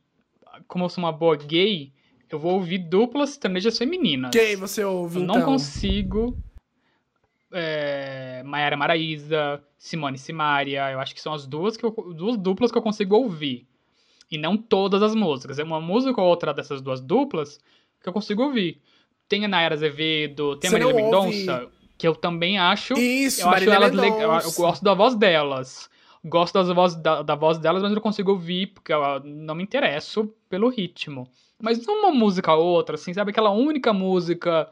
como 0.66 0.84
eu 0.84 0.88
sou 0.88 1.04
uma 1.04 1.12
boa 1.12 1.36
gay, 1.36 1.92
eu 2.28 2.40
vou 2.40 2.54
ouvir 2.54 2.78
duplas 2.78 3.30
sertanejas 3.30 3.78
femininas. 3.78 4.32
Quem 4.32 4.56
você 4.56 4.82
ouve, 4.82 5.18
Eu 5.20 5.22
então? 5.22 5.36
não 5.36 5.44
consigo. 5.44 6.36
é, 7.52 8.40
é, 8.40 8.42
Maiara 8.42 8.76
Maraíza, 8.76 9.62
Simone 9.78 10.18
Simaria. 10.18 10.90
Eu 10.90 10.98
acho 10.98 11.14
que 11.14 11.20
são 11.20 11.32
as 11.32 11.46
duas, 11.46 11.76
que 11.76 11.84
eu, 11.84 11.92
duas 12.16 12.36
duplas 12.36 12.72
que 12.72 12.78
eu 12.78 12.82
consigo 12.82 13.14
ouvir. 13.14 13.64
E 14.28 14.36
não 14.36 14.56
todas 14.56 15.02
as 15.02 15.14
músicas. 15.14 15.60
É 15.60 15.62
uma 15.62 15.80
música 15.80 16.20
ou 16.20 16.26
outra 16.26 16.52
dessas 16.52 16.82
duas 16.82 17.00
duplas 17.00 17.60
que 18.02 18.08
eu 18.08 18.12
consigo 18.12 18.42
ouvir. 18.42 18.82
Tem 19.28 19.44
a 19.44 19.48
Nayara 19.48 19.74
Azevedo, 19.74 20.56
tem 20.56 20.68
a 20.68 20.72
Marília 20.72 20.92
não 20.92 21.00
ouve- 21.18 21.28
Mendonça, 21.36 21.68
que 21.98 22.06
eu 22.06 22.14
também 22.14 22.58
acho. 22.58 22.94
Isso, 22.94 23.42
eu 23.42 23.48
acho 23.50 23.70
elas 23.70 23.92
eu, 23.94 24.00
Mendonça. 24.00 24.60
gosto 24.62 24.84
da 24.84 24.94
voz 24.94 25.14
delas. 25.14 25.90
Gosto 26.24 26.54
das 26.54 26.68
voz, 26.68 26.94
da, 26.96 27.22
da 27.22 27.34
voz 27.36 27.56
delas, 27.58 27.82
mas 27.82 27.92
não 27.92 28.00
consigo 28.00 28.32
ouvir, 28.32 28.68
porque 28.68 28.92
eu 28.92 29.20
não 29.24 29.54
me 29.54 29.62
interesso 29.62 30.32
pelo 30.48 30.68
ritmo. 30.68 31.28
Mas 31.60 31.86
uma 31.86 32.10
música 32.10 32.52
ou 32.52 32.66
outra, 32.66 32.96
assim, 32.96 33.14
sabe? 33.14 33.30
Aquela 33.30 33.50
única 33.52 33.92
música 33.92 34.68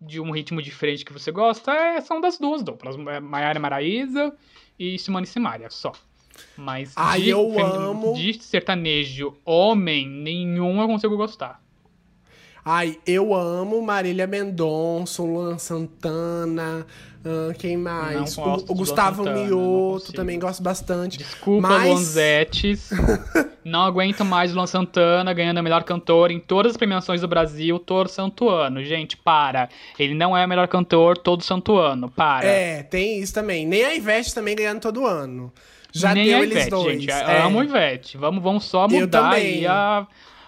de 0.00 0.20
um 0.20 0.30
ritmo 0.32 0.60
diferente 0.60 1.04
que 1.04 1.12
você 1.12 1.30
gosta 1.30 1.72
é, 1.72 2.00
são 2.00 2.20
das 2.20 2.38
duas 2.38 2.62
duplas. 2.62 2.96
é 3.08 3.20
Maiara 3.20 3.60
Maraíza 3.60 4.34
e 4.78 4.98
Simone 4.98 5.26
Simaria, 5.26 5.70
só. 5.70 5.92
Mas 6.56 6.92
Ai, 6.96 7.22
de, 7.22 7.28
eu 7.30 7.58
amo. 7.58 8.12
de 8.14 8.42
sertanejo 8.42 9.36
homem, 9.44 10.06
nenhum 10.08 10.80
eu 10.82 10.86
consigo 10.88 11.16
gostar. 11.16 11.62
Ai, 12.68 12.98
eu 13.06 13.32
amo 13.32 13.80
Marília 13.80 14.26
Mendonça, 14.26 15.22
Luan 15.22 15.56
Santana, 15.56 16.84
ah, 17.24 17.54
quem 17.56 17.76
mais? 17.76 18.36
Não 18.36 18.44
O- 18.54 18.56
o, 18.56 18.74
Gustavo 18.74 19.18
Santana, 19.24 19.36
não 19.36 19.46
Mioto, 19.46 20.12
também 20.12 20.36
gosto 20.36 20.64
bastante. 20.64 21.16
Desculpa, 21.18 21.68
Mas- 21.68 21.88
Luanzetes. 21.88 22.90
não 23.64 23.82
aguento 23.84 24.24
mais 24.24 24.52
Luan 24.52 24.66
Santana 24.66 25.32
ganhando 25.32 25.58
a 25.58 25.62
melhor 25.62 25.84
cantor 25.84 26.32
em 26.32 26.40
todas 26.40 26.72
as 26.72 26.76
premiações 26.76 27.20
do 27.20 27.28
Brasil 27.28 27.78
todo 27.78 28.08
santo 28.08 28.48
ano. 28.48 28.82
Gente, 28.82 29.16
para. 29.16 29.68
Ele 29.96 30.14
não 30.14 30.36
é 30.36 30.44
o 30.44 30.48
melhor 30.48 30.66
cantor 30.66 31.16
todo 31.18 31.44
santo 31.44 31.76
ano. 31.76 32.10
Para. 32.10 32.46
É, 32.46 32.82
tem 32.82 33.20
isso 33.20 33.32
também. 33.32 33.64
Nem 33.64 33.84
a 33.84 33.94
Ivete 33.94 34.34
também 34.34 34.56
ganhando 34.56 34.80
todo 34.80 35.06
ano. 35.06 35.52
Já 35.92 36.12
Nem 36.14 36.26
deu 36.26 36.38
a 36.38 36.42
eles 36.42 36.52
Ivete, 36.52 36.70
dois. 36.70 37.00
gente. 37.00 37.10
é. 37.12 37.42
Amo 37.42 37.62
Ivete. 37.62 38.16
Vamos, 38.18 38.42
vamos 38.42 38.64
só 38.64 38.86
mudar 38.88 39.30
aí 39.32 39.66
a, 39.66 40.06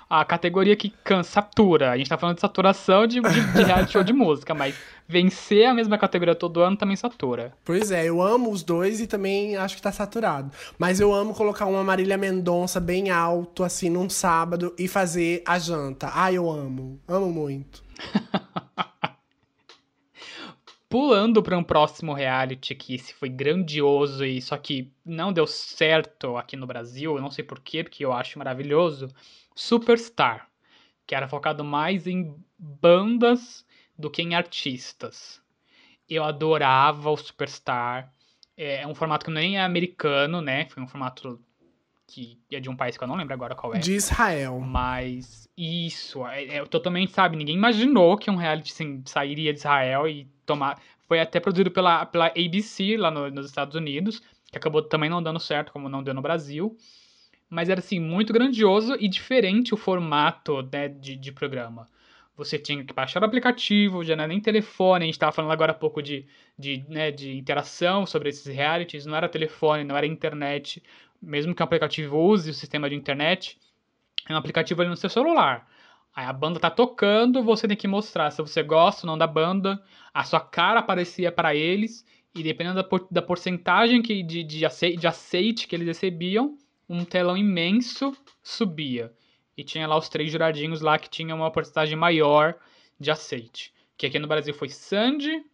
a 0.09 0.24
categoria 0.24 0.74
que 0.74 0.92
satura. 1.24 1.90
A 1.90 1.98
gente 1.98 2.09
tá 2.09 2.16
falando 2.16 2.36
de 2.36 2.40
saturação 2.40 3.06
de, 3.06 3.20
de, 3.20 3.52
de 3.52 3.62
reality 3.62 3.92
show 3.92 4.02
de 4.02 4.12
música, 4.12 4.54
mas 4.54 4.74
vencer 5.06 5.66
a 5.66 5.74
mesma 5.74 5.98
categoria 5.98 6.34
todo 6.34 6.61
ano 6.61 6.76
também 6.76 6.96
satura. 6.96 7.52
Pois 7.64 7.90
é, 7.90 8.06
eu 8.06 8.22
amo 8.22 8.50
os 8.50 8.62
dois 8.62 9.00
e 9.00 9.06
também 9.06 9.56
acho 9.56 9.76
que 9.76 9.82
tá 9.82 9.92
saturado. 9.92 10.50
Mas 10.78 10.98
eu 11.00 11.12
amo 11.12 11.34
colocar 11.34 11.66
uma 11.66 11.84
Marília 11.84 12.16
Mendonça 12.16 12.80
bem 12.80 13.11
alto, 13.11 13.62
assim, 13.64 13.90
num 13.90 14.09
sábado 14.09 14.74
e 14.78 14.88
fazer 14.88 15.42
a 15.46 15.59
janta. 15.59 16.11
Ai, 16.12 16.36
eu 16.36 16.50
amo. 16.50 16.98
Amo 17.06 17.30
muito. 17.30 17.82
Pulando 20.88 21.42
para 21.42 21.59
um 21.59 21.62
próximo 21.62 22.14
reality 22.14 22.74
que 22.74 22.94
esse 22.94 23.12
foi 23.12 23.28
grandioso 23.28 24.24
e 24.24 24.40
só 24.40 24.56
que 24.56 24.90
não 25.04 25.34
deu 25.34 25.46
certo 25.46 26.38
aqui 26.38 26.56
no 26.56 26.66
Brasil, 26.66 27.14
eu 27.14 27.20
não 27.20 27.30
sei 27.30 27.44
porquê, 27.44 27.84
porque 27.84 28.02
eu 28.02 28.11
acho 28.11 28.38
maravilhoso. 28.38 29.11
Superstar, 29.59 30.48
que 31.04 31.16
era 31.16 31.26
focado 31.26 31.64
mais 31.64 32.06
em 32.06 32.32
bandas 32.56 33.66
do 33.98 34.09
que 34.09 34.22
em 34.22 34.36
artistas. 34.36 35.42
Eu 36.09 36.22
adorava 36.22 37.11
o 37.11 37.16
Superstar. 37.16 38.12
É 38.56 38.86
um 38.86 38.94
formato 38.94 39.24
que 39.26 39.32
nem 39.32 39.56
é 39.59 39.62
americano, 39.62 40.40
né? 40.40 40.66
Foi 40.66 40.80
um 40.80 40.86
formato 40.86 41.40
que 42.06 42.38
é 42.52 42.61
de 42.61 42.70
um 42.70 42.76
país 42.76 42.96
que 42.96 43.02
eu 43.02 43.09
não 43.09 43.16
lembro 43.16 43.34
agora 43.34 43.54
qual 43.56 43.74
é. 43.74 43.78
De 43.80 43.92
Israel. 43.94 44.61
Mas 44.61 45.48
isso, 45.56 46.24
é, 46.28 46.59
é 46.59 46.64
totalmente, 46.64 47.11
sabe? 47.12 47.36
Ninguém 47.36 47.56
imaginou 47.56 48.16
que 48.16 48.30
um 48.30 48.36
reality 48.36 48.72
assim, 48.72 49.02
sairia 49.06 49.52
de 49.52 49.59
Israel 49.59 50.06
e 50.09 50.24
tomar. 50.46 50.80
Foi 51.09 51.18
até 51.18 51.40
produzido 51.40 51.70
pela, 51.70 52.06
pela 52.06 52.26
ABC 52.28 52.96
lá 52.96 53.11
no- 53.11 53.28
nos 53.30 53.46
Estados 53.46 53.74
Unidos, 53.74 54.22
que 54.52 54.56
acabou 54.56 54.82
também 54.82 55.11
não 55.11 55.20
dando 55.22 55.40
certo, 55.40 55.72
como 55.72 55.88
não 55.88 56.02
deu 56.02 56.14
no 56.14 56.22
Brasil. 56.22 56.76
Mas 57.51 57.68
era 57.68 57.80
assim, 57.80 57.99
muito 57.99 58.32
grandioso 58.32 58.96
e 59.01 59.09
diferente 59.09 59.72
o 59.74 59.76
formato 59.76 60.62
né, 60.72 60.88
de, 60.88 61.16
de 61.16 61.32
programa. 61.32 61.86
Você 62.36 62.59
tinha 62.59 62.84
que 62.84 62.92
baixar 62.92 63.22
o 63.22 63.26
aplicativo, 63.26 64.05
já 64.05 64.14
não 64.14 64.24
era 64.24 64.32
nem 64.32 64.40
telefone, 64.40 65.05
a 65.05 65.07
gente 65.07 65.14
estava 65.14 65.32
falando 65.32 65.51
agora 65.51 65.72
há 65.72 65.74
pouco 65.74 66.01
de, 66.03 66.24
de, 66.57 66.84
né, 66.88 67.11
de 67.11 67.36
interação 67.36 68.07
sobre 68.07 68.28
esses 68.28 68.46
realities, 68.46 69.07
não 69.07 69.16
era 69.16 69.28
telefone, 69.28 69.82
não 69.82 69.96
era 69.96 70.07
internet, 70.07 70.82
mesmo 71.20 71.55
que 71.55 71.62
o 71.62 71.64
aplicativo 71.64 72.16
use 72.16 72.51
o 72.51 72.55
sistema 72.55 72.88
de 72.88 72.94
internet, 72.94 73.59
é 74.28 74.32
um 74.34 74.36
aplicativo 74.36 74.80
ali 74.80 74.90
no 74.90 74.96
seu 74.96 75.11
celular. 75.11 75.66
Aí 76.14 76.26
a 76.26 76.32
banda 76.32 76.61
tá 76.61 76.70
tocando, 76.70 77.42
você 77.42 77.66
tem 77.66 77.76
que 77.76 77.88
mostrar 77.88 78.30
se 78.30 78.40
você 78.42 78.62
gosta 78.62 79.07
ou 79.07 79.11
não 79.11 79.18
da 79.18 79.26
banda, 79.26 79.82
a 80.12 80.22
sua 80.24 80.40
cara 80.40 80.80
aparecia 80.80 81.30
para 81.32 81.55
eles, 81.55 82.05
e 82.34 82.42
dependendo 82.42 82.76
da, 82.76 82.84
por- 82.84 83.09
da 83.11 83.22
porcentagem 83.22 84.01
que, 84.03 84.22
de, 84.22 84.44
de, 84.44 84.64
acei- 84.66 84.96
de 84.96 85.07
aceite 85.07 85.66
que 85.66 85.74
eles 85.74 85.86
recebiam, 85.88 86.57
um 86.89 87.05
telão 87.05 87.36
imenso 87.36 88.16
subia. 88.43 89.12
E 89.57 89.64
tinha 89.64 89.86
lá 89.86 89.97
os 89.99 90.09
três 90.09 90.30
juradinhos 90.30 90.80
lá 90.80 90.99
que 90.99 91.11
tinham 91.11 91.39
uma 91.39 91.51
porcentagem 91.51 91.97
maior 91.97 92.55
de 92.99 93.11
aceite. 93.11 93.72
Que 93.97 94.07
aqui 94.07 94.18
no 94.18 94.28
Brasil 94.28 94.55
foi 94.55 94.68
Sandy, 94.68 95.45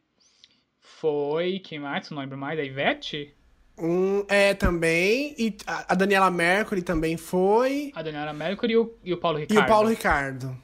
foi. 0.79 1.59
Quem 1.59 1.79
mais? 1.79 2.11
Não 2.11 2.19
lembro 2.19 2.37
mais. 2.37 2.59
A 2.59 2.65
Ivete? 2.65 3.35
Um, 3.79 4.25
é, 4.29 4.55
também. 4.55 5.35
E 5.39 5.57
a 5.67 5.95
Daniela 5.95 6.31
Mercury 6.31 6.83
também 6.83 7.17
foi. 7.17 7.91
A 7.95 8.03
Daniela 8.03 8.33
Mercury 8.33 8.75
e 8.75 8.77
o, 8.77 8.95
e 9.03 9.13
o 9.13 9.17
Paulo 9.19 9.39
E 9.39 9.43
Ricardo. 9.43 9.65
o 9.65 9.69
Paulo 9.69 9.89
Ricardo. 9.89 10.57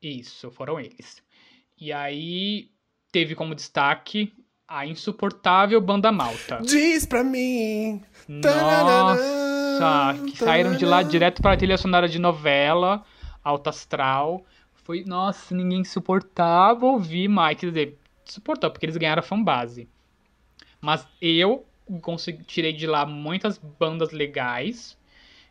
Isso, 0.00 0.50
foram 0.52 0.78
eles. 0.80 1.20
E 1.76 1.92
aí 1.92 2.70
teve 3.10 3.34
como 3.34 3.54
destaque 3.54 4.32
a 4.66 4.86
insuportável 4.86 5.80
Banda 5.80 6.12
Malta. 6.12 6.60
Diz 6.62 7.04
pra 7.04 7.24
mim. 7.24 8.02
Nossa, 8.28 8.48
que 10.30 10.36
saíram 10.36 10.76
de 10.76 10.84
lá 10.84 11.02
direto 11.02 11.42
para 11.42 11.56
trilha 11.56 11.78
sonora 11.78 12.08
de 12.08 12.18
novela, 12.18 13.04
Alta 13.42 13.70
Astral. 13.70 14.44
Foi, 14.84 15.04
nossa, 15.04 15.54
ninguém 15.54 15.84
suportava 15.84 16.86
ouvir 16.86 17.28
mais. 17.28 17.58
Quer 17.58 17.66
dizer, 17.66 17.98
suportou, 18.24 18.70
porque 18.70 18.86
eles 18.86 18.96
ganharam 18.96 19.20
a 19.20 19.22
fanbase. 19.22 19.88
Mas 20.80 21.06
eu 21.20 21.64
tirei 22.46 22.72
de 22.72 22.86
lá 22.86 23.04
muitas 23.06 23.58
bandas 23.58 24.10
legais. 24.10 24.96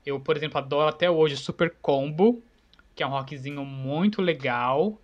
Eu, 0.06 0.20
por 0.20 0.38
exemplo, 0.38 0.58
adoro 0.58 0.90
até 0.90 1.10
hoje 1.10 1.36
Super 1.36 1.76
Combo, 1.82 2.42
que 2.96 3.04
é 3.04 3.08
um 3.08 3.10
rockzinho 3.10 3.66
muito 3.66 4.22
legal. 4.22 5.00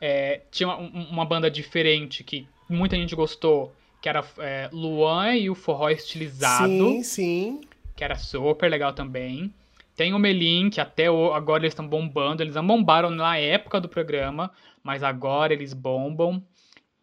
É, 0.00 0.42
tinha 0.50 0.68
uma, 0.68 0.78
uma 0.78 1.24
banda 1.24 1.50
diferente 1.50 2.22
que 2.24 2.48
muita 2.68 2.96
gente 2.96 3.14
gostou, 3.14 3.72
que 4.00 4.08
era 4.08 4.24
é, 4.38 4.68
Luan 4.72 5.34
e 5.34 5.50
o 5.50 5.54
Forró 5.54 5.90
Estilizado 5.90 6.68
Sim, 6.68 7.02
sim. 7.02 7.60
Que 7.98 8.04
era 8.04 8.14
super 8.14 8.70
legal 8.70 8.92
também. 8.92 9.52
Tem 9.96 10.14
o 10.14 10.20
Melim, 10.20 10.70
que 10.70 10.80
até 10.80 11.06
agora 11.08 11.62
eles 11.62 11.72
estão 11.72 11.88
bombando. 11.88 12.40
Eles 12.44 12.54
não 12.54 12.64
bombaram 12.64 13.10
na 13.10 13.36
época 13.36 13.80
do 13.80 13.88
programa, 13.88 14.52
mas 14.84 15.02
agora 15.02 15.52
eles 15.52 15.74
bombam. 15.74 16.40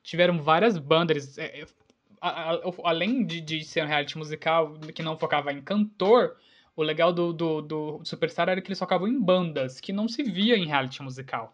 Tiveram 0.01 0.41
várias 0.41 0.77
bandas. 0.77 1.37
é, 1.37 1.63
é, 1.63 1.65
além 2.85 3.25
de, 3.25 3.41
de 3.41 3.65
ser 3.65 3.83
um 3.83 3.87
reality 3.87 4.17
musical 4.17 4.75
que 4.95 5.03
não 5.03 5.17
focava 5.17 5.51
em 5.51 5.61
cantor, 5.61 6.37
o 6.77 6.81
legal 6.81 7.11
do, 7.11 7.33
do, 7.33 7.61
do 7.61 8.01
Superstar 8.05 8.47
era 8.47 8.61
que 8.61 8.69
eles 8.69 8.79
focavam 8.79 9.05
em 9.05 9.19
bandas, 9.19 9.81
que 9.81 9.91
não 9.91 10.07
se 10.07 10.23
via 10.23 10.55
em 10.55 10.65
reality 10.65 11.03
musical. 11.03 11.53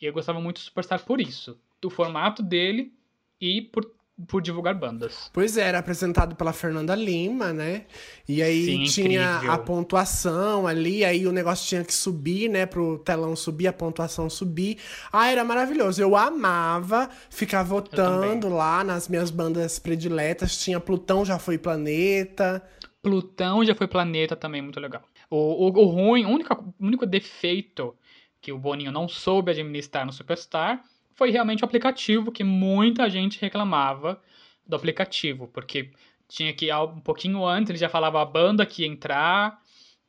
E 0.00 0.04
eu 0.04 0.12
gostava 0.12 0.40
muito 0.40 0.56
do 0.56 0.64
Superstar 0.64 1.04
por 1.04 1.20
isso. 1.20 1.56
Do 1.80 1.90
formato 1.90 2.42
dele 2.42 2.92
e 3.40 3.62
por, 3.62 3.88
por 4.26 4.42
divulgar 4.42 4.74
bandas. 4.74 5.30
Pois 5.32 5.56
é, 5.56 5.62
era 5.62 5.78
apresentado 5.78 6.34
pela 6.34 6.52
Fernanda 6.52 6.94
Lima, 6.94 7.52
né? 7.52 7.84
E 8.28 8.42
aí 8.42 8.64
Sim, 8.64 8.84
tinha 8.84 9.34
incrível. 9.36 9.52
a 9.52 9.58
pontuação 9.58 10.66
ali, 10.66 11.04
aí 11.04 11.26
o 11.26 11.32
negócio 11.32 11.68
tinha 11.68 11.84
que 11.84 11.94
subir, 11.94 12.48
né? 12.48 12.66
Pro 12.66 12.98
telão 12.98 13.34
subir, 13.36 13.66
a 13.66 13.72
pontuação 13.72 14.28
subir. 14.28 14.78
Ah, 15.12 15.30
era 15.30 15.44
maravilhoso. 15.44 16.00
Eu 16.00 16.16
amava 16.16 17.08
ficar 17.28 17.62
votando 17.62 18.48
lá 18.48 18.84
nas 18.84 19.08
minhas 19.08 19.30
bandas 19.30 19.78
prediletas. 19.78 20.56
Tinha 20.58 20.80
Plutão, 20.80 21.24
já 21.24 21.38
foi 21.38 21.58
Planeta. 21.58 22.62
Plutão 23.02 23.64
já 23.64 23.74
foi 23.74 23.88
planeta 23.88 24.36
também, 24.36 24.60
muito 24.60 24.78
legal. 24.78 25.02
O, 25.30 25.36
o, 25.36 25.84
o 25.84 25.86
ruim, 25.86 26.26
o 26.26 26.28
único, 26.28 26.52
o 26.54 26.86
único 26.86 27.06
defeito 27.06 27.94
que 28.40 28.52
o 28.52 28.58
Boninho 28.58 28.92
não 28.92 29.08
soube 29.08 29.50
administrar 29.50 30.04
no 30.04 30.12
Superstar 30.12 30.82
foi 31.20 31.30
realmente 31.30 31.62
o 31.62 31.66
aplicativo, 31.66 32.32
que 32.32 32.42
muita 32.42 33.10
gente 33.10 33.38
reclamava 33.40 34.22
do 34.66 34.74
aplicativo, 34.74 35.48
porque 35.48 35.90
tinha 36.26 36.54
que, 36.54 36.70
ah, 36.70 36.82
um 36.82 37.00
pouquinho 37.00 37.46
antes, 37.46 37.68
ele 37.68 37.78
já 37.78 37.90
falava 37.90 38.22
a 38.22 38.24
banda 38.24 38.64
que 38.64 38.82
ia 38.84 38.88
entrar, 38.88 39.60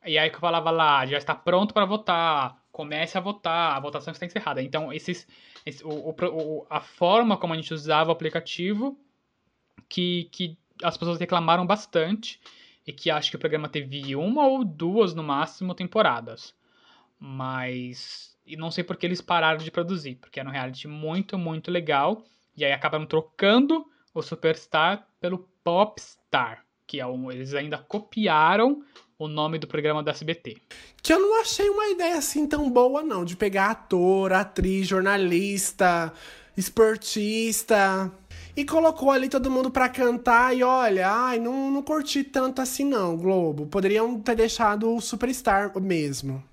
e 0.06 0.18
aí 0.18 0.30
que 0.30 0.38
eu 0.38 0.40
falava 0.40 0.72
lá, 0.72 1.06
já 1.06 1.18
está 1.18 1.36
pronto 1.36 1.74
para 1.74 1.86
votar, 1.86 2.64
comece 2.72 3.18
a 3.18 3.22
votar, 3.22 3.76
a 3.76 3.80
votação 3.82 4.14
está 4.14 4.26
encerrada. 4.26 4.64
Então, 4.64 4.94
esses, 4.94 5.28
esse- 5.66 5.84
o, 5.84 5.90
o, 5.90 6.16
o- 6.62 6.68
a 6.70 6.80
forma 6.80 7.36
como 7.36 7.54
a 7.54 7.58
gente 7.58 7.74
usava 7.74 8.10
o 8.10 8.14
aplicativo, 8.14 8.98
que, 9.90 10.30
que 10.32 10.58
as 10.84 10.98
pessoas 10.98 11.20
reclamaram 11.20 11.66
bastante, 11.68 12.40
e 12.88 12.94
que 12.94 13.12
acho 13.12 13.30
que 13.32 13.36
o 13.36 13.40
programa 13.40 13.70
teve 13.70 14.16
uma 14.16 14.48
ou 14.48 14.64
duas 14.66 15.14
no 15.14 15.24
máximo 15.24 15.76
temporadas. 15.76 16.56
Mas. 17.20 18.31
E 18.52 18.58
não 18.58 18.70
sei 18.70 18.84
por 18.84 18.98
que 18.98 19.06
eles 19.06 19.22
pararam 19.22 19.60
de 19.60 19.72
produzir, 19.72 20.16
porque 20.16 20.38
era 20.38 20.50
um 20.50 20.52
reality 20.52 20.86
muito, 20.86 21.38
muito 21.38 21.72
legal. 21.72 22.22
E 22.54 22.66
aí 22.66 22.74
acabaram 22.74 23.06
trocando 23.06 23.86
o 24.14 24.22
Superstar 24.22 25.08
pelo 25.22 25.48
Popstar, 25.64 26.66
que 26.86 27.00
é 27.00 27.08
um, 27.08 27.32
eles 27.32 27.54
ainda 27.54 27.78
copiaram 27.78 28.84
o 29.18 29.30
nome 29.30 29.58
do 29.58 29.68
programa 29.68 30.04
da 30.04 30.12
SBT. 30.12 30.58
Que 31.02 31.14
eu 31.14 31.20
não 31.22 31.40
achei 31.40 31.70
uma 31.70 31.88
ideia 31.88 32.18
assim 32.18 32.46
tão 32.46 32.70
boa, 32.70 33.02
não, 33.02 33.24
de 33.24 33.38
pegar 33.38 33.72
ator, 33.72 34.34
atriz, 34.34 34.86
jornalista, 34.86 36.12
esportista. 36.58 38.12
E 38.54 38.66
colocou 38.66 39.12
ali 39.12 39.30
todo 39.30 39.50
mundo 39.50 39.72
pra 39.72 39.88
cantar 39.88 40.54
e 40.54 40.62
olha, 40.62 41.10
ai, 41.10 41.40
não, 41.40 41.72
não 41.72 41.82
curti 41.82 42.22
tanto 42.22 42.62
assim 42.62 42.84
não, 42.84 43.16
Globo. 43.16 43.66
Poderiam 43.68 44.20
ter 44.20 44.36
deixado 44.36 44.94
o 44.94 45.00
Superstar 45.00 45.72
mesmo. 45.80 46.51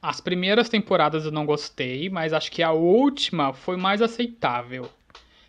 As 0.00 0.20
primeiras 0.20 0.68
temporadas 0.68 1.24
eu 1.24 1.32
não 1.32 1.46
gostei, 1.46 2.08
mas 2.08 2.32
acho 2.32 2.50
que 2.50 2.62
a 2.62 2.70
última 2.72 3.52
foi 3.52 3.76
mais 3.76 4.00
aceitável. 4.02 4.88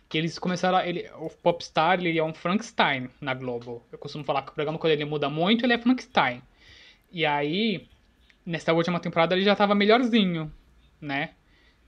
Que 0.08 0.16
eles 0.16 0.38
começaram. 0.38 0.78
A, 0.78 0.86
ele, 0.86 1.08
o 1.18 1.28
Popstar 1.28 2.00
ele 2.00 2.18
é 2.18 2.24
um 2.24 2.32
Frankenstein 2.32 3.10
na 3.20 3.34
Globo. 3.34 3.82
Eu 3.92 3.98
costumo 3.98 4.24
falar 4.24 4.42
que 4.42 4.50
o 4.50 4.54
programa, 4.54 4.78
quando 4.78 4.92
ele 4.92 5.04
muda 5.04 5.28
muito, 5.28 5.64
ele 5.64 5.74
é 5.74 5.78
Frankenstein. 5.78 6.42
E 7.12 7.26
aí, 7.26 7.86
nessa 8.44 8.72
última 8.72 8.98
temporada, 9.00 9.34
ele 9.34 9.44
já 9.44 9.54
tava 9.54 9.74
melhorzinho, 9.74 10.52
né? 11.00 11.30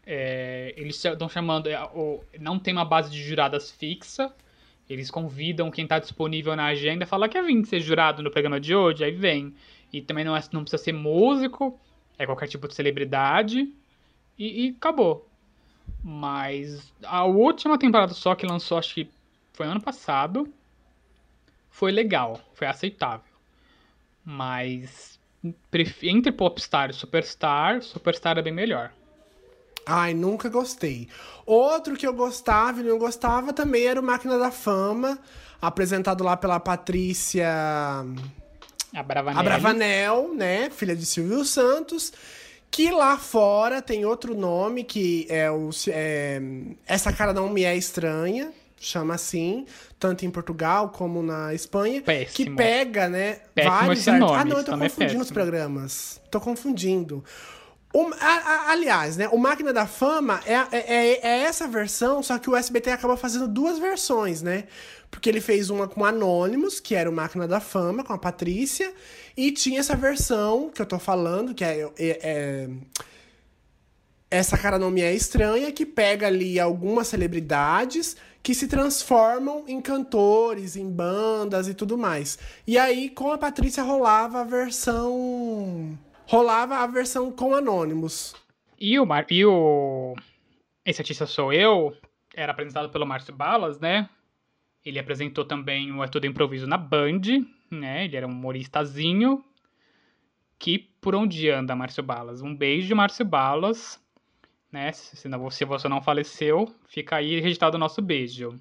É, 0.06 0.74
eles 0.76 1.02
estão 1.02 1.28
chamando. 1.28 1.68
é, 1.68 1.78
Não 2.38 2.58
tem 2.58 2.74
uma 2.74 2.84
base 2.84 3.10
de 3.10 3.22
juradas 3.22 3.70
fixa. 3.70 4.32
Eles 4.88 5.10
convidam 5.10 5.70
quem 5.70 5.86
tá 5.86 5.98
disponível 5.98 6.54
na 6.56 6.66
agenda. 6.66 7.06
Fala 7.06 7.28
quer 7.28 7.44
vir 7.44 7.64
ser 7.64 7.80
jurado 7.80 8.22
no 8.22 8.30
programa 8.30 8.60
de 8.60 8.74
hoje? 8.74 9.04
Aí 9.04 9.12
vem. 9.12 9.54
E 9.92 10.02
também 10.02 10.24
não, 10.24 10.36
é, 10.36 10.42
não 10.52 10.62
precisa 10.62 10.82
ser 10.82 10.92
músico. 10.92 11.78
É 12.20 12.26
qualquer 12.26 12.48
tipo 12.48 12.68
de 12.68 12.74
celebridade. 12.74 13.74
E, 14.38 14.66
e 14.66 14.76
acabou. 14.76 15.26
Mas 16.04 16.92
a 17.02 17.24
última 17.24 17.78
temporada 17.78 18.12
só 18.12 18.34
que 18.34 18.44
lançou, 18.44 18.76
acho 18.76 18.92
que 18.92 19.10
foi 19.54 19.66
ano 19.66 19.80
passado. 19.80 20.46
Foi 21.70 21.90
legal. 21.90 22.38
Foi 22.52 22.66
aceitável. 22.66 23.32
Mas 24.22 25.18
entre 26.02 26.30
Popstar 26.30 26.90
e 26.90 26.92
Superstar, 26.92 27.82
Superstar 27.82 28.36
é 28.36 28.42
bem 28.42 28.52
melhor. 28.52 28.92
Ai, 29.86 30.12
nunca 30.12 30.50
gostei. 30.50 31.08
Outro 31.46 31.96
que 31.96 32.06
eu 32.06 32.12
gostava 32.12 32.80
e 32.80 32.84
não 32.84 32.98
gostava 32.98 33.50
também 33.54 33.86
era 33.86 33.98
o 33.98 34.04
Máquina 34.04 34.38
da 34.38 34.50
Fama, 34.50 35.18
apresentado 35.58 36.22
lá 36.22 36.36
pela 36.36 36.60
Patrícia 36.60 37.48
A 38.94 39.02
Bravanelli. 39.02 39.40
Abravanel, 39.40 40.34
né? 40.34 40.68
Filha 40.70 40.96
de 40.96 41.06
Silvio 41.06 41.44
Santos. 41.44 42.12
Que 42.70 42.90
lá 42.90 43.16
fora 43.18 43.82
tem 43.82 44.04
outro 44.04 44.34
nome 44.34 44.84
que 44.84 45.26
é 45.28 45.50
o. 45.50 45.70
é, 45.88 46.40
Essa 46.86 47.12
cara 47.12 47.32
não 47.32 47.48
me 47.48 47.64
é 47.64 47.76
estranha, 47.76 48.52
chama 48.78 49.14
assim, 49.14 49.66
tanto 49.98 50.24
em 50.24 50.30
Portugal 50.30 50.88
como 50.90 51.20
na 51.22 51.52
Espanha. 51.52 52.00
Péssimo. 52.00 52.32
Que 52.36 52.50
pega, 52.50 53.08
né? 53.08 53.40
Péssimo 53.54 53.74
vários 53.74 53.98
esse 54.00 54.10
art- 54.10 54.20
nome, 54.20 54.36
Ah, 54.36 54.44
não, 54.44 54.58
eu 54.58 54.64
tô 54.64 54.72
é 54.74 54.78
confundindo 54.78 55.20
os 55.22 55.28
péssimo. 55.30 55.34
programas. 55.34 56.20
Tô 56.30 56.40
confundindo. 56.40 57.24
O- 57.92 58.08
a- 58.20 58.26
a- 58.26 58.70
aliás, 58.70 59.16
né? 59.16 59.28
O 59.30 59.36
Máquina 59.38 59.72
da 59.72 59.86
Fama 59.86 60.40
é, 60.46 60.54
é, 60.54 60.94
é- 60.94 61.20
é 61.26 61.38
essa 61.42 61.66
versão, 61.66 62.22
só 62.22 62.38
que 62.38 62.48
o 62.48 62.54
SBT 62.56 62.90
acaba 62.90 63.16
fazendo 63.16 63.48
duas 63.48 63.78
versões, 63.78 64.42
né? 64.42 64.64
Porque 65.10 65.28
ele 65.28 65.40
fez 65.40 65.70
uma 65.70 65.88
com 65.88 66.04
Anonymous, 66.04 66.78
que 66.78 66.94
era 66.94 67.10
o 67.10 67.12
Máquina 67.12 67.48
da 67.48 67.58
Fama, 67.60 68.04
com 68.04 68.12
a 68.12 68.18
Patrícia, 68.18 68.92
e 69.36 69.50
tinha 69.50 69.80
essa 69.80 69.96
versão 69.96 70.70
que 70.72 70.80
eu 70.80 70.86
tô 70.86 71.00
falando, 71.00 71.52
que 71.52 71.64
é- 71.64 71.90
é- 71.98 72.18
é 72.22 72.68
essa 74.30 74.56
cara 74.56 74.78
não 74.78 74.90
me 74.92 75.00
é 75.02 75.12
estranha, 75.12 75.72
que 75.72 75.84
pega 75.84 76.28
ali 76.28 76.60
algumas 76.60 77.08
celebridades 77.08 78.16
que 78.42 78.54
se 78.54 78.68
transformam 78.68 79.64
em 79.66 79.80
cantores, 79.80 80.76
em 80.76 80.88
bandas 80.88 81.66
e 81.66 81.74
tudo 81.74 81.98
mais. 81.98 82.38
E 82.66 82.78
aí, 82.78 83.10
com 83.10 83.32
a 83.32 83.38
Patrícia, 83.38 83.82
rolava 83.82 84.40
a 84.40 84.44
versão. 84.44 85.98
Rolava 86.30 86.76
a 86.76 86.86
versão 86.86 87.32
com 87.32 87.56
Anônimos. 87.56 88.36
E 88.78 89.00
o, 89.00 89.04
Mar... 89.04 89.26
e 89.28 89.44
o 89.44 90.14
Esse 90.86 91.00
Artista 91.00 91.26
Sou 91.26 91.52
Eu 91.52 91.92
era 92.32 92.52
apresentado 92.52 92.88
pelo 92.88 93.04
Márcio 93.04 93.34
Balas, 93.34 93.80
né? 93.80 94.08
Ele 94.84 95.00
apresentou 95.00 95.44
também 95.44 95.90
o 95.90 96.04
É 96.04 96.06
Tudo 96.06 96.28
Improviso 96.28 96.68
na 96.68 96.78
Band, 96.78 97.22
né? 97.68 98.04
Ele 98.04 98.16
era 98.16 98.28
um 98.28 98.30
humoristazinho. 98.30 99.44
Que 100.56 100.78
por 101.00 101.16
onde 101.16 101.50
anda, 101.50 101.74
Márcio 101.74 102.04
Balas? 102.04 102.42
Um 102.42 102.54
beijo, 102.54 102.94
Márcio 102.94 103.24
Balas. 103.24 104.00
Né? 104.70 104.92
Se, 104.92 105.16
se 105.16 105.64
você 105.64 105.88
não 105.88 106.00
faleceu, 106.00 106.72
fica 106.86 107.16
aí 107.16 107.40
registrado 107.40 107.76
o 107.76 107.80
nosso 107.80 108.00
beijo. 108.00 108.54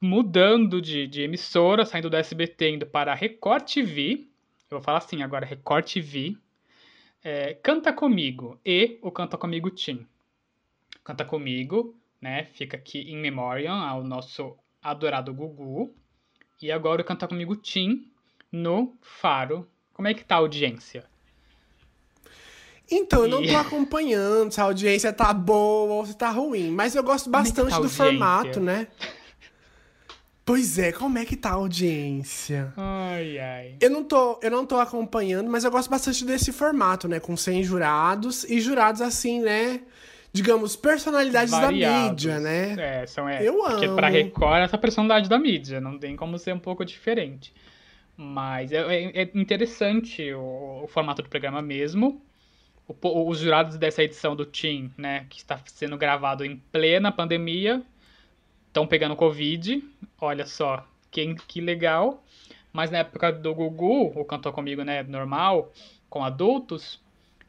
Mudando 0.00 0.80
de, 0.80 1.06
de 1.06 1.20
emissora, 1.20 1.84
saindo 1.84 2.08
do 2.08 2.16
SBT, 2.16 2.70
indo 2.70 2.86
para 2.86 3.12
a 3.12 3.14
Record 3.14 3.64
TV. 3.70 4.31
Eu 4.72 4.78
vou 4.78 4.84
falar 4.84 4.98
assim 4.98 5.22
agora, 5.22 5.44
Record 5.44 5.84
TV. 5.84 6.34
É, 7.22 7.52
Canta 7.62 7.92
Comigo 7.92 8.58
e 8.64 8.98
o 9.02 9.10
Canta 9.10 9.36
Comigo 9.36 9.70
Team. 9.70 10.06
Canta 11.04 11.26
Comigo, 11.26 11.94
né? 12.18 12.44
Fica 12.54 12.78
aqui 12.78 13.00
em 13.00 13.18
memoriam 13.18 13.74
ao 13.74 14.02
nosso 14.02 14.56
adorado 14.82 15.34
Gugu. 15.34 15.94
E 16.60 16.72
agora 16.72 17.02
o 17.02 17.04
Canta 17.04 17.28
Comigo 17.28 17.54
Team 17.54 18.02
no 18.50 18.96
Faro. 19.02 19.68
Como 19.92 20.08
é 20.08 20.14
que 20.14 20.24
tá 20.24 20.36
a 20.36 20.38
audiência? 20.38 21.04
Então, 22.90 23.24
eu 23.24 23.28
não 23.28 23.46
tô 23.46 23.56
acompanhando 23.56 24.52
se 24.52 24.60
a 24.60 24.64
audiência 24.64 25.12
tá 25.12 25.34
boa 25.34 25.92
ou 25.92 26.06
se 26.06 26.16
tá 26.16 26.30
ruim. 26.30 26.70
Mas 26.70 26.94
eu 26.94 27.02
gosto 27.02 27.28
é 27.28 27.32
bastante 27.32 27.70
tá 27.70 27.76
a 27.76 27.80
do 27.80 27.90
formato, 27.90 28.58
né? 28.58 28.88
Pois 30.44 30.76
é, 30.78 30.90
como 30.90 31.18
é 31.18 31.24
que 31.24 31.36
tá 31.36 31.50
a 31.50 31.54
audiência? 31.54 32.72
Ai, 32.76 33.38
ai. 33.38 33.74
Eu 33.80 33.90
não, 33.90 34.02
tô, 34.02 34.40
eu 34.42 34.50
não 34.50 34.66
tô 34.66 34.76
acompanhando, 34.80 35.48
mas 35.48 35.62
eu 35.62 35.70
gosto 35.70 35.88
bastante 35.88 36.24
desse 36.24 36.52
formato, 36.52 37.06
né? 37.06 37.20
Com 37.20 37.36
100 37.36 37.62
jurados 37.62 38.42
e 38.44 38.60
jurados 38.60 39.00
assim, 39.00 39.40
né? 39.40 39.80
Digamos, 40.32 40.74
personalidades 40.74 41.52
da 41.52 41.60
Variados. 41.60 42.10
mídia, 42.24 42.40
né? 42.40 43.02
É, 43.02 43.06
são 43.06 43.28
é. 43.28 43.46
Eu 43.46 43.58
Porque 43.62 43.84
amo. 43.86 43.94
pra 43.96 44.08
Record 44.08 44.60
é 44.62 44.64
essa 44.64 44.78
personalidade 44.78 45.28
da 45.28 45.38
mídia, 45.38 45.80
não 45.80 45.96
tem 45.98 46.16
como 46.16 46.36
ser 46.38 46.52
um 46.54 46.58
pouco 46.58 46.84
diferente. 46.84 47.52
Mas 48.16 48.72
é, 48.72 48.78
é- 48.78 49.22
é 49.22 49.30
interessante 49.34 50.32
o, 50.34 50.82
o 50.84 50.88
formato 50.88 51.22
do 51.22 51.28
programa 51.28 51.62
mesmo. 51.62 52.20
O 52.88 53.28
os 53.30 53.38
jurados 53.38 53.76
dessa 53.76 54.02
edição 54.02 54.34
do 54.34 54.44
Team, 54.44 54.90
né, 54.98 55.24
que 55.30 55.38
está 55.38 55.58
sendo 55.66 55.96
gravado 55.96 56.44
em 56.44 56.56
plena 56.72 57.12
pandemia, 57.12 57.82
estão 58.72 58.86
pegando 58.86 59.14
Covid. 59.14 59.84
Olha 60.18 60.46
só, 60.46 60.86
que, 61.10 61.34
que 61.46 61.60
legal. 61.60 62.24
Mas 62.72 62.90
na 62.90 62.98
época 62.98 63.30
do 63.30 63.54
Gugu, 63.54 64.18
o 64.18 64.24
Cantor 64.24 64.52
Comigo, 64.52 64.82
né, 64.82 65.02
normal, 65.02 65.70
com 66.08 66.24
adultos, 66.24 66.98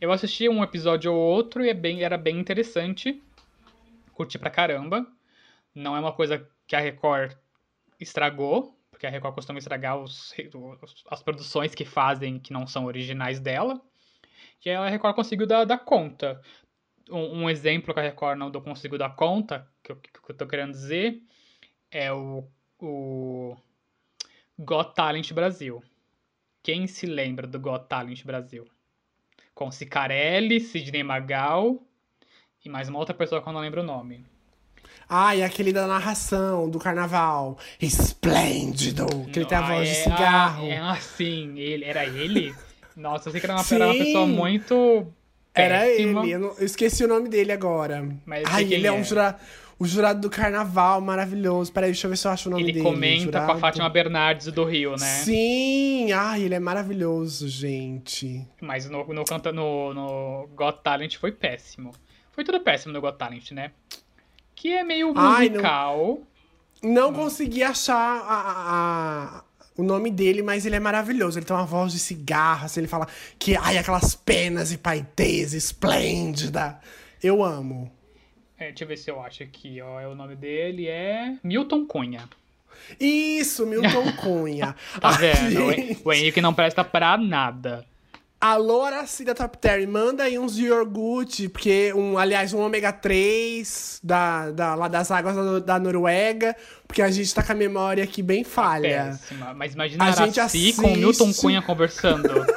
eu 0.02 0.12
assisti 0.12 0.50
um 0.50 0.62
episódio 0.62 1.14
ou 1.14 1.18
outro 1.18 1.64
e 1.64 1.70
é 1.70 1.74
bem, 1.74 2.04
era 2.04 2.18
bem 2.18 2.38
interessante. 2.38 3.24
Curti 4.14 4.38
pra 4.38 4.50
caramba. 4.50 5.08
Não 5.74 5.95
é 5.95 6.00
uma 6.00 6.12
coisa 6.12 6.45
que 6.68 6.76
a 6.76 6.80
Record 6.80 7.34
estragou, 8.00 8.78
porque 8.91 9.08
a 9.08 9.10
Record 9.10 9.34
costuma 9.34 9.60
estragar 9.60 9.98
os, 9.98 10.34
os- 10.82 11.04
as 11.10 11.24
produções 11.24 11.74
que 11.74 11.86
fazem 11.86 12.38
que 12.38 12.52
não 12.52 12.68
são 12.68 12.86
originais 12.86 13.40
dela. 13.40 13.82
E 14.66 14.70
a 14.70 14.88
Record 14.90 15.16
conseguiu 15.16 15.48
dar, 15.48 15.64
dar 15.64 15.78
conta. 15.80 16.41
Um, 17.09 17.43
um 17.43 17.49
exemplo 17.49 17.93
que 17.93 17.99
a 17.99 18.03
Record 18.03 18.38
não 18.38 18.51
conseguiu 18.51 18.97
dar 18.97 19.15
conta, 19.15 19.67
que 19.84 19.91
eu, 19.91 19.95
que 19.97 20.09
eu 20.30 20.35
tô 20.35 20.47
querendo 20.47 20.71
dizer, 20.71 21.21
é 21.91 22.11
o, 22.11 22.47
o 22.80 23.55
Got 24.57 24.93
Talent 24.95 25.31
Brasil. 25.34 25.84
Quem 26.61 26.88
se 26.88 27.05
lembra 27.05 27.45
do 27.45 27.59
Got 27.59 27.88
Talent 27.88 28.23
Brasil? 28.23 28.67
Com 29.53 29.69
Cicarelli, 29.69 30.59
Sidney 30.59 31.03
Magal 31.03 31.84
e 32.65 32.69
mais 32.69 32.88
uma 32.88 32.99
outra 32.99 33.13
pessoa 33.13 33.41
que 33.41 33.49
eu 33.49 33.53
não 33.53 33.59
lembro 33.59 33.81
o 33.81 33.85
nome. 33.85 34.25
Ah, 35.09 35.35
e 35.35 35.43
aquele 35.43 35.73
da 35.73 35.85
narração 35.85 36.69
do 36.69 36.80
carnaval. 36.80 37.57
Esplêndido! 37.80 39.05
Que 39.31 39.39
ele 39.39 39.45
tem 39.45 39.57
a 39.57 39.61
voz 39.61 39.89
de 39.89 39.95
é, 39.95 40.03
cigarro. 40.03 40.67
É 40.67 40.77
assim, 40.77 41.59
ele, 41.59 41.84
era 41.84 42.05
ele? 42.05 42.55
Nossa, 42.95 43.27
eu 43.27 43.31
sei 43.31 43.41
que 43.41 43.45
era 43.45 43.55
uma, 43.55 43.63
Sim. 43.63 43.75
era 43.75 43.88
uma 43.88 43.93
pessoa 43.93 44.25
muito 44.25 45.13
Era 45.55 45.88
ele, 45.88 46.31
eu, 46.31 46.39
não- 46.39 46.53
eu 46.57 46.65
esqueci 46.65 47.03
o 47.03 47.07
nome 47.07 47.30
dele 47.30 47.51
agora. 47.51 48.07
Mas 48.25 48.43
Ai, 48.47 48.63
ele 48.73 48.88
é, 48.88 48.91
um 48.91 48.99
é. 48.99 49.03
jurado, 49.03 49.38
o 49.77 49.85
jurado 49.85 50.19
do 50.21 50.30
carnaval, 50.30 50.99
maravilhoso. 50.99 51.71
Peraí, 51.71 51.91
deixa 51.91 52.07
eu 52.07 52.09
ver 52.09 52.17
se 52.17 52.25
eu 52.27 52.31
acho 52.31 52.49
o 52.49 52.51
nome 52.51 52.63
Ele 52.63 52.73
dele. 52.73 52.84
comenta 52.85 53.31
com 53.31 53.38
a 53.38 53.41
jurado. 53.41 53.59
Fátima 53.59 53.89
Bernardes 53.89 54.47
do 54.47 54.63
Rio, 54.63 54.91
né? 54.91 54.97
Sim! 54.97 56.11
Ai, 56.11 56.41
ele 56.43 56.55
é 56.55 56.59
maravilhoso, 56.59 57.47
gente. 57.47 58.47
Mas 58.61 58.89
no, 58.89 59.05
no, 59.05 59.23
no, 59.53 59.93
no 59.93 60.49
Got 60.55 60.80
Talent 60.84 61.17
foi 61.17 61.31
péssimo. 61.31 61.91
Foi 62.31 62.43
tudo 62.43 62.59
péssimo 62.61 62.91
no 62.91 62.99
Got 63.01 63.17
Talent, 63.17 63.51
né? 63.51 63.71
Que 64.55 64.73
é 64.73 64.84
meio 64.84 65.13
Ai, 65.15 65.45
não- 65.49 65.51
musical. 65.51 66.19
Não 66.81 67.13
consegui 67.13 67.63
achar 67.63 67.95
a- 67.95 68.43
a- 69.39 69.43
o 69.78 69.84
nome 69.84 70.12
dele, 70.12 70.41
mas 70.41 70.66
ele 70.66 70.76
é 70.76 70.80
maravilhoso. 70.80 71.40
Ele 71.40 71.45
tem 71.45 71.56
uma 71.56 71.66
voz 71.66 71.91
de 71.91 72.00
cigarro, 72.00 72.66
assim, 72.66 72.80
ele 72.82 72.88
fala 72.88 73.08
que, 73.40 73.56
ai, 73.58 73.78
aquelas 73.78 74.16
penas 74.16 74.72
e 74.72 74.78
paetês, 74.78 75.54
esplêndida. 75.54 76.80
Eu 77.22 77.44
amo. 77.44 77.91
É, 78.58 78.68
deixa 78.70 78.84
eu 78.84 78.88
ver 78.88 78.98
se 78.98 79.10
eu 79.10 79.22
acho 79.22 79.44
aqui, 79.44 79.82
ó. 79.82 80.00
É, 80.00 80.08
O 80.08 80.16
nome 80.16 80.36
dele 80.36 80.88
é 80.88 81.36
Milton 81.44 81.86
Cunha. 81.86 82.30
Isso, 83.00 83.66
Milton 83.66 84.12
Cunha. 84.18 84.76
Tá 85.00 85.12
vendo? 85.12 85.72
gente- 85.74 86.02
O 86.04 86.12
Henrique 86.14 86.41
não 86.41 86.54
presta 86.54 86.84
pra 86.84 87.18
nada. 87.18 87.86
Alô, 88.44 88.82
Aracida 88.82 89.34
Top 89.34 89.57
Terry, 89.57 89.88
manda 89.88 90.24
aí 90.26 90.38
uns 90.38 90.60
iogurte, 90.60 91.48
porque, 91.48 91.94
um, 91.94 92.18
aliás, 92.18 92.53
um 92.53 92.60
ômega 92.60 92.91
3 92.91 94.02
da, 94.03 94.52
da, 94.52 94.76
lá 94.76 94.90
das 94.90 95.10
águas 95.11 95.34
da, 95.34 95.60
da 95.60 95.80
Noruega, 95.80 96.53
porque 96.86 97.02
a 97.02 97.10
gente 97.10 97.34
tá 97.34 97.41
com 97.41 97.53
a 97.53 97.56
memória 97.56 98.03
aqui 98.03 98.22
bem 98.22 98.44
falha. 98.44 99.18
Péssima. 99.18 99.53
Mas 99.53 99.74
imagina 99.76 100.03
A 100.03 100.07
a 100.10 100.11
gente 100.11 100.38
Araci 100.41 100.74
com 100.74 100.88
o 100.88 100.94
Milton. 100.94 101.34
Cunha 101.34 101.61
conversando. 101.61 102.45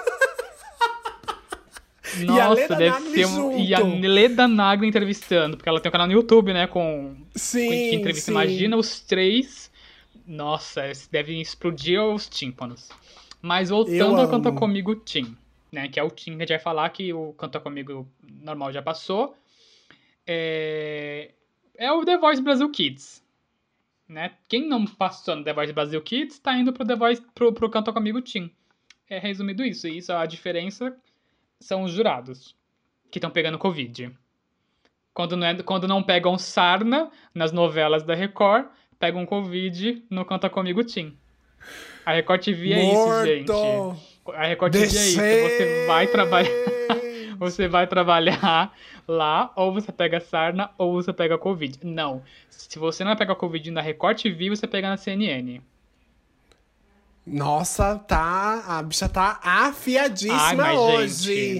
E 2.18 2.22
a 2.22 2.48
Nossa, 2.48 2.54
Leda 2.54 2.76
deve 2.76 2.90
Nagli 2.90 3.14
ser 3.14 3.26
um... 3.26 3.58
E 3.58 3.74
a. 3.74 3.78
Leda 3.78 4.48
Nagli 4.48 4.88
entrevistando, 4.88 5.56
porque 5.58 5.68
ela 5.68 5.78
tem 5.80 5.90
um 5.90 5.92
canal 5.92 6.06
no 6.06 6.14
YouTube, 6.14 6.50
né, 6.50 6.66
com... 6.66 7.14
Sim, 7.34 7.68
que 7.68 7.94
entrevista. 7.94 8.26
sim. 8.26 8.30
Imagina 8.30 8.74
os 8.74 9.00
três... 9.00 9.70
Nossa, 10.26 10.90
devem 11.12 11.42
explodir 11.42 12.02
os 12.02 12.26
tímpanos. 12.26 12.88
Mas 13.42 13.68
voltando 13.68 14.18
ao 14.18 14.28
Canta. 14.28 14.50
Comigo 14.50 14.94
Tim, 14.96 15.36
né, 15.76 15.88
que 15.88 16.00
é 16.00 16.02
o 16.02 16.10
Tim 16.10 16.30
que 16.30 16.36
a 16.36 16.38
gente 16.38 16.48
vai 16.48 16.58
falar, 16.58 16.88
que 16.88 17.12
o 17.12 17.34
Canta 17.34 17.60
Comigo 17.60 18.08
normal 18.22 18.72
já 18.72 18.80
passou. 18.80 19.36
É, 20.26 21.32
é 21.76 21.92
o 21.92 22.02
The 22.02 22.16
Voice 22.16 22.40
Brasil 22.40 22.70
Kids. 22.70 23.22
Né? 24.08 24.32
Quem 24.48 24.66
não 24.66 24.86
passou 24.86 25.36
no 25.36 25.44
The 25.44 25.52
Voice 25.52 25.74
Brasil 25.74 26.00
Kids 26.00 26.38
tá 26.38 26.56
indo 26.56 26.72
pro 26.72 26.86
The 26.86 26.96
Voice 26.96 27.22
pro, 27.34 27.52
pro 27.52 27.68
Canta 27.68 27.92
Comigo 27.92 28.22
Tim. 28.22 28.50
É 29.06 29.18
resumido 29.18 29.62
isso. 29.62 29.86
E 29.86 29.98
isso 29.98 30.14
a 30.14 30.24
diferença 30.24 30.96
são 31.60 31.82
os 31.82 31.92
jurados 31.92 32.56
que 33.10 33.18
estão 33.18 33.30
pegando 33.30 33.58
Covid. 33.58 34.10
Quando 35.12 35.36
não, 35.36 35.46
é, 35.46 35.62
quando 35.62 35.86
não 35.86 36.02
pegam 36.02 36.38
sarna 36.38 37.10
nas 37.34 37.52
novelas 37.52 38.02
da 38.02 38.14
Record, 38.14 38.66
pegam 38.98 39.26
Covid 39.26 40.02
no 40.08 40.24
Canta 40.24 40.48
Comigo 40.48 40.82
Tim. 40.82 41.14
A 42.06 42.12
Record 42.12 42.42
TV 42.42 42.72
é 42.72 42.92
isso, 42.92 43.24
gente. 43.26 44.15
A 44.34 44.46
Record 44.46 44.72
TV 44.72 44.84
é 44.84 44.88
isso. 44.88 45.16
Você 45.16 45.84
vai 45.86 46.06
trabalhar. 46.06 46.50
Você 47.38 47.68
vai 47.68 47.86
trabalhar 47.86 48.72
lá, 49.06 49.52
ou 49.54 49.70
você 49.70 49.92
pega 49.92 50.18
sarna, 50.20 50.70
ou 50.78 50.94
você 50.94 51.12
pega 51.12 51.36
Covid. 51.36 51.80
Não. 51.82 52.22
Se 52.48 52.78
você 52.78 53.04
não 53.04 53.14
pega 53.14 53.34
Covid 53.34 53.70
na 53.70 53.82
Record 53.82 54.18
TV, 54.22 54.48
você 54.48 54.66
pega 54.66 54.88
na 54.88 54.96
CNN. 54.96 55.60
Nossa, 57.26 57.96
tá. 57.98 58.64
A 58.66 58.82
bicha 58.82 59.06
tá 59.08 59.38
afiadíssima 59.42 60.34
Ai, 60.40 60.56
mas, 60.56 60.78
hoje. 60.78 61.56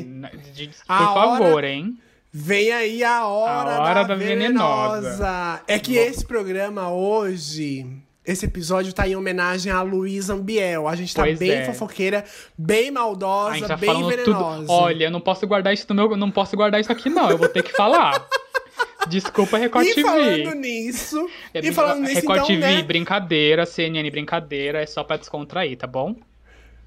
gente, 0.55 0.77
por 0.79 0.85
A 0.89 0.99
favor, 1.13 1.53
hora- 1.57 1.69
hein? 1.69 1.99
Vem 2.33 2.71
aí 2.73 3.03
a 3.05 3.27
hora, 3.27 3.77
A 3.77 3.83
hora 3.83 3.95
da, 4.03 4.09
da 4.09 4.15
venenosa. 4.15 5.01
venenosa. 5.01 5.63
É 5.67 5.79
que 5.79 5.97
esse 5.97 6.25
programa 6.25 6.91
hoje, 6.91 7.87
esse 8.27 8.45
episódio 8.47 8.93
tá 8.93 9.07
em 9.09 9.15
homenagem 9.17 9.71
a 9.73 9.81
Luísa 9.83 10.35
Ambiel. 10.35 10.89
A 10.89 10.97
gente 10.97 11.15
tá 11.15 11.23
Pois 11.23 11.39
bem 11.39 11.51
é. 11.53 11.65
fofoqueira, 11.65 12.25
bem 12.59 12.91
maldosa, 12.91 13.67
tá 13.69 13.77
bem 13.77 13.91
venenosa. 14.09 14.25
tudo. 14.25 14.71
Olha, 14.73 15.05
eu 15.05 15.11
não 15.11 15.21
posso 15.21 15.47
guardar 15.47 15.73
isso 15.73 15.87
no 15.89 15.95
meu. 15.95 16.17
Não 16.17 16.31
posso 16.31 16.57
guardar 16.57 16.81
isso 16.81 16.91
aqui, 16.93 17.09
não. 17.09 17.31
Eu 17.31 17.39
vou 17.39 17.49
ter 17.49 17.63
que 17.63 17.73
falar. 17.73 18.27
Desculpa, 19.09 19.57
Record 19.57 19.87
e 19.87 19.95
TV. 19.95 20.03
falando 20.09 20.55
nisso, 20.57 21.31
É 21.55 21.61
e 21.61 21.73
falando 21.73 22.01
nisso, 22.01 22.15
Record 22.17 22.37
então, 22.39 22.47
TV, 22.49 22.61
né? 22.61 22.83
brincadeira, 22.83 23.65
CNN, 23.65 24.11
brincadeira, 24.11 24.83
é 24.83 24.87
só 24.87 25.05
pra 25.05 25.17
descontrair, 25.17 25.77
tá 25.79 25.87
bom? 25.87 26.17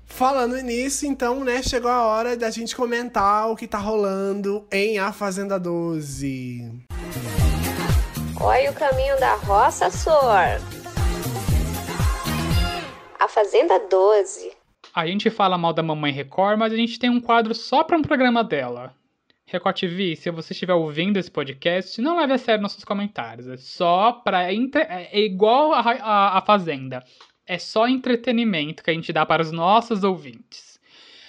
Falando 0.05 0.57
nisso, 0.57 1.05
então, 1.05 1.43
né, 1.45 1.63
chegou 1.63 1.89
a 1.89 2.03
hora 2.03 2.35
da 2.35 2.49
gente 2.49 2.75
comentar 2.75 3.49
o 3.49 3.55
que 3.55 3.67
tá 3.67 3.77
rolando 3.77 4.65
em 4.69 4.97
A 4.99 5.13
Fazenda 5.13 5.57
12. 5.57 6.69
Olha 8.41 8.71
o 8.71 8.73
caminho 8.73 9.17
da 9.19 9.35
roça, 9.35 9.89
Sor. 9.89 10.59
Fazenda 13.29 13.79
12. 13.87 14.51
A 14.93 15.05
gente 15.05 15.29
fala 15.29 15.57
mal 15.57 15.71
da 15.71 15.83
Mamãe 15.83 16.11
Record, 16.11 16.57
mas 16.57 16.73
a 16.73 16.75
gente 16.75 16.97
tem 16.97 17.11
um 17.11 17.21
quadro 17.21 17.53
só 17.53 17.83
pra 17.83 17.95
um 17.95 18.01
programa 18.01 18.43
dela. 18.43 18.95
Record 19.45 19.79
TV, 19.79 20.15
se 20.15 20.31
você 20.31 20.53
estiver 20.53 20.73
ouvindo 20.73 21.17
esse 21.17 21.29
podcast, 21.29 22.01
não 22.01 22.17
leve 22.17 22.33
a 22.33 22.37
sério 22.39 22.61
nossos 22.61 22.83
comentários. 22.83 23.47
É 23.47 23.57
só 23.57 24.11
pra. 24.11 24.51
Entre... 24.51 24.81
É 24.81 25.19
igual 25.19 25.73
a, 25.73 25.79
a, 25.79 26.37
a 26.39 26.41
Fazenda. 26.41 27.03
É 27.45 27.59
só 27.59 27.87
entretenimento 27.87 28.83
que 28.83 28.89
a 28.89 28.93
gente 28.93 29.13
dá 29.13 29.25
para 29.25 29.43
os 29.43 29.51
nossos 29.51 30.03
ouvintes. 30.03 30.79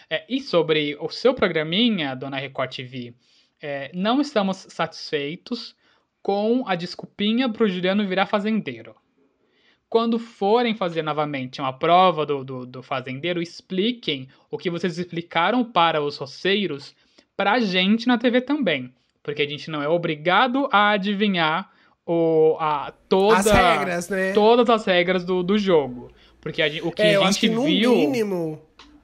É, 0.09 0.24
e 0.28 0.40
sobre 0.40 0.97
o 1.01 1.09
seu 1.10 1.35
programinha, 1.35 2.16
dona 2.16 2.39
Record 2.39 2.74
TV, 2.74 3.14
é, 3.60 3.90
não 3.94 4.22
estamos 4.22 4.66
satisfeitos 4.70 5.77
com 6.22 6.64
a 6.66 6.74
desculpinha 6.74 7.48
pro 7.48 7.68
Juliano 7.68 8.06
virar 8.06 8.27
fazendeiro 8.27 8.97
quando 9.91 10.21
forem 10.21 10.73
fazer 10.73 11.03
novamente 11.03 11.61
uma 11.61 11.73
prova 11.73 12.25
do, 12.25 12.45
do, 12.45 12.65
do 12.65 12.83
fazendeiro, 12.83 13.43
expliquem 13.43 14.29
o 14.49 14.57
que 14.57 14.71
vocês 14.71 14.97
explicaram 14.97 15.65
para 15.65 16.01
os 16.01 16.17
roceiros 16.17 16.95
pra 17.37 17.59
gente 17.59 18.07
na 18.07 18.17
TV 18.17 18.41
também. 18.41 18.95
Porque 19.21 19.43
a 19.43 19.49
gente 19.49 19.69
não 19.69 19.83
é 19.83 19.89
obrigado 19.89 20.69
a 20.71 20.91
adivinhar 20.91 21.73
o, 22.07 22.57
a, 22.61 22.93
toda, 23.09 23.39
As 23.39 23.51
regras, 23.51 24.09
né? 24.09 24.33
todas 24.33 24.71
as 24.71 24.85
regras 24.85 25.25
do, 25.25 25.43
do 25.43 25.59
jogo. 25.59 26.12
Porque 26.41 26.62
a 26.62 26.69
o 26.83 26.93
que 26.93 27.03
é, 27.03 27.17
a 27.17 27.25
gente 27.27 27.41
que 27.41 27.49
no 27.49 27.65
viu. 27.65 27.93
mínimo. 27.93 28.62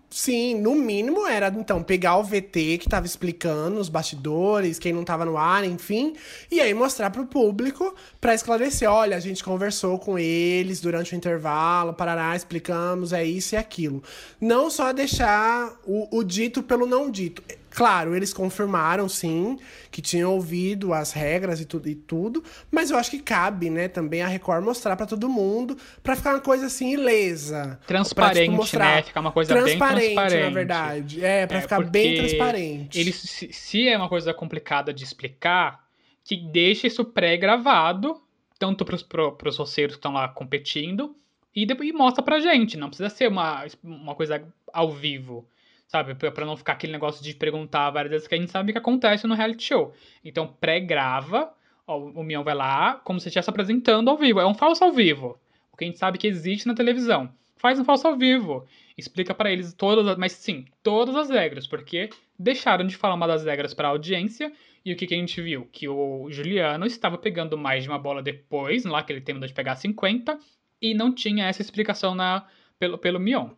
Sim, 0.09 0.55
no 0.61 0.75
mínimo 0.75 1.27
era, 1.27 1.49
então, 1.49 1.83
pegar 1.83 2.17
o 2.17 2.23
VT 2.23 2.79
que 2.79 2.89
tava 2.89 3.07
explicando 3.07 3.81
os 3.81 3.89
bastidores, 3.89 4.79
quem 4.79 4.93
não 4.93 5.03
tava 5.03 5.25
no 5.25 5.37
ar, 5.37 5.65
enfim, 5.65 6.15
e 6.51 6.61
aí 6.61 6.73
mostrar 6.73 7.11
pro 7.11 7.27
público 7.27 7.95
pra 8.21 8.35
esclarecer: 8.35 8.89
olha, 8.89 9.17
a 9.17 9.21
gente 9.21 9.43
conversou 9.43 9.99
com 9.99 10.17
eles 10.19 10.81
durante 10.81 11.13
o 11.13 11.17
intervalo, 11.17 11.93
parará, 11.93 12.37
explicamos, 12.37 13.13
é 13.13 13.25
isso 13.25 13.57
e 13.57 13.59
aquilo. 13.59 14.03
Não 14.41 14.71
só 14.71 14.93
deixar 14.93 15.75
o, 15.85 16.19
o 16.19 16.23
dito 16.23 16.63
pelo 16.63 16.87
não 16.87 17.11
dito. 17.11 17.43
Claro, 17.77 18.17
eles 18.17 18.33
confirmaram, 18.33 19.07
sim, 19.07 19.59
que 19.91 20.01
tinham 20.01 20.33
ouvido 20.33 20.95
as 20.95 21.13
regras 21.13 21.61
e 21.61 21.67
tudo, 21.67 21.91
e 21.91 21.95
tudo, 21.95 22.43
mas 22.71 22.91
eu 22.91 22.97
acho 22.97 23.11
que 23.11 23.19
cabe, 23.19 23.69
né, 23.69 23.87
também 23.87 24.23
a 24.23 24.27
Record 24.27 24.65
mostrar 24.65 24.97
pra 24.97 25.05
todo 25.05 25.29
mundo, 25.29 25.77
pra 26.03 26.17
ficar 26.17 26.31
uma 26.31 26.41
coisa 26.41 26.67
assim, 26.67 26.95
ilesa. 26.95 27.79
Transparente, 27.87 28.79
né? 28.79 29.03
Ficar 29.03 29.21
uma 29.21 29.31
coisa 29.31 29.53
bem 29.53 29.79
transparente. 29.79 30.41
na 30.41 30.49
verdade. 30.49 31.23
É, 31.23 31.47
pra 31.47 31.59
É, 31.59 31.61
ficar 31.61 31.85
bem 31.85 32.17
transparente. 32.17 32.99
Eles, 32.99 33.17
se, 33.17 33.53
se 33.53 33.87
é 33.87 33.95
uma 33.99 34.09
coisa 34.09 34.33
complicada 34.33 34.91
de 34.91 35.05
explicar, 35.05 35.85
que 36.25 36.35
deixa 36.35 36.87
isso 36.87 37.05
pré-gravado, 37.05 38.19
tanto 38.59 38.87
pros, 38.87 39.03
pro, 39.03 39.33
pros 39.33 39.59
roceiros 39.59 39.97
que 39.97 39.99
estão 39.99 40.15
lá 40.15 40.27
competindo, 40.29 41.15
e, 41.55 41.67
depois, 41.67 41.87
e 41.91 41.93
mostra 41.93 42.23
pra 42.23 42.41
gente. 42.41 42.79
Não 42.79 42.89
precisa 42.89 43.11
ser 43.11 43.29
uma, 43.29 43.67
uma 43.85 44.15
coisa 44.15 44.43
ao 44.73 44.91
vivo, 44.93 45.47
sabe? 45.89 46.15
Pra 46.15 46.45
não 46.45 46.57
ficar 46.57 46.73
aquele 46.75 46.93
negócio 46.93 47.23
de 47.23 47.35
perguntar 47.35 47.91
várias 47.91 48.11
vezes 48.11 48.29
que 48.29 48.35
a 48.35 48.39
gente 48.39 48.51
sabe 48.51 48.73
que 48.73 48.79
acontece 48.79 49.27
no 49.27 49.35
reality 49.35 49.65
show. 49.65 49.95
Então, 50.25 50.47
pré-grava, 50.47 51.53
o 51.87 52.23
Mion 52.23 52.43
vai 52.43 52.55
lá, 52.55 52.95
como 53.05 53.21
se 53.21 53.29
estivesse 53.29 53.51
apresentando 53.51 54.11
ao 54.11 54.17
vivo. 54.17 54.41
É 54.41 54.47
um 54.47 54.55
falso 54.55 54.83
ao 54.85 54.93
vivo. 54.93 55.39
O 55.73 55.77
que 55.77 55.85
a 55.85 55.87
gente 55.87 55.99
sabe 55.99 56.19
que 56.19 56.27
existe 56.27 56.67
na 56.67 56.75
televisão. 56.75 57.31
Faz 57.57 57.79
um 57.79 57.85
falso 57.85 58.07
ao 58.07 58.17
vivo 58.17 58.67
explica 58.99 59.35
pra 59.35 59.51
eles 59.53 59.75
todas, 59.75 60.07
as- 60.07 60.17
mas 60.17 60.33
sim, 60.33 60.65
todas 60.83 61.15
as 61.15 61.29
regras, 61.29 61.67
porque 61.67 62.09
deixaram 62.39 62.87
de 62.87 62.97
falar 62.97 63.15
uma 63.15 63.27
das 63.27 63.45
regras 63.45 63.75
pra 63.75 63.89
audiência 63.89 64.51
e 64.85 64.91
o 64.93 64.97
que, 64.97 65.07
que 65.07 65.13
a 65.15 65.19
gente 65.19 65.39
viu? 65.43 65.69
Que 65.71 65.87
o 65.87 66.31
Juliano 66.31 66.87
estava 66.87 67.19
pegando 67.19 67.59
mais 67.59 67.83
de 67.83 67.91
uma 67.91 67.99
bola 67.99 68.23
depois, 68.23 68.85
lá 68.87 69.03
que 69.03 69.13
ele 69.13 69.21
terminou 69.21 69.47
de 69.47 69.53
pegar 69.53 69.77
50, 69.77 70.39
e 70.81 70.95
não 70.95 71.15
tinha 71.15 71.47
essa 71.47 71.61
explicação 71.61 72.15
na, 72.15 72.47
pelo, 72.79 72.97
pelo 72.97 73.21
Mion. 73.21 73.51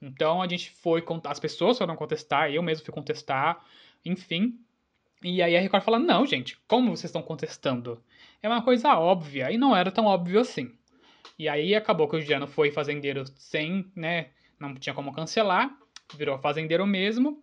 Então 0.00 0.40
a 0.40 0.48
gente 0.48 0.70
foi, 0.70 1.04
as 1.24 1.38
pessoas 1.38 1.78
foram 1.78 1.96
contestar, 1.96 2.50
eu 2.50 2.62
mesmo 2.62 2.84
fui 2.84 2.94
contestar, 2.94 3.64
enfim. 4.04 4.58
E 5.22 5.42
aí 5.42 5.56
a 5.56 5.60
Record 5.60 5.82
fala: 5.82 5.98
não, 5.98 6.26
gente, 6.26 6.58
como 6.66 6.96
vocês 6.96 7.10
estão 7.10 7.22
contestando? 7.22 8.02
É 8.42 8.48
uma 8.48 8.62
coisa 8.62 8.94
óbvia, 8.98 9.50
e 9.50 9.58
não 9.58 9.76
era 9.76 9.90
tão 9.90 10.06
óbvio 10.06 10.40
assim. 10.40 10.72
E 11.38 11.48
aí 11.48 11.74
acabou 11.74 12.08
que 12.08 12.16
o 12.16 12.20
Juliano 12.20 12.46
foi 12.46 12.70
fazendeiro 12.70 13.24
sem, 13.36 13.90
né? 13.94 14.30
Não 14.58 14.74
tinha 14.74 14.94
como 14.94 15.12
cancelar, 15.12 15.74
virou 16.16 16.38
fazendeiro 16.38 16.86
mesmo, 16.86 17.42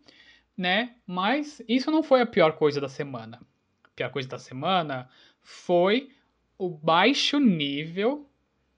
né? 0.56 0.96
Mas 1.06 1.62
isso 1.68 1.92
não 1.92 2.02
foi 2.02 2.22
a 2.22 2.26
pior 2.26 2.54
coisa 2.54 2.82
da 2.82 2.90
semana. 2.90 3.40
A 3.84 3.90
pior 3.96 4.12
coisa 4.12 4.28
da 4.28 4.40
semana 4.40 5.10
foi 5.42 6.12
o 6.58 6.70
baixo 6.70 7.40
nível 7.40 8.28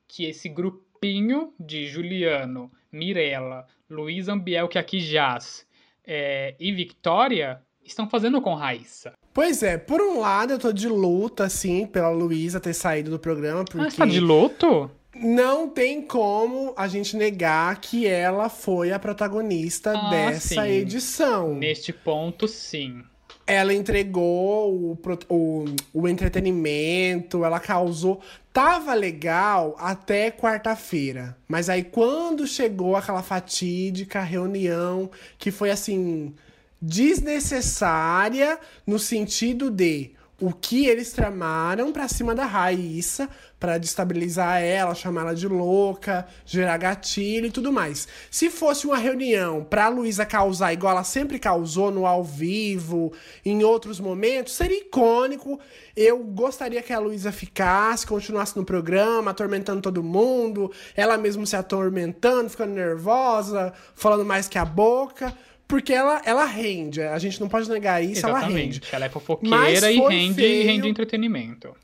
que 0.08 0.26
esse 0.26 0.50
grupinho 0.50 1.54
de 1.60 1.88
Juliano, 1.88 2.72
Mirella, 2.92 3.66
Luiz 3.90 4.28
Ambiel, 4.28 4.68
que 4.68 4.78
aqui 4.78 5.00
jaz, 5.00 5.66
é, 6.06 6.56
e 6.60 6.72
Victoria 6.72 7.60
estão 7.84 8.10
fazendo 8.10 8.42
com 8.42 8.54
Raíssa. 8.54 9.14
Pois 9.34 9.64
é, 9.64 9.78
por 9.78 10.02
um 10.02 10.20
lado 10.20 10.54
eu 10.54 10.60
tô 10.60 10.72
de 10.72 10.88
luta, 10.88 11.46
assim, 11.46 11.86
pela 11.86 12.10
Luísa 12.10 12.60
ter 12.60 12.74
saído 12.74 13.10
do 13.12 13.20
programa, 13.20 13.64
porque 13.64 13.80
Ah, 13.88 13.90
você 13.90 13.98
tá 13.98 14.06
de 14.06 14.20
luto? 14.20 14.92
não 15.16 15.68
tem 15.70 16.02
como 16.02 16.74
a 16.78 16.88
gente 16.88 17.16
negar 17.18 17.80
que 17.82 18.06
ela 18.08 18.48
foi 18.50 18.92
a 18.92 19.00
protagonista 19.00 19.92
Ah, 19.98 20.10
dessa 20.10 20.64
sim. 20.64 20.70
edição. 20.72 21.56
Neste 21.56 21.92
ponto, 21.94 22.48
sim. 22.48 23.04
Ela 23.50 23.74
entregou 23.74 24.72
o, 24.72 25.00
o, 25.28 25.66
o 25.92 26.08
entretenimento, 26.08 27.44
ela 27.44 27.60
causou. 27.60 28.22
Tava 28.54 28.94
legal 28.94 29.76
até 29.80 30.30
quarta-feira. 30.30 31.36
Mas 31.48 31.68
aí, 31.68 31.84
quando 31.84 32.46
chegou 32.46 32.96
aquela 32.96 33.24
fatídica 33.24 34.22
reunião, 34.22 35.10
que 35.40 35.50
foi 35.50 35.72
assim. 35.72 36.34
desnecessária, 36.80 38.60
no 38.86 39.00
sentido 39.00 39.72
de 39.72 40.12
o 40.40 40.54
que 40.54 40.88
eles 40.88 41.12
tramaram 41.12 41.92
pra 41.92 42.08
cima 42.08 42.34
da 42.34 42.46
Raíssa, 42.46 43.30
pra 43.60 43.78
destabilizar 43.78 44.62
ela, 44.62 44.96
chamar 44.96 45.22
ela 45.22 45.36
de 45.36 45.48
louca, 45.48 46.26
gerar 46.46 46.78
gatilho 46.78 47.48
e 47.48 47.52
tudo 47.52 47.74
mais. 47.74 48.08
Se 48.32 48.50
fosse 48.50 48.88
uma 48.88 48.98
reunião 48.98 49.64
pra 49.64 49.90
Luísa 49.90 50.26
causar 50.26 50.72
igual 50.72 50.94
ela 50.94 51.04
sempre 51.04 51.38
causou 51.38 51.92
no 51.92 52.06
ao 52.06 52.24
vivo, 52.24 53.12
em 53.46 53.64
outros 53.64 54.00
momentos, 54.00 54.56
seria 54.56 54.80
icônico. 54.80 55.60
Eu 55.96 56.20
gostaria 56.24 56.82
que 56.82 56.94
a 56.94 57.00
Luísa 57.00 57.32
ficasse, 57.34 58.08
continuasse 58.08 58.56
no 58.56 58.64
programa, 58.64 59.32
atormentando 59.32 59.82
todo 59.82 60.02
mundo, 60.02 60.72
ela 60.96 61.18
mesmo 61.18 61.46
se 61.46 61.58
atormentando, 61.58 62.50
ficando 62.50 62.74
nervosa, 62.74 63.74
falando 63.94 64.24
mais 64.24 64.48
que 64.48 64.58
a 64.58 64.64
boca. 64.64 65.36
Porque 65.70 65.94
ela, 65.94 66.20
ela 66.26 66.46
rende, 66.46 67.00
a 67.00 67.20
gente 67.20 67.40
não 67.40 67.48
pode 67.48 67.70
negar 67.70 68.04
isso, 68.04 68.26
ela 68.26 68.40
rende. 68.40 68.80
Exatamente. 68.80 68.82
Ela 68.92 69.06
é 69.06 69.10
fofoqueira 69.10 69.92
e 69.92 70.00
rende, 70.00 70.34
feio. 70.34 70.66
rende 70.66 70.90
entretenimento. 70.90 71.76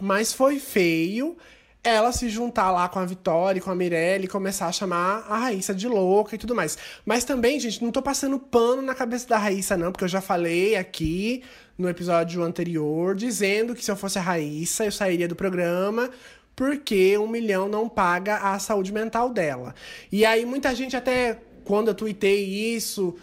Mas 0.00 0.32
foi 0.32 0.60
feio 0.60 1.36
ela 1.82 2.12
se 2.12 2.30
juntar 2.30 2.70
lá 2.70 2.88
com 2.88 3.00
a 3.00 3.04
Vitória 3.04 3.58
e 3.58 3.60
com 3.60 3.72
a 3.72 3.74
Mirelle 3.74 4.26
e 4.26 4.28
começar 4.28 4.68
a 4.68 4.72
chamar 4.72 5.26
a 5.28 5.36
Raíssa 5.36 5.74
de 5.74 5.88
louca 5.88 6.36
e 6.36 6.38
tudo 6.38 6.54
mais. 6.54 6.78
Mas 7.04 7.24
também, 7.24 7.58
gente, 7.58 7.82
não 7.82 7.90
tô 7.90 8.00
passando 8.00 8.38
pano 8.38 8.80
na 8.80 8.94
cabeça 8.94 9.28
da 9.28 9.36
Raíssa, 9.36 9.76
não, 9.76 9.90
porque 9.90 10.04
eu 10.04 10.08
já 10.08 10.20
falei 10.20 10.76
aqui 10.76 11.42
no 11.76 11.88
episódio 11.88 12.40
anterior, 12.44 13.16
dizendo 13.16 13.74
que 13.74 13.84
se 13.84 13.90
eu 13.90 13.96
fosse 13.96 14.16
a 14.16 14.22
Raíssa, 14.22 14.84
eu 14.84 14.92
sairia 14.92 15.26
do 15.26 15.34
programa. 15.34 16.08
Porque 16.54 17.18
um 17.18 17.26
milhão 17.26 17.68
não 17.68 17.88
paga 17.88 18.36
a 18.36 18.60
saúde 18.60 18.92
mental 18.92 19.28
dela. 19.28 19.74
E 20.12 20.24
aí, 20.24 20.46
muita 20.46 20.72
gente 20.72 20.96
até 20.96 21.36
quando 21.64 21.88
eu 21.88 21.94
tuitei 21.94 22.44
isso, 22.44 23.14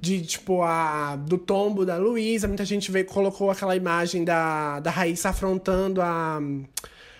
de 0.00 0.20
tipo 0.22 0.62
a 0.62 1.16
do 1.16 1.38
tombo 1.38 1.84
da 1.84 1.96
Luísa, 1.96 2.46
muita 2.46 2.64
gente 2.64 2.90
veio 2.92 3.06
colocou 3.06 3.50
aquela 3.50 3.74
imagem 3.74 4.24
da, 4.24 4.78
da 4.80 4.90
Raíssa 4.90 5.30
afrontando 5.30 6.00
a 6.02 6.38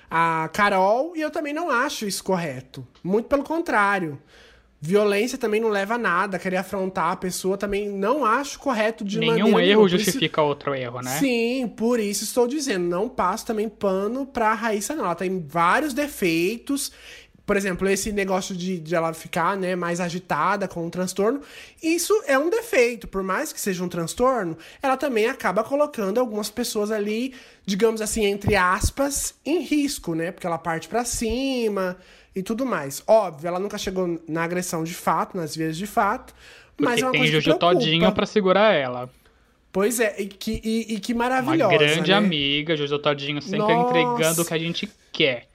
a 0.08 0.48
Carol 0.52 1.16
e 1.16 1.20
eu 1.20 1.30
também 1.32 1.52
não 1.52 1.68
acho 1.68 2.06
isso 2.06 2.22
correto. 2.22 2.86
Muito 3.02 3.26
pelo 3.26 3.42
contrário. 3.42 4.16
Violência 4.80 5.36
também 5.38 5.60
não 5.60 5.68
leva 5.70 5.94
a 5.94 5.98
nada, 5.98 6.38
querer 6.38 6.58
afrontar 6.58 7.10
a 7.10 7.16
pessoa 7.16 7.56
também 7.56 7.88
não 7.88 8.24
acho 8.24 8.58
correto 8.60 9.02
de 9.04 9.18
Nenhum 9.18 9.32
maneira 9.32 9.48
erro 9.50 9.58
nenhuma. 9.58 9.88
Por 9.88 9.96
isso- 9.96 10.04
justifica 10.04 10.42
outro 10.42 10.74
erro, 10.74 11.00
né? 11.00 11.18
Sim, 11.18 11.66
por 11.76 11.98
isso 11.98 12.22
estou 12.24 12.46
dizendo, 12.46 12.86
não 12.86 13.08
passo 13.08 13.46
também 13.46 13.68
pano 13.68 14.26
pra 14.26 14.52
Raíssa, 14.54 14.94
não. 14.94 15.06
Ela 15.06 15.14
tem 15.16 15.44
vários 15.48 15.92
defeitos. 15.92 16.92
Por 17.46 17.56
exemplo, 17.56 17.88
esse 17.88 18.10
negócio 18.10 18.56
de, 18.56 18.80
de 18.80 18.94
ela 18.94 19.14
ficar 19.14 19.56
né, 19.56 19.76
mais 19.76 20.00
agitada 20.00 20.66
com 20.66 20.84
um 20.84 20.90
transtorno, 20.90 21.40
isso 21.80 22.12
é 22.26 22.36
um 22.36 22.50
defeito. 22.50 23.06
Por 23.06 23.22
mais 23.22 23.52
que 23.52 23.60
seja 23.60 23.84
um 23.84 23.88
transtorno, 23.88 24.58
ela 24.82 24.96
também 24.96 25.28
acaba 25.28 25.62
colocando 25.62 26.18
algumas 26.18 26.50
pessoas 26.50 26.90
ali, 26.90 27.32
digamos 27.64 28.00
assim, 28.00 28.24
entre 28.24 28.56
aspas, 28.56 29.32
em 29.46 29.60
risco, 29.62 30.12
né? 30.14 30.32
Porque 30.32 30.46
ela 30.46 30.58
parte 30.58 30.88
pra 30.88 31.04
cima 31.04 31.96
e 32.34 32.42
tudo 32.42 32.66
mais. 32.66 33.00
Óbvio, 33.06 33.46
ela 33.46 33.60
nunca 33.60 33.78
chegou 33.78 34.20
na 34.28 34.42
agressão 34.42 34.82
de 34.82 34.92
fato, 34.94 35.36
nas 35.36 35.54
vias 35.54 35.76
de 35.76 35.86
fato, 35.86 36.34
mas 36.76 37.00
Porque 37.00 37.02
é 37.02 37.06
uma 37.06 37.12
tem 37.12 37.20
coisa 37.20 37.32
que 37.32 37.40
Jojo 37.40 37.58
preocupa. 37.58 37.80
Todinho 37.80 38.12
pra 38.12 38.26
segurar 38.26 38.72
ela. 38.74 39.08
Pois 39.70 40.00
é, 40.00 40.16
e 40.18 40.26
que, 40.26 40.60
e, 40.64 40.94
e 40.94 41.00
que 41.00 41.12
Uma 41.12 41.24
maravilhosa. 41.28 41.76
grande 41.76 42.10
né? 42.10 42.16
amiga, 42.16 42.76
Jojo 42.76 42.98
Todinho 42.98 43.40
sempre 43.40 43.58
Nossa. 43.58 43.88
entregando 43.88 44.42
o 44.42 44.44
que 44.44 44.54
a 44.54 44.58
gente 44.58 44.90
quer. 45.12 45.46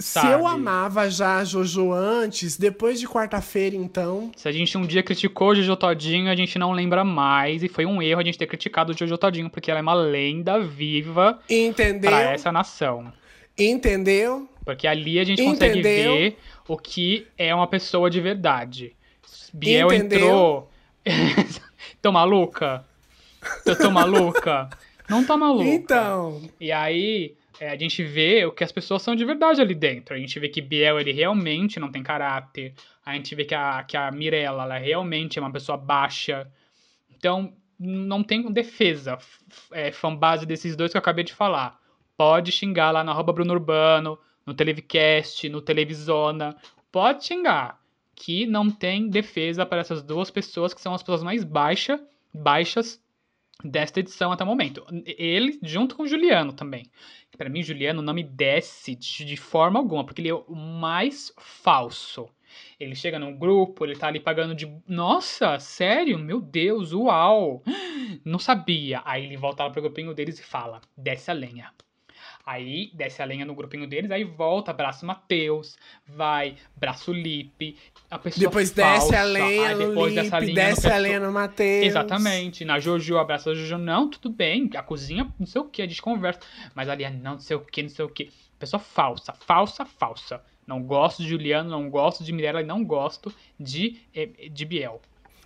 Se 0.00 0.12
sabe? 0.12 0.32
eu 0.32 0.46
amava 0.46 1.10
já 1.10 1.36
a 1.36 1.44
Jojo 1.44 1.92
antes, 1.92 2.56
depois 2.56 2.98
de 2.98 3.06
quarta-feira, 3.06 3.76
então. 3.76 4.32
Se 4.36 4.48
a 4.48 4.52
gente 4.52 4.76
um 4.78 4.86
dia 4.86 5.02
criticou 5.02 5.48
o 5.50 5.54
Jojo 5.54 5.76
Todinho, 5.76 6.30
a 6.30 6.34
gente 6.34 6.58
não 6.58 6.72
lembra 6.72 7.04
mais. 7.04 7.62
E 7.62 7.68
foi 7.68 7.84
um 7.86 8.00
erro 8.00 8.20
a 8.20 8.24
gente 8.24 8.38
ter 8.38 8.46
criticado 8.46 8.92
o 8.92 8.96
Jojo 8.96 9.18
Todinho, 9.18 9.50
porque 9.50 9.70
ela 9.70 9.78
é 9.80 9.82
uma 9.82 9.94
lenda 9.94 10.58
viva 10.58 11.38
Entendeu? 11.48 12.10
pra 12.10 12.32
essa 12.32 12.50
nação. 12.50 13.12
Entendeu? 13.58 14.48
Porque 14.64 14.86
ali 14.86 15.18
a 15.18 15.24
gente 15.24 15.42
consegue 15.44 15.80
Entendeu? 15.80 16.14
ver 16.14 16.38
o 16.66 16.76
que 16.76 17.26
é 17.36 17.54
uma 17.54 17.66
pessoa 17.66 18.08
de 18.08 18.20
verdade. 18.20 18.94
Biel 19.52 19.92
Entendeu? 19.92 20.18
entrou. 20.18 20.70
tô 22.00 22.12
maluca? 22.12 22.84
Tô, 23.64 23.76
tô 23.76 23.90
maluca? 23.90 24.68
Não 25.08 25.24
tô 25.24 25.36
maluca. 25.36 25.64
Então. 25.68 26.40
E 26.60 26.70
aí, 26.70 27.34
é, 27.60 27.68
a 27.68 27.76
gente 27.76 28.02
vê 28.02 28.46
o 28.46 28.52
que 28.52 28.64
as 28.64 28.72
pessoas 28.72 29.02
são 29.02 29.14
de 29.14 29.22
verdade 29.22 29.60
ali 29.60 29.74
dentro. 29.74 30.14
A 30.14 30.18
gente 30.18 30.40
vê 30.40 30.48
que 30.48 30.62
Biel, 30.62 30.98
ele 30.98 31.12
realmente 31.12 31.78
não 31.78 31.92
tem 31.92 32.02
caráter. 32.02 32.72
A 33.04 33.14
gente 33.14 33.34
vê 33.34 33.44
que 33.44 33.54
a, 33.54 33.84
que 33.84 33.98
a 33.98 34.10
Mirella, 34.10 34.64
ela 34.64 34.78
realmente 34.78 35.38
é 35.38 35.42
uma 35.42 35.52
pessoa 35.52 35.76
baixa. 35.76 36.50
Então, 37.14 37.52
não 37.78 38.22
tem 38.22 38.50
defesa. 38.50 39.18
É, 39.72 39.92
fanbase 39.92 40.46
desses 40.46 40.74
dois 40.74 40.90
que 40.90 40.96
eu 40.96 41.00
acabei 41.00 41.22
de 41.22 41.34
falar. 41.34 41.78
Pode 42.16 42.50
xingar 42.50 42.92
lá 42.92 43.04
na 43.04 43.12
arroba 43.12 43.30
Bruno 43.30 43.52
Urbano, 43.52 44.18
no 44.46 44.54
Televicast, 44.54 45.46
no 45.50 45.60
Televisona. 45.60 46.56
Pode 46.90 47.26
xingar. 47.26 47.78
Que 48.14 48.46
não 48.46 48.70
tem 48.70 49.06
defesa 49.06 49.66
para 49.66 49.80
essas 49.82 50.02
duas 50.02 50.30
pessoas 50.30 50.72
que 50.72 50.80
são 50.80 50.94
as 50.94 51.02
pessoas 51.02 51.22
mais 51.22 51.44
baixa, 51.44 52.02
baixas 52.32 52.98
desta 53.64 54.00
edição 54.00 54.32
até 54.32 54.44
o 54.44 54.46
momento. 54.46 54.84
Ele 55.04 55.58
junto 55.62 55.96
com 55.96 56.04
o 56.04 56.06
Juliano 56.06 56.52
também. 56.52 56.90
Pra 57.36 57.48
mim, 57.48 57.62
Juliano 57.62 58.02
não 58.02 58.12
me 58.12 58.22
desce 58.22 58.94
de, 58.94 59.24
de 59.24 59.36
forma 59.36 59.78
alguma, 59.78 60.04
porque 60.04 60.20
ele 60.20 60.28
é 60.28 60.34
o 60.34 60.54
mais 60.54 61.32
falso. 61.38 62.28
Ele 62.78 62.94
chega 62.94 63.18
num 63.18 63.36
grupo, 63.36 63.84
ele 63.84 63.96
tá 63.96 64.08
ali 64.08 64.20
pagando 64.20 64.54
de. 64.54 64.70
Nossa, 64.86 65.58
sério? 65.58 66.18
Meu 66.18 66.40
Deus, 66.40 66.92
uau! 66.92 67.62
Não 68.24 68.38
sabia. 68.38 69.02
Aí 69.04 69.24
ele 69.24 69.36
volta 69.36 69.64
lá 69.64 69.70
pro 69.70 69.82
grupinho 69.82 70.14
deles 70.14 70.38
e 70.38 70.42
fala: 70.42 70.80
desce 70.96 71.30
a 71.30 71.34
lenha. 71.34 71.72
Aí 72.50 72.90
desce 72.94 73.22
a 73.22 73.24
lenha 73.24 73.44
no 73.44 73.54
grupinho 73.54 73.86
deles, 73.86 74.10
aí 74.10 74.24
volta, 74.24 74.72
abraça 74.72 75.04
o 75.04 75.06
Matheus, 75.06 75.78
vai, 76.04 76.56
abraça 76.76 77.08
o 77.08 77.14
Lipe, 77.14 77.76
a 78.10 78.18
pessoa 78.18 78.40
Depois 78.48 78.72
falsa, 78.72 79.06
desce 79.08 79.14
a 79.14 79.22
lenha 79.22 79.74
no 79.76 79.88
depois 79.88 80.14
dessa 80.16 80.38
Lipe, 80.40 80.54
desce 80.54 80.90
a 80.90 80.96
lenha 80.98 81.20
no 81.20 81.30
Matheus. 81.32 81.86
Exatamente. 81.86 82.64
Na 82.64 82.80
Jojo, 82.80 83.18
abraça 83.18 83.50
a 83.50 83.54
Jojo. 83.54 83.78
Não, 83.78 84.10
tudo 84.10 84.30
bem. 84.30 84.68
A 84.74 84.82
cozinha, 84.82 85.32
não 85.38 85.46
sei 85.46 85.60
o 85.60 85.64
que, 85.64 85.80
a 85.80 85.86
gente 85.86 86.02
conversa. 86.02 86.40
Mas 86.74 86.88
ali, 86.88 87.04
ah, 87.04 87.10
não, 87.10 87.34
não 87.34 87.38
sei 87.38 87.56
o 87.56 87.60
que, 87.60 87.82
não 87.84 87.88
sei 87.88 88.04
o 88.04 88.08
que. 88.08 88.32
Pessoa 88.58 88.80
falsa, 88.80 89.32
falsa, 89.32 89.84
falsa. 89.86 90.42
Não 90.66 90.82
gosto 90.82 91.22
de 91.22 91.28
Juliano, 91.28 91.70
não 91.70 91.88
gosto 91.88 92.24
de 92.24 92.32
Mirella 92.32 92.62
e 92.62 92.64
não 92.64 92.82
gosto 92.84 93.32
de, 93.60 94.00
eh, 94.12 94.48
de 94.50 94.64
Biel. 94.64 95.00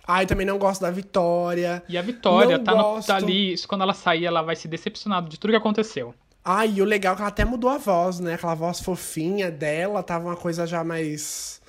Ai, 0.07 0.25
também 0.25 0.45
não 0.45 0.57
gosto 0.57 0.81
da 0.81 0.89
Vitória. 0.89 1.83
E 1.87 1.99
a 1.99 2.01
Vitória 2.01 2.57
tá, 2.57 2.73
no- 2.73 3.03
tá 3.03 3.15
ali. 3.17 3.53
Isso, 3.53 3.67
quando 3.67 3.81
ela 3.83 3.93
sair, 3.93 4.25
ela 4.25 4.41
vai 4.41 4.55
se 4.55 4.67
decepcionar 4.67 5.23
de 5.27 5.39
tudo 5.39 5.51
que 5.51 5.57
aconteceu. 5.57 6.15
Ai, 6.45 6.73
e 6.75 6.81
o 6.81 6.85
legal 6.85 7.13
é 7.13 7.15
que 7.15 7.21
ela 7.23 7.29
até 7.29 7.43
mudou 7.43 7.69
a 7.69 7.77
voz, 7.79 8.19
né? 8.19 8.35
Aquela 8.35 8.53
voz 8.53 8.79
fofinha 8.79 9.49
dela, 9.49 10.03
tava 10.03 10.27
uma 10.27 10.35
coisa 10.35 10.67
já 10.67 10.83
mais. 10.83 11.59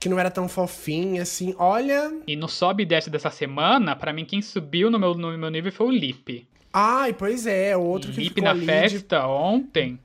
que 0.00 0.08
não 0.08 0.18
era 0.18 0.30
tão 0.30 0.48
fofinha, 0.48 1.22
assim. 1.22 1.54
Olha. 1.58 2.10
E 2.26 2.34
no 2.34 2.48
sobe 2.48 2.82
e 2.82 2.86
desce 2.86 3.10
dessa 3.10 3.30
semana, 3.30 3.94
pra 3.94 4.12
mim, 4.12 4.24
quem 4.24 4.40
subiu 4.42 4.90
no 4.90 4.98
meu, 4.98 5.14
no 5.14 5.36
meu 5.36 5.50
nível 5.50 5.70
foi 5.72 5.86
o 5.86 5.90
Lipe. 5.90 6.48
Ai, 6.72 7.12
pois 7.12 7.46
é, 7.46 7.76
outro 7.76 8.10
que 8.12 8.18
Lipe 8.20 8.34
ficou 8.36 8.44
na 8.44 8.50
ali 8.50 8.60
de 8.60 8.66
festa 8.66 9.26
ontem 9.26 9.98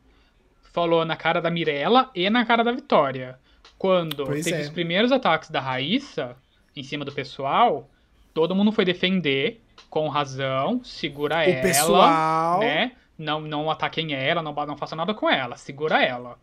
falou 0.72 1.04
na 1.04 1.16
cara 1.16 1.42
da 1.42 1.50
Mirella 1.50 2.12
e 2.14 2.30
na 2.30 2.46
cara 2.46 2.64
da 2.64 2.72
Vitória. 2.72 3.40
Quando 3.78 4.26
Pois 4.26 4.44
teve 4.46 4.58
é. 4.58 4.62
os 4.62 4.70
primeiros 4.70 5.12
ataques 5.12 5.50
da 5.50 5.60
Raíssa 5.60 6.36
em 6.76 6.84
cima 6.84 7.04
do 7.04 7.12
pessoal, 7.12 7.90
todo 8.34 8.54
mundo 8.54 8.72
foi 8.72 8.86
defender 8.86 9.62
com 9.90 10.08
razão, 10.10 10.82
segura 10.84 11.38
O 11.38 11.42
ela, 11.42 11.62
pessoal. 11.62 12.60
né? 12.60 12.92
Não, 13.20 13.42
não 13.42 13.70
ataquem 13.70 14.14
ela, 14.14 14.42
não, 14.42 14.54
não 14.54 14.78
façam 14.78 14.98
nada 14.98 15.14
com 15.14 15.30
ela, 15.30 15.58
segura 15.58 16.02
ela. 16.04 16.40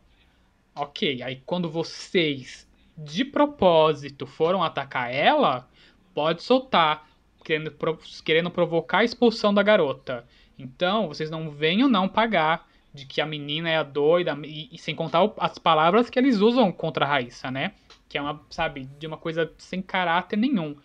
Ok, 0.75 1.23
aí 1.23 1.43
quando 1.47 1.71
vocês, 1.71 2.69
de 2.97 3.25
propósito, 3.25 4.27
foram 4.27 4.63
atacar 4.63 5.11
ela, 5.13 5.67
pode 6.15 6.43
soltar, 6.43 7.09
querendo, 7.43 7.75
querendo 8.23 8.51
provocar 8.51 8.99
a 8.99 9.05
expulsão 9.05 9.55
da 9.55 9.63
garota. 9.63 10.27
Então, 10.59 11.09
vocês 11.09 11.31
não 11.31 11.51
venham 11.51 11.89
não 11.89 12.07
pagar 12.09 12.69
de 12.93 13.07
que 13.07 13.21
a 13.23 13.27
menina 13.27 13.71
é 13.71 13.77
a 13.79 13.83
doida, 13.83 14.39
e, 14.45 14.69
e 14.75 14.79
sem 14.79 14.95
contar 14.95 15.23
o- 15.25 15.35
as 15.39 15.59
palavras 15.59 16.09
que 16.11 16.19
eles 16.19 16.39
usam 16.41 16.71
contra 16.73 17.05
a 17.05 17.09
Raíssa, 17.09 17.51
né? 17.51 17.73
Que 18.09 18.17
é 18.19 18.23
uma, 18.23 18.41
sabe, 18.51 18.85
de 18.99 19.07
uma 19.07 19.17
coisa 19.19 19.51
sem 19.59 19.81
caráter 19.83 20.37
nenhum. 20.37 20.77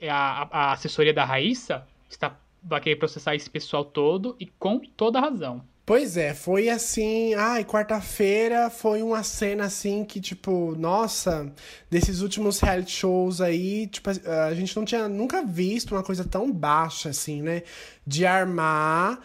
É 0.00 0.08
A, 0.10 0.16
a- 0.42 0.48
a 0.52 0.72
assessoria 0.72 1.12
da 1.14 1.24
Raíssa 1.24 1.86
está, 2.08 2.36
vai 2.64 2.80
querer 2.80 2.96
processar 2.96 3.34
esse 3.34 3.50
pessoal 3.50 3.84
todo 3.84 4.36
e 4.40 4.46
com 4.46 4.78
toda 4.78 5.20
razão. 5.20 5.62
Pois 5.86 6.16
é, 6.16 6.32
foi 6.32 6.70
assim. 6.70 7.34
Ai, 7.34 7.62
quarta-feira 7.62 8.70
foi 8.70 9.02
uma 9.02 9.22
cena 9.22 9.66
assim 9.66 10.02
que, 10.02 10.18
tipo, 10.18 10.74
nossa, 10.78 11.52
desses 11.90 12.22
últimos 12.22 12.58
reality 12.58 12.90
shows 12.90 13.42
aí, 13.42 13.86
tipo, 13.88 14.08
a 14.08 14.54
gente 14.54 14.74
não 14.74 14.84
tinha 14.86 15.06
nunca 15.08 15.44
visto 15.44 15.94
uma 15.94 16.02
coisa 16.02 16.24
tão 16.24 16.50
baixa 16.50 17.10
assim, 17.10 17.42
né? 17.42 17.62
De 18.06 18.24
armar 18.24 19.20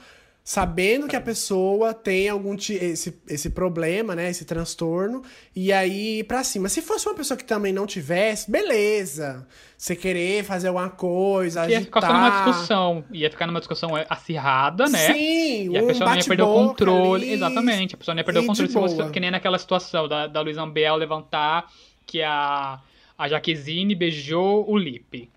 sabendo 0.50 1.08
que 1.08 1.16
a 1.16 1.22
pessoa 1.22 1.94
tem 1.94 2.28
algum 2.28 2.56
esse, 2.56 3.22
esse 3.28 3.52
problema, 3.52 4.16
né, 4.16 4.32
esse 4.32 4.44
transtorno, 4.46 5.22
e 5.56 5.72
aí 5.72 6.24
para 6.24 6.44
cima. 6.44 6.68
Se 6.68 6.82
fosse 6.82 7.08
uma 7.08 7.14
pessoa 7.14 7.38
que 7.38 7.44
também 7.44 7.72
não 7.72 7.86
tivesse, 7.86 8.50
beleza. 8.50 9.48
Você 9.78 9.96
querer 9.96 10.44
fazer 10.44 10.70
alguma 10.70 10.90
coisa, 10.90 11.70
ia 11.70 11.78
agitar. 11.78 12.02
ficar 12.02 12.14
numa 12.14 12.30
discussão, 12.32 13.06
ia 13.12 13.30
ficar 13.30 13.46
numa 13.46 13.60
discussão 13.60 13.92
acirrada, 14.10 14.90
né? 14.90 15.14
Sim, 15.14 15.70
e 15.70 15.78
a 15.78 15.84
um 15.84 15.86
pessoa 15.86 16.10
não 16.10 16.18
ia 16.18 16.26
perder 16.26 16.44
o 16.44 16.54
controle, 16.54 17.26
ali, 17.26 17.34
exatamente, 17.34 17.94
a 17.94 17.98
pessoa 18.00 18.16
não 18.16 18.20
ia 18.22 18.26
perder 18.26 18.40
o 18.40 18.46
controle 18.48 18.72
se 18.72 18.76
você, 18.76 19.10
que 19.12 19.20
nem 19.20 19.30
naquela 19.30 19.60
situação 19.60 20.08
da, 20.08 20.26
da 20.26 20.42
Luísa 20.42 20.64
Ambiel 20.64 20.96
levantar 20.96 21.72
que 22.08 22.24
a, 22.24 22.80
a 23.16 23.28
Jaquezine 23.28 23.94
beijou 23.94 24.68
o 24.68 24.76
Lipe 24.76 25.30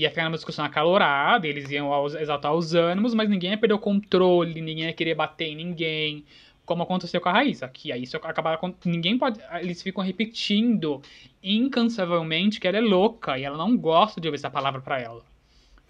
ia 0.00 0.10
ficar 0.10 0.24
numa 0.24 0.36
discussão 0.36 0.64
acalorada, 0.64 1.46
eles 1.46 1.70
iam 1.70 2.06
exaltar 2.18 2.54
os 2.54 2.74
ânimos, 2.74 3.14
mas 3.14 3.28
ninguém 3.28 3.50
ia 3.50 3.58
perder 3.58 3.74
o 3.74 3.78
controle, 3.78 4.60
ninguém 4.60 4.84
ia 4.84 4.92
querer 4.92 5.14
bater 5.14 5.46
em 5.46 5.56
ninguém, 5.56 6.24
como 6.64 6.82
aconteceu 6.82 7.20
com 7.20 7.28
a 7.28 7.32
Raíssa, 7.32 7.68
que 7.68 7.92
aí 7.92 8.02
isso 8.02 8.16
acaba 8.16 8.58
ninguém 8.84 9.18
pode, 9.18 9.40
eles 9.60 9.82
ficam 9.82 10.02
repetindo 10.02 11.02
incansavelmente 11.42 12.58
que 12.58 12.66
ela 12.66 12.78
é 12.78 12.80
louca 12.80 13.38
e 13.38 13.44
ela 13.44 13.56
não 13.56 13.76
gosta 13.76 14.20
de 14.20 14.28
ouvir 14.28 14.36
essa 14.36 14.50
palavra 14.50 14.80
para 14.80 15.00
ela. 15.00 15.22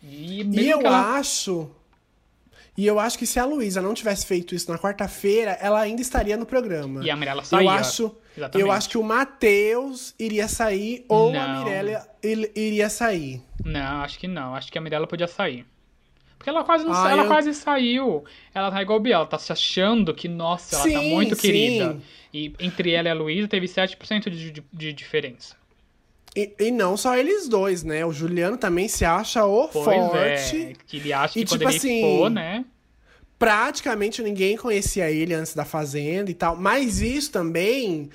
E, 0.03 0.43
e 0.43 0.69
eu 0.69 0.81
ela... 0.81 1.17
acho 1.17 1.71
e 2.77 2.87
eu 2.87 2.99
acho 2.99 3.17
que 3.17 3.27
se 3.27 3.39
a 3.39 3.45
Luísa 3.45 3.81
não 3.81 3.95
tivesse 3.95 4.27
feito 4.27 4.55
isso 4.55 4.71
na 4.71 4.79
quarta-feira, 4.79 5.53
ela 5.61 5.81
ainda 5.81 6.03
estaria 6.03 6.37
no 6.37 6.45
programa. 6.45 7.05
E 7.05 7.11
a 7.11 7.17
Mirella 7.17 7.45
saía. 7.45 7.67
Eu 7.67 7.71
acho, 7.71 8.17
eu 8.55 8.71
acho 8.71 8.89
que 8.89 8.99
o 8.99 9.03
Matheus 9.03 10.15
iria 10.19 10.49
sair 10.49 11.05
ou 11.09 11.33
não. 11.33 11.41
a 11.41 11.65
Mirella 11.65 12.07
iria 12.23 12.89
sair. 12.89 13.43
Não, 13.65 14.03
acho 14.03 14.19
que 14.19 14.27
não. 14.27 14.55
Acho 14.55 14.71
que 14.71 14.79
a 14.79 14.81
Mirella 14.81 15.07
podia 15.07 15.29
sair. 15.29 15.67
Porque 16.45 16.51
ela 16.51 16.63
quase 16.63 16.85
não 16.85 16.93
ah, 16.93 17.11
ela 17.11 17.23
eu... 17.23 17.27
quase 17.27 17.55
saiu. 17.55 18.23
Ela 18.55 18.71
tá 18.71 18.83
igual 18.83 18.99
a 18.99 19.03
Biel, 19.03 19.17
ela 19.17 19.27
tá 19.27 19.39
se 19.39 19.51
achando 19.51 20.13
que, 20.13 20.29
nossa, 20.29 20.77
ela 20.77 20.85
tá 20.85 20.89
sim, 20.91 20.95
tá 20.95 21.03
muito 21.03 21.35
sim. 21.37 21.41
querida. 21.41 21.97
E 22.35 22.53
entre 22.61 22.91
ela 22.93 23.09
e 23.09 23.11
a 23.11 23.15
Luísa 23.15 23.49
teve 23.49 23.67
7% 23.67 24.29
de, 24.29 24.51
de, 24.51 24.65
de 24.71 24.93
diferença. 24.93 25.57
E, 26.37 26.53
e, 26.59 26.71
não 26.71 26.97
só 26.97 27.17
eles 27.17 27.49
dois, 27.49 27.83
né? 27.83 28.05
O 28.05 28.13
Juliano 28.13 28.59
também 28.59 28.89
se 28.89 29.05
acha 29.05 29.45
o 29.47 29.69
pois 29.69 29.85
forte. 29.85 30.63
É, 30.63 30.73
que 30.87 30.97
ele 30.99 31.13
acha 31.13 31.33
que 31.33 31.41
e, 31.41 31.45
tipo 31.45 31.67
assim, 31.67 32.05
expor, 32.05 32.29
né? 32.29 32.65
Praticamente 33.45 34.23
ninguém 34.23 34.57
conhecia 34.57 35.11
ele 35.11 35.35
antes 35.35 35.55
da 35.55 35.67
Fazenda 35.67 36.31
e 36.31 36.35
tal. 36.35 36.57
Mas 36.57 37.03
isso 37.03 37.31
também, 37.31 38.09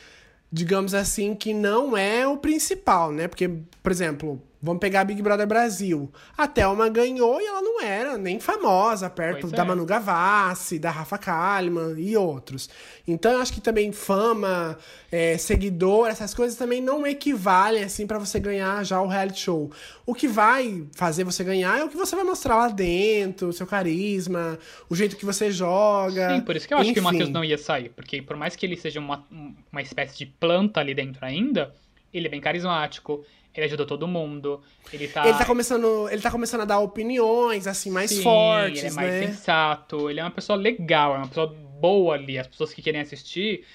digamos 0.51 0.95
assim, 0.95 1.35
que 1.35 1.53
não 1.53 1.95
é 1.95 2.27
o 2.27 2.35
principal, 2.35 3.11
né? 3.11 3.27
Porque, 3.27 3.47
por 3.83 3.91
exemplo, 3.91 4.41
Vamos 4.61 4.81
pegar 4.81 5.05
Big 5.05 5.21
Brother 5.21 5.47
Brasil. 5.47 6.11
A 6.37 6.45
Thelma 6.45 6.89
ganhou 6.89 7.39
e 7.39 7.45
ela 7.45 7.61
não 7.61 7.81
era 7.81 8.17
nem 8.17 8.41
famosa, 8.41 9.09
perto 9.09 9.41
pois 9.41 9.53
da 9.53 9.63
é. 9.63 9.65
Manu 9.65 9.85
Gavassi, 9.85 10.77
da 10.77 10.91
Rafa 10.91 11.17
Kalimann 11.17 11.97
e 11.97 12.17
outros. 12.17 12.69
Então 13.07 13.31
eu 13.31 13.39
acho 13.39 13.53
que 13.53 13.61
também 13.61 13.93
fama, 13.93 14.77
é, 15.09 15.37
seguidor, 15.37 16.09
essas 16.09 16.33
coisas 16.33 16.57
também 16.57 16.81
não 16.81 17.07
equivalem 17.07 17.83
assim 17.83 18.05
para 18.05 18.19
você 18.19 18.37
ganhar 18.37 18.83
já 18.83 19.01
o 19.01 19.07
reality 19.07 19.39
show. 19.39 19.71
O 20.05 20.13
que 20.13 20.27
vai 20.27 20.85
fazer 20.93 21.23
você 21.23 21.41
ganhar 21.41 21.79
é 21.79 21.83
o 21.85 21.89
que 21.89 21.95
você 21.95 22.13
vai 22.13 22.25
mostrar 22.25 22.57
lá 22.57 22.67
dentro, 22.67 23.47
o 23.47 23.53
seu 23.53 23.65
carisma, 23.65 24.59
o 24.89 24.95
jeito 24.95 25.15
que 25.15 25.25
você 25.25 25.49
joga. 25.51 26.35
Sim, 26.35 26.41
por 26.41 26.57
isso 26.57 26.67
que 26.67 26.73
eu 26.73 26.79
acho 26.79 26.93
que 26.93 26.99
o 26.99 27.03
Matheus 27.03 27.29
não 27.29 27.45
ia 27.45 27.57
sair. 27.57 27.89
Porque 27.89 28.21
por 28.21 28.35
mais 28.35 28.57
que 28.57 28.65
ele 28.65 28.75
seja 28.75 28.99
uma, 28.99 29.25
uma 29.71 29.81
espécie 29.81 30.17
de 30.17 30.25
planta 30.25 30.81
ali 30.81 30.93
dentro 30.93 31.25
ainda, 31.25 31.73
ele 32.13 32.27
é 32.27 32.29
bem 32.29 32.41
carismático 32.41 33.23
ele 33.53 33.65
ajudou 33.65 33.85
todo 33.85 34.07
mundo. 34.07 34.61
Ele 34.91 35.07
tá. 35.07 35.27
Ele 35.27 35.37
tá 35.37 35.45
começando, 35.45 36.09
ele 36.09 36.21
tá 36.21 36.31
começando 36.31 36.61
a 36.61 36.65
dar 36.65 36.79
opiniões, 36.79 37.67
assim, 37.67 37.89
mais 37.89 38.11
Sim, 38.11 38.21
fortes. 38.21 38.83
Ele 38.83 38.91
é 38.91 38.95
mais 38.95 39.13
né? 39.13 39.27
sensato. 39.27 40.09
Ele 40.09 40.19
é 40.19 40.23
uma 40.23 40.31
pessoa 40.31 40.57
legal, 40.57 41.15
é 41.15 41.17
uma 41.17 41.27
pessoa 41.27 41.47
boa 41.47 42.15
ali. 42.15 42.37
As 42.37 42.47
pessoas 42.47 42.73
que 42.73 42.81
querem 42.81 43.01
assistir, 43.01 43.65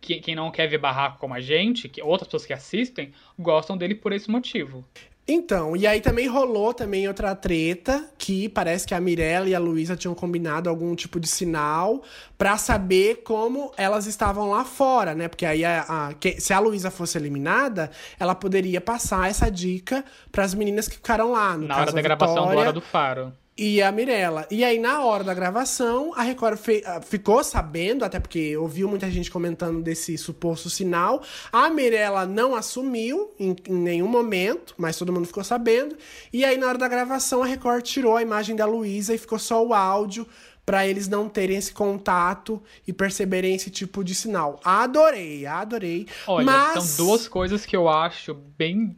que, 0.00 0.20
quem 0.20 0.34
não 0.34 0.50
quer 0.50 0.66
ver 0.66 0.78
barraco 0.78 1.18
como 1.18 1.34
a 1.34 1.40
gente, 1.40 1.88
que 1.88 2.02
outras 2.02 2.26
pessoas 2.26 2.46
que 2.46 2.52
assistem, 2.52 3.12
gostam 3.38 3.76
dele 3.76 3.94
por 3.94 4.12
esse 4.12 4.30
motivo. 4.30 4.84
Então, 5.32 5.76
e 5.76 5.86
aí 5.86 6.00
também 6.00 6.26
rolou 6.26 6.74
também 6.74 7.06
outra 7.06 7.36
treta, 7.36 8.04
que 8.18 8.48
parece 8.48 8.84
que 8.84 8.92
a 8.92 9.00
Mirella 9.00 9.48
e 9.48 9.54
a 9.54 9.60
Luísa 9.60 9.94
tinham 9.94 10.12
combinado 10.12 10.68
algum 10.68 10.92
tipo 10.96 11.20
de 11.20 11.28
sinal 11.28 12.02
para 12.36 12.58
saber 12.58 13.22
como 13.22 13.70
elas 13.76 14.06
estavam 14.06 14.50
lá 14.50 14.64
fora, 14.64 15.14
né? 15.14 15.28
Porque 15.28 15.46
aí 15.46 15.64
a, 15.64 15.82
a 15.82 16.14
que, 16.14 16.40
se 16.40 16.52
a 16.52 16.58
Luísa 16.58 16.90
fosse 16.90 17.16
eliminada, 17.16 17.92
ela 18.18 18.34
poderia 18.34 18.80
passar 18.80 19.30
essa 19.30 19.48
dica 19.48 20.04
para 20.32 20.42
as 20.42 20.52
meninas 20.52 20.88
que 20.88 20.96
ficaram 20.96 21.30
lá. 21.30 21.56
No 21.56 21.68
Na 21.68 21.74
caso, 21.74 21.80
hora 21.82 21.92
da 21.92 22.02
gravação 22.02 22.48
do 22.48 22.58
Hora 22.58 22.72
do 22.72 22.80
Faro 22.80 23.32
e 23.60 23.82
a 23.82 23.92
Mirella. 23.92 24.46
E 24.50 24.64
aí, 24.64 24.78
na 24.78 25.04
hora 25.04 25.22
da 25.22 25.34
gravação, 25.34 26.14
a 26.16 26.22
Record. 26.22 26.58
Ah, 26.86 27.02
ficou 27.02 27.44
sabendo, 27.44 28.06
até 28.06 28.18
porque 28.18 28.56
ouviu 28.56 28.88
muita 28.88 29.10
gente 29.10 29.30
comentando 29.30 29.82
desse 29.82 30.16
suposto 30.16 30.70
sinal. 30.70 31.22
A 31.52 31.68
Mirella 31.68 32.24
não 32.24 32.54
assumiu 32.54 33.34
em, 33.38 33.54
em, 33.68 33.74
nenhum 33.74 34.08
momento, 34.08 34.74
mas 34.78 34.96
todo 34.96 35.12
mundo 35.12 35.26
ficou 35.26 35.44
sabendo. 35.44 35.94
E 36.32 36.42
aí, 36.42 36.56
na 36.56 36.68
hora 36.68 36.78
da 36.78 36.88
gravação, 36.88 37.42
a 37.42 37.46
Record 37.46 37.82
tirou 37.82 38.16
a 38.16 38.22
imagem 38.22 38.56
da 38.56 38.64
Luísa 38.64 39.14
e 39.14 39.18
ficou 39.18 39.38
só 39.38 39.62
o 39.62 39.74
áudio 39.74 40.26
para 40.64 40.86
eles 40.86 41.06
não 41.06 41.28
terem 41.28 41.58
esse 41.58 41.72
contato 41.74 42.62
e 42.88 42.94
perceberem 42.94 43.54
esse 43.54 43.70
tipo 43.70 44.02
de 44.02 44.14
sinal. 44.14 44.58
Adorei, 44.64 45.44
adorei. 45.44 46.06
Olha, 46.26 46.46
mas... 46.46 46.82
são 46.82 47.06
duas 47.06 47.28
coisas 47.28 47.66
que 47.66 47.76
eu 47.76 47.90
acho 47.90 48.32
bem, 48.56 48.96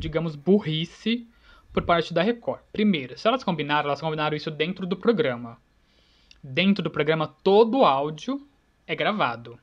digamos, 0.00 0.34
burrice 0.34 1.28
por 1.74 1.82
parte 1.82 2.14
da 2.14 2.22
Record. 2.22 2.60
Primeiro, 2.72 3.18
se 3.18 3.26
elas 3.26 3.42
combinaram, 3.42 3.88
elas 3.88 4.00
combinaram 4.00 4.36
isso 4.36 4.50
dentro 4.50 4.86
do 4.86 4.96
programa. 4.96 5.58
Dentro 6.40 6.84
do 6.84 6.90
programa, 6.90 7.26
todo 7.26 7.78
o 7.78 7.84
áudio 7.84 8.40
é 8.86 8.94
gravado. 8.94 9.58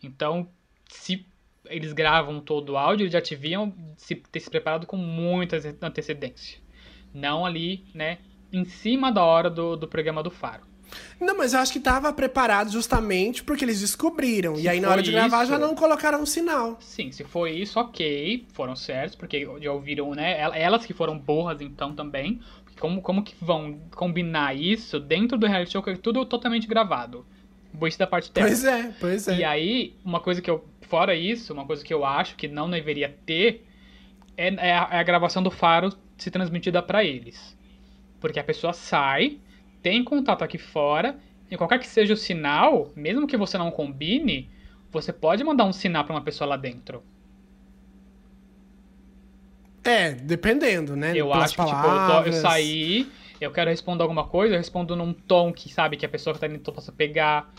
Então, 0.00 0.48
se 0.88 1.26
eles 1.66 1.92
gravam 1.92 2.40
todo 2.40 2.70
o 2.70 2.76
áudio, 2.76 3.04
eles 3.04 3.12
já 3.12 3.20
deviam 3.20 3.74
se, 3.96 4.14
ter 4.14 4.38
se 4.38 4.48
preparado 4.48 4.86
com 4.86 4.96
muita 4.96 5.56
antecedência. 5.82 6.60
Não 7.12 7.44
ali, 7.44 7.84
né, 7.92 8.18
em 8.52 8.64
cima 8.64 9.10
da 9.10 9.24
hora 9.24 9.50
do, 9.50 9.76
do 9.76 9.88
programa 9.88 10.22
do 10.22 10.30
Faro. 10.30 10.62
Não, 11.20 11.36
mas 11.36 11.54
eu 11.54 11.60
acho 11.60 11.72
que 11.72 11.80
tava 11.80 12.12
preparado 12.12 12.70
justamente 12.70 13.42
porque 13.42 13.64
eles 13.64 13.80
descobriram. 13.80 14.56
Se 14.56 14.62
e 14.62 14.68
aí, 14.68 14.80
na 14.80 14.90
hora 14.90 15.02
de 15.02 15.10
gravar, 15.10 15.42
isso, 15.42 15.52
já 15.52 15.58
não 15.58 15.74
colocaram 15.74 16.20
um 16.20 16.26
sinal. 16.26 16.76
Sim, 16.80 17.10
se 17.10 17.24
foi 17.24 17.52
isso, 17.52 17.78
ok. 17.78 18.46
Foram 18.52 18.76
certos, 18.76 19.16
porque 19.16 19.48
já 19.60 19.72
ouviram, 19.72 20.14
né? 20.14 20.40
Elas 20.40 20.84
que 20.86 20.92
foram 20.92 21.18
burras, 21.18 21.60
então, 21.60 21.94
também. 21.94 22.40
Como, 22.78 23.00
como 23.00 23.22
que 23.22 23.34
vão 23.40 23.78
combinar 23.94 24.56
isso 24.56 24.98
dentro 24.98 25.38
do 25.38 25.46
reality 25.46 25.72
show, 25.72 25.82
que 25.82 25.90
é 25.90 25.96
tudo 25.96 26.24
totalmente 26.24 26.66
gravado? 26.66 27.24
Isso 27.86 27.98
da 27.98 28.06
parte 28.06 28.32
dela. 28.32 28.46
Pois 28.46 28.64
é, 28.64 28.94
pois 29.00 29.28
é. 29.28 29.38
E 29.38 29.44
aí, 29.44 29.94
uma 30.04 30.20
coisa 30.20 30.40
que 30.40 30.50
eu. 30.50 30.64
Fora 30.82 31.14
isso, 31.14 31.52
uma 31.52 31.64
coisa 31.64 31.82
que 31.82 31.92
eu 31.92 32.04
acho 32.04 32.36
que 32.36 32.46
não 32.46 32.70
deveria 32.70 33.16
ter 33.24 33.66
é, 34.36 34.48
é, 34.54 34.72
a, 34.72 34.88
é 34.92 34.98
a 34.98 35.02
gravação 35.02 35.42
do 35.42 35.50
faro 35.50 35.92
se 36.16 36.30
transmitida 36.30 36.82
para 36.82 37.04
eles. 37.04 37.56
Porque 38.20 38.38
a 38.38 38.44
pessoa 38.44 38.72
sai 38.72 39.38
tem 39.84 40.02
contato 40.02 40.42
aqui 40.42 40.56
fora, 40.56 41.18
e 41.50 41.58
qualquer 41.58 41.78
que 41.78 41.86
seja 41.86 42.14
o 42.14 42.16
sinal, 42.16 42.90
mesmo 42.96 43.26
que 43.26 43.36
você 43.36 43.58
não 43.58 43.70
combine, 43.70 44.50
você 44.90 45.12
pode 45.12 45.44
mandar 45.44 45.66
um 45.66 45.74
sinal 45.74 46.04
para 46.04 46.14
uma 46.14 46.22
pessoa 46.22 46.48
lá 46.48 46.56
dentro. 46.56 47.02
É, 49.84 50.12
dependendo, 50.12 50.96
né? 50.96 51.12
Eu 51.14 51.30
acho 51.34 51.54
que, 51.54 51.62
tipo, 51.62 51.86
eu, 51.86 52.06
tô, 52.06 52.22
eu, 52.22 52.32
saí, 52.32 53.12
eu 53.38 53.52
quero 53.52 53.68
responder 53.68 54.02
alguma 54.02 54.24
coisa, 54.24 54.54
eu 54.54 54.58
respondo 54.58 54.96
num 54.96 55.12
tom 55.12 55.52
que 55.52 55.70
sabe 55.70 55.98
que 55.98 56.06
a 56.06 56.08
pessoa 56.08 56.32
que 56.32 56.40
tá 56.40 56.46
dentro 56.46 56.72
possa 56.72 56.90
pegar. 56.90 57.52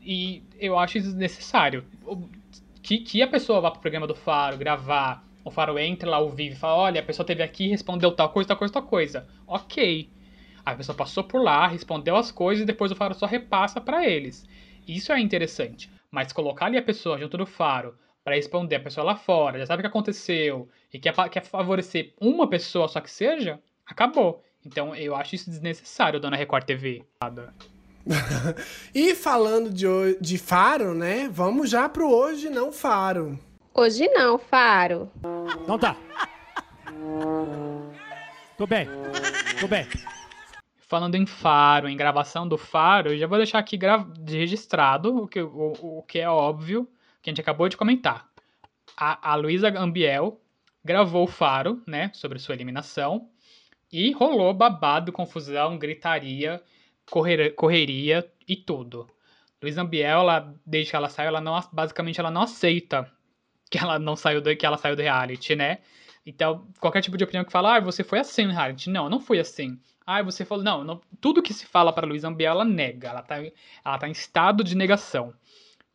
E 0.00 0.42
eu 0.58 0.78
acho 0.78 0.96
isso 0.96 1.08
desnecessário. 1.08 1.84
Que, 2.82 2.96
que 2.96 3.20
a 3.20 3.28
pessoa 3.28 3.60
vá 3.60 3.70
pro 3.70 3.80
programa 3.80 4.06
do 4.06 4.14
Faro 4.14 4.56
gravar, 4.56 5.22
o 5.44 5.50
Faro 5.50 5.78
entre 5.78 6.08
lá 6.08 6.16
ao 6.16 6.30
vivo 6.30 6.54
e 6.54 6.58
fala: 6.58 6.76
olha, 6.76 7.00
a 7.02 7.04
pessoa 7.04 7.26
teve 7.26 7.42
aqui 7.42 7.66
e 7.66 7.68
respondeu 7.68 8.10
tal 8.12 8.30
coisa, 8.30 8.48
tal 8.48 8.56
coisa, 8.56 8.72
tal 8.72 8.82
coisa. 8.84 9.26
Ok. 9.46 10.13
A 10.64 10.74
pessoa 10.74 10.96
passou 10.96 11.24
por 11.24 11.42
lá, 11.42 11.66
respondeu 11.66 12.16
as 12.16 12.30
coisas 12.30 12.62
e 12.62 12.66
depois 12.66 12.90
o 12.90 12.96
Faro 12.96 13.14
só 13.14 13.26
repassa 13.26 13.80
para 13.80 14.06
eles. 14.06 14.46
Isso 14.86 15.12
é 15.12 15.20
interessante. 15.20 15.90
Mas 16.10 16.32
colocar 16.32 16.66
ali 16.66 16.78
a 16.78 16.82
pessoa 16.82 17.18
junto 17.18 17.36
do 17.36 17.46
Faro 17.46 17.96
para 18.22 18.36
responder 18.36 18.76
a 18.76 18.80
pessoa 18.80 19.04
lá 19.04 19.16
fora, 19.16 19.58
já 19.58 19.66
sabe 19.66 19.80
o 19.80 19.82
que 19.82 19.88
aconteceu 19.88 20.68
e 20.92 20.98
quer, 20.98 21.12
quer 21.28 21.44
favorecer 21.44 22.14
uma 22.18 22.48
pessoa 22.48 22.88
só 22.88 23.00
que 23.00 23.10
seja, 23.10 23.60
acabou. 23.84 24.42
Então 24.64 24.94
eu 24.94 25.14
acho 25.14 25.34
isso 25.34 25.50
desnecessário, 25.50 26.18
dona 26.18 26.36
Record 26.36 26.64
TV. 26.64 27.04
e 28.94 29.14
falando 29.14 29.70
de, 29.70 30.18
de 30.20 30.38
Faro, 30.38 30.94
né? 30.94 31.28
Vamos 31.30 31.68
já 31.68 31.88
pro 31.88 32.08
Hoje 32.10 32.48
Não 32.48 32.72
Faro. 32.72 33.38
Hoje 33.74 34.08
não, 34.08 34.38
Faro. 34.38 35.10
Não 35.66 35.76
tá. 35.76 35.96
Tô 38.56 38.66
bem. 38.68 38.88
Tô 39.60 39.66
bem. 39.66 39.86
Falando 40.94 41.16
em 41.16 41.26
Faro, 41.26 41.88
em 41.88 41.96
gravação 41.96 42.46
do 42.46 42.56
Faro, 42.56 43.10
eu 43.10 43.18
já 43.18 43.26
vou 43.26 43.36
deixar 43.36 43.58
aqui 43.58 43.76
gra- 43.76 44.06
registrado 44.28 45.24
o 45.24 45.26
que, 45.26 45.42
o, 45.42 45.72
o 45.98 46.02
que 46.04 46.20
é 46.20 46.28
óbvio, 46.30 46.88
que 47.20 47.28
a 47.28 47.32
gente 47.32 47.40
acabou 47.40 47.68
de 47.68 47.76
comentar. 47.76 48.28
A, 48.96 49.32
a 49.32 49.34
Luísa 49.34 49.76
Ambiel 49.76 50.40
gravou 50.84 51.24
o 51.24 51.26
Faro, 51.26 51.82
né, 51.84 52.12
sobre 52.14 52.38
sua 52.38 52.54
eliminação, 52.54 53.28
e 53.90 54.12
rolou 54.12 54.54
babado, 54.54 55.10
confusão, 55.10 55.76
gritaria, 55.76 56.62
correr, 57.10 57.50
correria 57.56 58.30
e 58.46 58.54
tudo. 58.54 59.10
Luísa 59.60 59.82
Ambiel, 59.82 60.20
ela, 60.20 60.54
desde 60.64 60.90
que 60.90 60.96
ela 60.96 61.08
saiu, 61.08 61.26
ela 61.26 61.40
não, 61.40 61.60
basicamente 61.72 62.20
ela 62.20 62.30
não 62.30 62.42
aceita 62.42 63.10
que 63.68 63.78
ela 63.78 63.98
não 63.98 64.14
saiu 64.14 64.40
do, 64.40 64.54
que 64.54 64.64
ela 64.64 64.78
saiu 64.78 64.94
do 64.94 65.02
reality, 65.02 65.56
né? 65.56 65.78
Então, 66.24 66.68
qualquer 66.78 67.00
tipo 67.00 67.18
de 67.18 67.24
opinião 67.24 67.44
que 67.44 67.50
fala, 67.50 67.78
ah, 67.78 67.80
você 67.80 68.04
foi 68.04 68.20
assim 68.20 68.46
no 68.46 68.52
reality. 68.52 68.88
Não, 68.88 69.10
não 69.10 69.18
foi 69.18 69.40
assim. 69.40 69.76
Ah, 70.06 70.22
você 70.22 70.44
falou, 70.44 70.62
não, 70.64 70.84
não 70.84 71.00
tudo 71.20 71.42
que 71.42 71.54
se 71.54 71.66
fala 71.66 71.92
para 71.92 72.06
Luísa 72.06 72.28
Ambiel, 72.28 72.52
ela 72.52 72.64
nega. 72.64 73.08
Ela 73.08 73.22
tá, 73.22 73.36
ela 73.84 73.98
tá 73.98 74.08
em 74.08 74.12
estado 74.12 74.62
de 74.62 74.74
negação. 74.76 75.34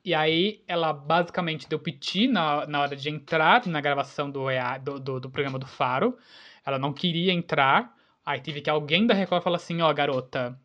E 0.04 0.14
aí, 0.16 0.64
ela 0.68 0.94
basicamente 0.94 1.68
deu 1.70 1.80
piti 1.80 2.28
na, 2.28 2.66
na 2.66 2.82
hora 2.82 2.96
de 2.96 3.10
entrar 3.10 3.66
na 3.68 3.82
gravação 3.82 4.32
do, 4.32 4.46
do, 4.84 5.00
do, 5.00 5.20
do 5.20 5.30
programa 5.30 5.60
do 5.60 5.68
Faro. 5.68 6.18
Ela 6.66 6.80
não 6.80 6.94
queria 6.94 7.34
entrar. 7.34 7.96
Aí 8.26 8.40
teve 8.42 8.62
que 8.62 8.70
alguém 8.70 9.06
da 9.06 9.14
Record 9.14 9.44
falar 9.44 9.58
assim, 9.58 9.82
ó, 9.82 9.92
garota, 9.94 10.60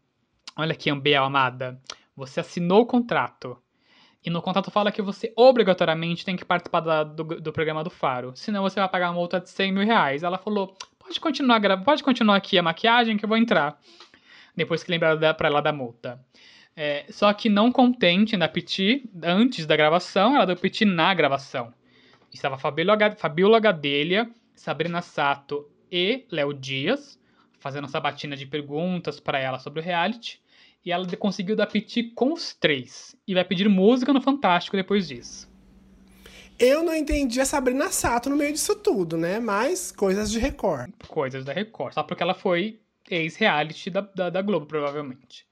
olha 0.57 0.73
aqui, 0.73 0.91
Ambiel, 0.91 1.25
amada, 1.25 1.81
você 2.17 2.41
assinou 2.41 2.83
o 2.83 2.87
contrato. 2.87 3.57
E 4.25 4.31
no 4.31 4.41
contrato 4.43 4.71
fala 4.71 4.91
que 4.93 5.03
você 5.03 5.33
obrigatoriamente 5.37 6.25
tem 6.25 6.37
que 6.37 6.45
participar 6.45 6.81
da- 6.81 7.05
do, 7.05 7.25
do 7.41 7.53
programa 7.53 7.85
do 7.85 7.91
Faro. 7.91 8.33
Senão 8.37 8.63
você 8.63 8.81
vai 8.81 8.89
pagar 8.89 9.09
uma 9.11 9.15
multa 9.17 9.41
de 9.41 9.51
100 9.51 9.73
mil 9.73 9.85
reais. 9.85 10.23
Ela 10.23 10.39
falou, 10.39 10.77
pode 11.05 11.21
continuar, 11.21 11.59
gra- 11.59 11.77
pode 11.77 12.03
continuar 12.03 12.37
aqui 12.37 12.59
a 12.59 12.63
maquiagem 12.63 13.17
que 13.17 13.25
eu 13.25 13.29
vou 13.29 13.39
entrar. 13.39 13.79
Depois 14.57 14.83
que 14.83 14.91
lembraram 14.91 15.19
da- 15.19 15.35
pra 15.35 15.49
ela 15.49 15.61
da 15.61 15.73
multa. 15.73 16.21
É, 16.77 17.05
só 17.11 17.33
que 17.33 17.49
não 17.49 17.71
contente 17.71 18.37
na 18.37 18.49
piti, 18.49 19.09
antes 19.23 19.67
da 19.67 19.77
gravação, 19.77 20.35
ela 20.35 20.45
deu 20.47 20.57
piti 20.57 20.85
na 20.85 21.13
gravação. 21.15 21.73
Estava 22.33 22.59
Fabiola, 22.59 22.97
Ga- 22.97 23.17
Fabiola 23.17 23.61
Gadelha, 23.61 24.29
Sabrina 24.55 25.01
Sato 25.01 25.69
e 25.91 26.25
Léo 26.31 26.53
Dias, 26.53 27.19
fazendo 27.61 27.87
sabatina 27.89 28.37
de 28.37 28.47
perguntas 28.47 29.21
para 29.21 29.39
ela 29.39 29.59
sobre 29.59 29.81
o 29.81 29.83
reality. 29.83 30.41
E 30.85 30.91
ela 30.91 31.07
conseguiu 31.17 31.55
dar 31.57 31.67
piti 31.67 32.03
com 32.03 32.33
os 32.33 32.53
três. 32.55 33.17
E 33.27 33.35
vai 33.35 33.45
pedir 33.45 33.69
música 33.69 34.13
no 34.13 34.21
Fantástico 34.21 34.77
depois 34.77 35.09
disso. 35.09 35.49
Eu 36.59 36.83
não 36.85 36.95
entendi 36.95 37.41
a 37.41 37.45
Sabrina 37.45 37.91
Sato 37.91 38.31
no 38.31 38.37
meio 38.37 38.53
disso 38.53 38.77
tudo, 38.77 39.17
né? 39.17 39.41
Mas 39.41 39.91
coisas 39.91 40.31
de 40.31 40.39
Record. 40.39 40.93
Coisas 41.09 41.45
da 41.45 41.53
Record. 41.53 41.95
Só 41.95 42.03
porque 42.03 42.23
ela 42.23 42.35
foi 42.35 42.81
ex-reality 43.11 43.91
da, 43.91 44.01
da, 44.01 44.31
da 44.31 44.43
Globo, 44.43 44.67
provavelmente. 44.67 45.47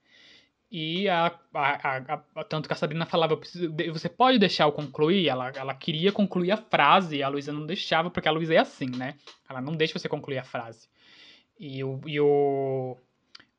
E 0.71 1.07
a, 1.07 1.27
a, 1.53 1.97
a- 2.35 2.43
tanto 2.45 2.67
que 2.67 2.73
a 2.73 2.75
Sabrina 2.77 3.05
falava, 3.05 3.33
"Eu 3.33 3.37
preciso 3.37 3.69
de- 3.69 3.91
você 3.91 4.09
pode 4.09 4.39
deixar 4.39 4.63
eu 4.63 4.71
concluir? 4.71 5.27
Ela, 5.27 5.49
ela 5.55 5.73
queria 5.75 6.11
concluir 6.11 6.51
a 6.51 6.57
frase, 6.57 7.21
a 7.21 7.27
Luísa 7.27 7.51
não 7.53 7.65
deixava, 7.65 8.09
porque 8.09 8.27
a 8.27 8.31
Luísa 8.31 8.53
é 8.55 8.57
assim, 8.57 8.89
né? 8.89 9.15
Ela 9.47 9.61
não 9.61 9.73
deixa 9.75 9.99
você 9.99 10.09
concluir 10.09 10.39
a 10.39 10.43
frase. 10.43 10.87
E 11.59 11.83
o, 11.83 12.01
e 12.07 12.19
o, 12.19 12.97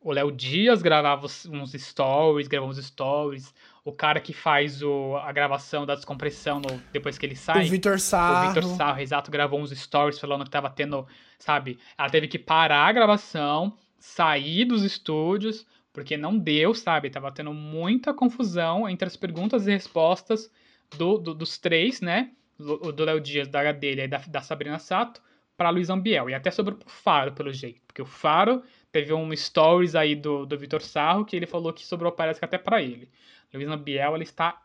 o 0.01 0.13
Léo 0.13 0.33
Dias 0.33 0.83
gravava 0.83 1.27
uns 1.51 1.73
stories, 1.73 2.49
gravava 2.49 2.73
uns 2.73 2.85
stories. 2.85 3.55
O 3.85 3.93
cara 3.93 4.19
que 4.19 4.33
faz 4.33 4.83
o, 4.83 5.17
a 5.19 5.31
gravação 5.31 5.85
da 5.85 5.95
descompressão 5.95 6.59
no- 6.59 6.81
depois 6.93 7.19
que 7.19 7.27
ele 7.27 7.37
sai. 7.37 7.67
o 7.67 7.71
Vitor 7.71 7.95
O 7.97 7.99
Sarro. 7.99 8.47
Victor 8.47 8.65
Sarro, 8.77 9.01
exato, 9.01 9.31
gravou 9.31 9.61
uns 9.61 9.71
stories 9.79 10.19
falando 10.19 10.45
que 10.45 10.51
tava 10.51 10.71
tendo, 10.71 11.07
sabe? 11.39 11.79
Ela 11.99 12.09
teve 12.09 12.27
que 12.27 12.39
parar 12.39 12.87
a 12.87 12.93
gravação, 12.93 13.77
sair 13.99 14.65
dos 14.65 14.83
estúdios, 14.83 15.67
porque 15.93 16.17
não 16.17 16.37
deu, 16.39 16.75
sabe? 16.75 17.11
Tava 17.11 17.31
tendo 17.31 17.53
muita 17.53 18.15
confusão 18.15 18.89
entre 18.89 19.07
as 19.07 19.17
perguntas 19.17 19.67
e 19.67 19.71
respostas 19.73 20.51
do, 20.97 21.19
do- 21.19 21.35
dos 21.35 21.59
três, 21.59 22.01
né? 22.01 22.31
O 22.59 22.91
do 22.91 23.05
Léo 23.05 23.21
Dias, 23.21 23.49
da 23.49 23.63
Gadelha 23.63 24.05
e 24.05 24.09
da, 24.09 24.19
da 24.27 24.41
Sabrina 24.41 24.79
Sato, 24.79 25.21
pra 25.59 25.69
Luiz 25.71 25.91
Ambiel. 25.91 26.31
E 26.31 26.35
até 26.35 26.51
sobre 26.51 26.75
o 26.75 26.79
Faro, 26.87 27.33
pelo 27.33 27.53
jeito. 27.53 27.81
Porque 27.87 28.01
o 28.01 28.07
Faro 28.07 28.63
teve 28.95 29.13
um 29.13 29.35
stories 29.35 29.97
aí 29.97 30.15
do, 30.15 30.47
do 30.47 30.57
Vitor 30.57 30.81
Sarro 30.81 31.25
que 31.25 31.35
ele 31.35 31.47
falou 31.47 31.73
que 31.73 31.85
sobrou, 31.85 32.13
parece 32.13 32.39
que 32.39 32.45
até 32.45 32.57
pra 32.57 32.81
ele. 32.81 33.11
Luiz 33.53 33.69
Ambiel, 33.69 34.15
ela 34.15 34.23
está 34.23 34.63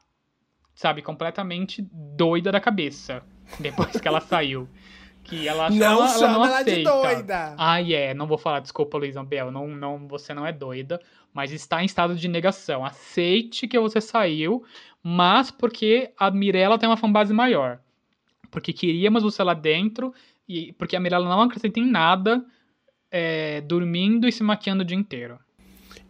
sabe, 0.75 1.01
completamente 1.01 1.81
doida 1.91 2.51
da 2.51 2.59
cabeça 2.59 3.23
depois 3.59 3.99
que 3.99 4.07
ela 4.07 4.21
saiu. 4.21 4.69
Que 5.23 5.47
ela 5.47 5.67
Não 5.71 5.77
ela, 5.77 6.05
ela 6.05 6.07
chama 6.09 6.33
não 6.33 6.45
ela 6.45 6.61
de 6.61 6.71
aceita. 6.71 6.91
doida. 6.91 7.55
Ai, 7.57 7.93
é, 7.95 8.13
não 8.13 8.27
vou 8.27 8.37
falar 8.37 8.59
desculpa, 8.59 8.99
Luísa 8.99 9.19
Ambiel, 9.19 9.51
não, 9.51 9.67
não, 9.67 10.07
você 10.07 10.31
não 10.31 10.45
é 10.45 10.51
doida, 10.51 11.01
mas 11.33 11.51
está 11.51 11.81
em 11.81 11.87
estado 11.87 12.15
de 12.15 12.27
negação. 12.27 12.85
Aceite 12.85 13.67
que 13.67 13.79
você 13.79 13.99
saiu, 13.99 14.63
mas 15.01 15.49
porque 15.49 16.11
a 16.15 16.29
Mirella 16.29 16.77
tem 16.77 16.87
uma 16.87 16.97
fanbase 16.97 17.33
maior. 17.33 17.79
Porque 18.51 18.71
queríamos 18.73 19.23
você 19.23 19.41
lá 19.41 19.55
dentro, 19.55 20.13
e 20.47 20.71
porque 20.73 20.95
a 20.95 20.99
Mirella 20.99 21.27
não 21.27 21.41
acrescenta 21.41 21.79
em 21.79 21.89
nada, 21.89 22.45
é, 23.11 23.61
dormindo 23.61 24.27
e 24.27 24.31
se 24.31 24.43
maquiando 24.43 24.83
o 24.83 24.85
dia 24.85 24.97
inteiro. 24.97 25.39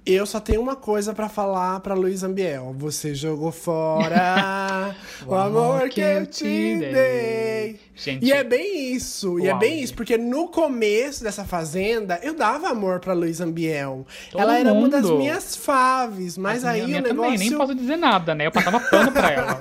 Eu 0.06 0.26
só 0.26 0.40
tenho 0.40 0.62
uma 0.62 0.76
coisa 0.76 1.14
pra 1.14 1.30
falar 1.30 1.82
pra 1.82 1.94
Luiz 1.94 2.24
Ambiel. 2.24 2.74
Você 2.80 3.14
jogou 3.14 3.52
fora 3.52 4.96
o 5.28 5.36
amor 5.36 5.88
que 5.90 6.02
eu 6.02 6.26
te 6.26 6.78
dei. 6.78 7.80
Gente, 7.96 8.26
E 8.26 8.32
é 8.32 8.44
bem 8.44 8.94
isso, 8.94 9.40
e 9.40 9.48
é 9.48 9.54
bem 9.54 9.82
isso, 9.82 9.94
porque 9.94 10.18
no 10.18 10.48
começo 10.48 11.22
dessa 11.22 11.44
fazenda 11.44 12.18
eu 12.24 12.34
dava 12.34 12.70
amor 12.70 13.00
pra 13.00 13.14
Luiz 13.14 13.42
Ambiel. 13.42 14.08
Todo 14.32 14.42
ela 14.42 14.58
era 14.58 14.74
uma 14.74 14.90
das 14.90 15.04
mundo. 15.04 15.18
minhas 15.18 15.56
faves, 15.56 16.38
mas 16.38 16.64
aí 16.64 16.86
minha, 16.86 16.86
o 16.86 16.90
minha 16.90 17.02
negócio. 17.02 17.32
também, 17.34 17.50
nem 17.50 17.58
posso 17.58 17.76
dizer 17.76 17.98
nada, 17.98 18.34
né? 18.34 18.48
Eu 18.48 18.52
passava 18.52 18.80
pano 18.80 19.12
pra 19.12 19.32
ela. 19.32 19.60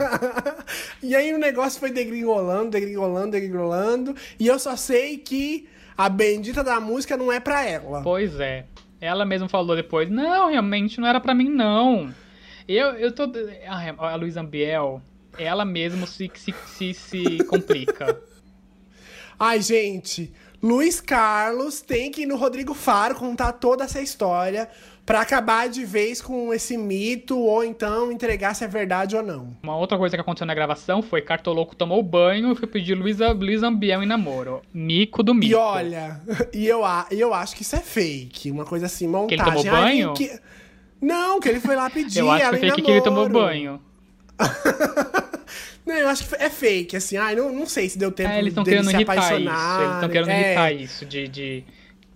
e 1.02 1.14
aí 1.16 1.34
o 1.34 1.38
negócio 1.38 1.80
foi 1.80 1.90
degringolando, 1.90 2.70
degringolando, 2.70 3.32
degringolando, 3.32 4.16
e 4.38 4.46
eu 4.46 4.58
só 4.58 4.76
sei 4.76 5.18
que 5.18 5.68
a 5.98 6.08
bendita 6.08 6.62
da 6.62 6.78
música 6.78 7.16
não 7.16 7.32
é 7.32 7.40
pra 7.40 7.66
ela. 7.66 8.02
Pois 8.02 8.38
é. 8.38 8.66
Ela 9.00 9.24
mesma 9.24 9.48
falou 9.48 9.74
depois, 9.74 10.08
não, 10.08 10.48
realmente 10.48 11.00
não 11.00 11.08
era 11.08 11.20
pra 11.20 11.34
mim, 11.34 11.48
não. 11.48 12.14
Eu, 12.68 12.90
eu 12.92 13.10
tô... 13.10 13.24
A, 13.66 14.12
a 14.12 14.14
Luísa 14.14 14.40
Ambiel, 14.40 15.02
ela 15.36 15.64
mesmo 15.64 16.06
se, 16.06 16.30
se, 16.36 16.54
se, 16.66 16.94
se 16.94 17.38
complica. 17.44 18.20
Ai, 19.38 19.60
gente, 19.60 20.32
Luiz 20.62 21.00
Carlos 21.00 21.80
tem 21.80 22.12
que 22.12 22.22
ir 22.22 22.26
no 22.26 22.36
Rodrigo 22.36 22.74
Faro 22.74 23.16
contar 23.16 23.52
toda 23.52 23.84
essa 23.84 24.00
história 24.00 24.68
pra 25.08 25.22
acabar 25.22 25.70
de 25.70 25.86
vez 25.86 26.20
com 26.20 26.52
esse 26.52 26.76
mito 26.76 27.38
ou 27.38 27.64
então 27.64 28.12
entregar 28.12 28.52
se 28.52 28.62
é 28.62 28.68
verdade 28.68 29.16
ou 29.16 29.22
não. 29.22 29.56
Uma 29.62 29.74
outra 29.74 29.96
coisa 29.96 30.14
que 30.14 30.20
aconteceu 30.20 30.46
na 30.46 30.54
gravação 30.54 31.00
foi 31.00 31.22
Cartoloco 31.22 31.74
tomou 31.74 32.02
banho 32.02 32.52
e 32.52 32.54
foi 32.54 32.68
pedir 32.68 32.94
Luísa, 32.94 33.34
Ambiel 33.66 34.02
em 34.02 34.06
namoro. 34.06 34.60
Mico 34.70 35.22
do 35.22 35.32
mico. 35.34 35.50
E 35.52 35.54
olha, 35.54 36.20
e 36.52 36.66
eu, 36.66 36.82
eu 37.10 37.32
acho 37.32 37.56
que 37.56 37.62
isso 37.62 37.74
é 37.74 37.80
fake, 37.80 38.50
uma 38.50 38.66
coisa 38.66 38.84
assim, 38.84 39.08
montagem. 39.08 39.42
ele 39.42 39.44
tomou 39.44 39.74
Ai, 39.74 39.82
banho? 39.96 40.12
que- 40.12 40.38
Não, 41.00 41.40
que 41.40 41.48
ele 41.48 41.60
foi 41.60 41.74
lá 41.74 41.88
pedir 41.88 42.18
Eu 42.18 42.30
acho 42.30 42.44
ela 42.44 42.52
que 42.52 42.60
foi 42.60 42.68
fake 42.68 42.82
que 42.82 42.90
ele 42.90 43.00
tomou 43.00 43.30
banho. 43.30 43.80
Não, 45.86 45.94
eu 45.94 46.08
acho 46.08 46.28
que 46.28 46.34
é 46.34 46.50
fake, 46.50 46.96
assim. 46.98 47.16
Ai, 47.16 47.34
não, 47.34 47.50
não 47.50 47.64
sei 47.64 47.88
se 47.88 47.98
deu 47.98 48.12
tempo 48.12 48.28
É, 48.28 48.38
eles 48.38 48.48
estão 48.50 48.62
querendo 48.62 48.90
se 48.90 48.94
irritar 48.94 49.14
isso. 49.16 49.24
apaixonarem. 49.26 49.84
Eles 49.84 49.94
estão 49.94 50.08
querendo 50.10 50.28
É. 50.28 50.40
irritar 50.46 50.72
isso 50.72 51.06
de, 51.06 51.28
de, 51.28 51.64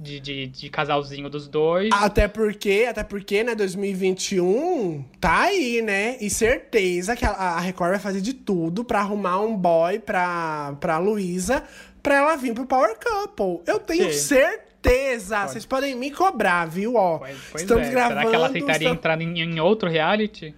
de, 0.03 0.21
de, 0.21 0.47
de 0.49 0.69
casalzinho 0.69 1.31
dos 1.31 1.47
dois. 1.49 1.91
Até 1.93 2.27
porque, 2.29 2.87
até 2.89 3.03
porque, 3.05 3.43
né, 3.45 3.55
2021 3.55 5.05
tá 5.21 5.43
aí, 5.43 5.81
né? 5.83 6.17
E 6.21 6.29
certeza 6.29 7.15
que 7.17 7.25
a, 7.25 7.31
a 7.31 7.61
Record 7.61 7.91
vai 7.93 8.01
fazer 8.01 8.21
de 8.21 8.35
tudo 8.35 8.85
pra 8.85 9.01
arrumar 9.01 9.41
um 9.41 9.57
boy 9.57 9.99
pra, 9.99 10.75
pra 10.81 10.99
Luísa 10.99 11.63
pra 12.03 12.17
ela 12.17 12.37
vir 12.37 12.53
pro 12.53 12.67
Power 12.67 12.97
Couple. 12.99 13.61
Eu 13.67 13.79
tenho 13.79 14.13
Sim. 14.13 14.19
certeza. 14.19 15.47
Vocês 15.47 15.65
podem 15.65 15.95
me 15.95 16.11
cobrar, 16.11 16.67
viu? 16.67 16.97
Ó, 16.97 17.19
Pois, 17.19 17.37
pois 17.53 17.63
estamos 17.63 17.87
é. 17.87 17.91
gravando. 17.91 18.19
Será 18.19 18.31
que 18.31 18.35
ela 18.37 18.47
aceitaria 18.49 18.75
estamos- 18.77 18.97
entrar 18.99 19.21
em, 19.21 19.41
em 19.41 19.61
outro 19.61 19.89
reality? 19.89 20.55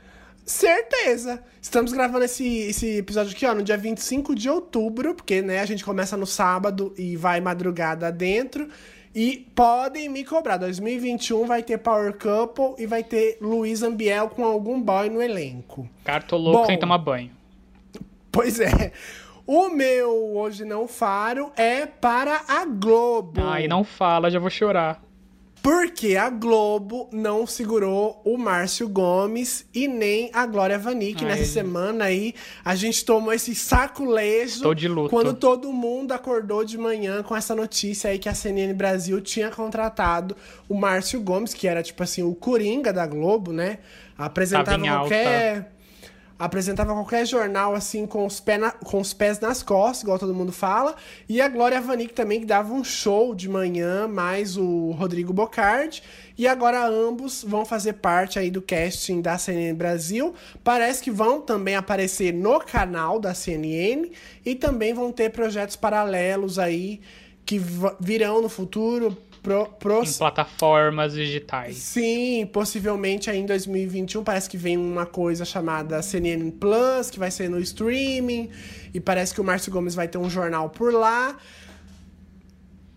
Certeza! 0.46 1.42
Estamos 1.60 1.92
gravando 1.92 2.24
esse, 2.26 2.46
esse 2.58 2.98
episódio 2.98 3.32
aqui, 3.32 3.46
ó, 3.46 3.54
no 3.54 3.62
dia 3.62 3.78
25 3.78 4.34
de 4.34 4.48
outubro, 4.50 5.14
porque, 5.14 5.40
né, 5.40 5.60
a 5.60 5.64
gente 5.66 5.82
começa 5.82 6.16
no 6.18 6.26
sábado 6.26 6.92
e 6.98 7.16
vai 7.16 7.40
madrugada 7.40 8.12
dentro. 8.12 8.68
E 9.14 9.46
podem 9.54 10.08
me 10.08 10.24
cobrar. 10.24 10.56
2021 10.56 11.46
vai 11.46 11.62
ter 11.62 11.78
Power 11.78 12.12
Couple 12.18 12.74
e 12.82 12.86
vai 12.86 13.04
ter 13.04 13.38
Luiz 13.40 13.82
Ambiel 13.82 14.28
com 14.28 14.44
algum 14.44 14.80
boy 14.80 15.08
no 15.08 15.22
elenco. 15.22 15.88
Cartoloco 16.02 16.58
Bom. 16.58 16.66
sem 16.66 16.78
tomar 16.78 16.98
banho. 16.98 17.30
Pois 18.32 18.58
é. 18.58 18.90
O 19.46 19.68
meu 19.68 20.34
Hoje 20.36 20.64
Não 20.64 20.88
Faro 20.88 21.52
é 21.56 21.86
para 21.86 22.42
a 22.48 22.64
Globo. 22.64 23.40
Ai, 23.40 23.68
não 23.68 23.84
fala, 23.84 24.30
já 24.30 24.38
vou 24.38 24.50
chorar. 24.50 25.00
Porque 25.64 26.14
a 26.14 26.28
Globo 26.28 27.08
não 27.10 27.46
segurou 27.46 28.20
o 28.22 28.36
Márcio 28.36 28.86
Gomes 28.86 29.64
e 29.72 29.88
nem 29.88 30.28
a 30.30 30.44
Glória 30.44 30.78
Vanik. 30.78 31.24
Ai, 31.24 31.30
Nessa 31.30 31.46
semana 31.46 32.04
aí, 32.04 32.34
a 32.62 32.74
gente 32.74 33.02
tomou 33.02 33.32
esse 33.32 33.54
saculejo. 33.54 34.60
Tô 34.60 34.74
de 34.74 34.86
luto. 34.86 35.08
Quando 35.08 35.32
todo 35.32 35.72
mundo 35.72 36.12
acordou 36.12 36.66
de 36.66 36.76
manhã 36.76 37.22
com 37.22 37.34
essa 37.34 37.54
notícia 37.54 38.10
aí 38.10 38.18
que 38.18 38.28
a 38.28 38.34
CNN 38.34 38.74
Brasil 38.74 39.22
tinha 39.22 39.50
contratado 39.50 40.36
o 40.68 40.74
Márcio 40.74 41.18
Gomes, 41.18 41.54
que 41.54 41.66
era 41.66 41.82
tipo 41.82 42.02
assim, 42.02 42.22
o 42.22 42.34
Coringa 42.34 42.92
da 42.92 43.06
Globo, 43.06 43.50
né? 43.50 43.78
Apresentava 44.18 44.72
Tava 44.72 44.84
em 44.84 44.88
alta. 44.90 45.73
Apresentava 46.38 46.92
qualquer 46.92 47.26
jornal 47.26 47.74
assim 47.74 48.06
com 48.06 48.26
os, 48.26 48.40
pé 48.40 48.58
na- 48.58 48.72
com 48.72 49.00
os 49.00 49.14
pés 49.14 49.38
nas 49.40 49.62
costas, 49.62 50.02
igual 50.02 50.18
todo 50.18 50.34
mundo 50.34 50.52
fala, 50.52 50.94
e 51.28 51.40
a 51.40 51.48
Glória 51.48 51.80
Vanik 51.80 52.12
também 52.12 52.40
que 52.40 52.46
dava 52.46 52.72
um 52.72 52.82
show 52.82 53.34
de 53.34 53.48
manhã, 53.48 54.08
mais 54.08 54.56
o 54.56 54.90
Rodrigo 54.92 55.32
Bocardi, 55.32 56.02
e 56.36 56.46
agora 56.48 56.84
ambos 56.86 57.44
vão 57.46 57.64
fazer 57.64 57.94
parte 57.94 58.38
aí 58.38 58.50
do 58.50 58.60
casting 58.60 59.20
da 59.20 59.38
CNN 59.38 59.74
Brasil. 59.74 60.34
Parece 60.64 61.02
que 61.02 61.10
vão 61.10 61.40
também 61.40 61.76
aparecer 61.76 62.32
no 62.34 62.58
canal 62.60 63.20
da 63.20 63.32
CNN 63.34 64.10
e 64.44 64.54
também 64.54 64.92
vão 64.92 65.12
ter 65.12 65.30
projetos 65.30 65.76
paralelos 65.76 66.58
aí 66.58 67.00
que 67.46 67.60
virão 68.00 68.42
no 68.42 68.48
futuro 68.48 69.16
pro, 69.44 69.66
pros, 69.78 70.16
Em 70.16 70.18
plataformas 70.18 71.12
digitais. 71.12 71.76
Sim, 71.76 72.48
possivelmente 72.52 73.30
aí 73.30 73.38
em 73.38 73.46
2021 73.46 74.24
parece 74.24 74.48
que 74.50 74.56
vem 74.56 74.76
uma 74.76 75.06
coisa 75.06 75.44
chamada 75.44 76.02
CNN 76.02 76.50
Plus, 76.50 77.10
que 77.10 77.18
vai 77.18 77.30
ser 77.30 77.48
no 77.48 77.60
streaming, 77.60 78.48
e 78.92 78.98
parece 78.98 79.32
que 79.34 79.40
o 79.40 79.44
Márcio 79.44 79.70
Gomes 79.70 79.94
vai 79.94 80.08
ter 80.08 80.18
um 80.18 80.28
jornal 80.30 80.70
por 80.70 80.92
lá. 80.92 81.36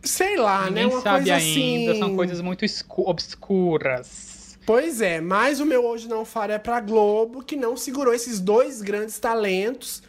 Sei 0.01 0.37
lá, 0.37 0.67
Ninguém 0.69 0.85
né? 0.87 0.93
Uma 0.93 1.01
sabe 1.01 1.17
coisa 1.29 1.35
ainda, 1.35 1.91
assim. 1.91 1.99
são 1.99 2.15
coisas 2.15 2.41
muito 2.41 2.65
obscuras. 2.99 4.57
Pois 4.65 5.01
é, 5.01 5.19
mas 5.21 5.59
o 5.59 5.65
meu 5.65 5.85
Hoje 5.85 6.07
Não 6.07 6.23
Faro 6.25 6.51
é 6.53 6.57
pra 6.59 6.79
Globo, 6.79 7.43
que 7.43 7.55
não 7.55 7.75
segurou 7.77 8.13
esses 8.13 8.39
dois 8.39 8.81
grandes 8.81 9.17
talentos. 9.19 10.01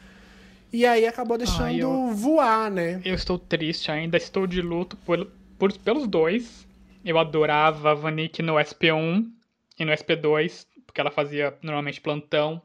E 0.72 0.84
aí 0.84 1.06
acabou 1.06 1.38
deixando 1.38 1.72
eu- 1.78 2.08
voar, 2.12 2.70
né? 2.70 3.00
Eu 3.04 3.14
estou 3.14 3.38
triste 3.38 3.90
ainda, 3.90 4.16
estou 4.16 4.46
de 4.46 4.60
luto 4.60 4.96
por, 4.98 5.26
por- 5.58 5.76
pelos 5.78 6.06
dois. 6.06 6.66
Eu 7.04 7.18
adorava 7.18 7.90
a 7.92 7.94
Vanik 7.94 8.42
no 8.42 8.58
SP1 8.58 9.30
e 9.78 9.84
no 9.84 9.92
SP2, 9.92 10.66
porque 10.86 11.00
ela 11.00 11.10
fazia 11.10 11.56
normalmente 11.62 12.00
plantão. 12.00 12.60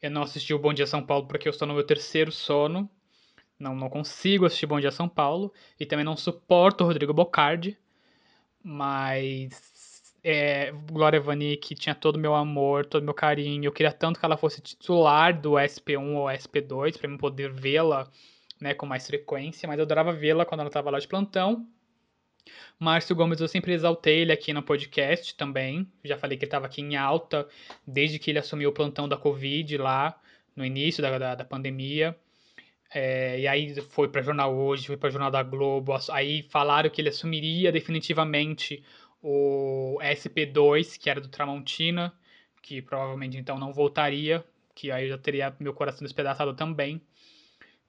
Eu 0.00 0.10
não 0.10 0.22
assisti 0.22 0.54
o 0.54 0.58
Bom 0.58 0.72
Dia 0.72 0.86
São 0.86 1.02
Paulo 1.02 1.26
porque 1.26 1.48
eu 1.48 1.50
estou 1.50 1.66
no 1.66 1.74
meu 1.74 1.84
terceiro 1.84 2.30
sono. 2.32 2.88
Não, 3.58 3.74
não 3.74 3.88
consigo 3.88 4.46
assistir 4.46 4.66
Bom 4.66 4.80
Dia 4.80 4.92
São 4.92 5.08
Paulo. 5.08 5.52
E 5.80 5.86
também 5.86 6.04
não 6.04 6.16
suporto 6.16 6.84
o 6.84 6.86
Rodrigo 6.86 7.12
Bocardi. 7.14 7.76
Mas 8.62 10.14
é, 10.24 10.72
Glória 10.90 11.20
Vanik 11.20 11.74
tinha 11.74 11.94
todo 11.94 12.16
o 12.16 12.18
meu 12.18 12.34
amor, 12.34 12.86
todo 12.86 13.02
o 13.02 13.04
meu 13.04 13.14
carinho. 13.14 13.64
Eu 13.64 13.72
queria 13.72 13.92
tanto 13.92 14.18
que 14.18 14.24
ela 14.26 14.36
fosse 14.36 14.60
titular 14.60 15.38
do 15.40 15.52
SP1 15.52 16.16
ou 16.16 16.28
SP2 16.28 16.96
para 16.96 17.10
eu 17.10 17.18
poder 17.18 17.52
vê-la 17.52 18.10
né, 18.60 18.74
com 18.74 18.86
mais 18.86 19.06
frequência, 19.06 19.68
mas 19.68 19.78
eu 19.78 19.84
adorava 19.84 20.12
vê-la 20.12 20.44
quando 20.44 20.60
ela 20.60 20.68
estava 20.68 20.90
lá 20.90 20.98
de 20.98 21.08
plantão. 21.08 21.66
Márcio 22.78 23.16
Gomes, 23.16 23.40
eu 23.40 23.48
sempre 23.48 23.72
exaltei 23.72 24.20
ele 24.20 24.32
aqui 24.32 24.52
no 24.52 24.62
podcast 24.62 25.34
também. 25.34 25.86
Já 26.04 26.16
falei 26.16 26.36
que 26.36 26.44
ele 26.44 26.48
estava 26.48 26.66
aqui 26.66 26.80
em 26.80 26.96
alta 26.96 27.48
desde 27.86 28.18
que 28.18 28.30
ele 28.30 28.38
assumiu 28.38 28.70
o 28.70 28.72
plantão 28.72 29.08
da 29.08 29.16
Covid 29.16 29.76
lá 29.78 30.20
no 30.54 30.64
início 30.64 31.02
da, 31.02 31.18
da, 31.18 31.34
da 31.34 31.44
pandemia. 31.44 32.16
É, 32.94 33.40
e 33.40 33.48
aí 33.48 33.80
foi 33.80 34.08
para 34.08 34.22
Jornal 34.22 34.54
Hoje, 34.54 34.86
foi 34.86 34.96
para 34.96 35.10
Jornal 35.10 35.30
da 35.30 35.42
Globo. 35.42 35.92
Aí 36.10 36.42
falaram 36.44 36.88
que 36.90 37.00
ele 37.00 37.08
assumiria 37.08 37.72
definitivamente 37.72 38.82
o 39.22 39.98
SP2, 40.00 40.98
que 40.98 41.10
era 41.10 41.20
do 41.20 41.28
Tramontina, 41.28 42.12
que 42.62 42.80
provavelmente 42.80 43.36
então 43.36 43.58
não 43.58 43.72
voltaria, 43.72 44.44
que 44.74 44.90
aí 44.90 45.04
eu 45.04 45.10
já 45.10 45.18
teria 45.18 45.56
meu 45.58 45.74
coração 45.74 46.04
despedaçado 46.04 46.54
também. 46.54 47.00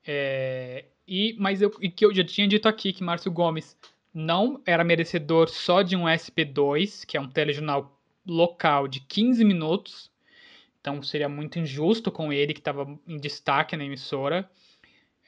É, 0.05 0.85
e, 1.07 1.35
mas 1.37 1.61
eu, 1.61 1.69
que 1.69 2.05
eu 2.05 2.13
já 2.13 2.23
tinha 2.23 2.47
dito 2.47 2.67
aqui 2.67 2.93
que 2.93 3.03
Márcio 3.03 3.31
Gomes 3.31 3.77
não 4.17 4.59
era 4.65 4.83
merecedor 4.83 5.47
só 5.47 5.83
de 5.83 5.95
um 5.95 6.09
SP2, 6.09 7.05
que 7.05 7.17
é 7.17 7.21
um 7.21 7.29
telejornal 7.29 7.95
local 8.25 8.87
de 8.87 8.99
15 8.99 9.45
minutos. 9.45 10.11
Então 10.81 11.03
seria 11.03 11.29
muito 11.29 11.59
injusto 11.59 12.11
com 12.11 12.33
ele, 12.33 12.53
que 12.53 12.59
estava 12.59 12.99
em 13.07 13.17
destaque 13.19 13.77
na 13.77 13.85
emissora. 13.85 14.49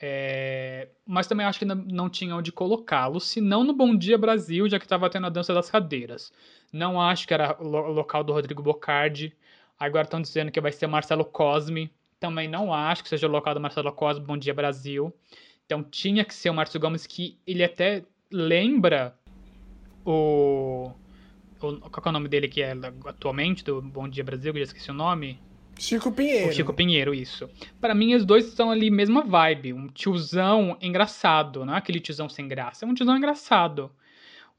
É, 0.01 0.89
mas 1.05 1.27
também 1.27 1.45
acho 1.45 1.59
que 1.59 1.65
não, 1.65 2.09
tinha 2.09 2.35
onde 2.35 2.51
colocá-lo, 2.51 3.19
se 3.19 3.39
não 3.41 3.63
no 3.63 3.73
Bom 3.73 3.95
Dia 3.95 4.17
Brasil, 4.17 4.67
já 4.67 4.79
que 4.79 4.85
estava 4.85 5.09
tendo 5.09 5.27
a 5.27 5.29
dança 5.29 5.53
das 5.53 5.69
cadeiras. 5.69 6.33
Não 6.73 6.99
acho 6.99 7.27
que 7.27 7.33
era 7.33 7.55
o 7.61 7.67
lo- 7.67 7.91
local 7.91 8.23
do 8.23 8.33
Rodrigo 8.33 8.63
Bocardi. 8.63 9.35
Agora 9.77 10.05
estão 10.05 10.21
dizendo 10.21 10.51
que 10.51 10.61
vai 10.61 10.71
ser 10.71 10.87
Marcelo 10.87 11.25
Cosme. 11.25 11.91
Também 12.19 12.47
não 12.47 12.73
acho 12.73 13.03
que 13.03 13.09
seja 13.09 13.27
o 13.27 13.31
local 13.31 13.53
do 13.53 13.59
Marcelo 13.61 13.91
Cosme, 13.91 14.25
Bom 14.25 14.37
Dia 14.37 14.53
Brasil. 14.53 15.13
Então 15.65 15.83
tinha 15.83 16.25
que 16.25 16.33
ser 16.33 16.49
o 16.49 16.53
Márcio 16.53 16.79
Gomes, 16.79 17.05
que 17.05 17.37
ele 17.45 17.63
até 17.63 18.03
lembra 18.31 19.15
o. 20.05 20.91
o 21.61 21.89
qual 21.89 22.05
é 22.05 22.09
o 22.09 22.11
nome 22.11 22.27
dele 22.27 22.47
que 22.47 22.61
é 22.61 22.73
atualmente, 23.05 23.63
do 23.63 23.81
Bom 23.81 24.07
Dia 24.07 24.23
Brasil, 24.23 24.53
que 24.53 24.59
eu 24.59 24.65
já 24.65 24.71
esqueci 24.71 24.91
o 24.91 24.93
nome? 24.93 25.39
Chico 25.77 26.11
Pinheiro. 26.11 26.49
O 26.49 26.53
Chico 26.53 26.73
Pinheiro, 26.73 27.13
isso. 27.13 27.49
Pra 27.79 27.95
mim, 27.95 28.13
os 28.13 28.25
dois 28.25 28.47
estão 28.47 28.69
ali, 28.69 28.91
mesma 28.91 29.23
vibe. 29.23 29.73
Um 29.73 29.87
tiozão 29.87 30.77
engraçado, 30.81 31.65
não 31.65 31.73
é 31.73 31.77
aquele 31.77 32.01
tiozão 32.01 32.27
sem 32.27 32.47
graça, 32.47 32.85
é 32.85 32.87
um 32.87 32.93
tiozão 32.93 33.15
engraçado. 33.15 33.89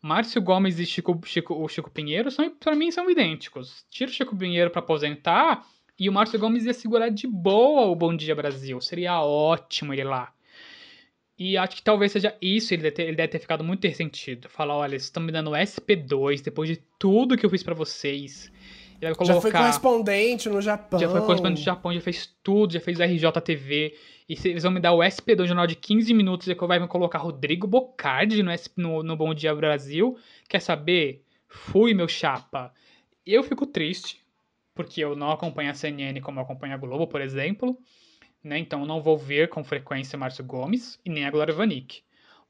Márcio 0.01 0.41
Gomes 0.41 0.79
e 0.79 0.87
Chico, 0.87 1.21
Chico, 1.27 1.55
o 1.55 1.69
Chico 1.69 1.91
Pinheiro, 1.91 2.31
são, 2.31 2.49
pra 2.51 2.75
mim, 2.75 2.91
são 2.91 3.11
idênticos. 3.11 3.85
Tira 3.91 4.11
o 4.11 4.15
Chico 4.15 4.35
Pinheiro 4.35 4.71
pra 4.71 4.81
aposentar 4.81 5.67
e 5.99 6.09
o 6.09 6.13
Márcio 6.13 6.39
Gomes 6.39 6.65
ia 6.65 6.73
segurar 6.73 7.11
de 7.11 7.27
boa 7.27 7.83
o 7.83 7.95
Bom 7.95 8.17
Dia 8.17 8.35
Brasil. 8.35 8.81
Seria 8.81 9.21
ótimo 9.21 9.93
ele 9.93 10.05
lá. 10.05 10.33
E 11.41 11.57
acho 11.57 11.77
que 11.77 11.83
talvez 11.83 12.13
seja 12.13 12.37
isso, 12.39 12.75
ele 12.75 12.83
deve 12.83 12.95
ter, 12.95 13.03
ele 13.05 13.17
deve 13.17 13.29
ter 13.29 13.39
ficado 13.39 13.65
muito 13.65 13.83
ressentido. 13.87 14.47
Falar, 14.51 14.77
olha, 14.77 14.91
vocês 14.91 15.05
estão 15.05 15.23
me 15.23 15.33
dando 15.33 15.53
SP2 15.53 16.43
depois 16.43 16.69
de 16.69 16.77
tudo 16.99 17.35
que 17.35 17.47
eu 17.47 17.49
fiz 17.49 17.63
pra 17.63 17.73
vocês. 17.73 18.53
Colocar... 19.01 19.25
Já 19.25 19.41
foi 19.41 19.51
correspondente 19.51 20.51
no 20.51 20.61
Japão. 20.61 21.01
Já 21.01 21.09
foi 21.09 21.23
correspondente 21.23 21.63
do 21.63 21.65
Japão, 21.65 21.95
já 21.95 22.01
fez 22.03 22.31
tudo, 22.43 22.75
já 22.75 22.81
fez 22.81 22.99
RJTV. 23.01 23.97
E 24.29 24.35
eles 24.45 24.63
vão 24.63 24.71
me 24.71 24.81
dar 24.81 24.93
o 24.93 24.99
SP2 24.99 25.47
jornal 25.47 25.67
de 25.67 25.77
15 25.77 26.13
minutos 26.13 26.47
e 26.47 26.55
que 26.55 26.67
vai 26.67 26.79
me 26.79 26.87
colocar 26.87 27.19
Rodrigo 27.19 27.67
Bocardi 27.67 28.43
no, 28.43 28.53
SP 28.53 28.77
no, 28.77 29.03
no 29.03 29.17
Bom 29.17 29.33
Dia 29.33 29.55
Brasil. 29.55 30.19
Quer 30.47 30.61
saber? 30.61 31.25
Fui, 31.49 31.95
meu 31.95 32.07
chapa. 32.07 32.71
Eu 33.25 33.43
fico 33.43 33.65
triste, 33.65 34.21
porque 34.75 35.03
eu 35.03 35.17
não 35.17 35.31
acompanho 35.31 35.71
a 35.71 35.75
CNN 35.75 36.21
como 36.21 36.39
eu 36.39 36.45
acompanho 36.45 36.75
a 36.75 36.77
Globo, 36.77 37.07
por 37.07 37.23
exemplo. 37.23 37.79
Né? 38.43 38.59
Então 38.59 38.81
eu 38.81 38.87
não 38.87 39.03
vou 39.03 39.19
ver 39.19 39.49
com 39.49 39.63
frequência 39.63 40.19
Márcio 40.19 40.45
Gomes 40.45 40.99
e 41.05 41.11
nem 41.11 41.25
a 41.25 41.31
Glória 41.31 41.55
Vanik. 41.55 42.03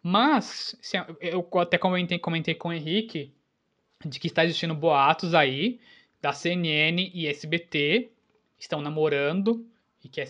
Mas, 0.02 0.76
se 0.80 0.96
eu 1.20 1.46
até 1.58 1.76
comentei, 1.76 2.18
comentei 2.18 2.54
com 2.54 2.68
o 2.68 2.72
Henrique 2.72 3.34
de 4.04 4.18
que 4.18 4.28
está 4.28 4.44
existindo 4.44 4.74
boatos 4.74 5.34
aí 5.34 5.78
da 6.22 6.32
CNN 6.32 7.10
e 7.12 7.26
SBT 7.26 8.10
estão 8.58 8.80
namorando 8.80 9.66
e 10.02 10.08
que 10.08 10.20
a, 10.20 10.26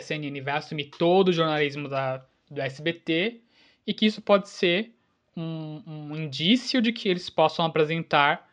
CNN 0.00 0.40
vai 0.40 0.54
assumir 0.54 0.86
todo 0.86 1.28
o 1.28 1.32
jornalismo 1.32 1.88
da, 1.88 2.24
do 2.50 2.60
SBT 2.60 3.40
e 3.86 3.94
que 3.94 4.06
isso 4.06 4.20
pode 4.20 4.48
ser 4.48 4.92
um, 5.36 5.82
um 5.86 6.16
indício 6.16 6.82
de 6.82 6.92
que 6.92 7.08
eles 7.08 7.30
possam 7.30 7.64
apresentar 7.64 8.48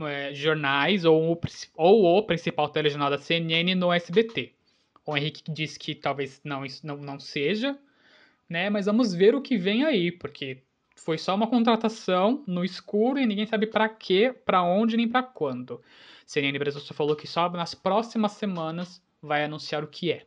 eh, 0.00 0.34
jornais 0.34 1.04
ou 1.04 1.40
ou 1.76 2.18
o 2.18 2.22
principal 2.22 2.68
telejornal 2.68 3.10
da 3.10 3.18
CNN 3.18 3.74
no 3.74 3.92
SBT. 3.92 4.53
O 5.06 5.16
Henrique 5.16 5.42
disse 5.50 5.78
que 5.78 5.94
talvez 5.94 6.40
não, 6.44 6.64
isso 6.64 6.86
não, 6.86 6.96
não 6.96 7.20
seja, 7.20 7.78
né? 8.48 8.70
Mas 8.70 8.86
vamos 8.86 9.12
ver 9.14 9.34
o 9.34 9.42
que 9.42 9.56
vem 9.56 9.84
aí, 9.84 10.10
porque 10.10 10.62
foi 10.96 11.18
só 11.18 11.34
uma 11.34 11.46
contratação 11.46 12.42
no 12.46 12.64
escuro 12.64 13.18
e 13.18 13.26
ninguém 13.26 13.46
sabe 13.46 13.66
pra 13.66 13.88
quê, 13.88 14.34
pra 14.44 14.62
onde 14.62 14.96
nem 14.96 15.08
pra 15.08 15.22
quando. 15.22 15.82
CNN 16.26 16.58
Brasil 16.58 16.80
só 16.80 16.94
falou 16.94 17.14
que 17.14 17.26
só 17.26 17.50
nas 17.50 17.74
próximas 17.74 18.32
semanas 18.32 19.02
vai 19.20 19.44
anunciar 19.44 19.84
o 19.84 19.88
que 19.88 20.12
é. 20.12 20.26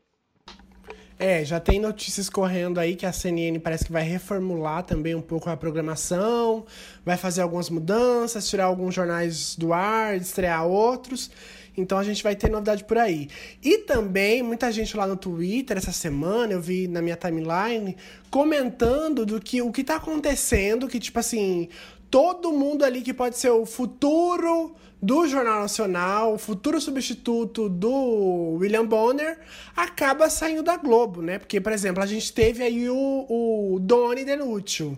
É, 1.19 1.43
já 1.43 1.59
tem 1.59 1.79
notícias 1.79 2.29
correndo 2.29 2.79
aí 2.79 2.95
que 2.95 3.05
a 3.05 3.11
CNN 3.11 3.57
parece 3.59 3.85
que 3.85 3.91
vai 3.91 4.03
reformular 4.03 4.83
também 4.83 5.15
um 5.15 5.21
pouco 5.21 5.49
a 5.49 5.57
programação, 5.57 6.63
vai 7.03 7.17
fazer 7.17 7.41
algumas 7.41 7.71
mudanças, 7.71 8.47
tirar 8.47 8.65
alguns 8.65 8.93
jornais 8.93 9.55
do 9.55 9.73
ar, 9.73 10.15
estrear 10.15 10.63
outros. 10.67 11.31
Então 11.77 11.97
a 11.97 12.03
gente 12.03 12.23
vai 12.23 12.35
ter 12.35 12.49
novidade 12.49 12.83
por 12.83 12.97
aí. 12.97 13.29
E 13.63 13.77
também 13.79 14.41
muita 14.41 14.71
gente 14.71 14.97
lá 14.97 15.05
no 15.05 15.15
Twitter 15.15 15.77
essa 15.77 15.91
semana, 15.91 16.53
eu 16.53 16.61
vi 16.61 16.87
na 16.87 17.01
minha 17.01 17.15
timeline, 17.15 17.95
comentando 18.31 19.25
do 19.25 19.39
que 19.39 19.61
o 19.61 19.71
que 19.71 19.83
tá 19.83 19.97
acontecendo, 19.97 20.87
que 20.87 20.99
tipo 20.99 21.19
assim, 21.19 21.69
todo 22.09 22.51
mundo 22.51 22.83
ali 22.83 23.01
que 23.01 23.13
pode 23.13 23.37
ser 23.37 23.51
o 23.51 23.65
futuro 23.65 24.75
do 25.01 25.27
Jornal 25.27 25.61
Nacional, 25.61 26.33
o 26.33 26.37
futuro 26.37 26.81
substituto 26.81 27.69
do 27.69 28.57
William 28.59 28.85
Bonner, 28.85 29.37
acaba 29.75 30.29
saindo 30.29 30.63
da 30.63 30.75
Globo, 30.75 31.21
né? 31.21 31.37
Porque, 31.37 31.61
por 31.61 31.71
exemplo, 31.71 32.01
a 32.01 32.05
gente 32.05 32.33
teve 32.33 32.63
aí 32.63 32.89
o, 32.89 33.25
o 33.29 33.79
Doni 33.79 34.25
Denútil, 34.25 34.97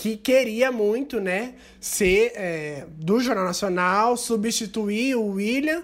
que 0.00 0.16
queria 0.16 0.72
muito, 0.72 1.20
né, 1.20 1.52
ser 1.78 2.32
é, 2.34 2.86
do 2.96 3.20
Jornal 3.20 3.44
Nacional, 3.44 4.16
substituir 4.16 5.14
o 5.14 5.32
William, 5.32 5.82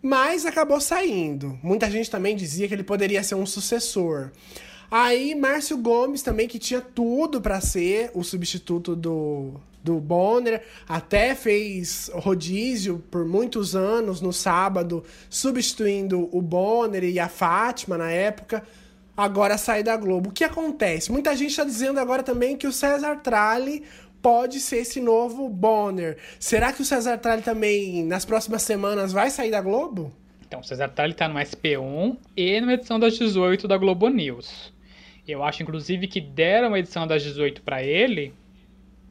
mas 0.00 0.46
acabou 0.46 0.80
saindo. 0.80 1.58
Muita 1.62 1.90
gente 1.90 2.10
também 2.10 2.34
dizia 2.34 2.66
que 2.66 2.72
ele 2.72 2.82
poderia 2.82 3.22
ser 3.22 3.34
um 3.34 3.44
sucessor. 3.44 4.30
Aí, 4.90 5.34
Márcio 5.34 5.76
Gomes 5.76 6.22
também, 6.22 6.48
que 6.48 6.58
tinha 6.58 6.80
tudo 6.80 7.38
para 7.38 7.60
ser 7.60 8.10
o 8.14 8.24
substituto 8.24 8.96
do, 8.96 9.60
do 9.84 10.00
Bonner, 10.00 10.62
até 10.88 11.34
fez 11.34 12.10
rodízio 12.14 13.04
por 13.10 13.26
muitos 13.26 13.76
anos 13.76 14.22
no 14.22 14.32
sábado, 14.32 15.04
substituindo 15.28 16.30
o 16.32 16.40
Bonner 16.40 17.04
e 17.04 17.20
a 17.20 17.28
Fátima 17.28 17.98
na 17.98 18.10
época. 18.10 18.64
Agora 19.20 19.58
sai 19.58 19.82
da 19.82 19.98
Globo. 19.98 20.30
O 20.30 20.32
que 20.32 20.42
acontece? 20.42 21.12
Muita 21.12 21.36
gente 21.36 21.50
está 21.50 21.62
dizendo 21.62 22.00
agora 22.00 22.22
também 22.22 22.56
que 22.56 22.66
o 22.66 22.72
César 22.72 23.16
Tralli 23.16 23.84
pode 24.22 24.58
ser 24.60 24.78
esse 24.78 24.98
novo 24.98 25.46
Bonner. 25.46 26.16
Será 26.38 26.72
que 26.72 26.80
o 26.80 26.84
César 26.86 27.18
Tralli 27.18 27.42
também, 27.42 28.02
nas 28.02 28.24
próximas 28.24 28.62
semanas, 28.62 29.12
vai 29.12 29.28
sair 29.28 29.50
da 29.50 29.60
Globo? 29.60 30.10
Então, 30.46 30.60
o 30.60 30.64
César 30.64 30.88
Tralli 30.88 31.12
tá 31.12 31.28
no 31.28 31.38
SP1 31.38 32.16
e 32.34 32.62
na 32.62 32.72
edição 32.72 32.98
das 32.98 33.18
18 33.18 33.68
da 33.68 33.76
Globo 33.76 34.08
News. 34.08 34.72
Eu 35.28 35.44
acho, 35.44 35.62
inclusive, 35.62 36.08
que 36.08 36.22
deram 36.22 36.72
a 36.72 36.78
edição 36.78 37.06
das 37.06 37.22
18 37.22 37.60
para 37.60 37.82
ele, 37.82 38.32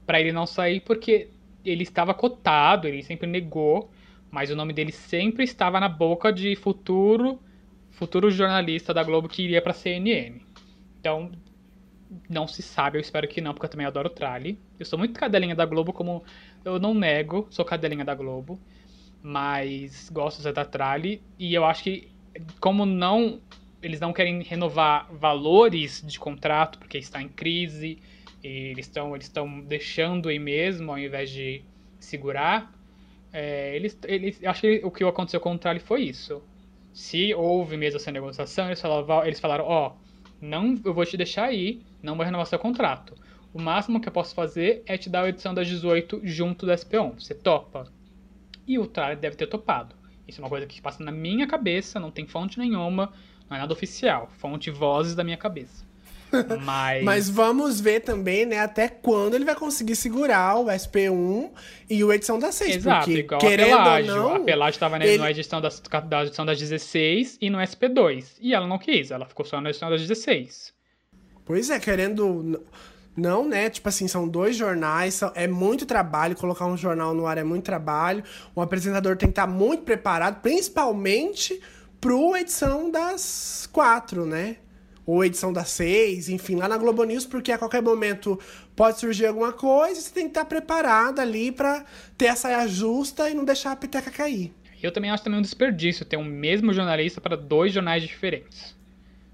para 0.07 0.19
ele 0.19 0.31
não 0.31 0.47
sair, 0.47 0.79
porque 0.79 1.27
ele 1.63 1.83
estava 1.83 2.15
cotado, 2.15 2.87
ele 2.87 3.03
sempre 3.03 3.27
negou, 3.27 3.91
mas 4.31 4.49
o 4.49 4.55
nome 4.55 4.73
dele 4.73 4.91
sempre 4.91 5.43
estava 5.43 5.79
na 5.79 5.87
boca 5.87 6.33
de 6.33 6.55
futuro 6.55 7.39
futuro 7.99 8.31
jornalista 8.31 8.93
da 8.93 9.03
Globo 9.03 9.27
que 9.27 9.43
iria 9.43 9.61
para 9.61 9.73
CNN. 9.73 10.39
Então, 11.01 11.29
não 12.29 12.47
se 12.47 12.61
sabe, 12.61 12.97
eu 12.97 13.01
espero 13.01 13.27
que 13.27 13.41
não, 13.41 13.53
porque 13.53 13.65
eu 13.65 13.69
também 13.69 13.85
adoro 13.85 14.09
Trali. 14.09 14.57
Eu 14.79 14.85
sou 14.85 14.97
muito 14.97 15.19
cadelinha 15.19 15.53
da 15.53 15.65
Globo, 15.65 15.91
como 15.91 16.23
eu 16.63 16.79
não 16.79 16.93
nego, 16.93 17.45
sou 17.49 17.65
cadelinha 17.65 18.05
da 18.05 18.15
Globo, 18.15 18.57
mas 19.21 20.09
gosto 20.09 20.37
do 20.37 20.43
Zé 20.43 20.53
Trali 20.63 21.21
e 21.37 21.53
eu 21.53 21.65
acho 21.65 21.83
que 21.83 22.09
como 22.61 22.85
não 22.85 23.41
eles 23.81 23.99
não 23.99 24.13
querem 24.13 24.43
renovar 24.43 25.11
valores 25.11 26.01
de 26.05 26.17
contrato 26.19 26.79
porque 26.79 26.97
está 26.97 27.21
em 27.21 27.27
crise, 27.27 27.97
eles 28.41 28.85
estão 28.85 29.13
eles 29.13 29.25
estão 29.25 29.59
deixando 29.59 30.29
aí 30.29 30.39
mesmo 30.39 30.91
ao 30.91 30.97
invés 30.97 31.29
de 31.29 31.63
segurar. 31.99 32.73
É, 33.33 33.75
eles, 33.75 33.97
eles, 34.05 34.41
acho 34.43 34.61
que 34.61 34.81
o 34.85 34.89
que 34.89 35.03
aconteceu 35.03 35.41
com 35.41 35.53
o 35.53 35.57
Trali 35.57 35.79
foi 35.81 36.03
isso. 36.03 36.41
Se 36.93 37.33
houve 37.33 37.77
mesmo 37.77 37.97
essa 37.97 38.11
negociação, 38.11 38.67
eles 38.67 38.81
falaram, 38.81 39.25
eles 39.25 39.39
falaram, 39.39 39.65
ó, 39.65 39.93
não, 40.41 40.79
eu 40.83 40.93
vou 40.93 41.05
te 41.05 41.17
deixar 41.17 41.45
aí, 41.45 41.81
não 42.01 42.15
vou 42.15 42.25
renovar 42.25 42.45
seu 42.45 42.59
contrato. 42.59 43.15
O 43.53 43.61
máximo 43.61 43.99
que 43.99 44.07
eu 44.07 44.13
posso 44.13 44.35
fazer 44.35 44.83
é 44.85 44.97
te 44.97 45.09
dar 45.09 45.23
a 45.23 45.29
edição 45.29 45.53
das 45.53 45.67
18 45.67 46.21
junto 46.23 46.65
da 46.65 46.75
SP1. 46.75 47.19
Você 47.19 47.33
topa? 47.33 47.91
E 48.67 48.77
o 48.77 48.85
Trali 48.85 49.15
deve 49.15 49.35
ter 49.35 49.47
topado. 49.47 49.95
Isso 50.27 50.39
é 50.39 50.43
uma 50.43 50.49
coisa 50.49 50.67
que 50.67 50.81
passa 50.81 51.03
na 51.03 51.11
minha 51.11 51.47
cabeça, 51.47 51.99
não 51.99 52.11
tem 52.11 52.27
fonte 52.27 52.59
nenhuma, 52.59 53.11
não 53.49 53.57
é 53.57 53.59
nada 53.59 53.73
oficial. 53.73 54.29
Fonte 54.37 54.69
vozes 54.69 55.15
da 55.15 55.23
minha 55.23 55.37
cabeça. 55.37 55.88
Mas... 56.63 57.03
Mas 57.03 57.29
vamos 57.29 57.79
ver 57.81 58.01
também, 58.01 58.45
né, 58.45 58.59
até 58.59 58.87
quando 58.87 59.33
ele 59.35 59.45
vai 59.45 59.55
conseguir 59.55 59.95
segurar 59.95 60.55
o 60.57 60.65
SP1 60.65 61.49
e 61.89 62.03
o 62.03 62.13
edição 62.13 62.37
das 62.37 62.55
6. 62.55 62.75
Exato, 62.77 63.05
porque, 63.05 63.19
igual 63.19 63.41
querendo 63.41 63.73
a 63.73 63.77
Pelágio. 63.83 64.11
ou 64.13 64.17
não, 64.29 64.35
a 64.35 64.39
Pelágio 64.39 64.75
estava 64.77 64.97
ele- 64.97 65.17
na 65.17 65.31
edição 65.31 65.59
das, 65.61 65.79
da 66.07 66.23
edição 66.25 66.45
das 66.45 66.59
16 66.59 67.37
e 67.41 67.49
no 67.49 67.57
SP2. 67.59 68.37
E 68.39 68.53
ela 68.53 68.67
não 68.67 68.77
quis, 68.77 69.11
ela 69.11 69.25
ficou 69.25 69.45
só 69.45 69.59
na 69.59 69.69
edição 69.69 69.89
das 69.89 70.01
16. 70.01 70.73
Pois 71.45 71.69
é, 71.69 71.79
querendo. 71.79 72.63
Não, 73.17 73.43
né? 73.45 73.69
Tipo 73.69 73.89
assim, 73.89 74.07
são 74.07 74.27
dois 74.27 74.55
jornais, 74.55 75.15
são- 75.15 75.31
é 75.35 75.47
muito 75.47 75.85
trabalho. 75.85 76.35
Colocar 76.35 76.65
um 76.67 76.77
jornal 76.77 77.13
no 77.13 77.25
ar 77.25 77.37
é 77.37 77.43
muito 77.43 77.65
trabalho. 77.65 78.23
O 78.55 78.61
apresentador 78.61 79.17
tem 79.17 79.27
que 79.27 79.31
estar 79.31 79.47
muito 79.47 79.83
preparado, 79.83 80.41
principalmente 80.41 81.59
pro 81.99 82.37
edição 82.37 82.89
das 82.89 83.67
quatro, 83.73 84.25
né? 84.25 84.57
Ou 85.11 85.25
edição 85.25 85.51
das 85.51 85.69
seis, 85.69 86.29
enfim, 86.29 86.55
lá 86.55 86.67
na 86.67 86.77
Globo 86.77 87.03
News, 87.03 87.25
porque 87.25 87.51
a 87.51 87.57
qualquer 87.57 87.81
momento 87.81 88.39
pode 88.75 88.99
surgir 88.99 89.25
alguma 89.25 89.51
coisa 89.51 89.99
e 89.99 90.03
você 90.03 90.13
tem 90.13 90.25
que 90.25 90.29
estar 90.29 90.45
preparado 90.45 91.19
ali 91.19 91.51
pra 91.51 91.83
ter 92.15 92.27
a 92.27 92.35
saia 92.35 92.67
justa 92.67 93.27
e 93.27 93.33
não 93.33 93.43
deixar 93.43 93.71
a 93.71 93.75
peteca 93.75 94.11
cair. 94.11 94.53
Eu 94.83 94.91
também 94.91 95.09
acho 95.09 95.23
também 95.23 95.39
um 95.39 95.41
desperdício 95.41 96.05
ter 96.05 96.15
um 96.15 96.23
mesmo 96.23 96.71
jornalista 96.71 97.19
para 97.19 97.35
dois 97.35 97.73
jornais 97.73 98.03
diferentes. 98.03 98.77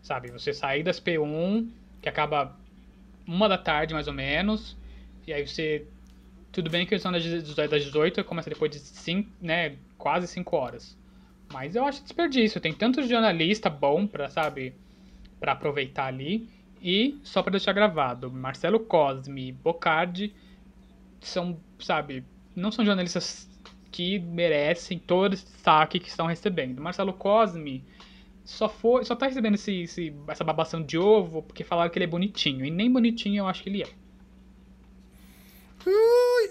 Sabe, 0.02 0.32
você 0.32 0.54
sair 0.54 0.82
das 0.82 0.98
P1, 0.98 1.68
que 2.02 2.08
acaba 2.08 2.58
uma 3.28 3.50
da 3.50 3.58
tarde 3.58 3.94
mais 3.94 4.08
ou 4.08 4.14
menos, 4.14 4.78
e 5.28 5.34
aí 5.34 5.46
você. 5.46 5.86
Tudo 6.54 6.70
bem 6.70 6.86
que 6.86 6.94
a 6.94 6.96
edição 6.96 7.12
das 7.12 7.22
18 7.22 7.70
das 7.70 7.84
18 7.84 8.24
começa 8.24 8.50
depois 8.50 8.72
de 8.72 8.80
cinco, 8.80 9.30
né, 9.42 9.76
quase 9.98 10.26
5 10.26 10.56
horas. 10.56 10.98
Mas 11.52 11.76
eu 11.76 11.84
acho 11.84 12.02
desperdício. 12.02 12.62
Tem 12.62 12.72
tanto 12.72 13.06
jornalista 13.06 13.70
bom 13.70 14.08
pra, 14.08 14.30
sabe, 14.30 14.74
pra 15.46 15.52
aproveitar 15.52 16.08
ali. 16.08 16.50
E 16.82 17.20
só 17.24 17.42
pra 17.44 17.52
deixar 17.52 17.72
gravado, 17.74 18.32
Marcelo 18.32 18.80
Cosme 18.80 19.50
e 19.50 19.52
Bocardi 19.52 20.34
são, 21.22 21.58
sabe, 21.80 22.24
não 22.56 22.72
são 22.72 22.84
jornalistas 22.86 23.48
que 23.92 24.20
merecem 24.20 24.98
todo 25.00 25.34
esse 25.34 25.46
destaque 25.46 26.00
que 26.00 26.10
estão 26.10 26.26
recebendo. 26.26 26.82
Marcelo 26.82 27.14
Cosme 27.14 27.84
só 28.44 28.68
foi, 28.68 29.04
só 29.06 29.16
tá 29.16 29.26
recebendo 29.28 29.54
esse, 29.56 29.82
esse- 29.84 30.14
essa 30.28 30.44
babação 30.44 30.82
de 30.82 30.98
ovo 30.98 31.42
porque 31.44 31.64
falaram 31.64 31.90
que 31.92 31.98
ele 31.98 32.06
é 32.06 32.08
bonitinho. 32.08 32.66
E 32.66 32.72
nem 32.72 32.92
bonitinho 32.92 33.40
eu 33.42 33.48
acho 33.48 33.64
que 33.64 33.70
ele 33.70 33.84
é. 33.84 33.88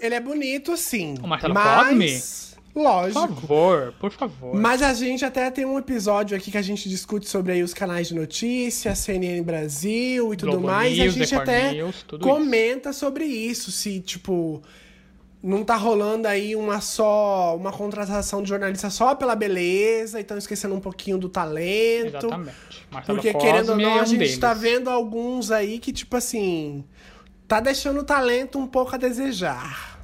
Ele 0.01 0.15
é 0.15 0.19
bonito, 0.21 0.75
sim. 0.77 1.15
O 1.21 1.27
Marcelo 1.27 1.53
mas... 1.53 2.54
Por 2.54 2.54
Lógico. 2.75 3.19
favor, 3.19 3.93
por 3.99 4.11
favor. 4.11 4.53
Mas 4.53 4.81
a 4.81 4.93
gente 4.93 5.23
até 5.23 5.49
tem 5.49 5.63
um 5.63 5.79
episódio 5.79 6.35
aqui 6.35 6.51
que 6.51 6.57
a 6.57 6.61
gente 6.61 6.89
discute 6.89 7.29
sobre 7.29 7.53
aí 7.53 7.63
os 7.63 7.73
canais 7.73 8.09
de 8.09 8.15
notícias, 8.15 8.99
CNN 8.99 9.41
Brasil 9.41 10.33
e 10.33 10.37
tudo 10.37 10.51
Globo 10.51 10.67
mais. 10.67 10.97
News, 10.97 11.15
e 11.15 11.21
a 11.21 11.25
gente 11.25 11.35
até 11.35 11.71
News, 11.71 12.05
comenta 12.21 12.91
sobre 12.91 13.23
isso. 13.23 13.71
Se, 13.71 14.01
tipo, 14.01 14.61
não 15.41 15.63
tá 15.63 15.75
rolando 15.75 16.27
aí 16.27 16.53
uma 16.53 16.81
só. 16.81 17.55
uma 17.55 17.71
contratação 17.71 18.43
de 18.43 18.49
jornalista 18.49 18.89
só 18.89 19.15
pela 19.15 19.35
beleza, 19.35 20.17
e 20.17 20.21
estão 20.21 20.37
esquecendo 20.37 20.75
um 20.75 20.81
pouquinho 20.81 21.17
do 21.17 21.29
talento. 21.29 22.07
Exatamente. 22.07 22.85
Marcelo 22.91 23.17
Porque, 23.17 23.31
Cosme 23.31 23.49
querendo 23.51 23.69
ou 23.69 23.77
não, 23.77 23.89
é 23.89 23.99
a 23.99 24.03
um 24.03 24.05
gente 24.05 24.19
deles. 24.19 24.37
tá 24.37 24.53
vendo 24.53 24.89
alguns 24.89 25.49
aí 25.49 25.79
que, 25.79 25.93
tipo 25.93 26.17
assim, 26.17 26.83
tá 27.47 27.59
deixando 27.61 28.01
o 28.01 28.03
talento 28.03 28.59
um 28.59 28.67
pouco 28.67 28.95
a 28.95 28.97
desejar. 28.97 29.94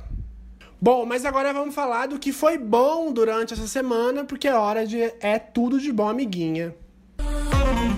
Bom, 0.84 1.06
mas 1.06 1.26
agora 1.26 1.54
vamos 1.54 1.76
falar 1.76 2.08
do 2.08 2.18
que 2.18 2.32
foi 2.34 2.58
bom 2.58 3.12
durante 3.14 3.54
essa 3.54 3.68
semana, 3.68 4.24
porque 4.24 4.48
é 4.48 4.56
hora 4.56 4.86
de 4.86 5.00
É 5.20 5.38
Tudo 5.38 5.80
de 5.80 5.92
Bom, 5.92 6.10
amiguinha. 6.10 6.74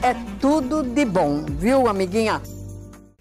É 0.01 0.13
tudo 0.41 0.83
de 0.83 1.05
bom, 1.05 1.45
viu, 1.45 1.87
amiguinha? 1.87 2.41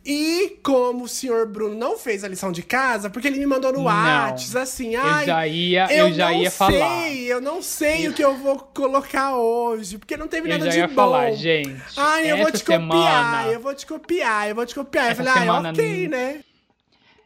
E 0.05 0.59
como 0.65 1.05
o 1.05 1.09
senhor 1.09 1.47
Bruno 1.47 1.77
não 1.77 1.97
fez 1.97 2.25
a 2.25 2.29
lição 2.29 2.51
de 2.51 2.61
casa, 2.61 3.09
porque 3.09 3.29
ele 3.29 3.39
me 3.39 3.47
mandou 3.47 3.73
no. 3.73 3.85
Whats, 3.85 4.57
assim, 4.57 4.97
Eu 4.97 5.01
ai, 5.01 5.27
já 5.27 5.47
ia, 5.47 5.87
eu, 5.93 6.09
eu, 6.09 6.13
já 6.13 6.33
não 6.33 6.43
ia 6.43 6.51
sei, 6.51 6.57
falar. 6.59 7.13
eu 7.13 7.41
não 7.41 7.63
sei 7.63 8.09
o 8.09 8.13
que 8.13 8.25
eu 8.25 8.37
vou 8.37 8.59
colocar 8.59 9.37
hoje, 9.37 9.97
porque 9.97 10.17
não 10.17 10.27
teve 10.27 10.49
Eu 10.49 10.59
nada 10.59 10.65
já 10.65 10.73
de 10.73 10.79
ia 10.79 10.89
bom. 10.89 10.95
falar, 10.95 11.31
gente. 11.31 11.73
Ai, 11.97 12.33
eu 12.33 12.37
vou 12.39 12.51
te 12.51 12.65
copiar, 12.65 12.81
semana, 12.81 13.47
eu 13.47 13.61
vou 13.61 13.75
te 13.77 13.87
copiar, 13.87 14.49
eu 14.49 14.55
vou 14.57 14.67
te 14.67 14.75
copiar. 14.75 15.05
Eu 15.05 15.11
Essa 15.13 15.23
falei, 15.23 15.41
semana 15.45 15.69
ah, 15.69 15.73
ok, 15.73 15.85
n- 15.85 16.09
né? 16.09 16.41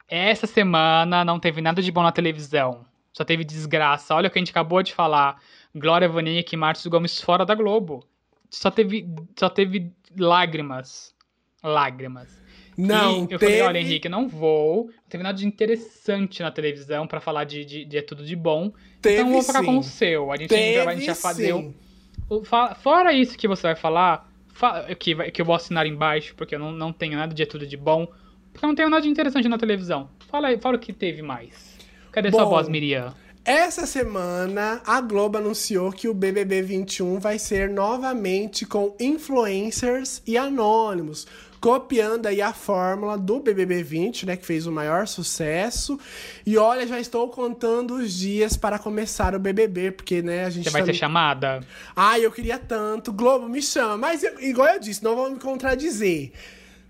Essa 0.08 0.46
semana 0.46 1.24
não 1.24 1.40
teve 1.40 1.60
nada 1.60 1.82
de 1.82 1.90
bom 1.90 2.02
na 2.02 2.12
televisão. 2.12 2.84
Só 3.12 3.24
teve 3.24 3.44
desgraça. 3.44 4.14
Olha 4.14 4.28
o 4.28 4.30
que 4.30 4.38
a 4.38 4.40
gente 4.40 4.50
acabou 4.50 4.82
de 4.82 4.92
falar. 4.94 5.40
Glória 5.74 6.08
Vanik 6.08 6.54
e 6.54 6.56
Márcio 6.56 6.90
Gomes 6.90 7.20
fora 7.20 7.44
da 7.44 7.54
Globo. 7.54 8.06
Só 8.50 8.70
teve, 8.70 9.08
só 9.38 9.48
teve 9.48 9.92
lágrimas. 10.18 11.14
Lágrimas. 11.62 12.42
Não, 12.76 13.20
e 13.20 13.32
eu 13.32 13.38
teve... 13.38 13.46
falei, 13.46 13.62
olha, 13.62 13.78
Henrique, 13.78 14.08
não 14.08 14.28
vou. 14.28 14.86
Não 14.86 15.08
teve 15.08 15.24
nada 15.24 15.38
de 15.38 15.46
interessante 15.46 16.42
na 16.42 16.50
televisão 16.50 17.06
pra 17.06 17.20
falar 17.20 17.44
de, 17.44 17.64
de, 17.64 17.84
de 17.86 17.96
É 17.96 18.02
Tudo 18.02 18.22
de 18.22 18.36
Bom. 18.36 18.70
Teve 19.00 19.16
então 19.16 19.28
eu 19.28 19.32
vou 19.32 19.42
ficar 19.42 19.60
sim. 19.60 19.66
com 19.66 19.78
o 19.78 19.82
seu. 19.82 20.30
A 20.30 20.36
gente, 20.36 20.50
Teve 20.50 20.80
a 20.80 20.94
gente 20.94 21.06
já 21.06 21.14
fazer 21.14 21.54
Fora 22.76 23.12
isso 23.12 23.38
que 23.38 23.48
você 23.48 23.62
vai 23.62 23.76
falar, 23.76 24.30
fa- 24.48 24.94
que, 24.94 25.14
que 25.30 25.40
eu 25.40 25.44
vou 25.44 25.54
assinar 25.54 25.86
embaixo, 25.86 26.34
porque 26.34 26.54
eu 26.54 26.58
não, 26.58 26.72
não 26.72 26.92
tenho 26.92 27.16
nada 27.16 27.34
de 27.34 27.42
É 27.42 27.46
Tudo 27.46 27.66
de 27.66 27.76
Bom. 27.76 28.06
Porque 28.56 28.66
não 28.66 28.74
tenho 28.74 28.88
nada 28.88 29.02
de 29.02 29.08
interessante 29.10 29.48
na 29.48 29.58
televisão. 29.58 30.08
Fala 30.30 30.48
aí, 30.48 30.58
fala 30.58 30.76
o 30.76 30.78
que 30.80 30.92
teve 30.92 31.20
mais. 31.20 31.76
Cadê 32.10 32.30
sua 32.30 32.44
Bom, 32.44 32.50
voz, 32.50 32.68
Miriam? 32.70 33.12
Essa 33.44 33.84
semana, 33.86 34.80
a 34.86 34.98
Globo 35.00 35.36
anunciou 35.36 35.92
que 35.92 36.08
o 36.08 36.14
BBB 36.14 36.62
21 36.62 37.20
vai 37.20 37.38
ser 37.38 37.68
novamente 37.68 38.64
com 38.64 38.96
influencers 38.98 40.22
e 40.26 40.36
anônimos, 40.38 41.26
copiando 41.60 42.26
aí 42.26 42.40
a 42.42 42.52
fórmula 42.52 43.16
do 43.18 43.38
BBB 43.38 43.82
20, 43.82 44.26
né, 44.26 44.36
que 44.36 44.44
fez 44.46 44.66
o 44.66 44.72
maior 44.72 45.06
sucesso. 45.06 45.98
E 46.46 46.56
olha, 46.56 46.86
já 46.86 46.98
estou 46.98 47.28
contando 47.28 47.94
os 47.96 48.12
dias 48.14 48.56
para 48.56 48.78
começar 48.78 49.34
o 49.34 49.38
BBB, 49.38 49.92
porque, 49.92 50.22
né, 50.22 50.44
a 50.46 50.50
gente 50.50 50.64
Você 50.64 50.70
vai 50.70 50.82
tá- 50.82 50.86
ser 50.86 50.94
chamada? 50.94 51.60
Ai, 51.94 52.24
eu 52.24 52.32
queria 52.32 52.58
tanto. 52.58 53.12
Globo, 53.12 53.48
me 53.48 53.60
chama. 53.62 53.96
Mas, 53.98 54.22
eu- 54.24 54.40
igual 54.40 54.68
eu 54.68 54.80
disse, 54.80 55.04
não 55.04 55.14
vou 55.14 55.30
me 55.30 55.38
contradizer. 55.38 56.32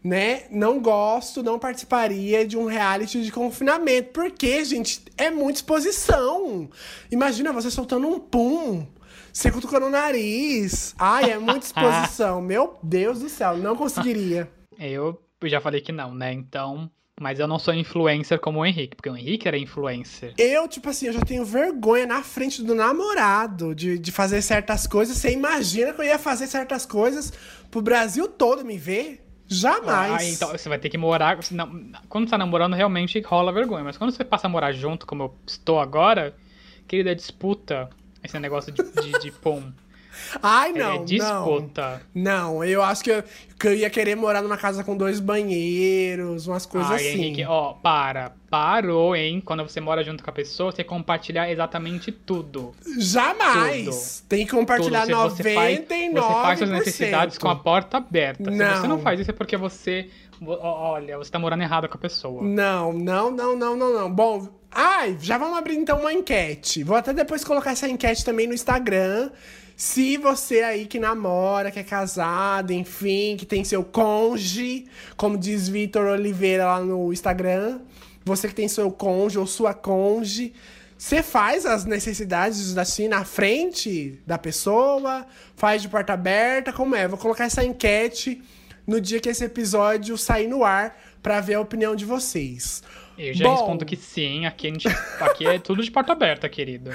Né? 0.07 0.45
Não 0.53 0.81
gosto, 0.81 1.43
não 1.43 1.59
participaria 1.59 2.47
de 2.47 2.57
um 2.57 2.65
reality 2.65 3.23
de 3.23 3.33
confinamento. 3.33 4.13
Porque, 4.13 4.65
gente, 4.65 5.03
é 5.19 5.31
muita 5.31 5.59
exposição. 5.59 6.71
Imagina 7.11 7.53
você 7.53 7.71
soltando 7.71 8.07
um 8.07 8.21
pum. 8.21 8.87
Você 9.33 9.51
cutucando 9.51 9.87
o 9.87 9.91
nariz. 9.91 10.95
Ai, 10.97 11.33
é 11.33 11.39
muita 11.39 11.67
exposição. 11.67 12.41
Meu 12.41 12.79
Deus 12.83 13.19
do 13.19 13.29
céu, 13.29 13.57
não 13.57 13.75
conseguiria. 13.75 14.49
Eu 14.79 15.21
já 15.45 15.61
falei 15.61 15.81
que 15.81 15.91
não, 15.91 16.15
né? 16.15 16.33
Então. 16.33 16.89
Mas 17.19 17.41
eu 17.41 17.49
não 17.49 17.59
sou 17.59 17.73
influencer 17.73 18.39
como 18.39 18.61
o 18.61 18.67
Henrique, 18.67 18.95
porque 18.95 19.09
o 19.09 19.17
Henrique 19.17 19.49
era 19.49 19.57
influencer. 19.57 20.35
Eu, 20.37 20.69
tipo 20.69 20.91
assim, 20.91 21.07
eu 21.07 21.15
já 21.15 21.21
tenho 21.21 21.47
vergonha 21.47 22.07
na 22.07 22.23
frente 22.23 22.63
do 22.63 22.75
namorado 22.75 23.75
de, 23.75 23.99
de 23.99 24.13
fazer 24.13 24.43
certas 24.43 24.87
coisas. 24.87 25.17
Você 25.17 25.33
imagina 25.33 25.95
que 25.95 26.01
eu 26.03 26.05
ia 26.05 26.19
fazer 26.19 26.47
certas 26.47 26.85
coisas 26.85 27.33
pro 27.71 27.81
Brasil 27.81 28.29
todo 28.29 28.67
me 28.67 28.77
ver? 28.77 29.26
Jamais. 29.49 30.13
Ah, 30.13 30.25
então 30.25 30.49
você 30.51 30.69
vai 30.69 30.79
ter 30.79 30.89
que 30.89 30.99
morar. 30.99 31.39
Não, 31.51 31.91
quando 32.09 32.27
você 32.27 32.33
tá 32.33 32.39
namorando, 32.39 32.75
realmente 32.75 33.21
rola 33.21 33.53
vergonha. 33.53 33.85
Mas 33.85 33.97
quando 33.97 34.11
você 34.11 34.25
passa 34.25 34.47
a 34.47 34.51
morar 34.51 34.73
junto, 34.73 35.07
como 35.07 35.23
eu 35.25 35.35
estou 35.47 35.81
agora, 35.81 36.35
querida, 36.89 37.15
disputa 37.15 37.89
esse 38.23 38.39
negócio 38.39 38.73
de, 38.73 38.83
de, 38.83 39.19
de 39.21 39.31
pum. 39.31 39.73
Ai, 40.43 40.73
não. 40.73 41.03
É 41.03 41.05
disputa. 41.05 42.03
Não, 42.15 42.55
não 42.55 42.65
eu 42.65 42.83
acho 42.83 43.03
que 43.03 43.11
eu, 43.11 43.25
que 43.59 43.67
eu 43.69 43.75
ia 43.75 43.91
querer 43.91 44.15
morar 44.15 44.43
numa 44.43 44.57
casa 44.57 44.85
com 44.85 44.97
dois 44.97 45.21
banheiros, 45.21 46.47
umas 46.47 46.67
coisas 46.67 46.91
Ai, 46.91 46.97
assim. 46.97 47.09
Henrique, 47.09 47.45
ó, 47.45 47.73
para. 47.73 48.33
Parou, 48.51 49.17
hein? 49.17 49.43
Quando 49.45 49.63
você 49.63 49.81
mora 49.81 50.05
junto 50.05 50.23
com 50.23 50.31
a 50.31 50.33
pessoa, 50.33 50.71
você 50.71 50.85
compartilhar 50.85 51.51
exatamente 51.51 52.13
tudo. 52.13 52.75
Jamais! 52.99 53.85
Tudo. 53.85 54.29
Tem 54.29 54.47
que 54.47 54.53
compartilhar 54.53 55.07
Tudo. 55.07 55.31
Você, 55.31 55.43
99%. 55.43 55.45
Você 55.45 55.55
faz, 55.55 55.79
você 55.79 56.33
faz 56.43 56.59
suas 56.59 56.71
necessidades 56.71 57.39
com 57.39 57.49
a 57.49 57.57
porta 57.57 57.97
aberta. 57.97 58.51
Se 58.51 58.57
Não. 58.57 58.77
você 58.77 58.87
não 58.87 58.99
faz 59.01 59.21
isso 59.21 59.31
é 59.31 59.35
porque 59.35 59.57
você. 59.57 60.09
Olha, 60.41 61.17
você 61.17 61.31
tá 61.31 61.39
morando 61.39 61.63
errado 61.63 61.89
com 61.89 61.97
a 61.97 62.01
pessoa. 62.01 62.43
Não, 62.43 62.93
não, 62.93 63.31
não, 63.31 63.57
não, 63.57 63.77
não, 63.77 63.93
não. 63.93 64.11
Bom, 64.13 64.49
ai, 64.71 65.17
já 65.21 65.39
vamos 65.39 65.59
abrir 65.59 65.77
então 65.77 66.01
uma 66.01 66.13
enquete. 66.13 66.85
Vou 66.85 66.97
até 66.97 67.13
depois 67.13 67.43
colocar 67.43 67.73
essa 67.73 67.89
enquete 67.89 68.25
também 68.25 68.47
no 68.47 68.55
Instagram. 68.55 69.31
Se 69.77 70.17
você 70.17 70.63
aí 70.63 70.87
que 70.87 70.99
namora, 70.99 71.71
que 71.71 71.79
é 71.79 71.83
casado, 71.83 72.73
enfim, 72.73 73.37
que 73.37 73.45
tem 73.45 73.63
seu 73.63 73.85
conge, 73.85 74.87
como 75.19 75.37
diz 75.37 75.69
Vitor 75.69 76.07
Oliveira 76.07 76.65
lá 76.65 76.81
no 76.81 77.13
Instagram, 77.13 77.81
você 78.25 78.49
que 78.49 78.55
tem 78.55 78.69
seu 78.69 78.91
conge 78.91 79.39
ou 79.39 79.47
sua 79.47 79.75
conge, 79.75 80.55
você 80.97 81.23
faz 81.23 81.67
as 81.67 81.85
necessidades 81.85 82.77
assim 82.79 83.07
na 83.07 83.23
frente 83.23 84.19
da 84.27 84.39
pessoa, 84.39 85.27
faz 85.55 85.83
de 85.83 85.89
porta 85.91 86.15
aberta, 86.15 86.73
como 86.73 86.97
é? 86.97 87.07
Vou 87.07 87.19
colocar 87.19 87.45
essa 87.45 87.63
enquete 87.63 88.43
no 88.87 88.99
dia 88.99 89.21
que 89.21 89.29
esse 89.29 89.45
episódio 89.45 90.17
sair 90.17 90.47
no 90.47 90.65
ar 90.65 90.99
pra 91.23 91.41
ver 91.43 91.55
a 91.55 91.61
opinião 91.61 91.95
de 91.95 92.07
vocês. 92.07 92.83
Eu 93.19 93.35
já 93.35 93.45
Bom. 93.45 93.57
respondo 93.57 93.85
que 93.85 93.97
sim. 93.97 94.47
Aqui, 94.47 94.69
a 94.69 94.71
gente, 94.71 94.89
aqui 95.21 95.47
é 95.47 95.59
tudo 95.59 95.83
de 95.83 95.91
porta 95.91 96.13
aberta, 96.13 96.49
querido. 96.49 96.93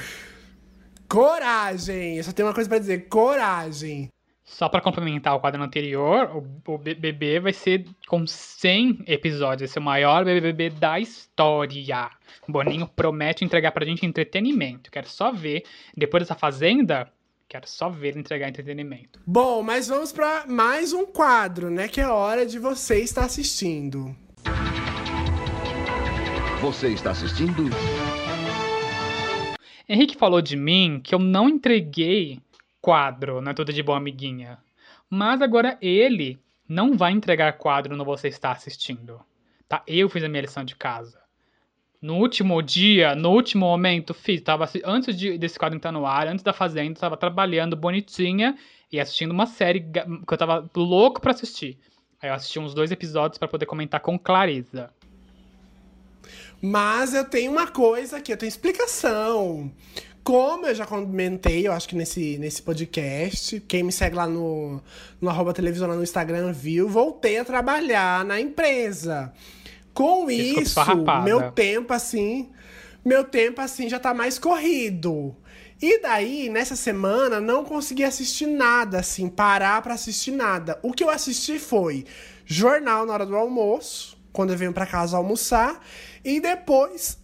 Coragem! 1.11 2.15
Eu 2.15 2.23
só 2.23 2.31
tenho 2.31 2.47
uma 2.47 2.53
coisa 2.53 2.69
pra 2.69 2.79
dizer: 2.79 3.09
coragem. 3.09 4.07
Só 4.45 4.69
pra 4.69 4.79
complementar 4.79 5.35
o 5.35 5.41
quadro 5.41 5.61
anterior, 5.61 6.31
o, 6.33 6.71
o 6.71 6.77
BBB 6.77 7.41
vai 7.41 7.51
ser 7.51 7.85
com 8.07 8.25
100 8.25 9.03
episódios. 9.07 9.69
Vai 9.69 9.73
ser 9.73 9.79
o 9.79 9.83
maior 9.83 10.23
BBB 10.23 10.69
da 10.69 11.01
história. 11.01 12.09
O 12.47 12.51
Boninho 12.51 12.87
promete 12.87 13.43
entregar 13.43 13.73
pra 13.73 13.85
gente 13.85 14.05
entretenimento. 14.05 14.89
Quero 14.89 15.09
só 15.09 15.33
ver. 15.33 15.63
Depois 15.95 16.23
dessa 16.23 16.35
Fazenda, 16.35 17.11
quero 17.49 17.67
só 17.67 17.89
ver 17.89 18.09
ele 18.09 18.19
entregar 18.21 18.47
entretenimento. 18.47 19.19
Bom, 19.27 19.61
mas 19.61 19.89
vamos 19.89 20.13
pra 20.13 20.45
mais 20.47 20.93
um 20.93 21.05
quadro, 21.05 21.69
né? 21.69 21.89
Que 21.89 21.99
é 21.99 22.07
hora 22.07 22.45
de 22.45 22.57
você 22.57 22.99
estar 23.01 23.25
assistindo. 23.25 24.15
Você 26.61 26.87
está 26.87 27.11
assistindo? 27.11 27.69
Henrique 29.93 30.15
falou 30.15 30.41
de 30.41 30.55
mim 30.55 31.01
que 31.03 31.13
eu 31.13 31.19
não 31.19 31.49
entreguei 31.49 32.39
quadro 32.79 33.41
na 33.41 33.53
Tudo 33.53 33.73
de 33.73 33.83
Boa 33.83 33.97
Amiguinha. 33.97 34.57
Mas 35.09 35.41
agora 35.41 35.77
ele 35.81 36.39
não 36.65 36.95
vai 36.95 37.11
entregar 37.11 37.57
quadro 37.57 37.97
no 37.97 38.05
Você 38.05 38.29
Está 38.29 38.53
Assistindo. 38.53 39.19
Tá? 39.67 39.83
Eu 39.85 40.07
fiz 40.07 40.23
a 40.23 40.29
minha 40.29 40.43
lição 40.43 40.63
de 40.63 40.77
casa. 40.77 41.19
No 42.01 42.15
último 42.15 42.61
dia, 42.61 43.13
no 43.15 43.31
último 43.31 43.65
momento, 43.65 44.13
fiz. 44.13 44.39
Tava, 44.39 44.69
antes 44.85 45.13
de, 45.13 45.37
desse 45.37 45.59
quadro 45.59 45.75
entrar 45.75 45.91
no 45.91 46.05
ar, 46.05 46.25
antes 46.25 46.41
da 46.41 46.53
Fazenda, 46.53 46.97
tava 46.97 47.17
trabalhando 47.17 47.75
bonitinha 47.75 48.57
e 48.89 48.97
assistindo 48.97 49.31
uma 49.31 49.45
série 49.45 49.81
que 49.81 50.33
eu 50.33 50.37
tava 50.37 50.69
louco 50.73 51.19
pra 51.19 51.31
assistir. 51.31 51.77
Aí 52.21 52.29
eu 52.29 52.33
assisti 52.33 52.59
uns 52.59 52.73
dois 52.73 52.91
episódios 52.91 53.37
pra 53.37 53.49
poder 53.49 53.65
comentar 53.65 53.99
com 53.99 54.17
clareza. 54.17 54.89
Mas 56.61 57.13
eu 57.13 57.25
tenho 57.25 57.51
uma 57.51 57.67
coisa 57.67 58.17
aqui, 58.17 58.31
eu 58.31 58.37
tenho 58.37 58.49
explicação. 58.49 59.71
Como 60.23 60.67
eu 60.67 60.75
já 60.75 60.85
comentei, 60.85 61.67
eu 61.67 61.73
acho 61.73 61.89
que 61.89 61.95
nesse, 61.95 62.37
nesse 62.37 62.61
podcast, 62.61 63.59
quem 63.61 63.81
me 63.81 63.91
segue 63.91 64.15
lá 64.15 64.27
no, 64.27 64.79
no 65.19 65.29
arroba 65.29 65.51
televisão 65.51 65.87
lá 65.87 65.95
no 65.95 66.03
Instagram 66.03 66.53
viu, 66.53 66.87
voltei 66.87 67.39
a 67.39 67.45
trabalhar 67.45 68.23
na 68.23 68.39
empresa. 68.39 69.33
Com 69.93 70.25
Você 70.25 70.33
isso, 70.33 70.79
meu 71.23 71.51
tempo 71.51 71.91
assim, 71.91 72.51
meu 73.03 73.23
tempo 73.23 73.59
assim 73.61 73.89
já 73.89 73.99
tá 73.99 74.13
mais 74.13 74.37
corrido. 74.37 75.35
E 75.81 75.99
daí, 75.99 76.47
nessa 76.47 76.75
semana, 76.75 77.41
não 77.41 77.65
consegui 77.65 78.03
assistir 78.03 78.45
nada, 78.45 78.99
assim, 78.99 79.27
parar 79.27 79.81
pra 79.81 79.95
assistir 79.95 80.29
nada. 80.29 80.79
O 80.83 80.93
que 80.93 81.03
eu 81.03 81.09
assisti 81.09 81.57
foi 81.57 82.05
jornal 82.45 83.03
na 83.03 83.13
hora 83.13 83.25
do 83.25 83.35
almoço, 83.35 84.15
quando 84.31 84.51
eu 84.51 84.57
venho 84.57 84.73
pra 84.73 84.85
casa 84.85 85.17
almoçar, 85.17 85.79
e 86.23 86.39
depois 86.39 87.19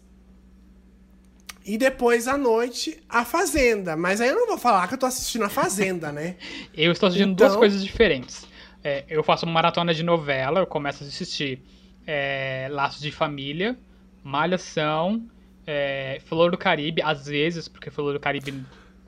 e 1.65 1.77
depois 1.77 2.27
à 2.27 2.37
noite 2.37 2.97
a 3.09 3.25
Fazenda. 3.25 3.95
Mas 3.97 4.21
aí 4.21 4.29
eu 4.29 4.35
não 4.35 4.47
vou 4.47 4.57
falar 4.57 4.87
que 4.87 4.93
eu 4.93 4.97
tô 4.97 5.05
assistindo 5.05 5.43
a 5.43 5.49
Fazenda, 5.49 6.11
né? 6.11 6.35
Eu 6.73 6.91
estou 6.91 7.07
assistindo 7.07 7.31
Então- 7.33 7.47
duas 7.47 7.57
coisas 7.57 7.83
diferentes. 7.83 8.45
É, 8.83 9.03
eu 9.09 9.21
faço 9.23 9.45
uma 9.45 9.51
maratona 9.53 9.93
de 9.93 10.01
novela, 10.03 10.59
eu 10.61 10.67
começo 10.67 11.03
a 11.03 11.07
assistir 11.07 11.61
é, 12.05 12.67
Laços 12.71 13.01
de 13.01 13.11
Família, 13.11 13.77
Malhação, 14.23 15.27
é, 15.65 16.21
Flor 16.25 16.51
do 16.51 16.57
Caribe, 16.57 17.01
às 17.01 17.25
vezes, 17.25 17.67
porque 17.67 17.89
Flor 17.89 18.13
do 18.13 18.19
Caribe, 18.19 18.63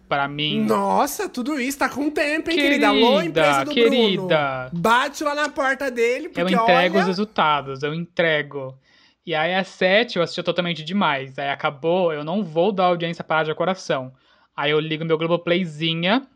pra 0.09 0.27
mim. 0.27 0.65
Nossa, 0.65 1.29
tudo 1.29 1.59
isso 1.59 1.77
tá 1.77 1.87
com 1.87 2.09
tempo, 2.09 2.49
hein, 2.49 2.57
Querida, 2.57 2.87
querida? 2.87 3.07
Alô, 3.07 3.21
empresa 3.21 3.63
do 3.63 3.71
querida. 3.71 4.67
Bruno. 4.69 4.81
Bate 4.81 5.23
lá 5.23 5.35
na 5.35 5.49
porta 5.49 5.91
dele, 5.91 6.27
porque 6.27 6.41
eu 6.41 6.49
entrego 6.49 6.95
olha... 6.95 7.01
os 7.01 7.07
resultados, 7.07 7.83
eu 7.83 7.93
entrego. 7.93 8.77
E 9.25 9.35
aí, 9.35 9.53
às 9.53 9.67
sete, 9.67 10.17
eu 10.17 10.23
assisti 10.23 10.41
totalmente 10.41 10.83
demais. 10.83 11.37
Aí 11.37 11.49
acabou, 11.49 12.11
eu 12.11 12.23
não 12.23 12.43
vou 12.43 12.71
dar 12.71 12.85
audiência 12.85 13.23
para 13.23 13.43
de 13.43 13.53
coração. 13.53 14.11
Aí 14.57 14.71
eu 14.71 14.79
ligo 14.79 15.05
meu 15.05 15.17
Globoplayzinha, 15.17 16.27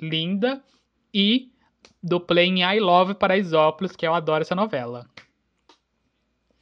linda, 0.00 0.62
e 1.12 1.50
dou 2.00 2.20
play 2.20 2.46
em 2.46 2.62
I 2.62 2.78
Love 2.78 3.14
Paraisópolis, 3.14 3.96
que 3.96 4.06
eu 4.06 4.14
adoro 4.14 4.42
essa 4.42 4.54
novela. 4.54 5.04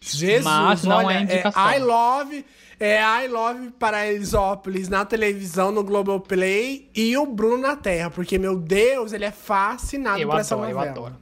Jesus, 0.00 0.44
Mas 0.44 0.84
não 0.84 1.04
olha, 1.04 1.18
é 1.18 1.22
indicação. 1.22 1.72
I 1.72 1.78
love, 1.78 2.44
é 2.78 3.00
I 3.00 3.28
love 3.28 3.70
Paraisópolis 3.78 4.88
na 4.88 5.04
televisão, 5.04 5.70
no 5.72 5.82
Globoplay 5.82 6.90
e 6.94 7.16
o 7.16 7.26
Bruno 7.26 7.58
na 7.58 7.76
Terra, 7.76 8.10
porque, 8.10 8.38
meu 8.38 8.56
Deus, 8.56 9.12
ele 9.12 9.24
é 9.24 9.30
fascinado 9.30 10.20
Eu 10.20 10.28
por 10.28 10.38
essa 10.40 10.54
adoro, 10.54 10.70
eu 10.70 10.74
novela. 10.76 10.90
adoro. 10.92 11.14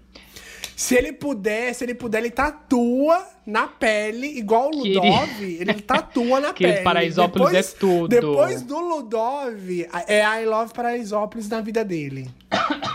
Se 0.76 0.96
ele 0.96 1.12
puder, 1.12 1.72
se 1.72 1.84
ele 1.84 1.94
puder, 1.94 2.18
ele 2.18 2.30
tatua 2.30 3.24
na 3.46 3.68
pele, 3.68 4.26
igual 4.26 4.70
o 4.72 4.76
Ludov, 4.76 5.40
ele 5.40 5.74
tatua 5.80 6.40
na 6.40 6.52
Querido, 6.52 6.74
pele. 6.74 6.84
Paraisópolis 6.84 7.46
Depois- 7.52 7.72
é 7.74 7.78
tudo. 7.78 8.08
Depois 8.08 8.62
do 8.62 8.80
Ludov, 8.80 9.86
é 10.08 10.42
I 10.42 10.44
love 10.46 10.72
Paraisópolis 10.74 11.48
na 11.48 11.60
vida 11.60 11.84
dele. 11.84 12.28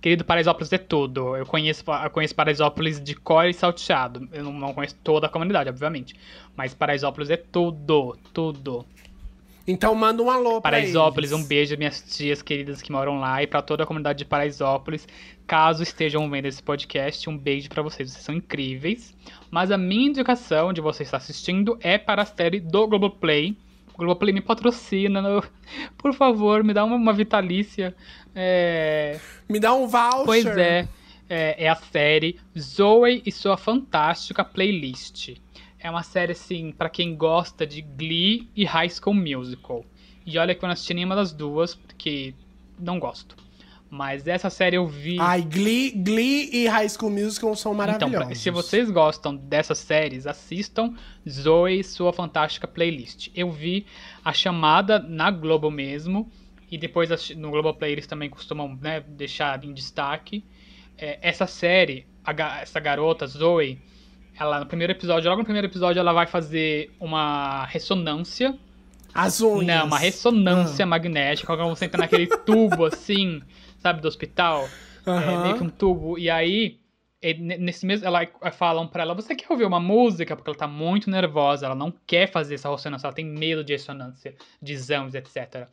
Querido, 0.00 0.24
Paraisópolis 0.24 0.72
é 0.72 0.78
tudo. 0.78 1.36
Eu 1.36 1.44
conheço, 1.44 1.84
eu 2.02 2.10
conheço 2.10 2.34
Paraisópolis 2.34 3.02
de 3.02 3.14
cor 3.14 3.46
e 3.46 3.52
salteado. 3.52 4.28
Eu 4.32 4.44
não, 4.44 4.52
não 4.52 4.72
conheço 4.72 4.96
toda 5.04 5.26
a 5.26 5.30
comunidade, 5.30 5.68
obviamente. 5.68 6.14
Mas 6.56 6.74
Paraisópolis 6.74 7.28
é 7.28 7.36
tudo, 7.36 8.16
tudo. 8.32 8.86
Então 9.66 9.94
manda 9.94 10.22
um 10.22 10.30
alô 10.30 10.60
pra 10.60 10.72
Paraisópolis, 10.72 11.30
eles. 11.30 11.44
um 11.44 11.46
beijo 11.46 11.74
às 11.74 11.78
minhas 11.78 12.16
tias 12.16 12.42
queridas 12.42 12.80
que 12.80 12.90
moram 12.90 13.20
lá 13.20 13.42
e 13.42 13.46
pra 13.46 13.60
toda 13.62 13.84
a 13.84 13.86
comunidade 13.86 14.18
de 14.20 14.24
Paraisópolis. 14.24 15.06
Caso 15.46 15.82
estejam 15.82 16.28
vendo 16.30 16.46
esse 16.46 16.62
podcast, 16.62 17.28
um 17.28 17.36
beijo 17.36 17.68
pra 17.68 17.82
vocês, 17.82 18.10
vocês 18.10 18.24
são 18.24 18.34
incríveis. 18.34 19.14
Mas 19.50 19.70
a 19.70 19.76
minha 19.76 20.08
indicação 20.08 20.72
de 20.72 20.80
você 20.80 21.02
estar 21.02 21.18
assistindo 21.18 21.78
é 21.82 21.98
para 21.98 22.22
a 22.22 22.26
série 22.26 22.58
do 22.58 22.88
Globoplay. 22.88 23.50
O 23.50 23.69
Globoplay 24.00 24.32
me 24.32 24.40
patrocina, 24.40 25.22
no- 25.22 25.42
por 25.96 26.12
favor, 26.14 26.64
me 26.64 26.72
dá 26.74 26.84
uma, 26.84 26.96
uma 26.96 27.12
vitalícia. 27.12 27.94
É... 28.34 29.18
Me 29.48 29.60
dá 29.60 29.72
um 29.74 29.86
voucher. 29.86 30.24
Pois 30.24 30.46
é, 30.46 30.88
é, 31.28 31.64
é 31.64 31.68
a 31.68 31.76
série 31.76 32.38
Zoe 32.58 33.22
e 33.24 33.30
sua 33.30 33.56
fantástica 33.56 34.44
playlist. 34.44 35.36
É 35.78 35.88
uma 35.90 36.02
série, 36.02 36.32
assim, 36.32 36.72
pra 36.72 36.88
quem 36.90 37.16
gosta 37.16 37.66
de 37.66 37.80
Glee 37.80 38.48
e 38.54 38.64
High 38.64 38.90
School 38.90 39.14
Musical. 39.14 39.84
E 40.26 40.36
olha 40.38 40.54
que 40.54 40.62
eu 40.64 40.66
não 40.66 40.74
assisti 40.74 40.92
nenhuma 40.92 41.16
das 41.16 41.32
duas, 41.32 41.74
porque 41.74 42.34
não 42.78 42.98
gosto. 42.98 43.34
Mas 43.90 44.26
essa 44.28 44.48
série 44.48 44.76
eu 44.76 44.86
vi. 44.86 45.16
Ai, 45.18 45.42
Glee, 45.42 45.90
Glee 45.90 46.48
e 46.52 46.68
High 46.68 46.88
School 46.88 47.10
Musical 47.10 47.56
são 47.56 47.72
Então, 47.72 47.86
maravilhosos. 47.86 48.26
pra- 48.28 48.34
se 48.36 48.50
vocês 48.50 48.88
gostam 48.90 49.34
dessas 49.34 49.78
séries, 49.78 50.28
assistam 50.28 50.94
Zoe, 51.28 51.82
sua 51.82 52.12
fantástica 52.12 52.68
playlist. 52.68 53.30
Eu 53.34 53.50
vi 53.50 53.84
a 54.24 54.32
chamada 54.32 55.00
na 55.00 55.30
Globo 55.32 55.70
mesmo, 55.72 56.30
e 56.70 56.78
depois 56.78 57.10
no 57.36 57.50
Globoplay 57.50 57.90
eles 57.90 58.06
também 58.06 58.30
costumam 58.30 58.78
né, 58.80 59.00
deixar 59.08 59.62
em 59.64 59.72
destaque. 59.74 60.44
É, 60.96 61.18
essa 61.20 61.46
série, 61.48 62.06
a 62.24 62.60
essa 62.60 62.78
garota, 62.78 63.26
Zoe, 63.26 63.76
ela 64.38 64.60
no 64.60 64.66
primeiro 64.66 64.92
episódio, 64.92 65.28
logo 65.28 65.40
no 65.40 65.44
primeiro 65.44 65.66
episódio, 65.66 65.98
ela 65.98 66.12
vai 66.12 66.26
fazer 66.28 66.92
uma 67.00 67.64
ressonância 67.66 68.56
As 69.12 69.40
unhas. 69.40 69.66
não, 69.66 69.86
uma 69.86 69.98
ressonância 69.98 70.86
magnética, 70.86 71.56
como 71.56 71.74
você 71.74 71.86
entra 71.86 72.02
naquele 72.02 72.28
tubo 72.28 72.84
assim, 72.84 73.42
sabe, 73.80 74.00
do 74.00 74.08
hospital. 74.08 74.68
É, 75.06 75.10
Aham. 75.10 75.42
meio 75.42 75.56
que 75.56 75.62
um 75.62 75.68
tubo. 75.70 76.18
E 76.18 76.28
aí, 76.30 76.78
é, 77.22 77.34
ne- 77.34 77.58
nesse 77.58 77.84
mesmo, 77.86 78.06
ela 78.06 78.26
falam 78.52 78.86
pra 78.86 79.02
ela, 79.02 79.14
você 79.14 79.34
quer 79.34 79.46
ouvir 79.50 79.64
uma 79.64 79.80
música? 79.80 80.36
Porque 80.36 80.48
ela 80.50 80.58
tá 80.58 80.66
muito 80.68 81.10
nervosa, 81.10 81.66
ela 81.66 81.74
não 81.74 81.92
quer 82.06 82.30
fazer 82.30 82.54
essa 82.54 82.70
ressonância, 82.70 83.06
ela 83.06 83.14
tem 83.14 83.24
medo 83.24 83.64
de 83.64 83.72
ressonância, 83.72 84.34
de 84.62 84.72
exames, 84.72 85.14
etc. 85.14 85.68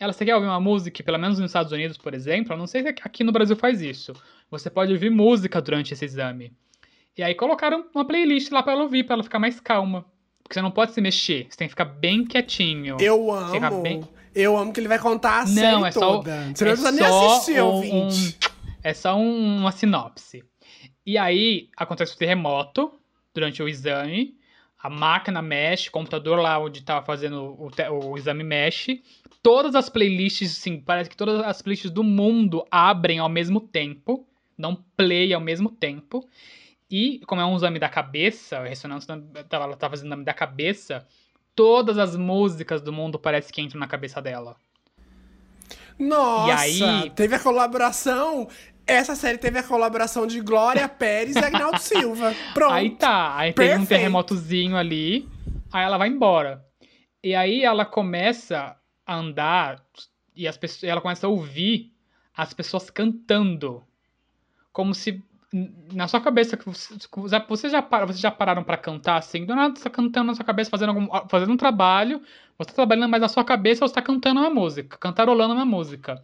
Ela, 0.00 0.12
você 0.12 0.24
quer 0.24 0.34
ouvir 0.34 0.48
uma 0.48 0.58
música? 0.60 0.90
que, 0.96 1.02
Pelo 1.02 1.18
menos 1.18 1.38
nos 1.38 1.50
Estados 1.50 1.70
Unidos, 1.70 1.96
por 1.96 2.12
exemplo, 2.14 2.52
eu 2.54 2.58
não 2.58 2.66
sei 2.66 2.82
se 2.82 2.88
aqui 2.88 3.22
no 3.22 3.30
Brasil 3.30 3.54
faz 3.54 3.80
isso. 3.80 4.12
Você 4.50 4.68
pode 4.68 4.92
ouvir 4.92 5.10
música 5.10 5.60
durante 5.62 5.92
esse 5.92 6.04
exame. 6.04 6.52
E 7.16 7.22
aí 7.22 7.34
colocaram 7.34 7.86
uma 7.94 8.04
playlist 8.04 8.50
lá 8.50 8.62
pra 8.62 8.72
ela 8.72 8.82
ouvir, 8.82 9.04
pra 9.04 9.14
ela 9.14 9.22
ficar 9.22 9.38
mais 9.38 9.60
calma. 9.60 10.04
Porque 10.42 10.54
você 10.54 10.62
não 10.62 10.70
pode 10.72 10.92
se 10.92 11.00
mexer, 11.00 11.46
você 11.48 11.56
tem 11.56 11.68
que 11.68 11.72
ficar 11.72 11.84
bem 11.84 12.24
quietinho. 12.24 12.96
Eu 13.00 13.30
amo. 13.32 13.82
bem- 13.82 14.02
Eu 14.34 14.56
amo 14.56 14.72
que 14.72 14.80
ele 14.80 14.88
vai 14.88 14.98
contar 14.98 15.42
a 15.42 15.46
Não, 15.46 15.84
é 15.86 15.92
só, 15.92 16.00
toda. 16.18 16.32
Você 16.54 16.64
não 16.64 16.70
é 16.70 16.74
precisa 16.74 16.90
nem 16.92 17.04
assistir, 17.06 17.60
um- 17.62 17.66
ouvinte. 17.66 18.38
um- 18.48 18.52
é 18.82 18.94
só 18.94 19.16
um- 19.16 19.56
uma 19.58 19.72
sinopse. 19.72 20.42
E 21.04 21.18
aí 21.18 21.68
acontece 21.76 22.14
o 22.14 22.18
terremoto 22.18 22.92
durante 23.34 23.62
o 23.62 23.68
exame, 23.68 24.36
a 24.82 24.88
máquina 24.90 25.40
mexe, 25.42 25.88
o 25.88 25.92
computador 25.92 26.38
lá 26.40 26.58
onde 26.58 26.82
tava 26.82 27.04
fazendo 27.04 27.42
o, 27.58 27.70
o 28.10 28.16
exame 28.18 28.42
mexe. 28.44 29.02
Todas 29.42 29.74
as 29.74 29.88
playlists, 29.88 30.52
sim, 30.52 30.80
parece 30.80 31.10
que 31.10 31.16
todas 31.16 31.40
as 31.40 31.60
playlists 31.60 31.90
do 31.90 32.04
mundo 32.04 32.64
abrem 32.70 33.18
ao 33.18 33.28
mesmo 33.28 33.60
tempo, 33.60 34.26
dão 34.58 34.76
play 34.96 35.32
ao 35.34 35.40
mesmo 35.40 35.68
tempo. 35.70 36.28
E, 36.90 37.20
como 37.26 37.40
é 37.40 37.44
um 37.44 37.56
exame 37.56 37.78
da 37.78 37.88
cabeça, 37.88 38.58
a 38.58 38.64
ressonância 38.68 39.20
ela 39.50 39.76
tá 39.76 39.88
fazendo 39.88 40.08
exame 40.08 40.24
da 40.24 40.34
cabeça, 40.34 41.06
todas 41.54 41.98
as 41.98 42.16
músicas 42.16 42.80
do 42.80 42.92
mundo 42.92 43.18
parece 43.18 43.52
que 43.52 43.60
entram 43.60 43.78
na 43.80 43.86
cabeça 43.86 44.20
dela. 44.22 44.56
Nossa, 45.98 46.66
E 46.66 46.82
aí- 46.82 47.10
teve 47.10 47.34
a 47.34 47.38
colaboração. 47.38 48.48
Essa 48.86 49.14
série 49.14 49.38
teve 49.38 49.58
a 49.58 49.62
colaboração 49.62 50.26
de 50.26 50.40
Glória 50.40 50.88
Pérez 50.88 51.36
e 51.36 51.38
Agnaldo 51.38 51.78
Silva. 51.78 52.34
Pronto. 52.52 52.72
Aí 52.72 52.90
tá, 52.90 53.36
aí 53.36 53.52
tem 53.52 53.66
um 53.66 53.68
Perfeito. 53.70 53.88
terremotozinho 53.88 54.76
ali, 54.76 55.28
aí 55.72 55.84
ela 55.84 55.98
vai 55.98 56.08
embora. 56.08 56.64
E 57.22 57.34
aí 57.34 57.62
ela 57.62 57.84
começa 57.84 58.76
a 59.06 59.14
andar 59.14 59.80
e 60.34 60.48
as 60.48 60.56
pessoas, 60.56 60.84
ela 60.84 61.00
começa 61.00 61.26
a 61.26 61.30
ouvir 61.30 61.92
as 62.36 62.52
pessoas 62.52 62.90
cantando. 62.90 63.84
Como 64.72 64.94
se 64.94 65.22
na 65.92 66.08
sua 66.08 66.20
cabeça 66.20 66.56
que 66.56 66.64
você- 66.64 66.94
vocês 67.48 67.72
já, 67.72 67.82
para- 67.82 68.06
vocês 68.06 68.20
já 68.20 68.30
pararam 68.30 68.64
pra 68.64 68.76
cantar 68.76 69.16
assim, 69.16 69.44
do 69.44 69.54
nada 69.54 69.76
você 69.76 69.84
tá 69.84 69.90
cantando 69.90 70.28
na 70.28 70.34
sua 70.34 70.44
cabeça, 70.44 70.70
fazendo 70.70 70.88
algum, 70.90 71.28
fazendo 71.28 71.52
um 71.52 71.56
trabalho, 71.56 72.22
você 72.56 72.70
tá 72.70 72.74
trabalhando, 72.76 73.10
mas 73.10 73.20
na 73.20 73.28
sua 73.28 73.44
cabeça 73.44 73.86
você 73.86 73.94
tá 73.94 74.00
cantando 74.02 74.40
uma 74.40 74.50
música, 74.50 74.96
cantarolando 74.96 75.54
uma 75.54 75.64
música. 75.66 76.22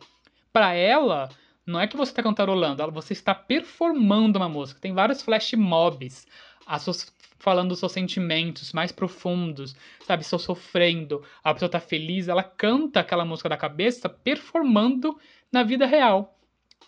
Pra 0.53 0.73
ela, 0.73 1.29
não 1.67 1.79
é 1.79 1.87
que 1.87 1.97
você 1.97 2.11
está 2.11 2.23
cantarolando, 2.23 2.91
você 2.91 3.13
está 3.13 3.35
performando 3.35 4.39
uma 4.39 4.49
música. 4.49 4.81
Tem 4.81 4.95
vários 4.95 5.21
flash 5.21 5.53
mobs, 5.53 6.27
as 6.67 6.83
suas- 6.83 7.13
falando 7.39 7.69
dos 7.69 7.79
seus 7.79 7.93
sentimentos 7.93 8.73
mais 8.73 8.91
profundos, 8.91 9.77
sabe? 10.07 10.23
Estou 10.23 10.39
sofrendo, 10.39 11.23
a 11.45 11.53
pessoa 11.53 11.69
tá 11.71 11.79
feliz, 11.79 12.29
ela 12.29 12.43
canta 12.43 13.01
aquela 13.01 13.25
música 13.25 13.49
da 13.49 13.57
cabeça 13.57 14.09
performando 14.09 15.17
na 15.53 15.63
vida 15.63 15.87
real. 15.87 16.35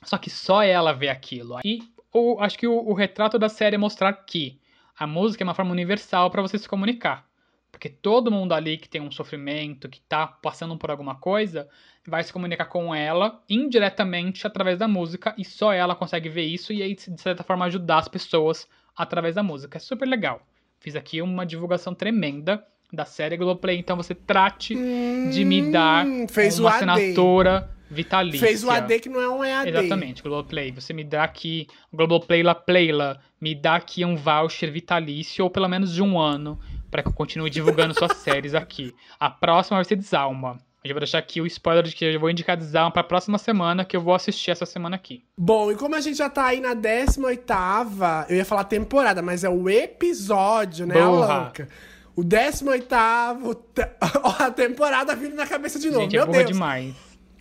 Só 0.03 0.17
que 0.19 0.31
só 0.31 0.63
ela 0.63 0.93
vê 0.93 1.09
aquilo. 1.09 1.59
E 1.65 1.81
o, 2.13 2.39
acho 2.41 2.59
que 2.59 2.67
o, 2.67 2.73
o 2.73 2.93
retrato 2.93 3.39
da 3.39 3.49
série 3.49 3.77
é 3.77 3.79
mostrar 3.79 4.13
que 4.13 4.59
a 4.99 5.07
música 5.07 5.43
é 5.43 5.47
uma 5.47 5.55
forma 5.55 5.73
universal 5.73 6.31
para 6.31 6.43
você 6.43 6.59
se 6.59 6.69
comunicar. 6.69 7.29
Porque 7.71 7.89
todo 7.89 8.31
mundo 8.31 8.53
ali 8.53 8.77
que 8.77 8.89
tem 8.89 9.01
um 9.01 9.11
sofrimento, 9.11 9.89
que 9.89 10.01
tá 10.01 10.27
passando 10.27 10.77
por 10.77 10.91
alguma 10.91 11.15
coisa, 11.15 11.69
vai 12.07 12.23
se 12.23 12.33
comunicar 12.33 12.67
com 12.67 12.95
ela 12.95 13.43
indiretamente 13.49 14.47
através 14.47 14.79
da 14.79 14.89
música 14.89 15.35
e 15.39 15.45
só 15.45 15.73
ela 15.73 15.95
consegue 15.95 16.29
ver 16.29 16.45
isso 16.45 16.73
e 16.73 16.83
aí, 16.83 16.95
de 16.95 17.21
certa 17.21 17.43
forma, 17.43 17.65
ajudar 17.67 17.99
as 17.99 18.09
pessoas 18.09 18.69
através 18.97 19.35
da 19.35 19.43
música. 19.43 19.79
É 19.79 19.81
super 19.81 20.07
legal. 20.07 20.43
Fiz 20.81 20.97
aqui 20.97 21.23
uma 21.23 21.47
divulgação 21.47 21.95
tremenda 21.95 22.65
da 22.93 23.05
série 23.05 23.37
Globoplay, 23.37 23.79
então 23.79 23.97
você 23.97 24.15
trate 24.15 24.75
de 24.75 25.45
me 25.45 25.71
dar 25.71 26.05
Hum, 26.05 26.27
fez 26.29 26.59
uma 26.59 26.71
assinatura 26.71 27.71
vitalícia. 27.91 28.47
Fez 28.47 28.63
o 28.65 28.71
AD 28.71 29.01
que 29.01 29.09
não 29.09 29.21
é 29.21 29.29
um 29.29 29.45
EAD. 29.45 29.69
Exatamente, 29.71 30.23
Globoplay. 30.23 30.71
Você 30.73 30.93
me 30.93 31.03
dá 31.05 31.25
aqui, 31.25 31.67
Globoplay 31.93 32.43
La 32.43 32.55
Playla, 32.55 33.21
me 33.41 33.55
dá 33.55 33.77
aqui 33.77 34.05
um 34.05 34.17
voucher 34.17 34.71
vitalício, 34.71 35.45
ou 35.45 35.51
pelo 35.51 35.69
menos 35.69 35.93
de 35.93 36.03
um 36.03 36.19
ano, 36.19 36.59
para 36.91 37.03
que 37.03 37.09
eu 37.09 37.13
continue 37.13 37.51
divulgando 37.51 37.93
suas 37.95 38.17
séries 38.19 38.55
aqui. 38.55 38.95
A 39.19 39.29
próxima 39.29 39.77
vai 39.79 39.85
ser 39.85 39.97
Desalma. 39.97 40.59
Eu 40.83 40.89
já 40.89 40.95
vou 40.95 41.01
deixar 41.01 41.19
aqui 41.19 41.43
o 41.43 41.47
spoiler 41.47 41.83
de 41.85 41.95
que 41.95 42.07
eu 42.07 42.19
vou 42.19 42.31
indicar 42.31 42.57
Desalma 42.57 42.91
pra 42.91 43.03
próxima 43.05 43.37
semana, 43.37 43.85
que 43.85 43.95
eu 43.95 44.01
vou 44.01 44.15
assistir 44.15 44.51
essa 44.51 44.65
semana 44.65 44.97
aqui. 44.97 45.23
Bom, 45.37 45.71
e 45.71 45.75
como 45.77 45.95
a 45.95 46.01
gente 46.01 46.17
já 46.17 46.31
tá 46.31 46.47
aí 46.47 46.59
na 46.61 46.75
18ª, 46.75 48.27
eu 48.31 48.37
ia 48.37 48.45
falar 48.47 48.65
temporada, 48.65 49.21
mas 49.21 49.45
é 49.45 49.49
o 49.51 49.69
episódio, 49.69 50.87
né, 50.87 50.99
a 51.01 51.07
Burra. 51.07 51.39
louca? 51.43 51.69
O 52.17 52.23
18º, 52.25 53.55
te- 53.75 53.89
Ó, 54.23 54.35
a 54.43 54.51
temporada 54.51 55.15
vindo 55.15 55.35
na 55.37 55.47
cabeça 55.47 55.79
de 55.79 55.89
novo. 55.91 56.03
Gente, 56.03 56.17
é 56.17 56.19
Meu 56.19 56.27
burra 56.27 56.39
Deus. 56.39 56.51
demais. 56.53 56.95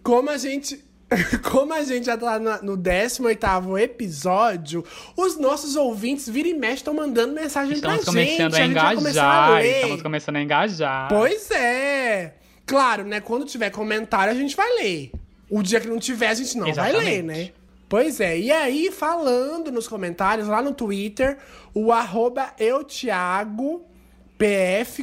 Como 0.03 0.29
a 0.29 0.37
gente. 0.37 0.83
Como 1.51 1.73
a 1.73 1.83
gente 1.83 2.05
já 2.05 2.15
tá 2.15 2.37
no 2.61 2.77
18 2.77 3.77
episódio, 3.79 4.83
os 5.17 5.37
nossos 5.39 5.75
ouvintes 5.75 6.29
vira 6.29 6.47
e 6.47 6.53
mexe 6.53 6.75
estão 6.75 6.93
mandando 6.93 7.33
mensagem 7.33 7.73
Estamos 7.73 8.03
pra 8.05 8.13
gente. 8.13 8.37
começando 8.37 8.53
a 8.53 8.57
a 8.89 8.93
engajar. 8.93 9.51
ler. 9.53 9.75
Estamos 9.75 10.01
começando 10.03 10.35
a 10.35 10.41
engajar. 10.41 11.09
Pois 11.09 11.49
é. 11.49 12.35
Claro, 12.65 13.03
né? 13.05 13.19
Quando 13.19 13.43
tiver 13.45 13.71
comentário, 13.71 14.31
a 14.31 14.35
gente 14.35 14.55
vai 14.55 14.71
ler. 14.75 15.11
O 15.49 15.63
dia 15.63 15.79
que 15.79 15.87
não 15.87 15.97
tiver, 15.97 16.27
a 16.27 16.33
gente 16.35 16.55
não 16.59 16.71
vai 16.71 16.91
ler, 16.91 16.97
Exatamente. 16.99 17.23
né? 17.23 17.51
Pois 17.89 18.19
é. 18.19 18.37
E 18.37 18.51
aí, 18.51 18.91
falando 18.91 19.71
nos 19.71 19.87
comentários, 19.87 20.47
lá 20.47 20.61
no 20.61 20.75
Twitter, 20.75 21.39
o 21.73 21.91
arroba 21.91 22.53
eutiagopf 22.59 23.81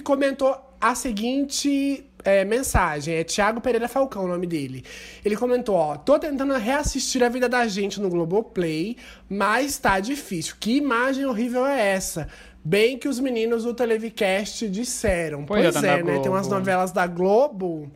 comentou 0.05 0.57
a 0.81 0.95
seguinte 0.95 2.06
é, 2.27 2.45
mensagem. 2.45 3.15
É 3.15 3.25
Thiago 3.25 3.61
Pereira 3.61 3.89
Falcão 3.89 4.25
o 4.25 4.29
nome 4.29 4.47
dele. 4.47 4.85
Ele 5.25 5.37
comentou, 5.37 5.75
ó, 5.77 5.97
tô 5.97 6.19
tentando 6.19 6.55
reassistir 6.55 7.23
a 7.23 7.29
vida 7.29 7.49
da 7.49 7.67
gente 7.69 8.01
no 8.01 8.09
Globoplay, 8.11 8.97
mas 9.29 9.79
tá 9.79 10.01
difícil. 10.01 10.57
Que 10.61 10.77
imagem 10.77 11.25
horrível 11.27 11.67
é 11.67 11.81
essa? 11.95 12.29
Bem 12.65 12.99
que 12.99 13.09
os 13.09 13.21
meninos 13.21 13.65
do 13.65 13.73
Televicast 13.73 14.69
disseram. 14.69 15.45
Pois 15.45 15.63
Pois, 15.63 15.77
é, 15.77 15.81
tá 15.81 15.87
é, 15.99 16.03
né? 16.03 16.19
Tem 16.19 16.31
umas 16.31 16.49
novelas 16.49 16.93
da 16.93 17.07
Globo 17.07 17.91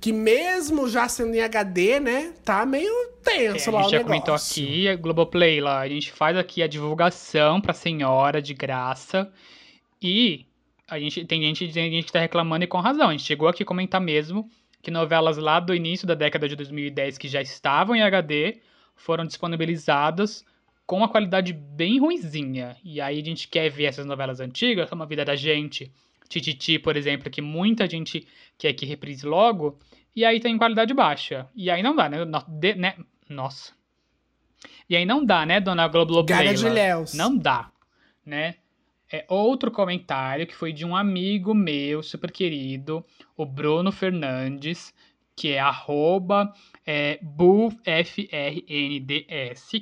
que 0.00 0.12
mesmo 0.12 0.88
já 0.88 1.08
sendo 1.08 1.34
em 1.34 1.40
HD, 1.40 2.00
né? 2.00 2.32
Tá 2.44 2.64
meio 2.66 2.92
É, 3.52 3.62
tenso 3.62 3.70
a 3.70 3.72
lá 3.72 3.82
gente 3.82 3.88
o 3.88 3.90
já 3.90 3.98
negócio. 3.98 4.04
comentou 4.04 4.34
aqui, 4.34 4.88
a 4.88 4.96
Globoplay 4.96 5.60
lá, 5.60 5.80
a 5.80 5.88
gente 5.88 6.12
faz 6.12 6.36
aqui 6.36 6.62
a 6.62 6.66
divulgação 6.68 7.60
pra 7.60 7.72
senhora 7.74 8.40
de 8.42 8.54
graça 8.54 9.30
e 10.02 10.46
a 10.88 10.98
gente 10.98 11.24
tem 11.24 11.42
gente, 11.42 11.68
tem 11.72 11.90
gente 11.90 12.06
que 12.06 12.12
tá 12.12 12.20
reclamando 12.20 12.64
e 12.64 12.68
com 12.68 12.80
razão. 12.80 13.08
A 13.08 13.12
gente 13.12 13.24
chegou 13.24 13.48
aqui 13.48 13.62
a 13.62 13.66
comentar 13.66 14.00
mesmo 14.00 14.48
que 14.82 14.90
novelas 14.90 15.36
lá 15.36 15.60
do 15.60 15.74
início 15.74 16.06
da 16.06 16.14
década 16.14 16.48
de 16.48 16.56
2010 16.56 17.18
que 17.18 17.28
já 17.28 17.42
estavam 17.42 17.94
em 17.94 18.02
HD 18.02 18.60
foram 18.96 19.24
disponibilizadas 19.24 20.44
com 20.86 20.96
uma 20.96 21.08
qualidade 21.08 21.52
bem 21.52 21.98
ruinzinha. 22.00 22.76
E 22.82 23.00
aí 23.00 23.20
a 23.20 23.24
gente 23.24 23.46
quer 23.48 23.68
ver 23.68 23.84
essas 23.84 24.06
novelas 24.06 24.40
antigas, 24.40 24.88
como 24.88 25.02
a 25.02 25.06
vida 25.06 25.24
da 25.24 25.36
gente, 25.36 25.92
Tititi, 26.28 26.78
por 26.78 26.96
exemplo, 26.96 27.30
que 27.30 27.42
muita 27.42 27.88
gente 27.88 28.26
quer 28.56 28.72
que 28.72 28.86
reprise 28.86 29.26
logo, 29.26 29.78
e 30.16 30.24
aí 30.24 30.40
tem 30.40 30.56
qualidade 30.56 30.92
baixa. 30.94 31.46
E 31.54 31.70
aí 31.70 31.82
não 31.82 31.94
dá, 31.94 32.08
né? 32.08 32.24
No- 32.24 32.44
de- 32.48 32.74
né? 32.74 32.94
Nossa. 33.28 33.72
E 34.88 34.96
aí 34.96 35.04
não 35.04 35.24
dá, 35.24 35.44
né, 35.44 35.60
dona 35.60 35.86
Globo 35.88 36.22
Gaga 36.24 36.44
de 36.54 36.64
Léus. 36.64 37.14
Não 37.14 37.36
dá, 37.36 37.70
né? 38.24 38.54
É 39.10 39.24
outro 39.28 39.70
comentário 39.70 40.46
que 40.46 40.54
foi 40.54 40.72
de 40.72 40.84
um 40.84 40.94
amigo 40.94 41.54
meu, 41.54 42.02
super 42.02 42.30
querido, 42.30 43.04
o 43.36 43.46
Bruno 43.46 43.90
Fernandes, 43.90 44.94
que 45.34 45.52
é 45.52 45.60
arroba 45.60 46.52
é, 46.84 47.18
BuFRNDS, 47.22 47.88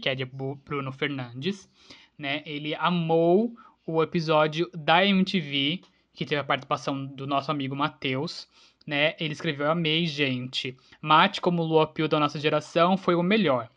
que 0.00 0.08
é 0.08 0.14
de 0.14 0.24
Bruno 0.24 0.92
Fernandes, 0.92 1.68
né? 2.16 2.42
Ele 2.46 2.74
amou 2.74 3.52
o 3.86 4.02
episódio 4.02 4.70
da 4.74 5.04
MTV, 5.04 5.80
que 6.12 6.24
teve 6.24 6.40
a 6.40 6.44
participação 6.44 7.06
do 7.06 7.26
nosso 7.26 7.50
amigo 7.50 7.74
Matheus, 7.74 8.48
né? 8.86 9.14
Ele 9.18 9.32
escreveu: 9.32 9.70
Amei, 9.70 10.06
gente. 10.06 10.76
Mate 11.00 11.40
como 11.40 11.62
Lua 11.62 11.86
Pio 11.86 12.08
da 12.08 12.20
nossa 12.20 12.38
geração 12.38 12.96
foi 12.96 13.14
o 13.14 13.22
melhor. 13.22 13.68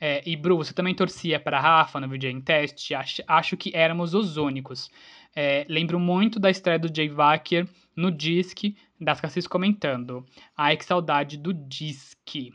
É, 0.00 0.22
e 0.28 0.36
Bru, 0.36 0.58
você 0.58 0.74
também 0.74 0.94
torcia 0.94 1.40
para 1.40 1.60
Rafa 1.60 1.98
no 2.00 2.08
vídeo 2.08 2.30
em 2.30 2.40
teste? 2.40 2.94
Acho, 2.94 3.22
acho 3.26 3.56
que 3.56 3.70
éramos 3.74 4.14
os 4.14 4.36
únicos. 4.36 4.90
É, 5.34 5.66
lembro 5.68 5.98
muito 5.98 6.38
da 6.38 6.50
estreia 6.50 6.78
do 6.78 6.94
Jay 6.94 7.08
Wacker 7.08 7.66
no 7.94 8.10
Disque, 8.10 8.76
das 9.00 9.20
Cassis 9.20 9.46
comentando. 9.46 10.24
Ai, 10.56 10.76
que 10.76 10.84
saudade 10.84 11.36
do 11.36 11.52
Disque. 11.52 12.52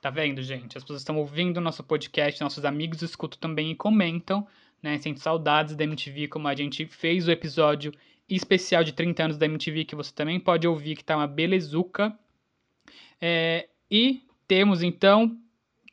Tá 0.00 0.10
vendo, 0.10 0.42
gente? 0.42 0.76
As 0.76 0.82
pessoas 0.82 1.00
estão 1.00 1.16
ouvindo 1.18 1.58
o 1.58 1.60
nosso 1.60 1.84
podcast, 1.84 2.40
nossos 2.40 2.64
amigos 2.64 3.02
escutam 3.02 3.38
também 3.38 3.70
e 3.70 3.76
comentam, 3.76 4.46
né? 4.82 4.98
Sente 4.98 5.20
saudades 5.20 5.76
da 5.76 5.84
MTV, 5.84 6.26
como 6.26 6.48
a 6.48 6.54
gente 6.54 6.86
fez 6.86 7.28
o 7.28 7.30
episódio 7.30 7.92
especial 8.28 8.82
de 8.82 8.92
30 8.92 9.24
anos 9.24 9.38
da 9.38 9.46
MTV, 9.46 9.84
que 9.84 9.94
você 9.94 10.12
também 10.12 10.40
pode 10.40 10.66
ouvir, 10.66 10.96
que 10.96 11.04
tá 11.04 11.16
uma 11.16 11.28
belezuca. 11.28 12.16
É, 13.20 13.68
e 13.88 14.22
temos, 14.48 14.82
então, 14.82 15.38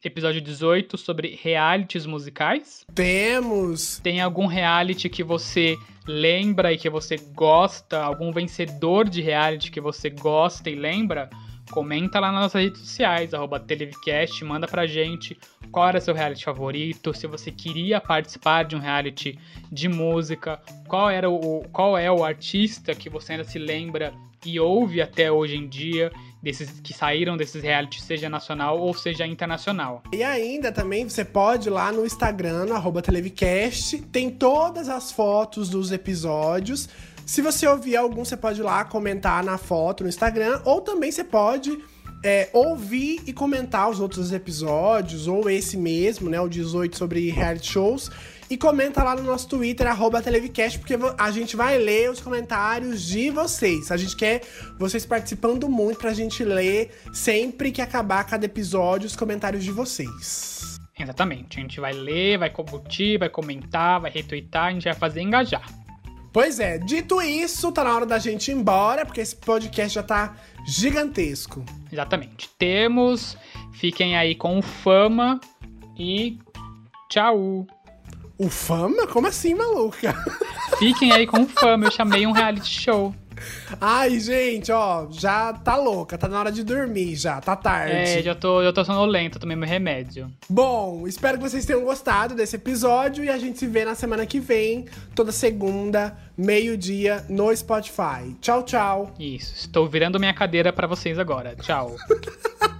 episódio 0.03 0.41
18 0.41 0.97
sobre 0.97 1.38
realities 1.41 2.05
musicais. 2.05 2.85
Temos! 2.95 3.99
Tem 3.99 4.21
algum 4.21 4.45
reality 4.45 5.09
que 5.09 5.23
você 5.23 5.76
lembra 6.07 6.71
e 6.71 6.77
que 6.77 6.89
você 6.89 7.17
gosta? 7.34 8.01
Algum 8.01 8.31
vencedor 8.31 9.09
de 9.09 9.21
reality 9.21 9.69
que 9.69 9.81
você 9.81 10.09
gosta 10.09 10.69
e 10.69 10.76
lembra? 10.76 11.30
Comenta 11.69 12.19
lá 12.19 12.31
nas 12.31 12.43
nossas 12.43 12.63
redes 12.63 12.81
sociais, 12.81 13.34
arroba 13.34 13.59
Televcast, 13.59 14.43
manda 14.43 14.67
pra 14.67 14.88
gente 14.88 15.38
qual 15.71 15.88
era 15.88 16.01
seu 16.01 16.15
reality 16.15 16.43
favorito, 16.43 17.13
se 17.13 17.27
você 17.27 17.51
queria 17.51 18.01
participar 18.01 18.63
de 18.63 18.76
um 18.76 18.80
reality 18.80 19.38
de 19.71 19.88
música, 19.88 20.59
qual 20.88 21.11
era 21.11 21.30
o 21.30 21.63
qual 21.71 21.95
é 21.95 22.11
o 22.11 22.23
artista 22.23 22.95
que 22.95 23.07
você 23.07 23.34
ainda 23.34 23.43
se 23.43 23.59
lembra 23.59 24.13
e 24.43 24.59
ouve 24.59 25.01
até 25.01 25.31
hoje 25.31 25.57
em 25.57 25.67
dia 25.67 26.11
desses 26.41 26.80
que 26.80 26.94
saíram 26.94 27.36
desses 27.36 27.61
realities, 27.61 28.03
seja 28.03 28.30
nacional 28.30 28.80
ou 28.80 28.94
seja 28.94 29.28
internacional. 29.28 30.02
E 30.14 30.24
ainda 30.24 30.72
também 30.72 31.07
você 31.07 31.26
pode 31.26 31.68
ir 31.68 31.72
lá 31.72 31.91
no 31.91 32.06
Instagram, 32.06 32.66
no 32.66 32.76
arroba 32.76 33.02
Televcast, 33.02 33.98
tem 34.11 34.30
todas 34.30 34.88
as 34.88 35.11
fotos 35.11 35.70
dos 35.70 35.91
episódios. 35.91 36.88
Se 37.26 37.41
você 37.41 37.68
ouvir 37.68 37.95
algum, 37.95 38.26
você 38.26 38.38
pode 38.38 38.60
ir 38.60 38.64
lá 38.64 38.84
comentar 38.84 39.44
na 39.44 39.57
foto 39.57 40.03
no 40.03 40.10
Instagram, 40.10 40.61
ou 40.66 40.82
também 40.82 41.11
você 41.11 41.24
pode 41.24 41.78
é, 42.24 42.49
ouvir 42.53 43.22
e 43.26 43.34
comentar 43.34 43.90
os 43.90 43.99
outros 43.99 44.32
episódios, 44.32 45.28
ou 45.28 45.49
esse 45.49 45.78
mesmo, 45.78 46.30
né, 46.30 46.40
o 46.40 46.48
18 46.48 46.98
sobre 46.98 47.30
reality 47.30 47.72
shows, 47.72 48.10
e 48.49 48.57
comenta 48.57 49.03
lá 49.03 49.15
no 49.15 49.23
nosso 49.23 49.47
Twitter, 49.47 49.88
arroba 49.88 50.21
Televcast, 50.21 50.80
porque 50.80 50.95
a 51.17 51.31
gente 51.31 51.55
vai 51.55 51.77
ler 51.77 52.09
os 52.09 52.19
comentários 52.19 53.03
de 53.03 53.30
vocês. 53.30 53.91
A 53.91 53.97
gente 53.97 54.15
quer 54.15 54.41
vocês 54.77 55.05
participando 55.05 55.69
muito 55.69 55.99
pra 55.99 56.13
gente 56.13 56.43
ler 56.43 56.91
sempre 57.13 57.71
que 57.71 57.81
acabar 57.81 58.23
cada 58.23 58.45
episódio 58.45 59.05
os 59.05 59.15
comentários 59.15 59.63
de 59.63 59.71
vocês. 59.71 60.80
Exatamente. 60.99 61.59
A 61.59 61.61
gente 61.61 61.80
vai 61.80 61.93
ler, 61.93 62.38
vai 62.39 62.49
curtir, 62.49 63.17
vai 63.17 63.30
comentar, 63.30 64.01
vai 64.01 64.11
retweetar, 64.11 64.65
a 64.65 64.71
gente 64.71 64.84
vai 64.84 64.95
fazer 64.95 65.21
engajar. 65.21 65.65
Pois 66.31 66.59
é, 66.59 66.77
dito 66.77 67.21
isso, 67.21 67.71
tá 67.71 67.84
na 67.84 67.95
hora 67.95 68.05
da 68.05 68.19
gente 68.19 68.51
ir 68.51 68.53
embora, 68.53 69.05
porque 69.05 69.21
esse 69.21 69.35
podcast 69.35 69.95
já 69.95 70.03
tá 70.03 70.35
gigantesco. 70.65 71.63
Exatamente. 71.91 72.49
Temos, 72.57 73.38
fiquem 73.73 74.15
aí 74.15 74.35
com 74.35 74.61
Fama 74.61 75.39
e 75.97 76.38
tchau! 77.09 77.78
O 78.40 78.49
Fama? 78.49 79.06
Como 79.06 79.28
assim, 79.28 79.53
maluca? 79.53 80.16
Fiquem 80.80 81.11
aí 81.11 81.28
com 81.28 81.41
o 81.41 81.45
Fama, 81.45 81.88
eu 81.88 81.91
chamei 81.91 82.26
um 82.26 82.32
reality 82.32 82.82
show. 82.82 83.14
Ai, 83.82 84.18
gente, 84.18 84.72
ó, 84.72 85.07
já 85.11 85.52
tá 85.52 85.76
louca, 85.76 86.18
tá 86.18 86.30
na 86.30 86.40
hora 86.40 86.52
de 86.52 86.64
dormir 86.64 87.18
já, 87.18 87.41
tá 87.41 87.53
tarde. 87.53 87.94
É, 87.94 88.22
já 88.24 88.34
tô, 88.34 88.64
já 88.64 88.72
tô 88.72 88.86
sonolenta, 88.86 89.40
tomei 89.40 89.57
meu 89.57 89.68
remédio. 89.68 90.32
Bom, 90.49 91.06
espero 91.06 91.38
que 91.38 91.44
vocês 91.44 91.66
tenham 91.66 91.84
gostado 91.84 92.34
desse 92.34 92.56
episódio 92.56 93.26
e 93.26 93.30
a 93.30 93.38
gente 93.38 93.60
se 93.60 93.68
vê 93.68 93.84
na 93.84 93.94
semana 93.94 94.26
que 94.26 94.40
vem, 94.40 94.86
toda 95.14 95.34
segunda, 95.34 96.18
meio-dia, 96.38 97.26
no 97.28 97.53
Spotify. 97.53 98.36
Tchau, 98.40 98.64
tchau. 98.64 99.14
Isso, 99.20 99.53
estou 99.53 99.86
virando 99.86 100.18
minha 100.18 100.34
cadeira 100.34 100.72
para 100.72 100.88
vocês 100.88 101.20
agora. 101.20 101.57
Tchau. 101.57 101.98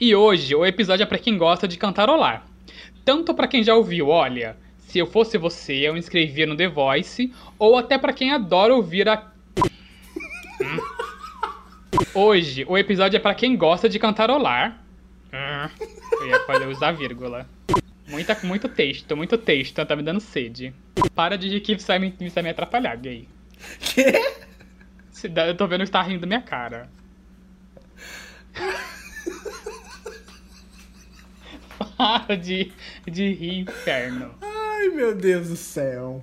E 0.00 0.14
hoje 0.14 0.54
o 0.54 0.64
episódio 0.64 1.02
é 1.02 1.06
para 1.06 1.18
quem 1.18 1.36
gosta 1.36 1.66
de 1.66 1.76
cantarolar. 1.76 2.46
Tanto 3.04 3.34
para 3.34 3.48
quem 3.48 3.64
já 3.64 3.74
ouviu, 3.74 4.08
olha, 4.08 4.56
se 4.78 4.98
eu 4.98 5.06
fosse 5.06 5.36
você, 5.36 5.74
eu 5.74 5.92
me 5.92 5.98
inscrevia 5.98 6.46
no 6.46 6.56
The 6.56 6.68
Voice, 6.68 7.32
ou 7.58 7.76
até 7.76 7.98
para 7.98 8.12
quem 8.12 8.32
adora 8.32 8.74
ouvir 8.74 9.08
a 9.08 9.32
Hum. 10.60 10.78
Hoje 12.14 12.64
o 12.68 12.78
episódio 12.78 13.16
é 13.16 13.20
para 13.20 13.34
quem 13.34 13.56
gosta 13.56 13.88
de 13.88 13.98
cantarolar. 13.98 14.80
Hum. 15.32 15.86
Eu 16.20 16.26
ia 16.28 16.40
fazer 16.46 16.66
usar 16.66 16.92
vírgula. 16.92 17.48
Muita, 18.06 18.38
muito 18.44 18.68
texto, 18.68 19.16
muito 19.16 19.36
texto, 19.36 19.84
tá 19.84 19.96
me 19.96 20.02
dando 20.02 20.20
sede. 20.20 20.72
Para 21.14 21.36
de 21.36 21.60
que 21.60 21.76
você 21.78 21.86
vai 21.86 21.98
me, 21.98 22.10
você 22.10 22.30
vai 22.30 22.44
me 22.44 22.50
atrapalhar, 22.50 22.96
gay. 22.96 23.28
Quê? 23.80 24.12
Eu 25.46 25.56
tô 25.56 25.66
vendo 25.66 25.84
que 25.84 25.90
tá 25.90 26.02
rindo 26.02 26.20
da 26.20 26.26
minha 26.26 26.42
cara. 26.42 26.88
Para 31.96 32.36
de, 32.36 32.72
de 33.06 33.32
rir, 33.32 33.60
inferno. 33.60 34.34
Ai, 34.40 34.88
meu 34.88 35.14
Deus 35.14 35.48
do 35.48 35.56
céu. 35.56 36.22